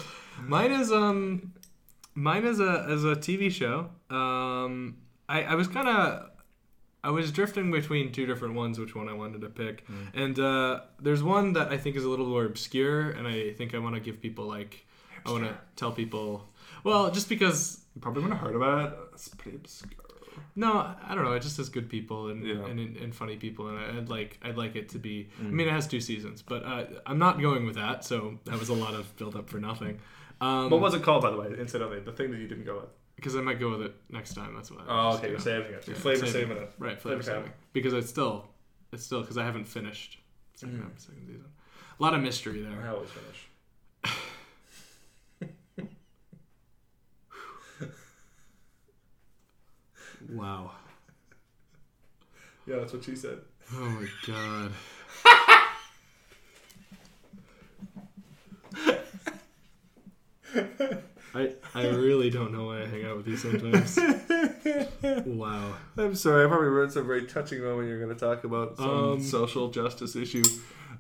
Mine 0.43 0.73
is 0.73 0.93
um, 0.93 1.53
mine 2.15 2.45
is 2.45 2.61
a 2.61 2.87
as 2.91 3.05
a 3.05 3.17
TV 3.17 3.51
show. 3.51 3.89
Um, 4.15 4.97
I 5.29 5.43
I 5.43 5.55
was 5.55 5.69
kind 5.69 5.89
of. 5.89 6.31
I 7.05 7.11
was 7.11 7.31
drifting 7.31 7.71
between 7.71 8.11
two 8.11 8.27
different 8.27 8.55
ones, 8.55 8.77
which 8.79 8.95
one 8.97 9.09
I 9.09 9.13
wanted 9.13 9.41
to 9.43 9.49
pick. 9.49 9.85
And 10.15 10.37
uh, 10.39 10.81
there's 11.01 11.23
one 11.23 11.53
that 11.53 11.71
I 11.71 11.79
think 11.79 11.95
is 11.95 12.05
a 12.05 12.09
little 12.09 12.27
more 12.27 12.45
obscure, 12.45 13.11
and 13.11 13.27
I 13.29 13.53
think 13.53 13.73
I 13.73 13.79
want 13.79 13.95
to 13.95 14.01
give 14.01 14.21
people 14.21 14.47
like, 14.47 14.85
I 15.25 15.31
want 15.31 15.45
to 15.45 15.57
tell 15.77 15.93
people, 15.93 16.49
well, 16.83 17.09
just 17.13 17.29
because 17.29 17.81
you 17.95 18.01
probably 18.01 18.23
wouldn't 18.23 18.41
have 18.41 18.49
heard 18.49 18.57
about 18.57 18.93
it. 18.93 18.99
It's 19.15 19.29
pretty 19.29 19.59
obscure. 19.59 19.93
No, 20.57 20.73
I 21.09 21.15
don't 21.15 21.25
know. 21.25 21.33
It 21.35 21.43
just 21.43 21.57
has 21.59 21.69
good 21.69 21.89
people 21.89 22.29
and 22.31 22.45
Yeah. 22.45 22.67
and, 22.67 22.97
and, 22.97 23.15
funny 23.15 23.37
people, 23.37 23.69
and 23.69 23.79
I'd 23.79 24.09
like 24.09 24.39
I'd 24.43 24.57
like 24.57 24.75
it 24.75 24.89
to 24.91 24.99
be. 24.99 25.29
I 25.39 25.45
Mm. 25.45 25.53
mean, 25.53 25.69
it 25.69 25.73
has 25.73 25.87
two 25.87 26.01
seasons, 26.01 26.43
but 26.43 26.65
uh, 26.65 26.85
I'm 27.07 27.19
not 27.19 27.41
going 27.41 27.65
with 27.65 27.77
that. 27.77 28.05
So 28.05 28.39
that 28.47 28.59
was 28.59 28.71
a 28.71 28.75
lot 28.75 28.95
of 28.95 29.15
build 29.17 29.37
up 29.37 29.49
for 29.49 29.59
nothing. 29.61 30.01
Um, 30.41 30.69
what 30.71 30.81
was 30.81 30.95
it 30.95 31.03
called, 31.05 31.23
by 31.23 31.31
the 31.31 31.37
way? 31.37 31.49
Incidentally, 31.59 32.01
the 32.01 32.13
thing 32.13 32.33
that 32.33 32.39
you 32.39 32.49
didn't 32.49 32.65
go 32.65 32.75
with. 32.81 32.91
Because 33.19 33.35
I 33.35 33.41
might 33.41 33.59
go 33.59 33.71
with 33.71 33.83
it 33.83 33.95
next 34.11 34.35
time. 34.35 34.55
That's 34.55 34.71
why. 34.71 34.79
Oh, 34.89 35.17
okay, 35.17 35.31
you're 35.31 35.41
saving 35.41 35.73
it. 35.73 35.85
You're 35.89 35.97
flavor 35.97 36.25
saving 36.25 36.57
it. 36.57 36.71
Right, 36.79 37.01
Flavor 37.01 37.21
flavor 37.21 37.23
saving. 37.25 37.43
saving. 37.43 37.53
Because 37.73 37.93
it's 37.93 38.09
still, 38.09 38.47
it's 38.93 39.05
still 39.05 39.23
because 39.23 39.37
I 39.37 39.45
haven't 39.45 39.65
finished 39.65 40.19
second, 40.55 40.79
Mm. 40.79 41.01
second 41.01 41.27
season. 41.27 41.45
A 41.99 42.03
lot 42.03 42.15
of 42.15 42.21
mystery 42.23 42.61
there. 42.63 42.81
I 42.81 42.89
always 42.91 43.11
finish. 43.11 43.49
Wow. 50.31 50.73
Yeah, 52.67 52.77
that's 52.77 52.93
what 52.93 53.05
she 53.05 53.17
said. 53.17 53.39
Oh 53.73 53.89
my 53.89 54.09
god. 54.27 54.73
I 61.35 61.53
I 61.75 61.87
really 61.89 62.31
don't 62.31 62.53
know 62.53 62.67
why 62.67 62.83
I 62.83 62.87
hang 62.87 63.05
out 63.05 63.17
with 63.19 63.29
you 63.29 63.37
sometimes. 63.37 63.99
wow. 65.27 65.75
I'm 65.97 66.15
sorry. 66.15 66.45
I 66.45 66.49
probably 66.49 66.69
ruined 66.69 66.93
some 66.93 67.07
very 67.07 67.27
touching 67.27 67.63
moment. 67.63 67.89
You're 67.89 68.03
going 68.03 68.17
to 68.17 68.19
talk 68.27 68.45
about 68.45 68.77
some 68.77 68.89
Um, 68.91 69.23
social 69.23 69.71
justice 69.71 70.17
issue. 70.17 70.45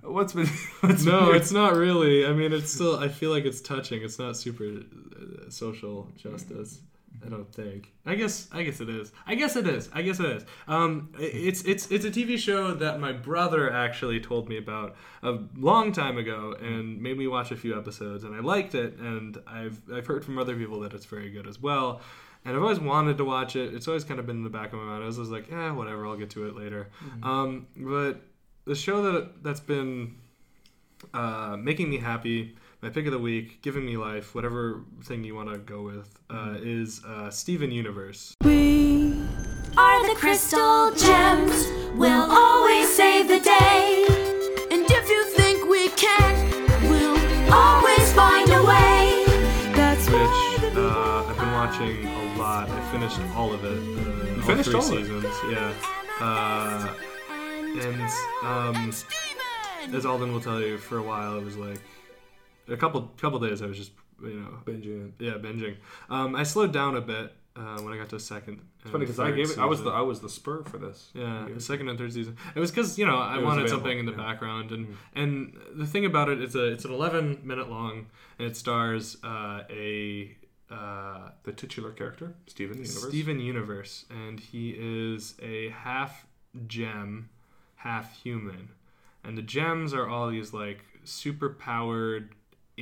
What's 0.02 0.32
been? 0.32 0.46
What's 0.80 1.04
no, 1.04 1.26
been- 1.26 1.36
it's 1.36 1.52
not 1.52 1.74
really. 1.74 2.26
I 2.26 2.32
mean, 2.32 2.52
it's 2.52 2.72
still. 2.72 2.98
I 2.98 3.08
feel 3.08 3.30
like 3.30 3.44
it's 3.44 3.60
touching. 3.60 4.02
It's 4.02 4.18
not 4.18 4.36
super 4.36 4.64
uh, 4.66 5.50
social 5.50 6.08
justice. 6.16 6.80
I 7.24 7.28
don't 7.28 7.52
think. 7.52 7.92
I 8.06 8.14
guess. 8.14 8.48
I 8.52 8.62
guess 8.62 8.80
it 8.80 8.88
is. 8.88 9.12
I 9.26 9.34
guess 9.34 9.56
it 9.56 9.66
is. 9.66 9.88
I 9.92 10.02
guess 10.02 10.20
it 10.20 10.26
is. 10.26 10.44
Um, 10.66 11.10
it's 11.18 11.62
it's 11.62 11.90
it's 11.90 12.04
a 12.04 12.10
TV 12.10 12.38
show 12.38 12.74
that 12.74 13.00
my 13.00 13.12
brother 13.12 13.72
actually 13.72 14.20
told 14.20 14.48
me 14.48 14.56
about 14.56 14.96
a 15.22 15.38
long 15.56 15.92
time 15.92 16.16
ago 16.18 16.54
and 16.60 17.00
made 17.02 17.18
me 17.18 17.26
watch 17.26 17.50
a 17.50 17.56
few 17.56 17.76
episodes, 17.78 18.24
and 18.24 18.34
I 18.34 18.40
liked 18.40 18.74
it. 18.74 18.96
And 18.98 19.36
I've 19.46 19.80
I've 19.92 20.06
heard 20.06 20.24
from 20.24 20.38
other 20.38 20.56
people 20.56 20.80
that 20.80 20.92
it's 20.92 21.06
very 21.06 21.30
good 21.30 21.46
as 21.46 21.60
well. 21.60 22.00
And 22.44 22.56
I've 22.56 22.62
always 22.62 22.78
wanted 22.80 23.18
to 23.18 23.24
watch 23.24 23.56
it. 23.56 23.74
It's 23.74 23.88
always 23.88 24.04
kind 24.04 24.20
of 24.20 24.26
been 24.26 24.36
in 24.36 24.44
the 24.44 24.48
back 24.50 24.72
of 24.72 24.78
my 24.78 24.84
mind. 24.84 25.02
I 25.02 25.06
was 25.06 25.18
like, 25.18 25.50
yeah, 25.50 25.72
whatever. 25.72 26.06
I'll 26.06 26.16
get 26.16 26.30
to 26.30 26.46
it 26.46 26.54
later. 26.56 26.88
Mhm. 27.04 27.24
Um, 27.26 27.66
but 27.76 28.20
the 28.64 28.74
show 28.76 29.02
that 29.02 29.42
that's 29.42 29.60
been 29.60 30.14
uh, 31.14 31.56
making 31.58 31.90
me 31.90 31.98
happy, 31.98 32.56
my 32.80 32.88
pick 32.88 33.06
of 33.06 33.12
the 33.12 33.18
week, 33.18 33.60
giving 33.62 33.84
me 33.84 33.96
life, 33.96 34.34
whatever 34.34 34.82
thing 35.02 35.24
you 35.24 35.34
want 35.34 35.50
to 35.52 35.58
go 35.58 35.82
with, 35.82 36.08
uh, 36.30 36.54
is 36.60 37.02
uh, 37.04 37.30
Steven 37.30 37.70
Universe. 37.72 38.34
We 38.44 39.14
are 39.76 40.08
the 40.08 40.14
crystal 40.14 40.92
gems. 40.92 41.66
We'll 41.96 42.30
always 42.30 42.88
save 42.94 43.26
the 43.26 43.40
day. 43.40 44.06
And 44.70 44.84
if 44.88 45.08
you 45.08 45.24
think 45.30 45.68
we 45.68 45.88
can, 45.90 46.50
we'll 46.88 47.52
always 47.52 48.12
find 48.12 48.48
a 48.50 48.62
way. 48.62 49.24
That's 49.74 50.06
Which 50.06 50.76
uh, 50.76 51.24
I've 51.26 51.36
been 51.36 51.52
watching 51.52 52.06
a 52.06 52.38
lot. 52.38 52.68
I 52.70 52.92
finished 52.92 53.18
all 53.34 53.52
of 53.52 53.64
it. 53.64 53.72
Uh, 53.72 54.36
all 54.36 54.42
finished 54.42 54.70
three 54.70 54.78
all 54.78 54.86
of 54.86 54.92
it? 54.92 55.32
seasons. 55.32 55.34
Yeah. 55.50 55.74
Uh, 56.20 56.94
and 57.80 58.10
um, 58.44 58.92
as 59.94 60.06
Alden 60.06 60.32
will 60.32 60.40
tell 60.40 60.60
you, 60.60 60.78
for 60.78 60.98
a 60.98 61.02
while 61.02 61.36
it 61.38 61.44
was 61.44 61.56
like 61.56 61.80
a 62.68 62.76
couple 62.76 63.02
couple 63.16 63.38
days 63.38 63.62
I 63.62 63.66
was 63.66 63.76
just 63.76 63.92
you 64.22 64.40
know 64.40 64.58
binging. 64.64 65.12
Yeah, 65.18 65.32
binging. 65.32 65.76
Um, 66.10 66.34
I 66.34 66.42
slowed 66.42 66.72
down 66.72 66.96
a 66.96 67.00
bit 67.00 67.32
uh, 67.56 67.80
when 67.80 67.92
I 67.92 67.96
got 67.96 68.08
to 68.10 68.20
second. 68.20 68.60
It's 68.80 68.90
funny 68.90 69.04
because 69.04 69.18
I 69.18 69.30
gave 69.32 69.50
it. 69.50 69.58
I 69.58 69.64
was 69.64 69.82
the 69.82 69.90
I 69.90 70.00
was 70.00 70.20
the 70.20 70.28
spur 70.28 70.62
for 70.64 70.78
this. 70.78 71.10
Yeah, 71.14 71.46
the 71.52 71.60
second 71.60 71.88
and 71.88 71.98
third 71.98 72.12
season. 72.12 72.36
It 72.54 72.60
was 72.60 72.70
because 72.70 72.98
you 72.98 73.06
know 73.06 73.18
I 73.18 73.38
wanted 73.38 73.68
something 73.68 73.98
in 73.98 74.06
the 74.06 74.12
yeah. 74.12 74.18
Mm-hmm. 74.18 74.26
background, 74.26 74.72
and 74.72 74.96
and 75.14 75.56
the 75.74 75.86
thing 75.86 76.04
about 76.04 76.28
it 76.28 76.40
is 76.40 76.54
a 76.54 76.66
it's 76.72 76.84
an 76.84 76.92
11 76.92 77.40
minute 77.44 77.68
long, 77.68 78.06
and 78.38 78.48
it 78.48 78.56
stars 78.56 79.16
uh, 79.24 79.62
a 79.70 80.36
uh, 80.70 81.30
the 81.44 81.52
titular 81.52 81.90
character 81.90 82.34
Steven 82.46 82.76
Universe. 82.76 83.08
Steven 83.08 83.40
Universe, 83.40 84.04
and 84.10 84.38
he 84.38 84.74
is 84.78 85.34
a 85.42 85.70
half 85.70 86.26
gem, 86.66 87.28
half 87.76 88.22
human, 88.22 88.68
and 89.24 89.36
the 89.36 89.42
gems 89.42 89.92
are 89.92 90.08
all 90.08 90.30
these 90.30 90.52
like 90.52 90.84
super 91.04 91.48
powered 91.48 92.34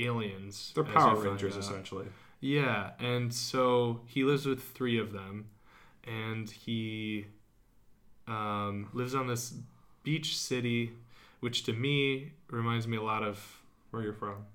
aliens. 0.05 0.73
They're 0.75 0.85
Power 0.85 1.17
Rangers, 1.17 1.57
essentially. 1.57 2.07
Yeah, 2.41 2.91
and 2.99 3.33
so 3.33 4.01
he 4.07 4.25
lives 4.25 4.47
with 4.47 4.63
three 4.63 4.99
of 4.99 5.13
them, 5.13 5.47
and 6.05 6.51
he 6.51 7.27
um, 8.29 8.89
lives 8.93 9.15
on 9.15 9.27
this 9.27 9.55
beach 10.03 10.37
city, 10.37 10.93
which 11.41 11.65
to 11.65 11.73
me 11.73 12.33
reminds 12.51 12.87
me 12.87 12.97
a 12.97 13.03
lot 13.03 13.23
of 13.23 13.61
where 13.91 14.03
you're 14.03 14.13
from. 14.13 14.47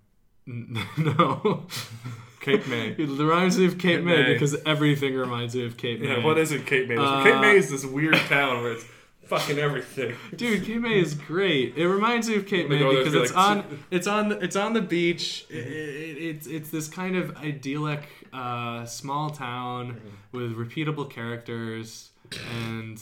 no, 0.46 1.66
Cape 2.40 2.68
May. 2.68 2.90
It 2.98 3.10
reminds 3.10 3.58
me 3.58 3.66
of 3.66 3.74
Cape, 3.74 3.98
Cape 3.98 4.04
May, 4.04 4.24
May. 4.24 4.34
because 4.34 4.56
everything 4.66 5.16
reminds 5.16 5.56
me 5.56 5.66
of 5.66 5.78
Cape 5.78 6.02
May. 6.02 6.08
Yeah, 6.08 6.26
what 6.26 6.38
is 6.38 6.52
it, 6.52 6.66
Cape 6.66 6.88
May? 6.88 6.98
Uh, 6.98 7.24
Cape 7.24 7.40
May 7.40 7.58
is 7.58 7.70
this 7.70 7.86
weird 7.86 8.16
town 8.16 8.62
where 8.62 8.74
it's 8.74 8.86
fucking 9.32 9.58
everything. 9.60 10.16
Dude, 10.36 10.66
Cape 10.66 10.82
May 10.82 11.00
is 11.00 11.14
great. 11.14 11.78
It 11.78 11.88
reminds 11.88 12.28
me 12.30 12.36
of 12.36 12.46
Cape 12.46 12.70
May 12.70 12.78
because 12.80 13.16
it's 13.16 13.34
like, 13.34 13.58
on 13.58 13.80
it's 13.90 14.08
on 14.08 14.32
it's 14.44 14.56
on 14.56 14.74
the 14.74 14.82
beach. 14.82 15.46
It, 15.50 15.56
it, 15.56 16.18
it's 16.30 16.48
it's 16.48 16.70
this 16.70 16.88
kind 16.88 17.16
of 17.16 17.36
idyllic 17.38 18.04
uh, 18.34 18.86
small 18.86 19.30
town 19.30 19.72
Mm-hmm. 19.72 20.38
with 20.38 20.56
repeatable 20.56 21.10
characters 21.10 22.12
and 22.64 23.02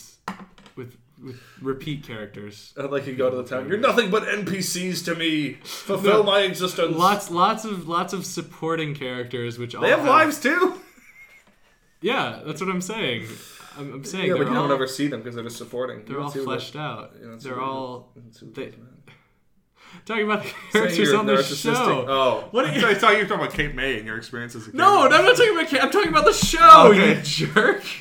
with 0.76 0.96
with 1.24 1.40
repeat 1.62 2.04
characters. 2.04 2.74
I'd 2.78 2.92
like 2.92 3.06
you 3.08 3.16
go 3.16 3.30
to 3.30 3.38
the 3.38 3.44
town. 3.44 3.68
You're 3.68 3.78
nothing 3.78 4.10
but 4.10 4.24
NPCs 4.24 5.04
to 5.06 5.16
me. 5.16 5.54
Fulfill 5.64 6.24
my 6.24 6.42
existence. 6.42 6.96
Lots 6.96 7.30
lots 7.32 7.66
of 7.66 7.88
lots 7.88 8.14
of 8.14 8.26
supporting 8.26 8.94
characters 8.96 9.58
which 9.60 9.76
all 9.76 9.82
They 9.82 9.90
have 9.90 10.06
lives 10.06 10.40
too. 10.40 10.76
Yeah, 12.02 12.40
that's 12.46 12.62
what 12.62 12.70
I'm 12.70 12.80
saying. 12.80 13.26
I'm, 13.78 13.94
I'm 13.94 14.04
saying 14.04 14.26
yeah, 14.28 14.34
they're 14.34 14.44
but 14.46 14.52
you 14.52 14.58
all, 14.58 14.64
don't 14.68 14.74
ever 14.76 14.88
see 14.88 15.08
them 15.08 15.22
because 15.22 15.36
they're 15.36 15.44
just 15.44 15.58
supporting. 15.58 16.00
You 16.00 16.06
They're 16.06 16.20
all 16.22 16.32
see 16.32 16.40
what- 16.40 16.46
fleshed 16.60 16.76
out. 16.76 17.14
you 17.22 17.28
don't 17.28 17.42
They're 17.42 17.62
all 17.62 18.12
you 18.16 18.22
don't 18.24 18.34
see 18.36 18.46
what 18.46 18.56
they, 18.56 18.74
talking 20.06 20.24
about 20.26 20.44
the 20.44 20.50
Saying 20.50 20.56
characters 20.72 20.98
you're 20.98 21.18
on 21.18 21.26
the 21.26 21.42
show. 21.44 22.06
Oh, 22.08 22.48
What 22.52 22.66
I 22.66 22.70
are 22.70 22.74
you- 22.76 22.82
thought- 22.82 22.90
I 22.92 22.94
thought 22.96 23.12
you 23.14 23.18
were 23.20 23.24
talking 23.26 23.44
about 23.46 23.54
Cape 23.54 23.76
May 23.76 23.98
and 23.98 24.06
your 24.06 24.18
experiences. 24.18 24.64
At 24.68 24.72
Cape 24.74 24.76
No, 24.76 25.04
I'm 25.06 25.12
not 25.26 25.36
talking 25.38 25.54
about. 25.54 25.68
Ca- 25.70 25.80
I'm 25.80 25.92
talking 25.92 26.10
about 26.10 26.26
the 26.26 26.34
show. 26.34 26.88
Okay. 26.92 27.16
You 27.18 27.22
jerk. 27.24 27.84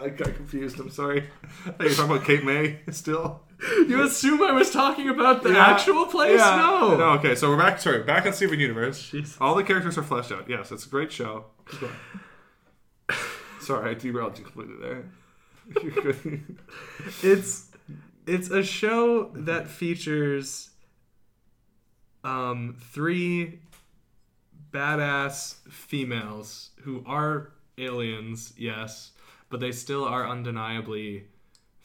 I 0.00 0.08
got 0.08 0.34
confused. 0.34 0.80
I'm 0.80 0.88
sorry. 0.90 1.28
I 1.66 1.70
thought 1.70 1.80
you 1.82 1.88
were 1.90 1.94
talking 1.94 2.16
about 2.16 2.26
Cape 2.26 2.44
May 2.44 2.80
still. 2.92 3.42
You 3.86 4.02
assume 4.02 4.42
I 4.42 4.50
was 4.52 4.70
talking 4.70 5.08
about 5.10 5.42
the 5.42 5.50
Yeah. 5.52 5.66
actual 5.66 6.06
place? 6.06 6.38
Yeah. 6.40 6.56
No. 6.56 6.96
No. 6.96 7.04
Okay, 7.18 7.34
so 7.34 7.50
we're 7.50 7.58
back. 7.58 7.78
Sorry, 7.78 8.02
back 8.02 8.24
on 8.26 8.32
Steven 8.32 8.58
Universe. 8.58 9.14
All 9.40 9.54
the 9.54 9.62
characters 9.62 9.98
are 9.98 10.02
fleshed 10.02 10.32
out. 10.32 10.48
Yes, 10.48 10.72
it's 10.72 10.86
a 10.86 10.88
great 10.88 11.12
show. 11.12 11.44
Sorry, 13.62 13.90
I 13.90 13.94
derailed 13.94 14.38
you 14.38 14.44
completely 14.44 14.76
there. 14.80 15.04
It's 17.22 17.70
it's 18.26 18.50
a 18.50 18.62
show 18.62 19.30
that 19.34 19.68
features 19.68 20.70
um 22.24 22.76
three 22.92 23.60
badass 24.72 25.56
females 25.68 26.70
who 26.82 27.04
are 27.06 27.52
aliens, 27.78 28.52
yes, 28.56 29.12
but 29.48 29.60
they 29.60 29.72
still 29.72 30.04
are 30.04 30.26
undeniably 30.26 31.28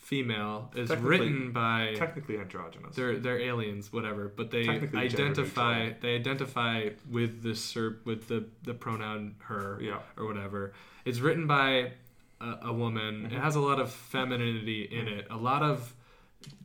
female. 0.07 0.71
is 0.73 0.89
written 0.89 1.51
by 1.51 1.93
technically 1.97 2.37
androgynous. 2.39 2.95
They're 2.95 3.17
they're 3.19 3.39
aliens, 3.41 3.91
whatever. 3.91 4.29
But 4.33 4.51
they 4.51 4.65
identify 4.69 5.91
they 6.01 6.15
identify 6.15 6.89
with 7.09 7.43
the 7.43 7.53
ser- 7.55 7.99
with 8.05 8.27
the 8.29 8.45
the 8.63 8.73
pronoun 8.73 9.35
her 9.39 9.77
Yeah. 9.81 9.99
or 10.15 10.25
whatever. 10.25 10.71
It's 11.03 11.19
written 11.19 11.45
by 11.45 11.91
a, 12.39 12.57
a 12.63 12.73
woman. 12.73 13.25
It 13.25 13.31
Mhm. 13.33 13.41
has 13.41 13.55
a 13.57 13.59
lot 13.59 13.79
of 13.81 13.91
femininity 13.91 14.83
in 14.83 15.07
it. 15.09 15.27
A 15.29 15.35
lot 15.37 15.61
of 15.61 15.93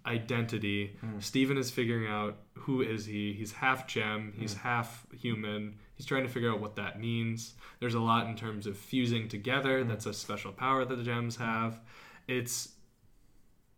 identity. 0.07 0.97
Mhm. 1.05 1.23
Stephen 1.23 1.57
is 1.59 1.71
figuring 1.71 2.07
out 2.07 2.37
who 2.55 2.81
is 2.83 3.07
he. 3.07 3.33
He's 3.33 3.53
half 3.53 3.87
gem. 3.89 4.33
He's 4.37 4.55
Mhm. 4.55 4.59
half 4.61 5.07
human. 5.13 5.75
He's 5.97 6.07
trying 6.07 6.23
to 6.25 6.29
figure 6.29 6.51
out 6.53 6.61
what 6.61 6.77
that 6.77 7.01
means. 7.01 7.55
There's 7.81 7.95
a 7.95 8.01
lot 8.01 8.27
in 8.29 8.37
terms 8.37 8.67
of 8.67 8.77
fusing 8.77 9.29
together. 9.29 9.83
That's 9.85 10.07
a 10.07 10.13
special 10.13 10.53
power 10.53 10.85
that 10.85 10.95
the 10.97 11.03
gems 11.03 11.37
have. 11.37 11.81
It's 12.29 12.72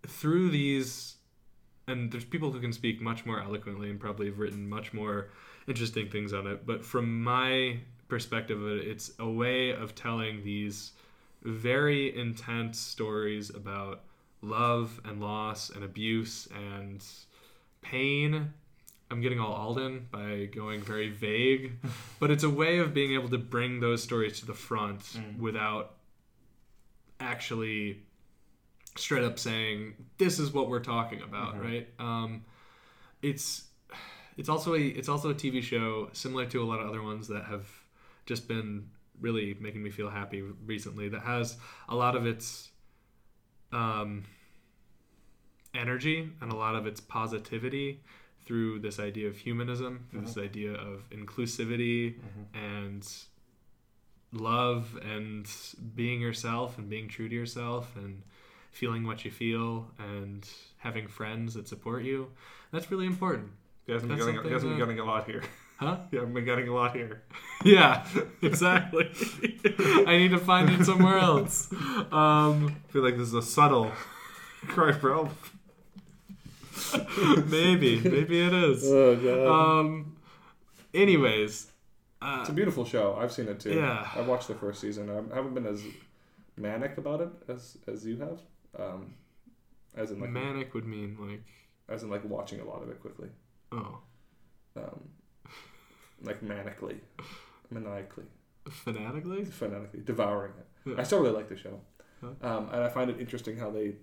through 0.08 0.50
these 0.50 1.16
and 1.86 2.10
there's 2.10 2.24
people 2.24 2.50
who 2.52 2.60
can 2.60 2.72
speak 2.72 3.00
much 3.00 3.26
more 3.26 3.40
eloquently 3.40 3.90
and 3.90 4.00
probably 4.00 4.26
have 4.26 4.38
written 4.38 4.68
much 4.68 4.92
more 4.92 5.28
interesting 5.66 6.08
things 6.08 6.32
on 6.32 6.46
it 6.46 6.66
but 6.66 6.84
from 6.84 7.22
my 7.22 7.76
perspective 8.08 8.60
of 8.62 8.68
it, 8.78 8.86
it's 8.86 9.12
a 9.18 9.28
way 9.28 9.70
of 9.70 9.94
telling 9.94 10.42
these 10.44 10.92
very 11.42 12.16
intense 12.16 12.78
stories 12.78 13.50
about 13.50 14.02
love 14.42 15.00
and 15.04 15.20
loss 15.20 15.70
and 15.70 15.82
abuse 15.84 16.48
and 16.72 17.04
pain 17.82 18.52
i'm 19.10 19.20
getting 19.20 19.38
all 19.40 19.52
alden 19.52 20.06
by 20.10 20.46
going 20.54 20.80
very 20.82 21.08
vague 21.10 21.72
but 22.20 22.30
it's 22.30 22.44
a 22.44 22.50
way 22.50 22.78
of 22.78 22.92
being 22.94 23.12
able 23.14 23.28
to 23.28 23.38
bring 23.38 23.80
those 23.80 24.02
stories 24.02 24.38
to 24.40 24.46
the 24.46 24.54
front 24.54 25.00
Mm. 25.00 25.38
without 25.38 25.94
actually 27.20 28.02
straight 28.96 29.24
up 29.24 29.38
saying 29.38 29.94
this 30.18 30.38
is 30.38 30.52
what 30.52 30.68
we're 30.68 30.80
talking 30.80 31.20
about, 31.22 31.56
Mhm. 31.56 31.62
right? 31.64 31.88
Um, 31.98 32.44
it's 33.22 33.68
it's 34.36 34.48
also 34.48 34.74
a 34.74 34.80
it's 34.80 35.08
also 35.08 35.30
a 35.30 35.34
TV 35.34 35.62
show 35.62 36.08
similar 36.12 36.46
to 36.46 36.62
a 36.62 36.66
lot 36.66 36.80
of 36.80 36.88
other 36.88 37.02
ones 37.02 37.28
that 37.28 37.44
have 37.44 37.66
just 38.26 38.48
been 38.48 38.90
really 39.20 39.54
making 39.60 39.82
me 39.82 39.90
feel 39.90 40.10
happy 40.10 40.42
recently. 40.42 41.08
That 41.08 41.22
has 41.22 41.56
a 41.88 41.94
lot 41.94 42.16
of 42.16 42.26
its 42.26 42.70
um, 43.72 44.24
energy 45.74 46.30
and 46.40 46.52
a 46.52 46.56
lot 46.56 46.74
of 46.74 46.86
its 46.86 47.00
positivity 47.00 48.00
through 48.44 48.78
this 48.80 48.98
idea 49.00 49.26
of 49.28 49.36
humanism, 49.36 50.06
through 50.10 50.20
this 50.22 50.36
idea 50.38 50.72
of 50.74 51.08
inclusivity 51.10 52.16
and 52.54 53.08
love 54.32 54.98
and 55.02 55.48
being 55.94 56.20
yourself 56.20 56.76
and 56.78 56.88
being 56.90 57.08
true 57.08 57.28
to 57.28 57.34
yourself 57.34 57.94
and 57.96 58.22
feeling 58.74 59.06
what 59.06 59.24
you 59.24 59.30
feel 59.30 59.86
and 59.98 60.46
having 60.78 61.06
friends 61.08 61.54
that 61.54 61.68
support 61.68 62.02
you. 62.02 62.30
That's 62.72 62.90
really 62.90 63.06
important. 63.06 63.52
You 63.86 63.94
guys 63.94 64.02
have 64.02 64.08
been 64.08 64.18
getting, 64.18 64.34
you 64.34 64.42
guys 64.42 64.62
have 64.62 64.70
been 64.70 64.78
getting 64.78 64.98
a 64.98 65.04
lot 65.04 65.24
here. 65.26 65.42
Huh? 65.78 65.96
Yeah, 66.12 66.22
I've 66.22 66.32
been 66.34 66.44
getting 66.44 66.68
a 66.68 66.74
lot 66.74 66.94
here. 66.94 67.22
Yeah, 67.64 68.06
exactly. 68.42 69.10
I 70.06 70.18
need 70.18 70.32
to 70.32 70.38
find 70.38 70.68
it 70.68 70.84
somewhere 70.84 71.16
else. 71.18 71.72
Um, 72.12 72.76
I 72.88 72.92
feel 72.92 73.02
like 73.02 73.16
this 73.16 73.28
is 73.28 73.34
a 73.34 73.40
subtle 73.42 73.90
cry 74.68 74.92
for 74.92 75.14
help. 75.14 75.30
maybe, 77.46 78.00
maybe 78.00 78.40
it 78.46 78.52
is. 78.52 78.84
Oh, 78.84 79.16
God. 79.16 79.78
Um. 79.80 80.16
Anyways, 80.92 81.70
uh, 82.20 82.38
It's 82.40 82.50
a 82.50 82.52
beautiful 82.52 82.84
show. 82.84 83.16
I've 83.18 83.32
seen 83.32 83.48
it 83.48 83.60
too. 83.60 83.72
Yeah. 83.74 84.06
I 84.14 84.20
watched 84.20 84.48
the 84.48 84.54
first 84.54 84.80
season. 84.80 85.08
I 85.10 85.34
haven't 85.34 85.54
been 85.54 85.66
as 85.66 85.82
manic 86.56 86.98
about 86.98 87.20
it 87.20 87.30
as 87.48 87.78
as 87.88 88.04
you 88.06 88.18
have. 88.18 88.38
Um, 88.78 89.14
as 89.96 90.10
in 90.10 90.20
like 90.20 90.30
manic 90.30 90.74
would 90.74 90.86
mean 90.86 91.16
like 91.20 91.44
as 91.88 92.02
in 92.02 92.10
like 92.10 92.24
watching 92.24 92.60
a 92.60 92.64
lot 92.64 92.82
of 92.82 92.88
it 92.90 93.00
quickly. 93.00 93.28
Oh. 93.72 93.98
Um, 94.76 95.08
like 96.22 96.40
manically, 96.42 96.98
maniacally, 97.70 98.24
fanatically, 98.70 99.44
fanatically 99.44 100.00
devouring 100.04 100.52
it. 100.58 100.90
Yeah. 100.90 100.94
I 100.98 101.02
still 101.04 101.20
really 101.20 101.34
like 101.34 101.48
the 101.48 101.56
show, 101.56 101.80
Huh. 102.20 102.28
um, 102.42 102.68
and 102.72 102.82
I 102.82 102.88
find 102.88 103.10
it 103.10 103.20
interesting 103.20 103.56
how 103.56 103.70
they. 103.70 103.96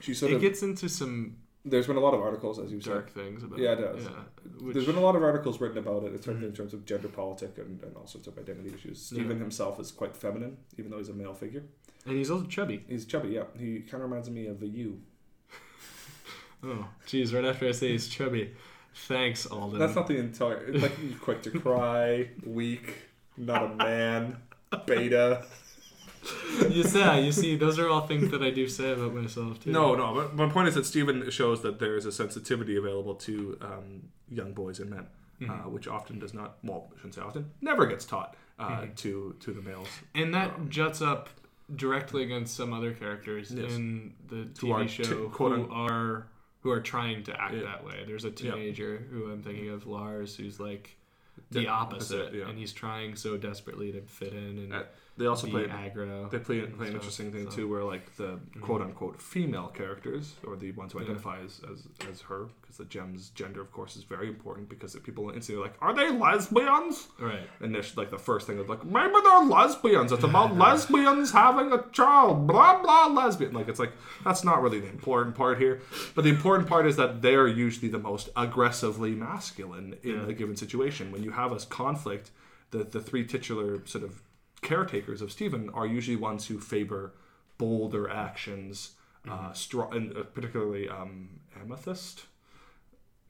She 0.00 0.14
sort 0.14 0.32
it 0.32 0.36
of 0.36 0.40
gets 0.40 0.62
into 0.62 0.88
some 0.88 1.36
There's 1.64 1.86
been 1.86 1.96
a 1.96 2.00
lot 2.00 2.14
of 2.14 2.20
articles, 2.20 2.58
as 2.58 2.70
you 2.72 2.80
dark 2.80 3.08
said. 3.08 3.14
things 3.14 3.42
about 3.42 3.58
yeah, 3.58 3.72
it 3.72 3.76
does. 3.80 4.04
yeah, 4.04 4.10
There's 4.44 4.74
which- 4.76 4.86
been 4.86 4.96
a 4.96 5.00
lot 5.00 5.16
of 5.16 5.22
articles 5.22 5.60
written 5.60 5.78
about 5.78 6.04
it, 6.04 6.14
especially 6.14 6.46
in 6.46 6.52
Mhm. 6.52 6.56
terms 6.56 6.72
of 6.74 6.84
gender 6.86 7.08
politics 7.08 7.58
and, 7.58 7.82
and 7.82 7.96
all 7.96 8.06
sorts 8.06 8.26
of 8.28 8.38
identity 8.38 8.72
issues. 8.74 9.10
Yeah. 9.12 9.18
Stephen 9.20 9.38
himself 9.40 9.78
is 9.80 9.90
quite 9.92 10.16
feminine, 10.16 10.56
even 10.78 10.90
though 10.90 10.98
he's 10.98 11.08
a 11.10 11.14
male 11.14 11.34
figure. 11.34 11.64
And 12.06 12.16
he's 12.16 12.30
also 12.30 12.46
chubby. 12.46 12.84
He's 12.88 13.04
chubby, 13.04 13.28
yeah. 13.30 13.44
He 13.58 13.80
kind 13.80 14.02
of 14.02 14.10
reminds 14.10 14.30
me 14.30 14.46
of 14.46 14.62
a 14.62 14.66
you. 14.66 15.00
Oh, 16.62 16.86
geez! 17.06 17.32
Right 17.32 17.44
after 17.46 17.66
I 17.66 17.72
say 17.72 17.92
he's 17.92 18.06
chubby, 18.06 18.52
thanks, 19.08 19.46
Alden. 19.46 19.78
That's 19.78 19.94
not 19.94 20.06
the 20.06 20.18
entire. 20.18 20.58
It's 20.66 20.82
like 20.82 20.98
he's 20.98 21.16
quick 21.16 21.40
to 21.44 21.50
cry, 21.58 22.28
weak, 22.44 22.96
not 23.38 23.62
a 23.64 23.74
man, 23.76 24.36
beta. 24.84 25.46
you 26.68 26.82
see, 26.84 27.20
you 27.24 27.32
see, 27.32 27.56
those 27.56 27.78
are 27.78 27.88
all 27.88 28.02
things 28.06 28.30
that 28.30 28.42
I 28.42 28.50
do 28.50 28.68
say 28.68 28.92
about 28.92 29.14
myself 29.14 29.58
too. 29.64 29.72
No, 29.72 29.94
no. 29.94 30.12
But 30.14 30.34
my 30.36 30.50
point 30.50 30.68
is 30.68 30.74
that 30.74 30.84
Stephen 30.84 31.30
shows 31.30 31.62
that 31.62 31.78
there 31.78 31.96
is 31.96 32.04
a 32.04 32.12
sensitivity 32.12 32.76
available 32.76 33.14
to 33.14 33.56
um, 33.62 34.10
young 34.28 34.52
boys 34.52 34.80
and 34.80 34.90
men, 34.90 35.06
uh, 35.40 35.44
Mhm. 35.44 35.70
which 35.70 35.88
often 35.88 36.18
does 36.18 36.34
not. 36.34 36.58
Well, 36.62 36.90
I 36.92 36.96
shouldn't 36.98 37.14
say 37.14 37.22
often. 37.22 37.50
Never 37.62 37.86
gets 37.86 38.04
taught 38.04 38.36
uh, 38.58 38.82
Mhm. 38.82 38.96
to 38.96 39.34
to 39.40 39.52
the 39.54 39.62
males. 39.62 39.88
and 40.14 40.34
that 40.34 40.68
juts 40.68 41.00
up 41.00 41.30
directly 41.76 42.22
against 42.24 42.56
some 42.56 42.72
other 42.72 42.92
characters 42.92 43.52
Yes. 43.52 43.72
in 43.72 44.14
the 44.28 44.46
TV 44.54 44.88
show 44.88 45.02
t- 45.02 45.10
who 45.10 45.68
are 45.70 46.26
who 46.62 46.70
are 46.70 46.80
trying 46.80 47.22
to 47.22 47.40
act 47.40 47.54
Yeah. 47.54 47.62
that 47.62 47.84
way. 47.86 48.04
There's 48.06 48.26
a 48.26 48.28
Yeah. 48.28 48.34
teenager 48.52 48.98
who 49.10 49.30
I'm 49.32 49.42
thinking 49.42 49.70
of, 49.70 49.86
Lars, 49.86 50.36
who's 50.36 50.60
like 50.60 50.94
the 51.50 51.68
opposite, 51.68 52.34
yeah. 52.34 52.48
and 52.48 52.58
he's 52.58 52.74
trying 52.74 53.16
so 53.16 53.38
desperately 53.38 53.92
to 53.92 54.02
fit 54.02 54.34
in 54.34 54.58
and 54.58 54.74
Uh, 54.74 54.82
they 55.16 55.26
also 55.26 55.46
play 55.48 55.64
aggro. 55.66 56.30
They 56.30 56.38
play, 56.38 56.60
play 56.62 56.88
an 56.88 56.94
interesting 56.94 57.30
thing 57.30 57.50
so. 57.50 57.56
too, 57.56 57.68
where 57.68 57.84
like 57.84 58.16
the 58.16 58.38
Mhm. 58.56 58.60
quote 58.62 58.80
unquote 58.80 59.20
female 59.20 59.68
characters, 59.68 60.34
or 60.46 60.56
the 60.56 60.72
ones 60.72 60.92
who 60.92 60.98
Yeah. 60.98 61.04
identify 61.04 61.40
as, 61.40 61.60
as, 61.70 61.86
as 62.10 62.22
her, 62.22 62.46
because 62.60 62.76
the 62.78 62.84
gem's 62.86 63.28
gender, 63.30 63.60
of 63.60 63.70
course, 63.72 63.96
is 63.96 64.04
very 64.04 64.28
important 64.28 64.68
because 64.70 64.94
people 65.00 65.28
instantly 65.30 65.62
are 65.62 65.66
like, 65.66 65.76
are 65.82 65.92
they 65.94 66.10
lesbians? 66.10 67.08
Right. 67.18 67.48
And 67.60 67.74
this, 67.74 67.96
like 67.96 68.10
the 68.10 68.18
first 68.18 68.46
thing 68.46 68.58
is 68.58 68.68
like, 68.68 68.84
maybe 68.84 69.12
they're 69.22 69.44
lesbians. 69.44 70.10
It's 70.12 70.24
about 70.24 70.56
lesbians 70.66 71.32
having 71.32 71.70
a 71.72 71.82
child. 71.92 72.46
Blah 72.46 72.80
blah 72.82 73.06
lesbian. 73.08 73.52
Like 73.52 73.68
it's 73.68 73.80
like 73.80 73.92
that's 74.24 74.42
not 74.44 74.62
really 74.62 74.80
the 74.80 74.88
important 74.88 75.34
part 75.36 75.58
here. 75.58 75.82
But 76.14 76.22
the 76.24 76.30
important 76.30 76.68
part 76.68 76.86
is 76.86 76.96
that 76.96 77.20
they're 77.20 77.48
usually 77.48 77.88
the 77.88 77.98
most 77.98 78.30
aggressively 78.36 79.10
masculine 79.14 79.96
in 80.02 80.10
Yeah. 80.20 80.26
a 80.28 80.32
given 80.32 80.56
situation. 80.56 81.12
When 81.12 81.22
you 81.22 81.32
have 81.32 81.52
a 81.52 81.58
conflict, 81.66 82.30
the 82.70 82.84
the 82.84 83.00
three 83.00 83.24
titular 83.26 83.84
sort 83.86 84.04
of 84.04 84.22
caretakers 84.62 85.22
of 85.22 85.32
Stephen 85.32 85.70
are 85.70 85.86
usually 85.86 86.16
ones 86.16 86.46
who 86.46 86.58
favor 86.58 87.12
bolder 87.58 88.08
actions, 88.08 88.92
uh, 89.28 89.52
strong, 89.52 89.94
and 89.94 90.16
uh, 90.16 90.22
particularly 90.22 90.88
um, 90.88 91.40
Amethyst. 91.60 92.24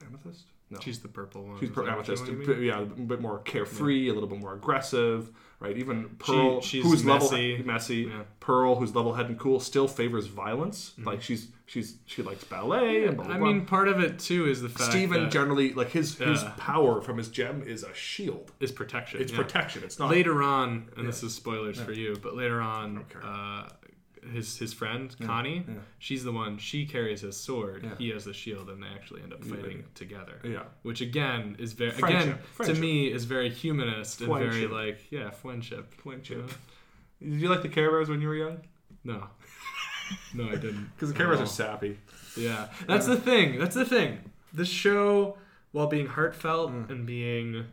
Amethyst. 0.05 0.45
No. 0.71 0.79
She's 0.79 0.99
the 0.99 1.07
purple 1.09 1.43
one. 1.43 1.59
She's 1.59 1.69
Is 1.69 1.75
per- 1.75 1.85
that 1.85 1.97
what 1.97 2.07
you- 2.07 2.13
amethyst, 2.15 2.31
a 2.31 2.45
bit- 2.53 2.59
yeah, 2.63 2.79
a 2.81 2.85
bit 2.85 3.19
more 3.21 3.39
carefree, 3.39 4.07
a 4.09 4.13
little 4.13 4.29
bit 4.29 4.39
more 4.39 4.53
aggressive, 4.53 5.29
right? 5.59 5.77
Even 5.77 6.09
Pearl, 6.17 6.61
she's 6.61 6.83
who's 6.83 7.03
messy. 7.03 7.51
level 7.57 7.65
messy, 7.67 7.95
Yeah. 7.97 8.09
Mm-hmm. 8.09 8.21
Pearl, 8.39 8.75
who's 8.75 8.95
level-headed 8.95 9.31
and 9.31 9.39
cool, 9.39 9.59
still 9.59 9.87
favors 9.87 10.27
violence. 10.27 10.93
Like 11.03 11.21
she's 11.21 11.49
she's 11.65 11.97
she 12.05 12.21
likes 12.23 12.43
ballet. 12.45 13.03
and 13.05 13.17
blah, 13.17 13.25
blah, 13.25 13.35
I 13.35 13.37
mean, 13.39 13.65
part 13.65 13.87
of 13.89 13.99
it 13.99 14.17
too 14.17 14.47
is 14.47 14.61
the 14.61 14.69
fact 14.69 14.91
Stephen 14.91 15.29
generally 15.29 15.73
like 15.73 15.89
his 15.89 16.17
his 16.17 16.41
Yeah. 16.41 16.53
power 16.57 17.01
from 17.01 17.17
his 17.17 17.27
gem 17.29 17.61
is 17.63 17.83
a 17.83 17.93
shield. 17.93 18.51
is 18.61 18.71
protection. 18.71 19.21
It's 19.21 19.31
yeah. 19.33 19.37
protection. 19.37 19.83
It's 19.83 19.99
not 19.99 20.09
later 20.09 20.41
on, 20.41 20.89
and 20.95 21.05
this 21.07 21.21
is 21.21 21.33
spoilers 21.35 21.77
Yeah. 21.79 21.83
for 21.85 21.91
you, 21.91 22.17
but 22.21 22.35
later 22.35 22.61
on, 22.61 23.05
uh, 23.21 23.67
his 24.33 24.57
his 24.57 24.73
friend 24.73 25.15
Yeah. 25.19 25.25
Connie, 25.27 25.63
Yeah. 25.67 25.73
she's 25.99 26.23
the 26.23 26.31
one. 26.31 26.57
She 26.57 26.85
carries 26.85 27.21
his 27.21 27.37
sword. 27.37 27.83
Yeah. 27.83 27.95
He 27.97 28.09
has 28.09 28.25
the 28.25 28.33
shield, 28.33 28.69
and 28.69 28.81
they 28.83 28.87
actually 28.87 29.21
end 29.23 29.33
up 29.33 29.43
fighting 29.43 29.83
together. 29.95 30.39
Yeah. 30.43 30.63
which 30.83 31.01
again 31.01 31.55
is 31.59 31.73
very 31.73 31.91
Friendship. 31.91 32.21
again 32.21 32.37
Friendship. 32.53 32.75
to 32.75 32.81
me 32.81 33.11
is 33.11 33.25
very 33.25 33.49
humanist 33.49 34.21
and 34.21 34.33
very 34.33 34.67
like 34.67 34.99
yeah, 35.11 35.29
friendship. 35.31 35.93
Friendship. 36.01 36.49
Did 37.21 37.41
you 37.41 37.49
like 37.49 37.61
the 37.61 37.69
Care 37.69 37.89
Bears 37.91 38.09
when 38.09 38.21
you 38.21 38.27
were 38.27 38.35
young? 38.35 38.59
No, 39.03 39.27
no, 40.33 40.47
I 40.49 40.55
didn't. 40.55 40.89
Because 40.95 41.09
the 41.11 41.15
Care 41.17 41.27
Bears 41.27 41.39
all. 41.39 41.45
are 41.45 41.47
sappy. 41.47 41.97
Yeah, 42.37 42.67
that's 42.87 43.05
the 43.07 43.17
thing. 43.17 43.59
That's 43.59 43.75
the 43.75 43.85
thing. 43.85 44.19
The 44.53 44.65
show, 44.65 45.37
while 45.71 45.87
being 45.87 46.07
heartfelt 46.07 46.71
Mm. 46.71 46.89
and 46.89 47.05
being 47.05 47.65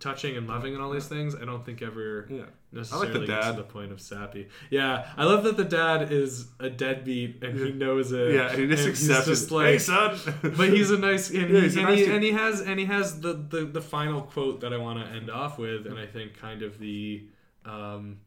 touching 0.00 0.36
and 0.36 0.46
loving 0.46 0.74
and 0.74 0.82
all 0.82 0.90
these 0.90 1.08
things, 1.08 1.34
I 1.34 1.44
don't 1.44 1.64
think 1.64 1.80
ever 1.82 2.26
Yeah. 2.30 2.42
necessarily 2.72 3.26
gets 3.26 3.46
dad. 3.46 3.50
to 3.52 3.56
the 3.58 3.62
point 3.64 3.92
of 3.92 4.00
sappy. 4.00 4.48
Yeah, 4.70 5.06
I 5.16 5.24
love 5.24 5.44
that 5.44 5.56
the 5.56 5.64
dad 5.64 6.12
is 6.12 6.48
a 6.60 6.68
deadbeat 6.68 7.42
and 7.42 7.58
he 7.58 7.72
knows 7.72 8.12
it. 8.12 8.34
Yeah, 8.34 8.50
and 8.50 8.58
he 8.58 8.66
just 8.68 8.82
and 8.84 8.90
accepts 8.92 9.26
he's 9.26 9.38
just 9.40 9.50
like, 9.50 9.66
Hey, 9.66 9.78
son. 9.78 10.18
but 10.42 10.68
he's 10.70 10.90
a 10.90 10.98
nice 10.98 11.30
and, 11.30 11.38
Yeah, 11.50 11.56
he, 11.56 11.60
he's 11.62 11.76
and, 11.76 11.86
nice 11.86 11.98
he, 11.98 12.06
and 12.12 12.22
he 12.24 12.32
has 12.32 12.60
and 12.60 12.78
he 12.78 12.86
has 12.86 13.20
the, 13.20 13.32
the 13.32 13.64
the 13.64 13.80
final 13.80 14.22
quote 14.22 14.60
that 14.60 14.72
I 14.72 14.78
want 14.78 15.04
to 15.04 15.10
end 15.10 15.30
off 15.30 15.58
with, 15.58 15.86
and 15.86 15.98
I 15.98 16.06
think 16.06 16.38
kind 16.38 16.62
of 16.62 16.78
the 16.78 17.24
um 17.64 18.18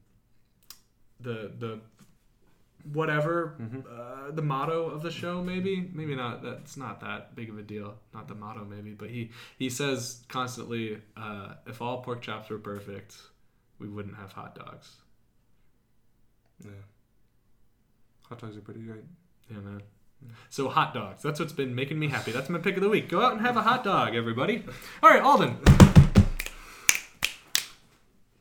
the 1.20 1.52
the 1.58 1.80
whatever 2.94 3.56
Mm-hmm. 3.60 3.80
uh, 3.90 4.32
the 4.32 4.42
motto 4.42 4.86
of 4.90 5.02
the 5.02 5.12
show 5.12 5.42
maybe. 5.44 5.90
Maybe 5.94 6.16
not 6.16 6.42
that's 6.44 6.78
not 6.78 7.02
that 7.02 7.36
big 7.36 7.50
of 7.50 7.58
a 7.58 7.62
deal. 7.62 7.96
Not 8.14 8.28
the 8.28 8.36
motto 8.36 8.66
maybe 8.66 8.92
but 8.92 9.10
he 9.10 9.32
he 9.58 9.70
says 9.70 10.22
constantly 10.28 11.00
uh, 11.18 11.54
if 11.68 11.82
all 11.82 12.02
pork 12.02 12.22
chops 12.22 12.50
were 12.50 12.60
perfect 12.60 13.16
we 13.80 13.88
wouldn't 13.88 14.16
have 14.18 14.32
hot 14.34 14.56
dogs. 14.56 14.90
Yeah. 16.64 16.72
Hot 18.30 18.40
dogs 18.40 18.58
are 18.58 18.62
pretty 18.62 18.82
great. 18.82 19.04
yeah 19.50 19.60
man. 19.60 19.82
So 20.50 20.68
hot 20.68 20.94
dogs. 20.94 21.24
That's 21.24 21.40
what's 21.40 21.54
been 21.54 21.74
making 21.74 21.98
me 21.98 22.10
happy. 22.10 22.32
That's 22.34 22.50
my 22.50 22.60
pick 22.60 22.76
of 22.76 22.84
the 22.84 22.90
week. 22.90 23.08
Go 23.08 23.22
out 23.22 23.32
and 23.32 23.42
have 23.42 23.56
a 23.56 23.62
hot 23.62 23.84
dog 23.86 24.16
everybody. 24.16 24.64
All 25.02 25.10
right 25.10 25.22
alden. 25.22 25.58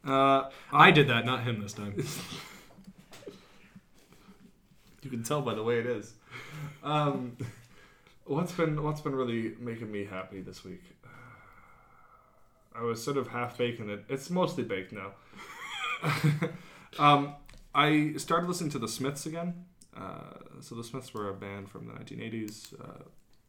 Uh, 0.06 0.48
i 0.72 0.90
did 0.90 1.08
that 1.08 1.26
not 1.26 1.42
him 1.42 1.60
this 1.60 1.72
time 1.72 1.92
You 5.02 5.10
can 5.10 5.22
tell 5.22 5.42
by 5.42 5.54
the 5.54 5.62
way 5.62 5.78
it 5.78 5.86
is. 5.86 6.14
Um, 6.82 7.36
what's 8.24 8.52
been 8.52 8.82
what's 8.82 9.00
been 9.00 9.14
really 9.14 9.54
making 9.58 9.90
me 9.90 10.04
happy 10.04 10.40
this 10.40 10.64
week? 10.64 10.82
I 12.74 12.82
was 12.82 13.02
sort 13.02 13.16
of 13.16 13.28
half 13.28 13.58
baking 13.58 13.90
it. 13.90 14.04
It's 14.08 14.30
mostly 14.30 14.62
baked 14.62 14.92
now. 14.92 15.12
um, 16.98 17.34
I 17.74 18.14
started 18.16 18.46
listening 18.46 18.70
to 18.70 18.78
the 18.78 18.86
Smiths 18.86 19.26
again. 19.26 19.64
Uh, 19.96 20.60
so 20.60 20.76
the 20.76 20.84
Smiths 20.84 21.12
were 21.12 21.28
a 21.28 21.34
band 21.34 21.68
from 21.68 21.86
the 21.86 21.92
1980s, 21.92 22.80
uh, 22.80 23.02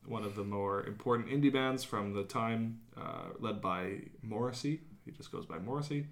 one 0.07 0.23
of 0.23 0.35
the 0.35 0.43
more 0.43 0.83
important 0.85 1.29
indie 1.29 1.53
bands 1.53 1.83
from 1.83 2.13
the 2.13 2.23
time, 2.23 2.79
uh, 2.97 3.25
led 3.39 3.61
by 3.61 4.01
Morrissey. 4.23 4.79
He 5.05 5.11
just 5.11 5.31
goes 5.31 5.45
by 5.45 5.59
Morrissey, 5.59 6.07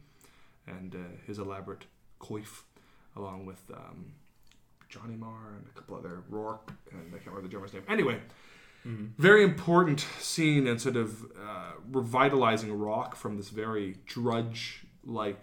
and 0.67 0.93
uh, 0.93 0.99
his 1.25 1.39
elaborate 1.39 1.85
coif, 2.21 2.61
along 3.15 3.47
with 3.47 3.63
um, 3.73 4.13
Johnny 4.89 5.15
Marr 5.15 5.53
and 5.57 5.65
a 5.67 5.79
couple 5.79 5.95
other 5.97 6.23
Rourke, 6.29 6.71
and 6.91 7.01
I 7.09 7.17
can't 7.17 7.27
remember 7.27 7.43
the 7.43 7.49
drummer's 7.49 7.73
name. 7.73 7.83
Anyway, 7.89 8.19
very 9.17 9.43
important 9.43 10.05
scene 10.19 10.65
and 10.67 10.79
sort 10.79 10.95
of 10.95 11.23
uh, 11.23 11.71
revitalizing 11.91 12.71
rock 12.71 13.15
from 13.15 13.35
this 13.35 13.49
very 13.49 13.97
drudge 14.05 14.85
like 15.03 15.41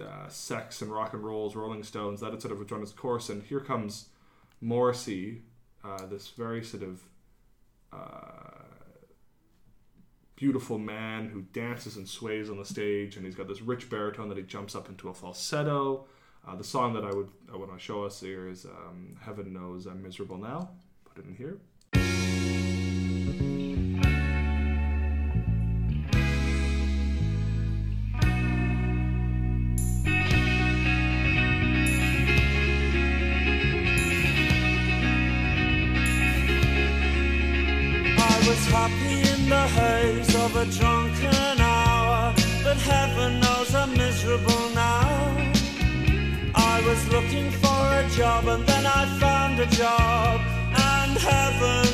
uh, 0.00 0.28
sex 0.28 0.80
and 0.80 0.90
rock 0.90 1.12
and 1.12 1.22
rolls, 1.24 1.54
Rolling 1.54 1.82
Stones. 1.82 2.20
That 2.20 2.32
had 2.32 2.40
sort 2.40 2.52
of 2.52 2.70
run 2.70 2.82
its 2.82 2.92
course, 2.92 3.28
and 3.28 3.42
here 3.42 3.60
comes 3.60 4.06
Morrissey, 4.60 5.42
uh, 5.84 6.06
this 6.06 6.28
very 6.28 6.62
sort 6.64 6.82
of 6.82 7.00
uh, 7.92 8.64
beautiful 10.36 10.78
man 10.78 11.28
who 11.28 11.42
dances 11.42 11.96
and 11.96 12.08
sways 12.08 12.48
on 12.48 12.56
the 12.56 12.64
stage, 12.64 13.16
and 13.16 13.26
he's 13.26 13.34
got 13.34 13.46
this 13.46 13.60
rich 13.60 13.90
baritone 13.90 14.28
that 14.28 14.38
he 14.38 14.44
jumps 14.44 14.74
up 14.74 14.88
into 14.88 15.08
a 15.10 15.14
falsetto. 15.14 16.06
Uh, 16.50 16.56
the 16.56 16.64
song 16.64 16.92
that 16.94 17.04
I 17.04 17.12
would 17.12 17.28
I 17.52 17.56
want 17.56 17.72
to 17.72 17.78
show 17.78 18.02
us 18.02 18.20
here 18.20 18.48
is 18.48 18.64
um, 18.64 19.16
"Heaven 19.20 19.52
Knows 19.52 19.86
I'm 19.86 20.02
Miserable 20.02 20.36
Now." 20.36 20.70
Put 21.04 21.24
it 21.24 21.28
in 21.28 21.36
here. 21.36 21.58
I 38.18 38.38
was 38.48 38.66
happy 38.66 39.20
in 39.30 39.48
the 39.48 39.68
haze 39.68 40.34
of 40.34 40.56
a 40.56 40.66
drunken 40.66 41.19
job 48.20 48.46
and 48.48 48.66
then 48.66 48.84
I 48.84 49.06
found 49.18 49.58
a 49.60 49.66
job, 49.66 50.40
and 50.76 51.16
heaven 51.16 51.89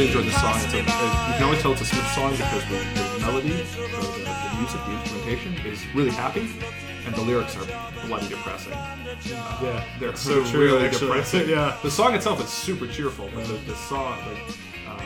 really 0.00 0.08
enjoying 0.08 0.26
this 0.26 0.40
song. 0.40 0.54
It's 0.56 0.72
a, 0.72 0.78
it, 0.78 0.84
you 0.86 1.34
can 1.34 1.42
always 1.44 1.60
tell 1.62 1.72
it's 1.72 1.82
a 1.82 1.84
Smith 1.84 2.06
song 2.12 2.32
because 2.32 2.64
the, 2.68 2.76
the 2.78 3.18
melody, 3.20 3.48
the, 3.50 3.56
the, 3.56 4.22
the 4.24 4.56
music, 4.56 4.80
the 4.86 4.92
instrumentation 4.92 5.54
is 5.66 5.94
really 5.94 6.10
happy, 6.10 6.48
and 7.06 7.14
the 7.14 7.20
lyrics 7.22 7.56
are 7.56 7.66
bloody 8.06 8.28
depressing. 8.28 8.72
Uh, 8.72 9.16
Yeah, 9.62 9.84
they're 9.98 10.16
so 10.16 10.44
true, 10.44 10.60
really 10.64 10.86
actually. 10.86 11.08
depressing. 11.08 11.48
Yeah. 11.50 11.76
the 11.82 11.90
song 11.90 12.14
itself 12.14 12.42
is 12.42 12.48
super 12.48 12.86
cheerful, 12.86 13.28
but 13.34 13.46
the, 13.46 13.54
the 13.54 13.74
song, 13.76 14.18
like, 14.26 14.38
um, 14.88 15.04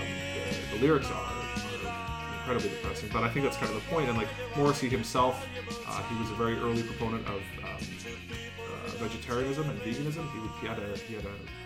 the, 0.70 0.76
the 0.76 0.82
lyrics 0.82 1.10
are, 1.10 1.14
are 1.14 2.36
incredibly 2.38 2.70
depressing. 2.70 3.10
But 3.12 3.24
I 3.24 3.28
think 3.30 3.44
that's 3.44 3.56
kind 3.56 3.74
of 3.74 3.82
the 3.82 3.88
point. 3.90 4.08
And 4.08 4.16
like 4.16 4.28
Morrissey 4.56 4.88
himself, 4.88 5.44
uh, 5.88 6.02
he 6.04 6.18
was 6.20 6.30
a 6.30 6.34
very 6.34 6.56
early 6.58 6.82
proponent 6.84 7.26
of 7.26 7.42
um, 7.64 7.66
uh, 7.66 8.90
vegetarianism 9.02 9.68
and 9.68 9.78
veganism. 9.80 10.30
He, 10.32 10.60
he 10.60 10.66
had 10.68 10.78
a 10.78 10.96
he 10.98 11.14
had 11.14 11.24
a 11.24 11.63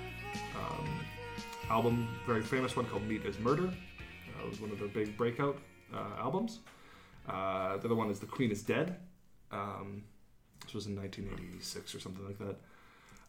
album, 1.71 2.09
very 2.27 2.43
famous 2.43 2.77
one 2.77 2.87
called 2.87 3.05
"Meat 3.07 3.25
Is 3.25 3.39
Murder." 3.39 3.67
Uh, 3.67 4.45
it 4.45 4.49
was 4.49 4.61
one 4.61 4.71
of 4.71 4.79
their 4.79 4.89
big 4.89 5.17
breakout 5.17 5.59
uh, 5.95 6.19
albums. 6.19 6.61
Uh, 7.29 7.77
the 7.77 7.85
other 7.87 7.95
one 7.95 8.11
is 8.11 8.21
"The 8.21 8.27
Queen 8.27 8.51
Is 8.51 8.63
Dead." 8.63 8.97
Um, 9.51 10.05
this 10.65 10.75
was 10.75 10.87
in 10.87 10.97
1986 10.97 11.95
or 11.95 12.01
something 12.01 12.25
like 12.27 12.39
that. 12.39 12.57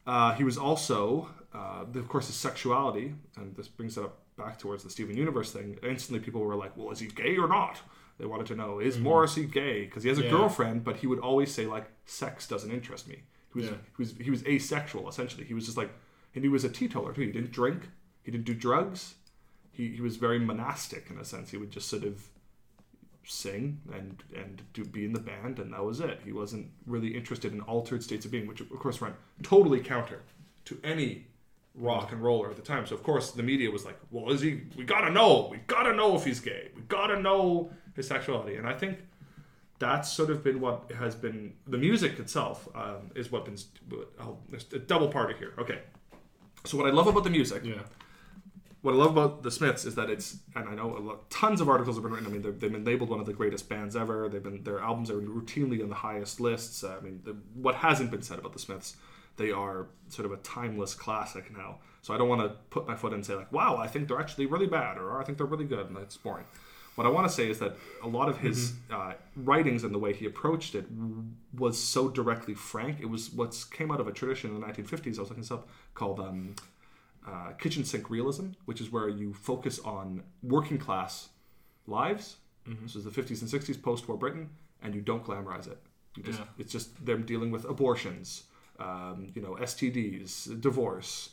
Uh, 0.07 0.33
he 0.33 0.43
was 0.43 0.57
also, 0.57 1.29
uh, 1.53 1.85
of 1.93 2.07
course, 2.07 2.27
his 2.27 2.35
sexuality, 2.35 3.13
and 3.37 3.55
this 3.55 3.67
brings 3.67 3.97
it 3.97 4.03
up 4.03 4.19
back 4.37 4.57
towards 4.57 4.83
the 4.83 4.89
Steven 4.89 5.15
Universe 5.15 5.51
thing. 5.51 5.77
Instantly, 5.83 6.23
people 6.23 6.41
were 6.41 6.55
like, 6.55 6.75
"Well, 6.77 6.91
is 6.91 6.99
he 6.99 7.07
gay 7.07 7.37
or 7.37 7.47
not?" 7.47 7.79
They 8.17 8.25
wanted 8.25 8.47
to 8.47 8.55
know, 8.55 8.79
"Is 8.79 8.97
Mhm. 8.97 9.01
Morrissey 9.03 9.45
gay?" 9.45 9.85
Because 9.85 10.03
he 10.03 10.09
has 10.09 10.17
a 10.19 10.23
Yeah. 10.23 10.31
girlfriend, 10.31 10.83
but 10.83 10.97
he 10.97 11.07
would 11.07 11.19
always 11.19 11.53
say 11.53 11.65
like, 11.65 11.89
"Sex 12.05 12.47
doesn't 12.47 12.71
interest 12.71 13.07
me." 13.07 13.23
He 13.53 13.59
was, 13.61 13.69
Yeah. 13.69 13.77
he 13.97 14.01
was 14.03 14.13
he 14.17 14.29
was 14.31 14.45
asexual 14.45 15.07
essentially. 15.09 15.43
He 15.45 15.53
was 15.53 15.65
just 15.65 15.77
like, 15.77 15.89
and 16.35 16.43
he 16.43 16.49
was 16.49 16.63
a 16.63 16.69
teetotaler 16.69 17.13
too. 17.13 17.21
He 17.21 17.31
didn't 17.31 17.51
drink. 17.51 17.89
He 18.23 18.31
didn't 18.31 18.45
do 18.45 18.53
drugs. 18.53 19.15
He 19.71 19.89
he 19.89 20.01
was 20.01 20.17
very 20.17 20.39
monastic 20.39 21.09
in 21.09 21.17
a 21.17 21.25
sense. 21.25 21.51
He 21.51 21.57
would 21.57 21.71
just 21.71 21.89
sort 21.89 22.03
of 22.03 22.27
sing 23.25 23.79
and 23.93 24.23
and 24.35 24.63
do 24.73 24.83
be 24.83 25.05
in 25.05 25.13
the 25.13 25.19
band 25.19 25.59
and 25.59 25.73
that 25.73 25.83
was 25.83 25.99
it. 25.99 26.19
He 26.25 26.31
wasn't 26.31 26.67
really 26.85 27.15
interested 27.15 27.53
in 27.53 27.61
altered 27.61 28.03
states 28.03 28.25
of 28.25 28.31
being, 28.31 28.47
which 28.47 28.61
of 28.61 28.69
course 28.69 29.01
ran 29.01 29.13
totally 29.43 29.79
counter 29.79 30.21
to 30.65 30.79
any 30.83 31.27
rock 31.75 32.11
and 32.11 32.21
roller 32.21 32.49
at 32.49 32.55
the 32.55 32.61
time. 32.61 32.85
So 32.85 32.95
of 32.95 33.03
course 33.03 33.31
the 33.31 33.43
media 33.43 33.69
was 33.71 33.85
like, 33.85 33.97
"Well, 34.11 34.31
is 34.31 34.41
he? 34.41 34.61
We 34.75 34.83
gotta 34.83 35.11
know. 35.11 35.47
We 35.51 35.57
gotta 35.67 35.93
know 35.93 36.15
if 36.15 36.25
he's 36.25 36.39
gay. 36.39 36.69
We 36.75 36.81
gotta 36.83 37.19
know 37.19 37.71
his 37.95 38.07
sexuality." 38.07 38.55
And 38.55 38.67
I 38.67 38.73
think 38.73 38.99
that's 39.79 40.11
sort 40.11 40.29
of 40.29 40.43
been 40.43 40.59
what 40.59 40.91
has 40.97 41.15
been 41.15 41.53
the 41.67 41.77
music 41.77 42.19
itself 42.19 42.67
um, 42.75 43.11
is 43.15 43.31
what 43.31 43.45
been. 43.45 43.57
Oh, 44.19 44.37
there's 44.49 44.65
a 44.73 44.79
double 44.79 45.07
party 45.07 45.35
here. 45.39 45.53
Okay, 45.57 45.79
so 46.65 46.77
what 46.77 46.87
I 46.87 46.91
love 46.91 47.07
about 47.07 47.23
the 47.23 47.29
music, 47.29 47.63
yeah. 47.63 47.81
What 48.81 48.93
I 48.93 48.97
love 48.97 49.11
about 49.11 49.43
the 49.43 49.51
Smiths 49.51 49.83
is 49.83 49.95
that 49.95 50.09
it's, 50.09 50.37
and 50.55 50.69
I 50.69 50.73
know 50.73 50.97
a 50.97 50.99
lot, 50.99 51.29
tons 51.29 51.59
of 51.59 51.67
articles 51.67 51.97
have 51.97 52.03
been 52.03 52.13
written. 52.13 52.27
I 52.27 52.31
mean, 52.31 52.41
they've, 52.41 52.57
they've 52.57 52.71
been 52.71 52.85
labeled 52.85 53.09
one 53.09 53.19
of 53.19 53.25
the 53.25 53.33
greatest 53.33 53.67
bands 53.67 53.95
ever. 53.95 54.29
They've 54.29 54.41
been 54.41 54.63
their 54.63 54.79
albums 54.79 55.11
are 55.11 55.19
routinely 55.19 55.83
on 55.83 55.89
the 55.89 55.95
highest 55.95 56.39
lists. 56.39 56.83
I 56.83 56.99
mean, 57.01 57.21
the, 57.25 57.35
what 57.55 57.75
hasn't 57.75 58.09
been 58.09 58.21
said 58.21 58.39
about 58.39 58.53
the 58.53 58.59
Smiths, 58.59 58.95
they 59.35 59.51
are 59.51 59.87
sort 60.07 60.25
of 60.25 60.31
a 60.31 60.37
timeless 60.37 60.93
classic 60.93 61.55
now. 61.55 61.79
So 62.01 62.13
I 62.13 62.17
don't 62.17 62.29
want 62.29 62.41
to 62.41 62.55
put 62.69 62.87
my 62.87 62.95
foot 62.95 63.09
in 63.09 63.15
and 63.15 63.25
say 63.25 63.35
like, 63.35 63.51
wow, 63.51 63.75
I 63.75 63.87
think 63.87 64.07
they're 64.07 64.19
actually 64.19 64.45
really 64.45 64.67
bad, 64.67 64.97
or 64.97 65.19
I 65.19 65.25
think 65.25 65.37
they're 65.37 65.47
really 65.47 65.65
good, 65.65 65.87
and 65.87 65.95
that's 65.95 66.15
boring. 66.15 66.45
What 66.95 67.05
I 67.07 67.11
want 67.11 67.27
to 67.27 67.33
say 67.33 67.49
is 67.49 67.59
that 67.59 67.77
a 68.03 68.07
lot 68.07 68.27
of 68.27 68.39
his 68.39 68.73
uh, 68.91 69.13
writings 69.35 69.85
and 69.85 69.93
the 69.93 69.99
way 69.99 70.13
he 70.13 70.25
approached 70.25 70.75
it 70.75 70.85
was 71.57 71.81
so 71.81 72.09
directly 72.09 72.53
frank. 72.53 72.99
It 72.99 73.09
was 73.09 73.31
what 73.31 73.55
came 73.71 73.89
out 73.89 74.01
of 74.01 74.07
a 74.07 74.11
tradition 74.11 74.53
in 74.53 74.59
the 74.59 74.67
1950s. 74.67 75.05
I 75.05 75.09
was 75.09 75.19
looking 75.19 75.37
this 75.37 75.51
up 75.51 75.69
called 75.93 76.19
um, 76.19 76.55
uh, 77.27 77.51
kitchen 77.53 77.83
sink 77.83 78.09
realism, 78.09 78.51
which 78.65 78.81
is 78.81 78.91
where 78.91 79.09
you 79.09 79.33
focus 79.33 79.79
on 79.79 80.23
working 80.43 80.77
class 80.77 81.29
lives. 81.87 82.37
This 82.83 82.95
is 82.95 83.03
the 83.03 83.09
50s 83.09 83.41
and 83.41 83.49
60s 83.49 83.81
post-war 83.81 84.17
Britain, 84.17 84.49
and 84.81 84.93
you 84.93 85.01
don't 85.01 85.23
glamorize 85.23 85.67
it. 85.67 85.79
You 86.15 86.23
just, 86.23 86.39
Yeah. 86.39 86.45
It's 86.57 86.71
just 86.71 87.05
them 87.05 87.25
dealing 87.25 87.51
with 87.51 87.65
abortions, 87.65 88.43
um, 88.79 89.31
you 89.33 89.41
know, 89.41 89.55
STDs, 89.59 90.59
divorce, 90.61 91.31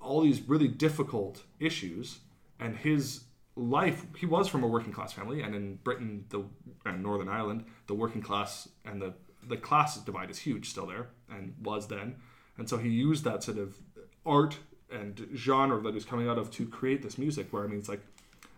all 0.00 0.22
these 0.22 0.40
really 0.48 0.68
difficult 0.68 1.42
issues. 1.60 2.20
And 2.58 2.76
his 2.76 3.24
life, 3.56 4.06
he 4.16 4.26
was 4.26 4.48
from 4.48 4.62
a 4.62 4.66
working 4.66 4.92
class 4.92 5.12
family, 5.12 5.42
and 5.42 5.54
in 5.54 5.76
Britain, 5.76 6.24
the 6.30 6.44
and 6.84 7.02
Northern 7.02 7.28
Ireland, 7.28 7.64
the 7.86 7.94
working 7.94 8.22
class 8.22 8.68
and 8.84 9.00
the 9.02 9.14
the 9.46 9.56
class 9.58 9.98
divide 9.98 10.30
is 10.30 10.38
huge 10.38 10.70
still 10.70 10.86
there, 10.86 11.08
and 11.28 11.54
was 11.62 11.88
then. 11.88 12.16
And 12.56 12.68
so 12.68 12.78
he 12.78 12.88
used 12.88 13.24
that 13.24 13.42
sort 13.42 13.58
of 13.58 13.76
art 14.24 14.58
and 14.90 15.28
genre 15.34 15.80
that 15.82 15.88
he 15.90 15.94
was 15.94 16.04
coming 16.04 16.28
out 16.28 16.38
of 16.38 16.50
to 16.52 16.66
create 16.66 17.02
this 17.02 17.18
music. 17.18 17.52
Where 17.52 17.64
I 17.64 17.66
mean, 17.66 17.78
it's 17.78 17.88
like 17.88 18.02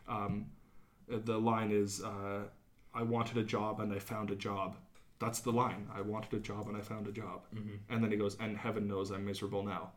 um, 0.09 0.47
the 1.09 1.39
line 1.39 1.71
is, 1.71 2.03
uh, 2.03 2.45
"I 2.95 3.03
wanted 3.03 3.37
a 3.39 3.45
job 3.45 3.81
and 3.81 3.93
I 3.93 3.99
found 3.99 4.31
a 4.31 4.37
job." 4.37 4.77
That's 5.19 5.41
the 5.41 5.53
line. 5.53 5.89
I 5.95 6.03
wanted 6.03 6.35
a 6.35 6.39
job 6.41 6.69
and 6.69 6.77
I 6.77 6.81
found 6.83 7.07
a 7.07 7.13
job. 7.13 7.47
Mhm. 7.55 7.79
And 7.89 8.03
then 8.03 8.11
he 8.11 8.17
goes, 8.19 8.37
"And 8.39 8.57
heaven 8.57 8.87
knows 8.87 9.11
I'm 9.11 9.25
miserable 9.25 9.63
now." 9.63 9.93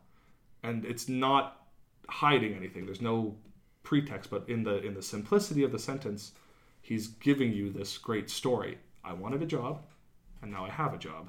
And 0.62 0.84
it's 0.84 1.08
not 1.08 1.68
hiding 2.08 2.54
anything. 2.54 2.86
There's 2.86 3.02
no 3.02 3.36
pretext, 3.82 4.30
but 4.30 4.48
in 4.48 4.62
the 4.62 4.82
in 4.82 4.94
the 4.94 5.02
simplicity 5.02 5.62
of 5.62 5.72
the 5.72 5.78
sentence, 5.78 6.32
he's 6.80 7.08
giving 7.08 7.52
you 7.52 7.70
this 7.70 7.98
great 7.98 8.30
story. 8.30 8.78
I 9.04 9.12
wanted 9.12 9.42
a 9.42 9.46
job, 9.46 9.84
and 10.42 10.50
now 10.50 10.64
I 10.64 10.70
have 10.70 10.94
a 10.94 10.98
job, 10.98 11.28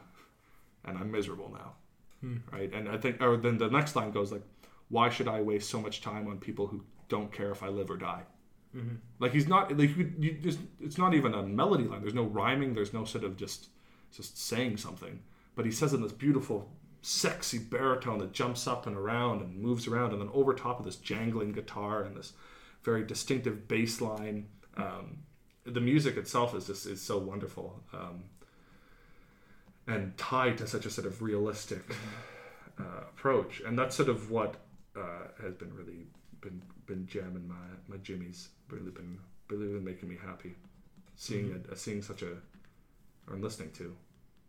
and 0.86 0.98
I'm 0.98 1.12
miserable 1.12 1.50
now. 1.52 1.74
Hmm. 2.22 2.38
Right? 2.52 2.72
And 2.74 2.88
I 2.88 2.98
think, 2.98 3.22
or 3.22 3.36
then 3.38 3.58
the 3.58 3.70
next 3.70 3.96
line 3.96 4.12
goes 4.12 4.32
like, 4.32 4.44
"Why 4.92 5.10
should 5.10 5.28
I 5.28 5.42
waste 5.42 5.70
so 5.70 5.82
much 5.82 6.02
time 6.02 6.28
on 6.28 6.38
people 6.38 6.68
who 6.68 6.84
don't 7.10 7.32
care 7.32 7.52
if 7.52 7.64
I 7.64 7.70
live 7.70 7.90
or 7.90 7.98
die?" 7.98 8.24
Mhm. 8.76 8.98
Like 9.20 9.34
he's 9.34 9.48
not 9.48 9.76
like 9.78 9.98
you, 9.98 10.14
you 10.18 10.34
just 10.34 10.60
it's 10.80 10.98
not 10.98 11.14
even 11.14 11.34
a 11.34 11.44
melody 11.44 11.86
line. 11.86 12.02
There's 12.02 12.14
no 12.14 12.26
rhyming. 12.26 12.74
There's 12.74 12.94
no 12.94 13.04
sort 13.06 13.24
of 13.24 13.36
just 13.36 13.70
just 14.12 14.38
saying 14.38 14.78
something. 14.78 15.22
But 15.56 15.66
he 15.66 15.72
says 15.72 15.94
in 15.94 16.02
this 16.02 16.14
beautiful, 16.14 16.72
sexy 17.02 17.58
baritone 17.58 18.20
that 18.20 18.32
jumps 18.32 18.68
up 18.68 18.88
and 18.88 18.96
around 18.96 19.42
and 19.42 19.60
moves 19.60 19.88
around, 19.88 20.12
and 20.14 20.22
then 20.22 20.30
over 20.34 20.54
top 20.54 20.80
of 20.80 20.86
this 20.86 20.96
jangling 20.98 21.52
guitar 21.52 22.04
and 22.04 22.16
this 22.16 22.34
very 22.84 23.04
distinctive 23.04 23.68
bass 23.68 24.02
line. 24.02 24.48
Um, 24.78 25.18
the 25.66 25.82
music 25.82 26.18
itself 26.18 26.56
is 26.56 26.68
just 26.68 26.86
is 26.86 27.02
so 27.02 27.18
wonderful 27.18 27.84
um, 27.94 28.24
and 29.88 30.18
tied 30.18 30.58
to 30.60 30.68
such 30.68 30.86
a 30.86 30.90
sort 30.90 31.06
of 31.08 31.22
realistic 31.22 31.84
uh, 32.80 33.02
approach, 33.10 33.62
and 33.62 33.78
that's 33.78 33.96
sort 33.96 34.10
of 34.10 34.32
what 34.32 34.56
uh, 35.02 35.42
has 35.44 35.54
been 35.56 35.74
really 35.74 36.06
been 36.42 36.62
been 36.86 37.06
jamming 37.08 37.48
my 37.48 37.68
my 37.88 37.98
jimmies. 37.98 38.50
Really 38.70 38.92
been 38.92 39.20
really 39.50 39.68
been 39.68 39.84
making 39.84 40.08
me 40.10 40.18
happy, 40.22 40.56
seeing 41.16 41.50
Mhm. 41.50 41.56
it, 41.66 41.70
uh, 41.72 41.76
seeing 41.76 42.02
such 42.02 42.22
a 42.22 42.38
or 43.28 43.36
listening 43.38 43.72
to 43.74 43.96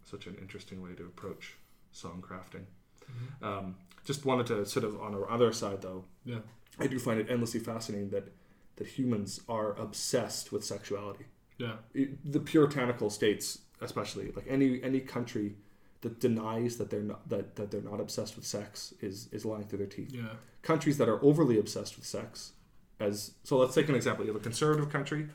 such 0.04 0.26
an 0.26 0.34
interesting 0.36 0.80
way 0.82 0.94
to 0.94 1.04
approach 1.04 1.54
song 1.92 2.22
crafting. 2.26 2.64
Mhm. 3.10 3.42
Um, 3.46 3.76
just 4.04 4.24
wanted 4.24 4.46
to 4.46 4.64
sort 4.66 4.84
of 4.84 5.00
on 5.00 5.14
our 5.14 5.28
other 5.30 5.52
side 5.52 5.82
though. 5.82 6.04
Yeah. 6.24 6.40
I 6.78 6.86
do 6.86 6.98
find 6.98 7.20
it 7.20 7.28
endlessly 7.30 7.60
fascinating 7.60 8.10
that 8.10 8.28
that 8.76 8.86
humans 8.86 9.40
are 9.48 9.74
obsessed 9.78 10.50
with 10.52 10.64
sexuality. 10.64 11.26
Yeah. 11.58 11.76
It- 11.94 12.32
the 12.32 12.40
puritanical 12.40 13.10
states, 13.10 13.60
especially 13.80 14.32
like 14.32 14.46
any 14.48 14.82
any 14.82 15.00
country 15.00 15.56
that 16.02 16.20
denies 16.20 16.76
that 16.76 16.90
they're 16.90 17.02
not 17.02 17.28
that, 17.28 17.56
that 17.56 17.70
they're 17.70 17.80
not 17.80 18.00
obsessed 18.00 18.36
with 18.36 18.44
sex 18.44 18.94
is 19.00 19.28
is 19.32 19.44
lying 19.44 19.64
through 19.64 19.78
their 19.78 19.86
teeth. 19.86 20.12
Yeah. 20.12 20.34
Countries 20.62 20.98
that 20.98 21.08
are 21.08 21.22
overly 21.24 21.58
obsessed 21.58 21.96
with 21.96 22.06
sex, 22.06 22.52
as 23.00 23.32
so 23.42 23.56
let's 23.58 23.74
take 23.74 23.88
an 23.88 23.94
example. 23.94 24.24
You 24.24 24.32
have 24.32 24.40
a 24.40 24.44
conservative 24.44 24.90
country. 24.90 25.28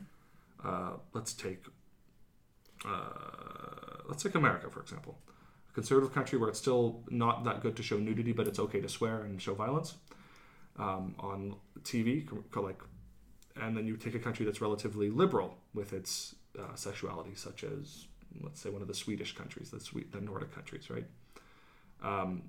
Uh, 0.64 0.94
let's 1.14 1.34
take 1.34 1.65
uh, 2.85 2.99
let's 4.07 4.23
take 4.23 4.35
America 4.35 4.69
for 4.69 4.81
example. 4.81 5.18
A 5.69 5.73
conservative 5.73 6.14
country 6.14 6.38
where 6.38 6.49
it's 6.49 6.60
still 6.60 7.03
not 7.10 7.44
that 7.45 7.61
good 7.61 7.76
to 7.77 7.84
show 7.84 7.98
nudity, 7.98 8.31
but 8.31 8.48
it's 8.48 8.60
okay 8.60 8.81
to 8.81 8.89
swear 8.89 9.22
and 9.23 9.41
show 9.41 9.53
violence 9.53 9.95
um, 10.77 11.15
on 11.19 11.56
TV, 11.81 12.27
like, 12.56 12.81
and 13.56 13.76
then 13.76 13.88
you 13.88 13.98
take 13.98 14.15
a 14.15 14.19
country 14.19 14.45
that's 14.45 14.61
relatively 14.61 15.10
liberal 15.10 15.57
with 15.73 15.94
its 15.94 16.35
uh, 16.57 16.76
sexuality, 16.76 17.31
such 17.35 17.64
as 17.64 18.07
let's 18.42 18.60
say 18.62 18.70
one 18.70 18.82
of 18.82 18.88
the 18.88 18.94
Swedish 18.94 19.36
countries, 19.36 19.72
the 19.72 19.80
Swe- 19.80 20.06
the 20.12 20.22
Nordic 20.22 20.52
countries, 20.54 20.90
right? 20.90 21.06
Um, 22.04 22.44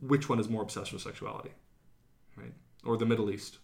which 0.00 0.28
one 0.28 0.38
is 0.38 0.48
more 0.48 0.62
obsessed 0.62 0.92
with 0.92 1.02
sexuality, 1.02 1.50
right? 2.36 2.52
Or 2.84 2.96
the 2.96 3.06
Middle 3.06 3.30
East, 3.30 3.58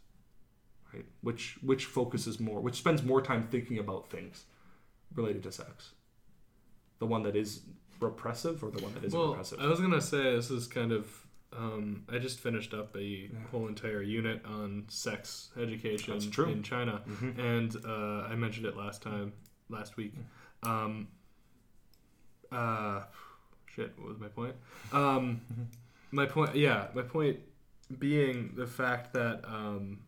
right? 0.93 1.05
Which 1.23 1.59
which 1.63 1.85
focuses 1.87 2.41
more, 2.41 2.61
which 2.61 2.75
spends 2.77 3.03
more 3.03 3.23
time 3.23 3.47
thinking 3.51 3.79
about 3.79 4.11
things 4.11 4.45
related 5.15 5.43
to 5.45 5.53
sex? 5.53 5.93
The 6.99 7.07
one 7.07 7.23
that 7.23 7.37
is 7.37 7.63
repressive, 8.01 8.63
or 8.63 8.71
the 8.71 8.83
one 8.83 8.93
that 8.95 9.05
isn't 9.05 9.19
well, 9.19 9.31
repressive? 9.31 9.61
I 9.61 9.67
was 9.69 9.81
gonna 9.81 10.01
say 10.01 10.35
this 10.37 10.51
is 10.51 10.67
kind 10.67 10.93
of. 10.93 11.09
Um, 11.57 12.03
I 12.09 12.19
just 12.19 12.41
finished 12.41 12.75
up 12.75 12.97
a 12.97 13.31
whole 13.53 13.69
entire 13.69 14.03
unit 14.03 14.45
on 14.45 14.87
sex 14.89 15.51
education 15.57 16.15
in 16.49 16.65
China, 16.65 17.01
Mhm. 17.09 17.39
and 17.39 17.77
uh, 17.87 18.27
I 18.29 18.35
mentioned 18.35 18.67
it 18.67 18.77
last 18.77 19.03
time, 19.03 19.33
last 19.69 19.97
week. 19.97 20.15
Um, 20.65 21.07
uh, 22.55 23.03
shit, 23.75 23.93
what 23.99 24.09
was 24.09 24.19
my 24.21 24.29
point? 24.29 24.55
Um, 24.93 25.41
my 26.11 26.27
point, 26.27 26.55
yeah, 26.55 26.89
my 26.95 27.03
point 27.03 27.41
being 27.99 28.53
the 28.57 28.67
fact 28.67 29.13
that 29.15 29.43
um, 29.47 30.01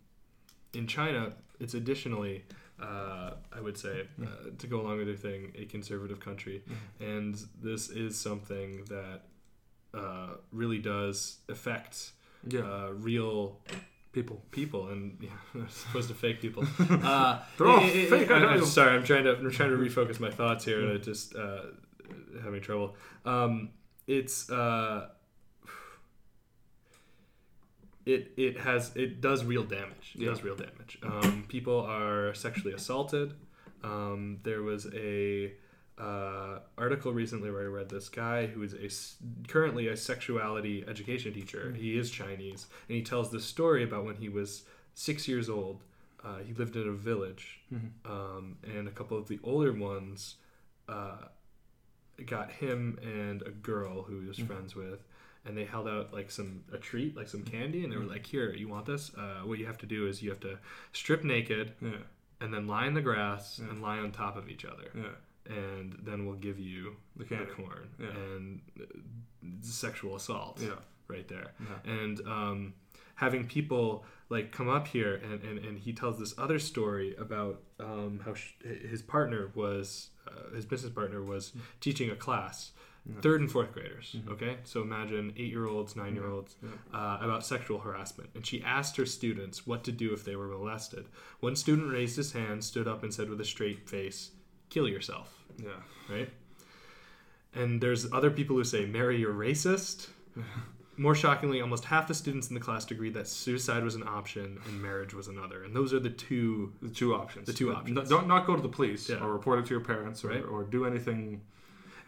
in 0.73 0.87
China, 0.87 1.33
it's 1.61 1.75
additionally, 1.75 2.45
uh, 2.81 3.31
I 3.53 3.61
would 3.61 3.77
say, 3.79 4.07
uh, 4.23 4.27
to 4.59 4.67
go 4.67 4.81
along 4.83 4.99
with 4.99 5.09
your 5.09 5.17
thing, 5.17 5.53
a 5.59 5.65
conservative 5.65 6.21
country, 6.21 6.63
and 7.01 7.35
this 7.63 7.89
is 7.91 8.19
something 8.19 8.85
that 8.89 9.23
uh, 9.95 10.35
really 10.53 10.79
does 10.79 11.39
affect 11.49 12.13
Yeah. 12.47 12.61
uh, 12.61 12.91
real 12.93 13.61
People. 14.13 14.41
people, 14.51 14.89
and 14.89 15.19
yeah, 15.21 15.29
as 15.67 15.85
opposed 15.91 16.09
to 16.09 16.15
fake 16.15 16.41
people. 16.41 16.65
Uh, 16.91 17.39
They're 17.59 17.67
all 17.67 17.81
it- 17.85 17.95
it- 17.97 18.09
fake, 18.11 18.31
I, 18.31 18.37
I'm 18.55 18.65
sorry, 18.65 18.97
I'm 18.97 19.05
trying 19.05 19.25
to 19.25 19.33
I'm 19.37 19.51
trying 19.51 19.71
to 19.71 19.77
refocus 19.77 20.19
my 20.21 20.31
thoughts 20.31 20.65
here, 20.65 20.81
and 20.81 20.93
I 20.93 20.97
just 20.97 21.35
uh, 21.37 21.63
having 22.43 22.61
trouble. 22.61 22.97
Um, 23.25 23.71
it's 24.07 24.51
uh, 24.51 25.09
it 28.05 28.33
it 28.37 28.59
has 28.61 28.95
it 28.97 29.21
does 29.21 29.45
real 29.45 29.65
damage. 29.65 30.13
It 30.15 30.23
Yeah. 30.23 30.29
does 30.31 30.43
real 30.43 30.57
damage. 30.57 30.99
Um, 31.03 31.45
people 31.49 31.81
are 31.81 32.35
sexually 32.35 32.73
assaulted. 32.75 33.35
Um, 33.83 34.39
there 34.43 34.63
was 34.63 34.87
a 34.95 35.53
uh, 35.99 36.59
article 36.77 37.13
recently 37.13 37.51
where 37.51 37.63
I 37.63 37.67
read 37.67 37.89
this 37.89 38.09
guy 38.09 38.47
who 38.47 38.63
is 38.63 38.75
a 38.75 39.49
currently 39.49 39.89
a 39.89 39.97
sexuality 39.97 40.85
education 40.87 41.33
teacher. 41.33 41.73
He 41.77 41.99
is 41.99 42.11
Chinese, 42.11 42.67
and 42.89 42.97
he 42.97 43.03
tells 43.03 43.31
this 43.31 43.45
story 43.45 43.83
about 43.83 44.05
when 44.05 44.17
he 44.17 44.29
was 44.29 44.65
six 44.95 45.27
years 45.27 45.49
old. 45.49 45.83
Uh, 46.23 46.39
he 46.39 46.53
lived 46.55 46.75
in 46.77 46.89
a 46.89 46.93
village, 46.93 47.61
Mhm. 47.73 47.91
um, 48.05 48.59
and 48.65 48.89
a 48.89 48.91
couple 48.91 49.17
of 49.17 49.29
the 49.29 49.39
older 49.43 49.73
ones 49.73 50.37
uh, 50.89 51.29
got 52.25 52.51
him 52.51 52.99
and 53.03 53.43
a 53.43 53.51
girl 53.51 54.03
who 54.03 54.21
he 54.21 54.27
was 54.29 54.39
Mhm. 54.39 54.47
friends 54.47 54.75
with, 54.75 55.05
and 55.45 55.57
they 55.57 55.65
held 55.65 55.87
out 55.89 56.13
like 56.13 56.31
some 56.31 56.65
a 56.73 56.79
treat, 56.79 57.15
like 57.17 57.29
some 57.29 57.43
candy, 57.45 57.85
and 57.85 57.93
they 57.93 57.97
were 57.97 58.05
Mhm. 58.05 58.11
like, 58.11 58.27
"Here, 58.27 58.53
you 58.53 58.69
want 58.69 58.87
this? 58.87 59.15
Uh, 59.15 59.41
what 59.45 59.59
you 59.59 59.67
have 59.67 59.79
to 59.79 59.87
do 59.87 60.07
is 60.07 60.23
you 60.23 60.31
have 60.31 60.41
to 60.41 60.59
strip 60.93 61.23
naked, 61.25 61.75
Yeah. 61.81 61.99
and 62.41 62.53
then 62.55 62.67
lie 62.67 62.87
in 62.87 62.95
the 62.95 63.03
grass 63.03 63.59
Yeah. 63.59 63.69
and 63.71 63.83
lie 63.83 63.99
on 63.99 64.13
top 64.13 64.37
of 64.37 64.49
each 64.49 64.65
other, 64.65 64.91
Yeah. 64.95 65.55
and 65.55 65.93
then 66.03 66.27
we'll 66.27 66.37
give 66.37 66.59
you 66.59 66.97
The 67.17 67.25
the, 67.25 67.47
corn 67.47 67.91
Yeah. 67.99 68.09
and 68.09 68.61
uh, 68.81 68.85
sexual 69.63 70.17
assault, 70.17 70.61
Yeah. 70.61 70.79
right 71.09 71.29
there, 71.29 71.53
Yeah. 71.61 71.91
and 71.93 72.21
um, 72.27 72.75
having 73.17 73.47
people 73.47 74.05
like 74.29 74.51
come 74.53 74.69
up 74.69 74.87
here 74.89 75.17
and, 75.17 75.43
and, 75.43 75.59
and 75.65 75.79
he 75.79 75.93
tells 75.93 76.19
this 76.19 76.35
other 76.39 76.59
story 76.59 77.15
about 77.19 77.61
um, 77.81 78.21
how 78.25 78.35
sh- 78.35 78.55
his 78.91 79.03
partner 79.03 79.51
was 79.55 80.11
uh, 80.29 80.55
his 80.55 80.65
business 80.67 80.93
partner 80.93 81.23
was 81.23 81.53
teaching 81.81 82.11
a 82.11 82.17
class 82.17 82.73
third 83.23 83.41
and 83.41 83.53
fourth 83.53 83.71
graders 83.73 84.17
Mhm. 84.19 84.33
okay? 84.33 84.57
So 84.65 84.83
imagine 84.83 85.33
eight 85.37 85.53
year 85.53 85.67
olds 85.69 85.95
nine 85.95 86.15
year 86.17 86.27
olds 86.29 86.57
Yeah. 86.61 86.71
uh, 86.93 87.19
about 87.21 87.47
sexual 87.47 87.79
harassment. 87.79 88.31
And 88.35 88.45
she 88.45 88.61
asked 88.65 88.97
her 88.97 89.07
students 89.07 89.65
what 89.65 89.85
to 89.85 89.93
do 89.93 90.13
if 90.13 90.25
they 90.25 90.35
were 90.35 90.49
molested. 90.49 91.05
One 91.39 91.55
student 91.55 91.93
raised 91.93 92.17
his 92.17 92.33
hand 92.33 92.65
stood 92.65 92.89
up 92.89 93.05
and 93.05 93.15
said 93.15 93.29
with 93.31 93.41
a 93.41 93.45
straight 93.45 93.89
face 93.89 94.33
kill 94.71 94.89
yourself. 94.89 95.29
Yeah. 95.63 95.81
right? 96.11 96.31
And 97.55 97.81
there's 97.81 98.13
other 98.13 98.31
people 98.31 98.57
who 98.57 98.65
say 98.65 98.87
marry 98.87 99.19
your 99.21 99.33
racist 99.35 100.09
more 100.99 101.15
shockingly, 101.15 101.61
almost 101.61 101.85
half 101.85 102.07
the 102.09 102.15
students 102.15 102.49
in 102.49 102.55
the 102.55 102.61
class 102.61 102.91
agreed 102.91 103.15
that 103.15 103.29
suicide 103.29 103.85
was 103.85 103.95
an 103.95 104.03
option 104.03 104.59
and 104.67 104.83
marriage 104.83 105.13
was 105.15 105.29
another. 105.29 105.65
And 105.65 105.75
those 105.75 105.93
are 105.93 106.01
the 106.01 106.11
two 106.11 106.73
the 106.83 106.89
two 106.89 107.15
options. 107.15 107.47
The 107.47 107.53
two 107.53 107.73
options. 107.75 107.99
n- 107.99 108.07
Don't 108.09 108.27
not 108.29 108.47
go 108.47 108.57
to 108.57 108.63
the 108.63 108.69
police 108.69 109.09
Yeah. 109.09 109.17
or 109.23 109.33
report 109.33 109.59
it 109.59 109.67
to 109.67 109.71
your 109.75 109.81
parents 109.85 110.25
or, 110.25 110.29
Right. 110.29 110.45
or 110.45 110.65
do 110.65 110.85
anything. 110.87 111.43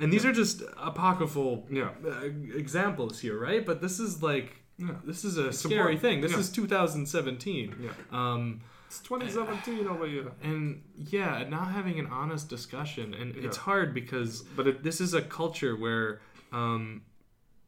And 0.00 0.12
these 0.12 0.24
are 0.24 0.32
just 0.32 0.62
apocryphal 0.76 1.66
Yeah. 1.70 1.90
uh, 2.06 2.20
examples 2.54 3.20
here, 3.20 3.38
right? 3.38 3.64
But 3.66 3.80
this 3.80 3.98
is 4.00 4.22
like 4.22 4.62
Yeah. 4.78 4.94
this 5.04 5.24
is 5.24 5.36
a 5.38 5.52
scary 5.52 5.74
important. 5.94 6.00
thing. 6.02 6.20
This 6.20 6.32
Yeah. 6.32 6.38
is 6.38 6.50
2017. 6.50 7.74
Yeah. 7.80 7.90
Um, 8.12 8.60
It's 8.86 9.00
2017 9.00 9.86
over 9.86 10.06
here. 10.06 10.32
and 10.42 10.82
yeah, 10.96 11.46
not 11.48 11.72
having 11.72 11.98
an 11.98 12.06
honest 12.06 12.48
discussion, 12.48 13.12
and 13.12 13.36
it's 13.36 13.56
hard 13.58 13.92
because 13.92 14.42
But 14.56 14.66
it, 14.66 14.82
this 14.82 15.00
is 15.00 15.12
a 15.14 15.20
culture 15.22 15.76
where 15.76 16.20
um, 16.52 17.02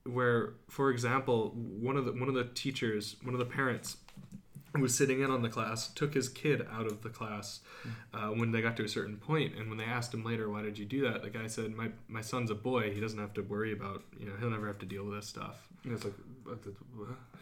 where 0.05 0.55
for 0.69 0.91
example 0.91 1.51
one 1.55 1.97
of 1.97 2.05
the 2.05 2.13
one 2.13 2.29
of 2.29 2.35
the 2.35 2.45
teachers 2.45 3.17
one 3.23 3.35
of 3.35 3.39
the 3.39 3.47
parents 3.47 3.99
who 4.75 4.83
was 4.83 4.95
sitting 4.95 5.21
in 5.21 5.31
on 5.31 5.43
the 5.43 5.49
class 5.49 5.89
took 5.89 6.15
his 6.15 6.29
kid 6.29 6.67
out 6.73 6.87
of 6.87 7.03
the 7.03 7.09
class 7.09 7.61
uh, 8.15 8.29
when 8.29 8.53
they 8.53 8.63
got 8.63 8.77
to 8.77 8.85
a 8.85 8.89
certain 8.89 9.17
point 9.17 9.55
and 9.57 9.69
when 9.69 9.79
they 9.79 9.85
asked 9.85 10.15
him 10.15 10.25
later 10.25 10.49
why 10.49 10.63
did 10.63 10.79
you 10.79 10.85
do 10.85 11.03
that? 11.03 11.23
the 11.23 11.31
guy 11.31 11.47
said 11.47 11.75
my, 11.75 11.89
my 12.09 12.21
son's 12.21 12.51
a 12.51 12.55
boy. 12.55 12.93
He 12.93 13.01
doesn't 13.01 13.19
have 13.19 13.35
to 13.35 13.43
worry 13.43 13.73
about 13.73 14.03
you 14.19 14.27
know 14.27 14.33
he'll 14.39 14.51
never 14.51 14.67
have 14.67 14.79
to 14.79 14.87
deal 14.87 15.05
with 15.05 15.15
this 15.17 15.27
stuff. 15.27 15.69
It's 15.85 16.05
like, 16.05 16.15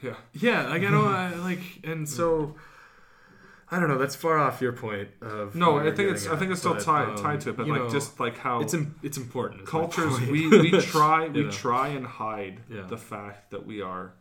yeah. 0.02 0.14
yeah 0.34 0.68
like 0.68 0.82
i 0.82 0.90
know 0.90 1.06
I, 1.06 1.34
like 1.34 1.60
and 1.82 2.08
so 2.08 2.54
I 3.70 3.78
don't 3.78 3.88
know. 3.90 3.98
That's 3.98 4.16
far 4.16 4.38
off 4.38 4.62
your 4.62 4.72
point 4.72 5.08
of. 5.20 5.54
No, 5.54 5.78
I 5.78 5.90
think 5.90 6.10
it's 6.10 6.22
getting 6.22 6.36
I 6.36 6.38
think 6.40 6.50
it's 6.52 6.60
still 6.60 6.74
but, 6.74 6.82
tied 6.82 7.08
um, 7.10 7.16
tied 7.16 7.40
to 7.42 7.50
it, 7.50 7.56
but 7.58 7.68
like 7.68 7.82
know, 7.82 7.90
just 7.90 8.18
like 8.18 8.38
how 8.38 8.60
it's 8.60 8.72
im- 8.74 8.94
it's 9.02 9.18
important. 9.18 9.66
cultures 9.66 10.18
we 10.20 10.48
we 10.48 10.70
try 10.80 11.28
we 11.28 11.42
know. 11.44 11.50
try 11.50 11.88
and 11.88 12.06
hide 12.06 12.60
Yeah. 12.70 12.82
the 12.88 12.96
fact 12.96 13.50
that 13.50 13.66
we 13.66 13.82
are 13.82 14.14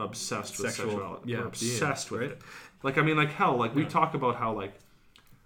obsessed 0.00 0.58
with 0.58 0.70
Sexual- 0.72 0.90
sexuality. 0.90 1.30
yeah, 1.32 1.38
We're 1.40 1.46
obsessed 1.46 2.10
being, 2.10 2.20
with 2.22 2.30
right? 2.30 2.38
it. 2.38 2.44
Like 2.82 2.98
I 2.98 3.02
mean, 3.02 3.16
like 3.16 3.32
hell. 3.32 3.56
Like 3.56 3.74
we 3.74 3.84
talk 3.84 4.14
about 4.14 4.36
how 4.36 4.52
like 4.52 4.74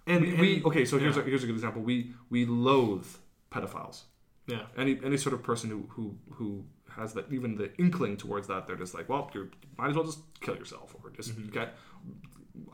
And- 0.07 0.21
we, 0.23 0.33
we 0.33 0.63
okay. 0.65 0.85
So 0.85 0.97
here's 0.97 1.15
yeah. 1.15 1.21
a, 1.21 1.25
here's 1.25 1.43
a 1.43 1.47
good 1.47 1.55
example. 1.55 1.81
We 1.81 2.13
we 2.29 2.45
loathe 2.45 3.05
pedophiles. 3.51 4.03
Yeah. 4.47 4.63
Any 4.77 4.99
any 5.03 5.17
sort 5.17 5.33
of 5.35 5.43
person 5.43 5.69
who 5.69 5.85
who 5.89 6.17
who 6.33 6.63
has 6.97 7.13
that 7.13 7.31
even 7.31 7.55
the 7.55 7.71
inkling 7.77 8.17
towards 8.17 8.47
that, 8.47 8.67
they're 8.67 8.75
just 8.75 8.93
like, 8.93 9.07
well, 9.07 9.29
you 9.33 9.49
might 9.77 9.89
as 9.91 9.95
well 9.95 10.03
just 10.05 10.19
kill 10.41 10.55
yourself 10.57 10.93
or 11.03 11.11
just 11.11 11.31
Mm-hmm. 11.35 11.49
get. 11.51 11.75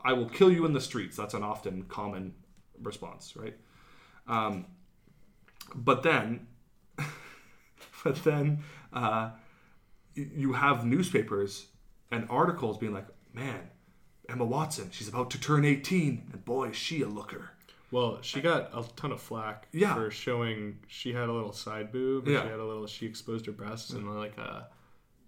I 0.04 0.12
will 0.12 0.28
kill 0.28 0.50
you 0.52 0.64
in 0.66 0.72
the 0.72 0.80
streets. 0.80 1.16
That's 1.16 1.34
an 1.34 1.42
often 1.42 1.84
common 1.84 2.34
response, 2.82 3.34
right? 3.36 3.56
Um, 4.26 4.66
but 5.74 6.02
then, 6.02 6.46
but 8.04 8.16
then 8.24 8.60
uh, 8.92 9.30
you 10.14 10.52
have 10.54 10.84
newspapers 10.84 11.66
and 12.10 12.26
articles 12.30 12.78
being 12.78 12.92
like, 12.92 13.06
man, 13.32 13.70
Emma 14.28 14.44
Watson, 14.44 14.90
she's 14.90 15.08
about 15.08 15.30
to 15.30 15.40
turn 15.40 15.64
18, 15.64 16.28
and 16.32 16.44
boy, 16.44 16.68
is 16.70 16.76
she 16.76 17.02
a 17.02 17.08
looker. 17.08 17.50
Well, 17.90 18.18
she 18.20 18.40
got 18.42 18.70
a 18.74 18.84
ton 18.96 19.12
of 19.12 19.20
flack 19.20 19.66
Yeah. 19.72 19.94
for 19.94 20.10
showing 20.10 20.80
she 20.88 21.14
had 21.14 21.28
a 21.30 21.32
little 21.32 21.52
side 21.54 21.90
boob. 21.90 22.28
Yeah. 22.28 22.42
She 22.42 22.48
had 22.48 22.60
a 22.60 22.64
little. 22.64 22.86
She 22.86 23.06
exposed 23.06 23.46
her 23.46 23.52
breasts 23.52 23.92
in 23.92 24.06
like 24.14 24.36
a 24.36 24.68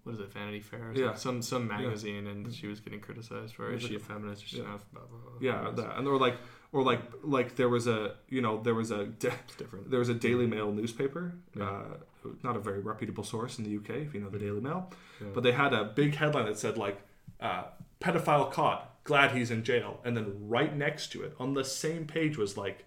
what 0.03 0.13
is 0.15 0.19
it, 0.19 0.31
Vanity 0.33 0.59
Fair? 0.59 0.89
Or 0.89 0.93
Yeah. 0.93 1.13
Some 1.13 1.41
some 1.41 1.69
Yeah. 1.69 1.77
magazine, 1.77 2.27
and 2.27 2.53
she 2.53 2.67
was 2.67 2.79
getting 2.79 2.99
criticized 2.99 3.55
for. 3.55 3.71
it. 3.71 3.75
Is 3.75 3.83
Yeah. 3.83 3.89
she 3.89 3.95
a 3.95 3.99
feminist? 3.99 4.45
She's 4.45 4.59
Yeah. 4.59 4.65
not. 4.65 4.91
Blah, 4.93 5.03
blah, 5.05 5.19
blah. 5.19 5.31
Yeah, 5.39 5.71
that, 5.71 5.97
and 5.97 6.07
or 6.07 6.17
like, 6.17 6.37
or 6.71 6.83
like, 6.83 7.01
like 7.23 7.55
there 7.55 7.69
was 7.69 7.87
a, 7.87 8.15
you 8.29 8.41
know, 8.41 8.61
there 8.61 8.73
was 8.75 8.91
a, 8.91 9.05
da- 9.05 9.31
different. 9.57 9.89
there 9.91 9.99
was 9.99 10.09
a 10.09 10.13
Daily 10.13 10.47
Mail 10.47 10.71
newspaper, 10.71 11.33
Yeah. 11.55 11.69
uh, 11.69 11.97
not 12.43 12.55
a 12.55 12.59
very 12.59 12.79
reputable 12.79 13.23
source 13.23 13.57
in 13.59 13.63
the 13.65 13.71
UK, 13.71 14.01
if 14.01 14.13
you 14.13 14.21
know 14.21 14.29
the 14.29 14.39
Daily 14.39 14.61
Mail, 14.61 14.91
Yeah. 15.19 15.27
but 15.33 15.43
they 15.43 15.51
had 15.51 15.73
a 15.73 15.83
big 15.85 16.15
headline 16.15 16.45
that 16.45 16.57
said 16.57 16.77
like, 16.77 17.01
uh, 17.39 17.63
pedophile 17.99 18.51
caught, 18.51 19.03
glad 19.03 19.31
he's 19.35 19.51
in 19.51 19.63
jail, 19.63 19.99
and 20.05 20.15
then 20.15 20.47
right 20.47 20.75
next 20.75 21.11
to 21.11 21.23
it 21.23 21.35
on 21.39 21.53
the 21.55 21.63
same 21.63 22.05
page 22.05 22.37
was 22.37 22.55
like, 22.57 22.85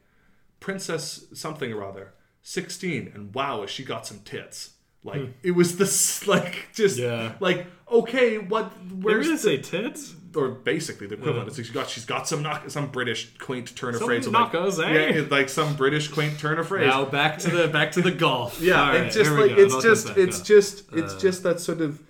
Princess 0.60 1.26
something 1.34 1.72
or 1.72 1.84
other, 1.84 2.14
sixteen, 2.42 3.10
and 3.14 3.34
wow, 3.34 3.66
she 3.66 3.84
got 3.84 4.06
some 4.06 4.20
tits. 4.20 4.73
Like 5.04 5.20
Hmm. 5.20 5.30
it 5.42 5.50
was 5.52 5.76
this 5.76 6.26
like 6.34 6.68
just 6.74 6.98
Yeah. 6.98 7.32
like 7.40 7.66
okay 7.90 8.38
what 8.38 8.72
where's 8.90 9.26
really 9.26 9.36
the- 9.36 9.42
say 9.42 9.56
tits 9.58 10.14
or 10.34 10.48
basically 10.48 11.06
the 11.06 11.14
equivalent. 11.14 11.44
Yeah. 11.44 11.48
It's 11.50 11.58
like 11.58 11.66
she's 11.66 11.74
got 11.74 11.88
she's 11.88 12.04
got 12.04 12.26
some 12.26 12.42
knock, 12.42 12.68
some 12.70 12.88
British 12.90 13.36
quaint 13.38 13.76
turn 13.76 13.90
of 13.94 13.98
Some 14.00 14.08
phrase. 14.08 14.26
of 14.26 14.32
like, 14.32 14.52
knockers, 14.52 14.80
eh? 14.80 15.10
Yeah, 15.10 15.24
like 15.30 15.48
some 15.48 15.76
British 15.76 16.08
quaint 16.08 16.38
turn 16.40 16.58
of 16.58 16.66
phrase. 16.68 16.88
Now 16.88 17.04
back 17.04 17.38
to 17.40 17.50
the 17.50 17.68
back 17.68 17.92
to 17.92 18.02
the 18.02 18.10
golf. 18.10 18.60
yeah, 18.60 18.88
right, 18.88 19.02
it's 19.02 19.14
just 19.14 19.30
like 19.30 19.52
it's 19.52 19.74
just 19.82 20.06
gonna 20.08 20.16
say, 20.16 20.22
it's 20.22 20.40
just 20.40 20.84
it's 20.92 21.14
Uh, 21.14 21.18
just 21.20 21.42
that 21.44 21.60
sort 21.60 21.80
of 21.80 22.00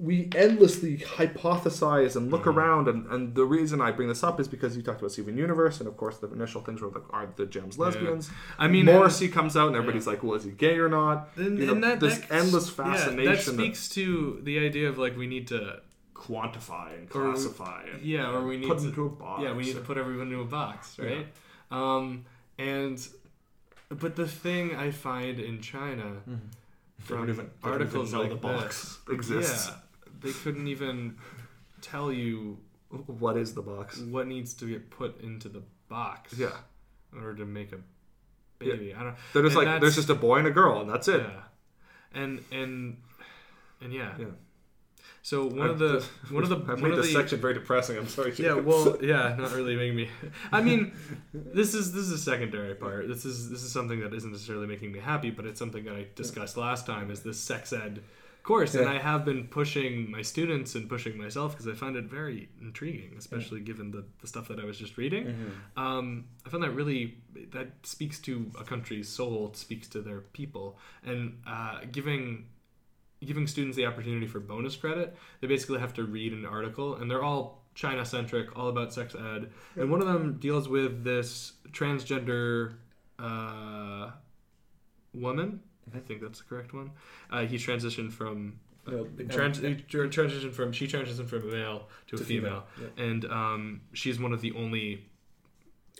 we 0.00 0.30
endlessly 0.34 0.96
hypothesize 0.96 2.16
and 2.16 2.24
Mm-hmm. 2.26 2.30
look 2.34 2.46
around 2.46 2.88
and, 2.88 3.06
and 3.12 3.34
the 3.34 3.44
reason 3.44 3.80
I 3.80 3.90
bring 3.90 4.08
this 4.08 4.22
up 4.24 4.40
is 4.40 4.48
because 4.48 4.76
you 4.76 4.82
talked 4.82 5.00
about 5.00 5.12
Steven 5.12 5.36
Universe 5.36 5.78
and 5.80 5.86
of 5.88 5.96
course 5.96 6.16
the 6.18 6.32
initial 6.32 6.60
things 6.62 6.80
were 6.80 6.88
like 6.88 7.02
are 7.10 7.28
the 7.36 7.46
gems 7.46 7.78
lesbians. 7.78 8.30
I 8.58 8.66
mean, 8.68 8.86
Morrissey 8.86 9.28
comes 9.28 9.56
out 9.58 9.66
and 9.68 9.76
everybody's 9.76 10.06
like 10.06 10.22
well 10.22 10.34
is 10.34 10.44
he 10.44 10.52
gay 10.52 10.78
or 10.78 10.88
not? 10.88 11.28
And, 11.36 11.58
you 11.58 11.66
know, 11.66 11.72
and 11.74 11.84
that, 11.84 12.00
this 12.00 12.18
that- 12.18 12.32
endless 12.32 12.68
yeah, 12.68 12.84
fascination 12.84 13.56
that 13.56 13.62
speaks 13.64 13.88
to 13.90 14.40
the 14.42 14.58
idea 14.58 14.88
of 14.88 14.96
like 14.98 15.16
we 15.16 15.26
need 15.26 15.46
to 15.48 15.80
quantify 16.14 16.88
and 16.98 17.08
or- 17.14 17.32
classify 17.32 17.82
and 17.92 18.02
yeah, 18.02 18.30
or 18.30 18.46
we 18.46 18.56
need 18.56 18.68
put 18.68 18.78
to 18.78 18.84
into 18.88 19.06
a 19.06 19.08
box 19.10 19.42
Yeah, 19.42 19.52
we 19.54 19.64
need 19.64 19.74
to 19.74 19.80
put 19.80 19.96
everyone 19.98 20.28
into 20.28 20.40
a 20.40 20.44
box, 20.44 20.98
right? 20.98 21.26
Um, 21.70 22.24
and 22.58 22.96
but 23.88 24.16
the 24.16 24.26
thing 24.26 24.74
I 24.76 24.90
find 24.92 25.38
in 25.40 25.60
China 25.60 26.08
They 26.26 26.34
from 26.98 27.28
even- 27.28 27.50
articles 27.62 28.12
like 28.14 28.30
the 28.30 28.36
box 28.36 28.98
exists. 29.10 29.68
yeah, 29.68 29.76
they 30.20 30.32
couldn't 30.32 30.66
even 30.68 31.16
tell 31.80 32.12
you 32.12 32.58
what 33.06 33.36
is 33.36 33.54
the 33.54 33.62
box, 33.62 33.98
what 33.98 34.26
needs 34.26 34.52
to 34.54 34.66
get 34.66 34.90
put 34.90 35.20
into 35.20 35.48
the 35.48 35.62
box, 35.88 36.34
Yeah. 36.36 36.50
in 37.12 37.18
order 37.18 37.36
to 37.36 37.46
make 37.46 37.72
a 37.72 37.76
Yeah. 38.60 38.72
baby. 38.74 38.94
I 38.94 39.02
don't. 39.04 39.16
They're 39.32 39.42
just 39.42 39.56
and 39.56 39.66
like 39.66 39.80
there's 39.80 39.94
just 39.96 40.10
a 40.10 40.14
boy 40.14 40.38
and 40.38 40.46
a 40.46 40.50
girl 40.50 40.80
and 40.80 40.90
that's 40.90 41.08
it. 41.08 41.20
Yeah, 41.20 41.42
and 42.12 42.44
and 42.52 42.96
and 43.80 43.92
yeah. 43.92 44.14
Yeah. 44.18 44.26
So 45.22 45.46
one 45.46 45.60
I've 45.60 45.70
of 45.72 45.78
the 45.78 45.92
just- 46.00 46.32
one 46.32 46.42
of 46.42 46.48
the 46.48 46.56
one 46.74 46.80
made 46.82 46.90
of 46.92 46.96
this 46.98 47.06
the 47.08 47.12
section 47.12 47.40
very 47.40 47.54
depressing. 47.54 47.96
I'm 47.98 48.08
sorry. 48.08 48.32
Yeah, 48.36 48.54
well, 48.54 48.96
yeah, 49.02 49.36
not 49.38 49.52
really 49.52 49.76
making 49.76 49.96
me. 49.96 50.08
I 50.50 50.62
mean, 50.62 50.92
this 51.34 51.74
is 51.74 51.92
this 51.92 52.04
is 52.04 52.12
a 52.12 52.18
secondary 52.18 52.74
part. 52.74 53.06
This 53.08 53.24
is 53.24 53.50
this 53.50 53.62
is 53.62 53.70
something 53.72 54.00
that 54.00 54.12
isn't 54.14 54.32
necessarily 54.32 54.66
making 54.66 54.92
me 54.92 54.98
happy, 54.98 55.30
but 55.30 55.44
it's 55.46 55.58
something 55.58 55.84
that 55.84 55.94
I 55.94 56.06
discussed 56.14 56.56
last 56.56 56.86
time. 56.86 57.10
Is 57.10 57.22
this 57.22 57.38
sex 57.38 57.72
ed 57.72 58.02
course, 58.42 58.74
and 58.74 58.88
I 58.88 58.98
have 58.98 59.24
been 59.24 59.46
pushing 59.48 60.10
my 60.10 60.22
students 60.22 60.74
and 60.74 60.88
pushing 60.88 61.16
myself 61.18 61.52
because 61.52 61.66
I 61.68 61.74
find 61.74 61.96
it 61.96 62.04
very 62.04 62.48
intriguing, 62.60 63.14
especially 63.18 63.60
given 63.60 63.90
the, 63.90 64.04
the 64.20 64.26
stuff 64.26 64.48
that 64.48 64.58
I 64.58 64.64
was 64.64 64.78
just 64.78 64.96
reading. 64.96 65.26
Mhm. 65.26 65.80
Um, 65.80 66.24
I 66.46 66.50
find 66.50 66.62
that 66.62 66.72
really 66.72 67.18
that 67.52 67.68
speaks 67.84 68.18
to 68.20 68.50
a 68.58 68.64
country's 68.64 69.08
soul, 69.08 69.48
it 69.48 69.56
speaks 69.56 69.88
to 69.88 70.00
their 70.02 70.20
people, 70.20 70.78
and 71.04 71.40
uh, 71.46 71.80
giving 71.92 72.46
giving 73.24 73.46
students 73.46 73.76
the 73.76 73.84
opportunity 73.84 74.26
for 74.26 74.40
bonus 74.40 74.76
credit. 74.76 75.14
They 75.40 75.46
basically 75.46 75.78
have 75.80 75.92
to 75.94 76.04
read 76.04 76.32
an 76.32 76.46
article, 76.46 76.96
and 76.96 77.10
they're 77.10 77.22
all 77.22 77.64
China 77.74 78.04
centric, 78.04 78.56
all 78.58 78.68
about 78.68 78.92
sex 78.92 79.14
ed, 79.14 79.50
and 79.76 79.90
one 79.90 80.00
of 80.00 80.06
them 80.06 80.38
deals 80.38 80.68
with 80.68 81.04
this 81.04 81.52
transgender 81.70 82.74
uh, 83.18 84.10
woman. 85.12 85.60
I 85.94 85.98
think 85.98 86.20
that's 86.20 86.38
the 86.40 86.44
correct 86.44 86.72
one. 86.72 86.90
Uh, 87.30 87.44
he 87.46 87.56
transitioned 87.56 88.12
from. 88.12 88.58
Yeah, 88.90 89.02
trans- 89.28 89.58
um, 89.58 89.64
he 89.64 89.74
transitioned 89.94 90.52
from 90.52 90.72
she 90.72 90.86
transitioned 90.88 91.28
from 91.28 91.42
a 91.48 91.52
male 91.52 91.88
to 92.08 92.16
a 92.16 92.18
To 92.18 92.24
female, 92.24 92.64
female, 92.76 92.90
and 92.96 93.24
um, 93.26 93.80
she's 93.92 94.18
one 94.18 94.32
of 94.32 94.40
the 94.40 94.52
only 94.52 95.04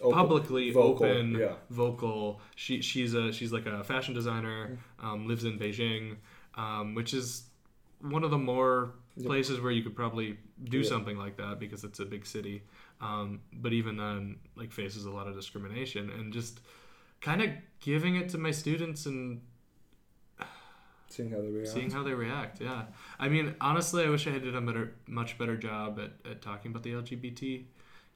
Open- 0.02 0.16
publicly 0.18 0.70
vocal, 0.70 1.04
open 1.06 1.32
yeah. 1.38 1.52
vocal 1.68 2.40
she 2.56 2.80
she's 2.80 3.12
a 3.12 3.30
she's 3.32 3.52
like 3.52 3.66
a 3.66 3.84
fashion 3.84 4.14
designer 4.14 4.78
um, 4.98 5.28
lives 5.28 5.44
in 5.44 5.58
beijing 5.58 6.16
um, 6.54 6.94
which 6.94 7.12
is 7.12 7.44
one 8.00 8.24
of 8.24 8.30
the 8.30 8.38
more 8.38 8.92
places 9.22 9.60
where 9.60 9.70
you 9.72 9.82
could 9.82 9.94
probably 9.94 10.38
do 10.64 10.78
Yeah. 10.78 10.88
something 10.88 11.18
like 11.18 11.36
that 11.36 11.58
because 11.60 11.84
it's 11.84 12.00
a 12.00 12.06
big 12.06 12.24
city 12.24 12.62
um, 13.02 13.40
but 13.52 13.74
even 13.74 13.98
then 13.98 14.36
like 14.56 14.72
faces 14.72 15.04
a 15.04 15.10
lot 15.10 15.26
of 15.28 15.34
discrimination 15.34 16.08
and 16.08 16.32
just 16.32 16.60
kind 17.20 17.42
of 17.42 17.50
giving 17.80 18.16
it 18.16 18.30
to 18.30 18.38
my 18.38 18.52
students 18.52 19.04
and 19.04 19.42
Seeing 21.10 21.30
how 21.30 21.40
they 21.40 21.48
react. 21.48 21.68
seeing 21.68 21.90
how 21.90 22.02
they 22.04 22.14
react 22.14 22.60
yeah 22.60 22.82
i 23.18 23.28
mean 23.28 23.54
honestly 23.60 24.04
i 24.04 24.08
wish 24.08 24.26
i 24.26 24.30
had 24.30 24.44
done 24.44 24.54
a 24.54 24.60
better 24.60 24.94
much 25.06 25.36
better 25.38 25.56
job 25.56 25.98
at, 25.98 26.12
at 26.30 26.40
talking 26.40 26.70
about 26.70 26.82
the 26.84 26.92
lgbt 26.92 27.64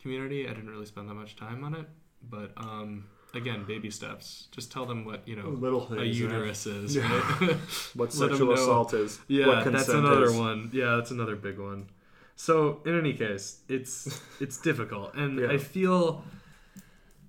community 0.01 0.47
i 0.47 0.51
didn't 0.55 0.71
really 0.71 0.87
spend 0.87 1.09
that 1.09 1.15
much 1.15 1.35
time 1.37 1.65
on 1.65 1.75
it 1.75 1.87
but 2.31 2.53
um 2.57 3.05
again 3.35 3.65
baby 3.67 3.91
steps 3.91 4.47
just 4.53 4.71
tell 4.71 4.87
them 4.87 5.05
what 5.05 5.27
you 5.27 5.35
know 5.35 5.49
Little 5.49 5.83
a 5.93 5.97
things, 5.97 6.21
yeah. 6.21 6.27
uterus 6.27 6.67
is 6.67 6.95
Yeah. 6.95 7.03
right? 7.41 7.57
What 7.95 8.13
sexual 8.13 8.53
assault 8.53 8.95
is, 8.95 9.19
yeah 9.29 9.65
that's 9.65 9.89
another 9.89 10.27
is. 10.27 10.37
one 10.37 10.71
yeah 10.73 10.95
that's 10.97 11.11
another 11.11 11.35
big 11.35 11.59
one 11.59 11.91
so 12.37 12.81
in 12.87 12.97
any 12.97 13.13
case 13.13 13.61
it's 13.69 14.21
it's 14.41 14.59
difficult 14.59 15.15
and 15.17 15.41
Yeah. 15.41 15.49
i 15.51 15.59
feel 15.59 16.25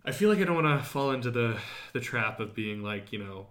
i 0.05 0.11
feel 0.11 0.29
like 0.29 0.37
i 0.39 0.43
don't 0.43 0.63
want 0.63 0.79
to 0.79 0.85
fall 0.87 1.09
into 1.11 1.31
the 1.31 1.57
the 1.93 1.99
trap 1.99 2.39
of 2.39 2.53
being 2.53 2.83
like 2.83 3.11
you 3.11 3.19
know 3.19 3.47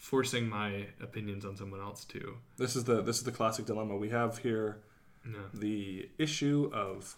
forcing 0.00 0.48
my 0.48 0.86
opinions 1.02 1.44
on 1.44 1.54
someone 1.56 1.78
else 1.80 2.04
too 2.04 2.36
This 2.56 2.74
is 2.74 2.84
the 2.84 3.02
this 3.02 3.18
is 3.18 3.24
the 3.24 3.32
classic 3.32 3.66
dilemma 3.66 3.94
we 3.96 4.08
have 4.10 4.38
here. 4.38 4.78
Yeah. 5.26 5.38
The 5.52 6.08
issue 6.18 6.70
of 6.72 7.14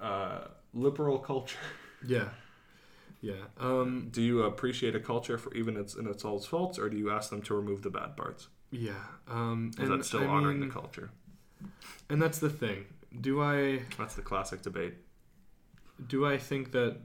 uh, 0.00 0.42
liberal 0.72 1.18
culture. 1.18 1.58
Yeah. 2.06 2.28
Yeah. 3.20 3.34
Um, 3.58 4.08
do 4.10 4.22
you 4.22 4.42
appreciate 4.44 4.94
a 4.94 5.00
culture 5.00 5.36
for 5.36 5.52
even 5.54 5.76
its 5.76 5.94
in 5.96 6.06
its 6.06 6.24
all 6.24 6.36
its 6.38 6.46
faults, 6.46 6.78
or 6.78 6.88
do 6.88 6.96
you 6.96 7.10
ask 7.10 7.28
them 7.30 7.42
to 7.42 7.54
remove 7.54 7.82
the 7.82 7.90
bad 7.90 8.16
parts? 8.16 8.48
Yeah. 8.70 8.92
Um, 9.28 9.72
Is 9.78 9.88
that 9.88 10.04
still 10.04 10.22
I 10.22 10.26
honoring 10.26 10.60
mean- 10.60 10.68
the 10.68 10.74
culture? 10.74 11.10
And 12.08 12.22
that's 12.22 12.38
the 12.38 12.48
thing. 12.48 12.86
Do 13.20 13.42
I? 13.42 13.82
That's 13.98 14.14
the 14.14 14.22
classic 14.22 14.62
debate. 14.62 14.94
Do 16.08 16.24
I 16.24 16.38
think 16.38 16.72
that 16.72 16.96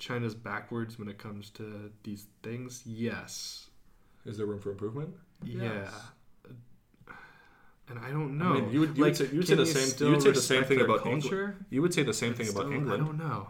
China's 0.00 0.34
backwards 0.34 0.98
when 0.98 1.06
it 1.08 1.18
comes 1.18 1.50
to 1.50 1.92
these 2.02 2.26
things? 2.42 2.82
Yes. 2.84 3.68
Is 4.26 4.36
there 4.36 4.46
room 4.46 4.58
for 4.60 4.70
improvement? 4.72 5.14
Yeah. 5.44 5.88
And 7.88 7.98
I 7.98 8.10
don't 8.10 8.40
I 8.40 8.44
know. 8.44 8.54
mean, 8.54 8.70
you 8.72 8.80
would, 8.80 8.96
you 8.96 9.02
Like, 9.04 9.10
would 9.10 9.16
say, 9.16 9.28
you 9.32 9.38
would 9.38 9.48
say 9.48 9.54
the 9.56 9.66
same. 9.66 10.06
You 10.06 10.12
would 10.12 10.22
say 10.22 10.30
the 10.30 10.40
same 10.40 10.64
thing 10.64 10.80
about 10.80 11.02
culture? 11.02 11.42
England. 11.44 11.64
You 11.70 11.82
would 11.82 11.94
say 11.94 12.02
the 12.02 12.12
same 12.14 12.30
It's 12.32 12.38
thing 12.38 12.48
about 12.48 12.72
England. 12.72 13.02
I 13.02 13.04
don't 13.06 13.18
know. 13.18 13.48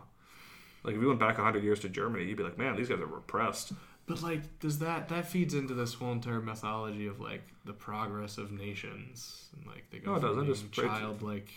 Like 0.82 0.94
if 0.94 1.00
we 1.00 1.06
went 1.06 1.20
back 1.20 1.36
hundred 1.36 1.62
years 1.62 1.80
to 1.80 1.88
Germany, 1.90 2.24
you'd 2.24 2.38
be 2.38 2.42
like, 2.42 2.56
man, 2.58 2.76
these 2.76 2.88
guys 2.88 3.00
are 3.00 3.06
repressed. 3.06 3.72
But 4.06 4.22
like, 4.22 4.58
does 4.58 4.78
that 4.78 5.08
that 5.10 5.26
feeds 5.28 5.52
into 5.54 5.74
this 5.74 5.92
whole 5.94 6.12
entire 6.12 6.40
mythology 6.40 7.06
of 7.06 7.20
like 7.20 7.42
the 7.66 7.74
progress 7.74 8.38
of 8.38 8.50
nations 8.50 9.44
and 9.54 9.66
like 9.66 9.84
they 9.90 9.98
go 9.98 10.12
No, 10.12 10.16
it 10.16 10.20
from 10.20 10.28
doesn't. 10.30 10.44
being 10.44 10.54
Just 10.54 10.72
childlike 10.72 11.50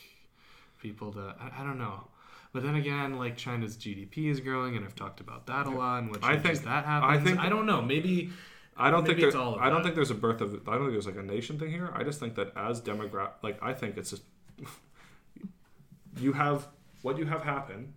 people 0.82 1.14
to 1.14 1.36
I, 1.40 1.62
I 1.62 1.64
don't 1.64 1.78
know. 1.80 2.08
But 2.54 2.62
then 2.62 2.76
again, 2.76 3.18
like 3.18 3.36
China's 3.36 3.76
GDP 3.76 4.30
is 4.30 4.40
growing, 4.40 4.78
and 4.78 4.86
I've 4.86 4.96
talked 4.96 5.20
about 5.20 5.48
that 5.48 5.66
a 5.66 5.72
lot. 5.72 6.04
And 6.04 6.12
what 6.12 6.24
I 6.24 6.38
think 6.38 6.64
that 6.64 6.86
happens. 6.86 7.20
I 7.20 7.24
think 7.24 7.40
I 7.40 7.50
don't 7.50 7.66
know. 7.66 7.82
Maybe 7.82 8.30
I 8.78 8.92
don't 8.92 9.04
maybe 9.04 9.16
think 9.16 9.26
it's 9.26 9.34
there, 9.34 9.42
all 9.42 9.56
of 9.56 9.62
I 9.62 9.70
don't 9.70 9.78
that. 9.78 9.84
think 9.86 9.96
there's 9.96 10.12
a 10.12 10.16
birth 10.16 10.40
of. 10.40 10.54
I 10.68 10.74
don't 10.74 10.82
think 10.84 10.92
there's 10.92 11.08
like 11.08 11.18
a 11.18 11.24
nation 11.24 11.58
thing 11.58 11.72
here. 11.72 11.92
I 11.96 12.04
just 12.04 12.20
think 12.20 12.36
that 12.36 12.54
as 12.56 12.80
demogra 12.80 13.32
like 13.42 13.58
I 13.62 13.74
think 13.74 13.98
it's 13.98 14.12
just 14.12 14.24
you 16.20 16.34
have 16.34 16.68
what 17.02 17.18
you 17.18 17.26
have 17.26 17.44
happen 17.44 17.94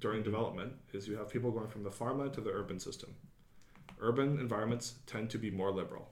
during 0.00 0.24
development 0.24 0.72
is 0.92 1.06
you 1.06 1.16
have 1.16 1.30
people 1.30 1.52
going 1.52 1.68
from 1.68 1.84
the 1.84 1.90
farmland 1.90 2.32
to 2.34 2.40
the 2.40 2.50
urban 2.50 2.80
system. 2.80 3.14
Urban 4.00 4.40
environments 4.40 4.94
tend 5.06 5.30
to 5.30 5.38
be 5.38 5.50
more 5.50 5.70
liberal. 5.70 6.08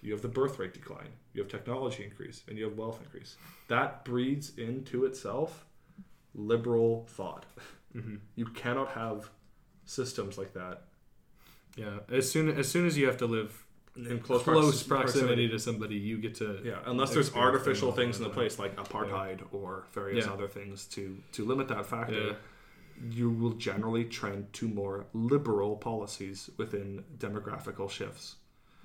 You 0.00 0.12
have 0.12 0.22
the 0.22 0.28
birth 0.28 0.58
rate 0.58 0.74
decline, 0.74 1.10
you 1.34 1.42
have 1.42 1.50
technology 1.50 2.04
increase, 2.04 2.42
and 2.48 2.56
you 2.56 2.64
have 2.64 2.78
wealth 2.78 3.00
increase. 3.02 3.36
That 3.68 4.04
breeds 4.04 4.56
into 4.56 5.04
itself 5.04 5.66
liberal 6.38 7.06
thought. 7.10 7.44
Mhm. 7.94 8.20
You 8.36 8.46
cannot 8.46 8.88
have 8.90 9.30
systems 9.84 10.36
like 10.38 10.52
that 10.54 10.84
Yeah, 11.76 12.00
as 12.10 12.30
soon 12.30 12.48
as 12.48 12.68
soon 12.68 12.86
as 12.86 12.96
you 12.98 13.06
have 13.06 13.16
to 13.18 13.26
live 13.26 13.64
in 13.96 14.18
close, 14.20 14.42
close, 14.42 14.82
proxi- 14.82 14.88
proximity 14.88 15.48
to 15.48 15.58
somebody, 15.58 15.94
you 15.96 16.18
get 16.18 16.34
to 16.36 16.60
Yeah, 16.64 16.80
unless 16.86 17.12
there's 17.14 17.34
artificial 17.34 17.92
things 17.92 18.18
in 18.18 18.24
the 18.24 18.30
place 18.30 18.58
like 18.58 18.76
apartheid 18.76 19.40
or 19.52 19.86
various 19.92 20.26
Yeah. 20.26 20.32
other 20.32 20.48
things 20.48 20.86
to 20.88 21.16
to 21.32 21.44
limit 21.44 21.68
that 21.68 21.86
factor. 21.86 22.14
Yeah. 22.28 22.34
You 23.10 23.30
will 23.30 23.52
generally 23.52 24.04
trend 24.04 24.52
to 24.54 24.68
more 24.68 25.06
liberal 25.12 25.76
policies 25.76 26.50
within 26.56 27.04
demographical 27.16 27.88
shifts, 27.88 28.36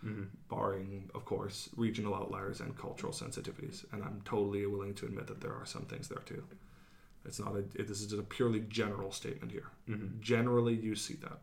Mhm. 0.05 0.27
barring, 0.49 1.09
of 1.15 1.25
course, 1.25 1.69
regional 1.75 2.13
outliers 2.13 2.61
and 2.61 2.77
cultural 2.77 3.11
sensitivities. 3.11 3.85
And 3.91 4.03
I'm 4.03 4.21
totally 4.23 4.65
willing 4.67 4.93
to 4.95 5.05
admit 5.07 5.25
that 5.27 5.41
there 5.41 5.53
are 5.53 5.65
some 5.65 5.85
things 5.85 6.07
there 6.09 6.21
too. 6.25 6.43
It's 7.25 7.39
not 7.39 7.55
a. 7.55 7.59
It, 7.59 7.87
this 7.87 8.01
is 8.01 8.07
just 8.07 8.19
a 8.19 8.23
purely 8.23 8.61
general 8.61 9.11
statement 9.11 9.51
here. 9.51 9.69
Mhm. 9.89 10.19
Generally, 10.19 10.75
you 10.75 10.95
see 10.95 11.15
that. 11.15 11.39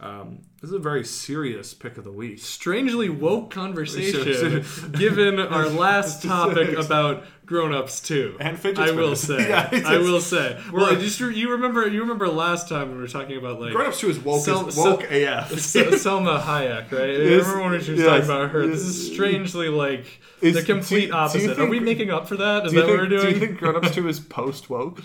Um, 0.00 0.40
this 0.60 0.70
is 0.70 0.74
a 0.74 0.80
very 0.80 1.04
serious 1.04 1.74
pick 1.74 1.96
of 1.96 2.02
the 2.02 2.10
week. 2.10 2.40
strangely 2.40 3.08
woke 3.08 3.50
conversation 3.52 4.64
given 4.92 5.38
our 5.56 5.68
last 5.68 6.24
topic 6.24 6.76
about 6.76 7.24
grown-ups 7.46 8.00
too. 8.00 8.36
And 8.40 8.58
fidget 8.58 8.88
i 8.88 8.90
will 8.96 9.14
say. 9.14 9.48
Yeah, 9.48 9.68
i 9.86 9.98
will 9.98 10.20
say. 10.20 10.60
well 10.72 10.96
just 10.96 11.20
you 11.20 11.50
remember 11.52 11.86
you 11.86 12.00
remember 12.00 12.26
last 12.28 12.68
time 12.68 12.88
when 12.88 12.96
we 12.96 13.02
were 13.02 13.08
talking 13.08 13.36
about 13.36 13.60
like 13.60 13.72
Grown-ups 13.72 14.00
too 14.00 14.08
is 14.10 14.18
woke 14.18 14.44
Sel- 14.44 14.66
as- 14.66 14.74
Sel- 14.74 14.84
woke 14.92 15.04
AF. 15.10 15.58
Sel- 15.60 15.92
Selma 15.92 16.40
Hayek 16.40 16.90
right? 16.90 17.10
You 17.10 17.38
remember 17.38 17.62
when 17.70 17.80
she 17.82 17.92
was 17.92 18.00
yes, 18.00 18.08
talking 18.08 18.24
about 18.24 18.50
her? 18.50 18.66
This 18.66 18.80
is 18.80 19.12
strangely 19.12 19.68
like 19.68 20.04
Is- 20.40 20.54
the 20.54 20.62
complete 20.62 21.06
do 21.08 21.12
opposite. 21.14 21.50
Are 21.50 21.54
think- 21.54 21.70
we 21.70 21.78
making 21.80 22.10
up 22.10 22.26
for 22.26 22.36
that? 22.38 22.66
Is 22.66 22.72
that 22.72 22.86
think, 22.86 22.90
what 22.90 22.98
we're 22.98 23.06
doing 23.08 23.22
Do 23.34 23.38
you 23.38 23.46
think 23.46 23.58
Grown 23.58 23.76
Ups 23.76 23.94
2 23.94 24.08
is 24.08 24.18
post 24.18 24.68
woke? 24.70 25.00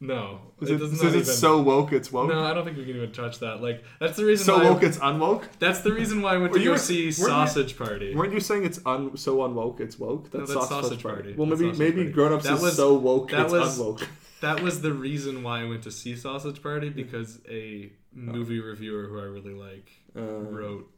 No 0.00 0.40
Is 0.60 0.70
it, 0.70 0.78
does 0.78 0.92
is 0.92 1.02
not 1.02 1.12
it 1.12 1.14
even- 1.16 1.24
so 1.24 1.60
woke 1.60 1.92
it's 1.92 2.12
woke? 2.12 2.28
no, 2.28 2.44
I 2.44 2.54
don't 2.54 2.64
think 2.64 2.76
we 2.76 2.84
can 2.84 2.96
even 2.96 3.10
touch 3.12 3.40
that. 3.40 3.60
Like 3.60 3.82
that's 4.00 4.16
the 4.16 4.24
reason. 4.24 4.46
So 4.46 4.58
why 4.58 4.70
woke 4.70 4.82
it's 4.84 4.98
unwoke? 4.98 5.44
That's 5.58 5.80
the 5.80 5.92
reason 5.92 6.22
why 6.22 6.34
I 6.34 6.38
went 6.38 6.52
Were 6.52 6.58
to 6.58 6.64
you- 6.64 6.70
go 6.70 6.76
see 6.76 7.06
weren't 7.06 7.18
you- 7.18 7.24
Sausage 7.26 7.76
Party. 7.76 8.14
Weren't 8.14 8.32
you 8.32 8.40
saying 8.40 8.64
it's 8.64 8.80
un, 8.86 9.16
so 9.16 9.38
unwoke 9.38 9.80
it's 9.80 9.98
woke? 9.98 10.32
No, 10.32 10.40
That's, 10.40 10.52
that's 10.54 10.68
sausage, 10.68 10.82
Sausage 10.84 11.02
party. 11.02 11.22
Party. 11.22 11.34
Well, 11.36 11.48
That's 11.48 11.60
maybe 11.60 11.72
Sausage 11.72 11.94
maybe. 11.96 12.10
Grown 12.12 12.32
Ups 12.32 12.44
That 12.44 12.54
is 12.54 12.62
was- 12.62 12.76
so 12.76 12.94
woke 12.94 13.30
that 13.32 13.42
it's 13.46 13.52
was- 13.52 13.78
unwoke. 13.78 14.06
That 14.40 14.62
was 14.62 14.82
the 14.82 14.92
reason 14.92 15.42
why 15.42 15.62
I 15.62 15.64
went 15.68 15.82
to 15.82 15.90
see 15.90 16.14
Sausage 16.14 16.62
Party 16.62 16.90
because 16.90 17.40
a 17.50 17.90
movie 18.12 18.60
reviewer 18.60 19.08
who 19.08 19.18
I 19.18 19.24
really 19.24 19.52
like 19.54 19.90
Uh. 20.16 20.20
wrote 20.22 20.88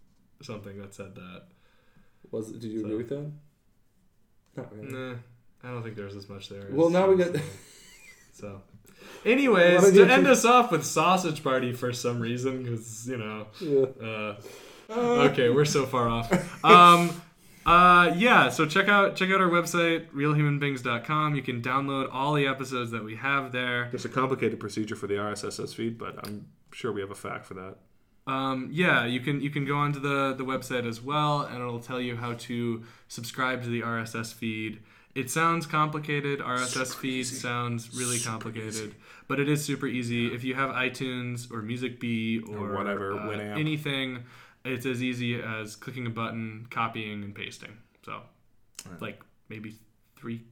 something 0.43 0.79
that 0.79 0.95
said 0.95 1.15
that. 1.15 1.45
Was 2.31 2.53
did 2.53 2.65
you 2.71 2.81
So- 2.81 2.85
agree 2.87 2.97
with 2.99 3.09
that? 3.09 3.33
Not 4.57 4.77
really. 4.77 4.93
Nah, 4.93 5.15
I 5.65 5.71
don't 5.71 5.83
think 5.83 5.97
there's 5.97 6.17
as 6.17 6.29
much 6.29 6.51
there. 6.51 6.67
Well, 6.71 6.89
as- 6.89 6.93
now 6.93 7.11
we 7.11 7.17
got- 7.17 7.35
So, 8.33 8.63
anyways, 9.25 9.93
to 9.93 10.11
end 10.11 10.27
us 10.27 10.45
off 10.45 10.71
with 10.71 10.85
Sausage 10.85 11.43
Party 11.43 11.73
for 11.73 11.93
some 11.93 12.21
reason, 12.21 12.63
because 12.63 13.09
you 13.09 13.17
know. 13.17 13.47
Yeah. 13.61 14.35
Uh, 14.91 15.29
okay, 15.29 15.51
we're 15.51 15.65
so 15.65 15.87
far 15.87 16.09
off. 16.09 16.65
Um, 16.65 17.23
uh, 17.67 18.13
yeah, 18.17 18.49
so 18.49 18.67
check 18.67 18.89
out 18.89 19.17
check 19.17 19.31
out 19.31 19.41
our 19.41 19.49
website 19.49 20.09
realhumanbeings.com. 20.11 21.37
You 21.37 21.43
can 21.43 21.61
download 21.61 22.09
all 22.13 22.35
the 22.35 22.47
episodes 22.47 22.91
that 22.91 23.05
we 23.05 23.17
have 23.17 23.53
there. 23.53 23.89
There's 23.91 24.05
a 24.05 24.09
complicated 24.09 24.59
procedure 24.59 24.97
for 24.97 25.07
the 25.07 25.15
RSS 25.15 25.75
feed, 25.75 25.99
but 25.99 26.17
I'm 26.27 26.47
sure 26.73 26.93
we 26.93 27.01
have 27.01 27.11
a 27.11 27.15
fact 27.15 27.47
for 27.47 27.55
that. 27.55 27.77
Um, 28.27 28.69
yeah, 28.73 29.05
you 29.05 29.21
can 29.21 29.41
you 29.41 29.51
can 29.51 29.65
go 29.65 29.77
onto 29.77 30.01
the 30.01 30.35
the 30.37 30.45
website 30.45 30.87
as 30.87 31.03
well, 31.03 31.43
and 31.43 31.57
it'll 31.57 31.81
tell 31.81 32.01
you 32.01 32.17
how 32.17 32.35
to 32.35 32.85
subscribe 33.09 33.63
to 33.65 33.69
the 33.69 33.83
RSS 33.83 34.33
feed. 34.33 34.81
It 35.15 35.31
sounds 35.31 35.67
complicated. 35.67 36.39
RSS 36.41 36.95
feed 36.95 37.25
sounds 37.25 37.97
really 37.97 38.21
complicated, 38.21 38.95
but 39.27 39.41
it 39.41 39.49
is 39.49 39.65
super 39.65 39.87
easy. 39.87 40.33
If 40.33 40.45
you 40.45 40.55
have 40.55 40.71
iTunes 40.71 41.51
or 41.51 41.63
Music 41.63 41.99
Bee 41.99 42.41
or, 42.49 42.71
Or 42.71 42.77
whatever, 42.77 43.15
uh, 43.15 43.31
anything, 43.59 44.25
it's 44.65 44.87
as 44.87 45.03
easy 45.03 45.41
as 45.41 45.75
clicking 45.75 46.07
a 46.07 46.11
button, 46.11 46.67
copying, 46.71 47.25
and 47.25 47.35
pasting. 47.35 47.77
So, 48.05 48.23
like 49.01 49.21
maybe 49.49 49.75
three 50.17 50.43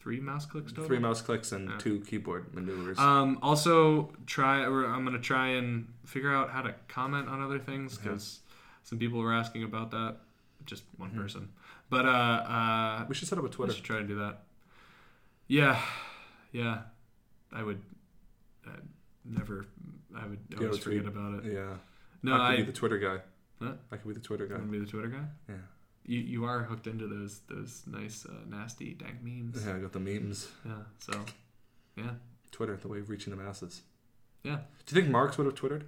three 0.00 0.18
mouse 0.18 0.46
clicks 0.46 0.72
total. 0.72 0.86
Three 0.86 0.98
mouse 0.98 1.20
clicks 1.20 1.52
and 1.52 1.78
two 1.78 2.00
keyboard 2.00 2.52
maneuvers. 2.54 2.98
Um, 2.98 3.38
also, 3.42 4.12
try. 4.26 4.64
I'm 4.64 5.04
gonna 5.04 5.18
try 5.20 5.48
and 5.50 5.86
figure 6.04 6.34
out 6.34 6.50
how 6.50 6.62
to 6.62 6.74
comment 6.88 7.28
on 7.28 7.42
other 7.42 7.58
things 7.58 7.96
because 7.96 8.40
some 8.82 8.98
people 8.98 9.20
were 9.20 9.32
asking 9.32 9.62
about 9.62 9.92
that. 9.92 10.16
Just 10.66 10.82
one 10.98 11.10
person, 11.10 11.48
but 11.90 12.06
uh, 12.06 12.08
uh, 12.08 13.04
we 13.08 13.14
should 13.14 13.28
set 13.28 13.38
up 13.38 13.44
a 13.44 13.48
Twitter. 13.48 13.70
We 13.72 13.76
should 13.76 13.84
try 13.84 13.98
and 13.98 14.08
do 14.08 14.18
that. 14.20 14.44
Yeah, 15.48 15.80
yeah. 16.52 16.82
I 17.52 17.62
would 17.62 17.82
uh, 18.66 18.76
never. 19.24 19.66
I 20.16 20.26
would 20.26 20.38
You 20.50 20.66
always 20.66 20.78
forget 20.78 21.06
about 21.06 21.44
it. 21.44 21.52
Yeah. 21.52 21.74
No, 22.22 22.34
I 22.34 22.36
could 22.36 22.44
I 22.44 22.56
be 22.56 22.62
the 22.62 22.72
Twitter 22.72 22.98
guy. 22.98 23.18
Huh? 23.60 23.72
I 23.90 23.96
could 23.96 24.08
be 24.08 24.14
the 24.14 24.20
Twitter 24.20 24.46
guy. 24.46 24.54
You 24.54 24.60
wanna 24.60 24.72
be 24.72 24.78
the 24.78 24.86
Twitter 24.86 25.08
guy? 25.08 25.24
Yeah. 25.48 25.54
You 26.06 26.20
you 26.20 26.44
are 26.44 26.62
hooked 26.62 26.86
into 26.86 27.06
those 27.06 27.40
those 27.48 27.82
nice 27.86 28.24
uh, 28.26 28.32
nasty 28.48 28.94
dank 28.94 29.22
memes. 29.22 29.64
Yeah, 29.66 29.76
I 29.76 29.78
got 29.78 29.92
the 29.92 30.00
memes. 30.00 30.48
Yeah. 30.64 30.72
So, 30.98 31.24
yeah. 31.96 32.10
Twitter, 32.52 32.76
the 32.76 32.88
way 32.88 32.98
of 32.98 33.10
reaching 33.10 33.36
the 33.36 33.42
masses. 33.42 33.82
Yeah. 34.42 34.58
Do 34.86 34.94
you 34.94 35.00
think 35.02 35.12
Marx 35.12 35.36
would 35.36 35.46
have 35.46 35.54
twittered? 35.54 35.84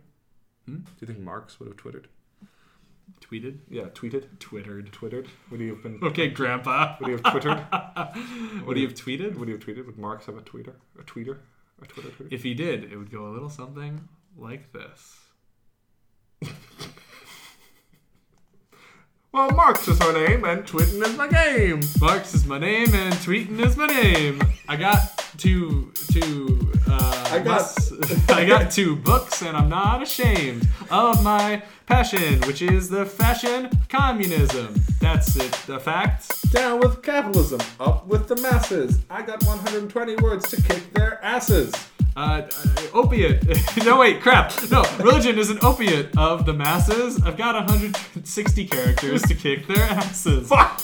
Hmm? 0.67 0.77
Do 0.77 0.91
you 1.01 1.07
think 1.07 1.21
Marx 1.21 1.59
would 1.59 1.69
have 1.69 1.77
twittered? 1.77 2.09
Tweeted? 3.21 3.59
Yeah, 3.71 3.85
tweeted. 3.85 4.39
Twittered. 4.39 4.93
Twittered. 4.93 5.29
Would 5.51 5.61
he 5.61 5.69
have 5.69 5.83
been? 5.83 5.99
Okay, 6.03 6.29
Grandpa. 6.29 6.97
Would 7.01 7.09
you 7.09 7.17
have 7.17 7.25
twittered? 7.31 7.67
Would 8.67 8.77
he 8.77 8.83
have 8.83 8.95
tweeted? 8.95 9.37
Would 9.37 9.49
you 9.49 9.55
have 9.55 9.65
tweeted? 9.65 9.87
Would 9.87 9.99
Marx 9.99 10.27
have 10.27 10.37
a 10.37 10.43
tweeter? 10.43 10.75
A 10.99 11.03
tweeter? 11.03 11.39
A 11.83 11.87
Twitter 11.87 12.11
tweeter? 12.11 12.29
If 12.33 12.43
he 12.43 12.55
did, 12.55 12.85
it 12.93 12.97
would 12.97 13.11
go 13.11 13.27
a 13.27 13.31
little 13.33 13.49
something 13.51 14.09
like 14.37 14.73
this. 14.73 15.19
Well, 19.35 19.49
Marx 19.53 19.89
is 19.89 19.99
my 19.99 20.13
name 20.13 20.45
and 20.45 20.63
tweeting 20.63 21.03
is 21.03 21.17
my 21.17 21.27
game. 21.27 21.81
Marx 21.99 22.35
is 22.35 22.45
my 22.45 22.59
name 22.59 22.95
and 22.95 23.15
tweeting 23.15 23.59
is 23.61 23.79
my 23.79 23.87
name. 23.87 24.43
I 24.69 24.77
got 24.77 25.25
two 25.39 25.91
two. 26.13 26.62
Uh, 26.93 27.29
I 27.33 27.39
got- 27.39 27.79
I 28.31 28.45
got 28.45 28.71
two 28.71 28.97
books 28.97 29.43
and 29.43 29.57
I'm 29.57 29.69
not 29.69 30.03
ashamed 30.03 30.69
of 30.91 31.23
my 31.23 31.63
passion, 31.87 32.41
which 32.43 32.61
is 32.63 32.89
the 32.89 33.07
fashion 33.07 33.71
communism. 33.89 34.75
That's 35.01 35.37
it. 35.37 35.53
The 35.67 35.79
fact. 35.81 36.29
Down 36.53 36.81
with 36.81 37.03
capitalism, 37.03 37.61
up 37.81 38.07
with 38.07 38.29
the 38.29 38.37
masses. 38.37 38.99
I 39.09 39.23
got 39.23 39.43
120 39.45 40.17
words 40.17 40.49
to 40.51 40.61
kick 40.63 40.93
their 40.93 41.23
asses. 41.25 41.73
Uh, 42.15 42.43
uh, 42.47 42.69
opiate. 42.93 43.43
no, 43.87 43.99
wait, 43.99 44.21
crap. 44.21 44.53
No, 44.71 44.83
religion 44.99 45.39
is 45.39 45.49
an 45.49 45.59
opiate 45.63 46.15
of 46.19 46.45
the 46.45 46.53
masses. 46.53 47.23
I've 47.23 47.39
got 47.39 47.55
160 47.55 48.67
characters 48.67 49.23
to 49.23 49.35
kick 49.35 49.67
their 49.67 49.85
asses. 49.85 50.47
Fuck! 50.49 50.79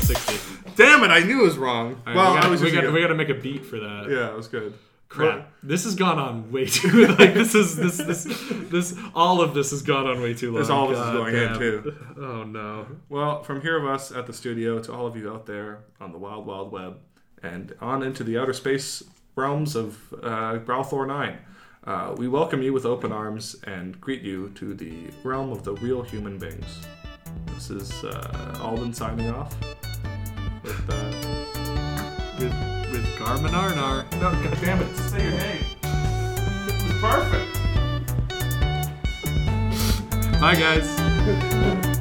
60. 0.00 0.38
Damn 0.74 1.04
it! 1.04 1.08
I 1.10 1.20
knew 1.20 1.40
it 1.40 1.44
was 1.44 1.58
wrong. 1.58 2.00
All 2.06 2.14
right, 2.14 2.16
well, 2.16 2.34
we 2.34 2.40
gotta, 2.40 2.64
we, 2.64 2.70
gotta, 2.70 2.90
we 2.92 3.00
gotta 3.02 3.14
make 3.14 3.28
a 3.28 3.34
beat 3.34 3.64
for 3.66 3.78
that. 3.78 4.06
Yeah, 4.08 4.30
it 4.30 4.36
was 4.36 4.48
good. 4.48 4.72
Crap. 5.12 5.52
This 5.62 5.84
has 5.84 5.94
gone 5.94 6.18
on 6.18 6.50
way 6.50 6.64
too 6.64 7.06
like 7.18 7.34
this 7.34 7.54
is 7.54 7.76
this 7.76 7.98
this 7.98 8.24
this 8.70 8.98
all 9.14 9.42
of 9.42 9.52
this 9.52 9.70
has 9.70 9.82
gone 9.82 10.06
on 10.06 10.22
way 10.22 10.32
too 10.32 10.52
long. 10.52 10.62
This 10.62 10.70
all 10.70 10.88
this 10.88 10.98
is 10.98 11.10
going 11.10 11.34
in 11.36 11.58
too. 11.58 11.94
Oh 12.16 12.44
no. 12.44 12.86
Well, 13.08 13.42
from 13.42 13.60
here 13.60 13.76
of 13.76 13.84
us 13.84 14.10
at 14.10 14.26
the 14.26 14.32
studio 14.32 14.78
to 14.80 14.92
all 14.92 15.06
of 15.06 15.16
you 15.16 15.30
out 15.30 15.44
there 15.44 15.80
on 16.00 16.12
the 16.12 16.18
wild, 16.18 16.46
wild 16.46 16.72
web, 16.72 16.98
and 17.42 17.74
on 17.80 18.02
into 18.02 18.24
the 18.24 18.38
outer 18.38 18.52
space 18.52 19.02
realms 19.36 19.76
of 19.76 20.14
uh, 20.22 20.56
Balthor 20.58 21.04
9, 21.06 21.38
uh, 21.84 22.14
we 22.16 22.28
welcome 22.28 22.62
you 22.62 22.72
with 22.72 22.86
open 22.86 23.12
arms 23.12 23.56
and 23.64 24.00
greet 24.00 24.22
you 24.22 24.50
to 24.50 24.72
the 24.74 25.10
realm 25.24 25.50
of 25.52 25.62
the 25.64 25.74
real 25.74 26.02
human 26.02 26.38
beings. 26.38 26.86
This 27.54 27.70
is 27.70 28.04
uh, 28.04 28.58
Alden 28.62 28.94
signing 28.94 29.30
off. 29.30 29.54
With, 30.62 30.90
uh, 30.90 31.91
with 33.22 33.40
Garmin 33.40 33.50
Arnar. 33.50 34.10
No, 34.20 34.30
God 34.30 34.58
damn 34.60 34.82
it! 34.82 34.96
Say 34.96 35.22
your 35.22 35.32
name. 35.32 35.64
This 36.66 36.82
is 36.84 36.92
perfect. 37.00 37.58
Bye 40.40 40.54
guys. 40.56 41.91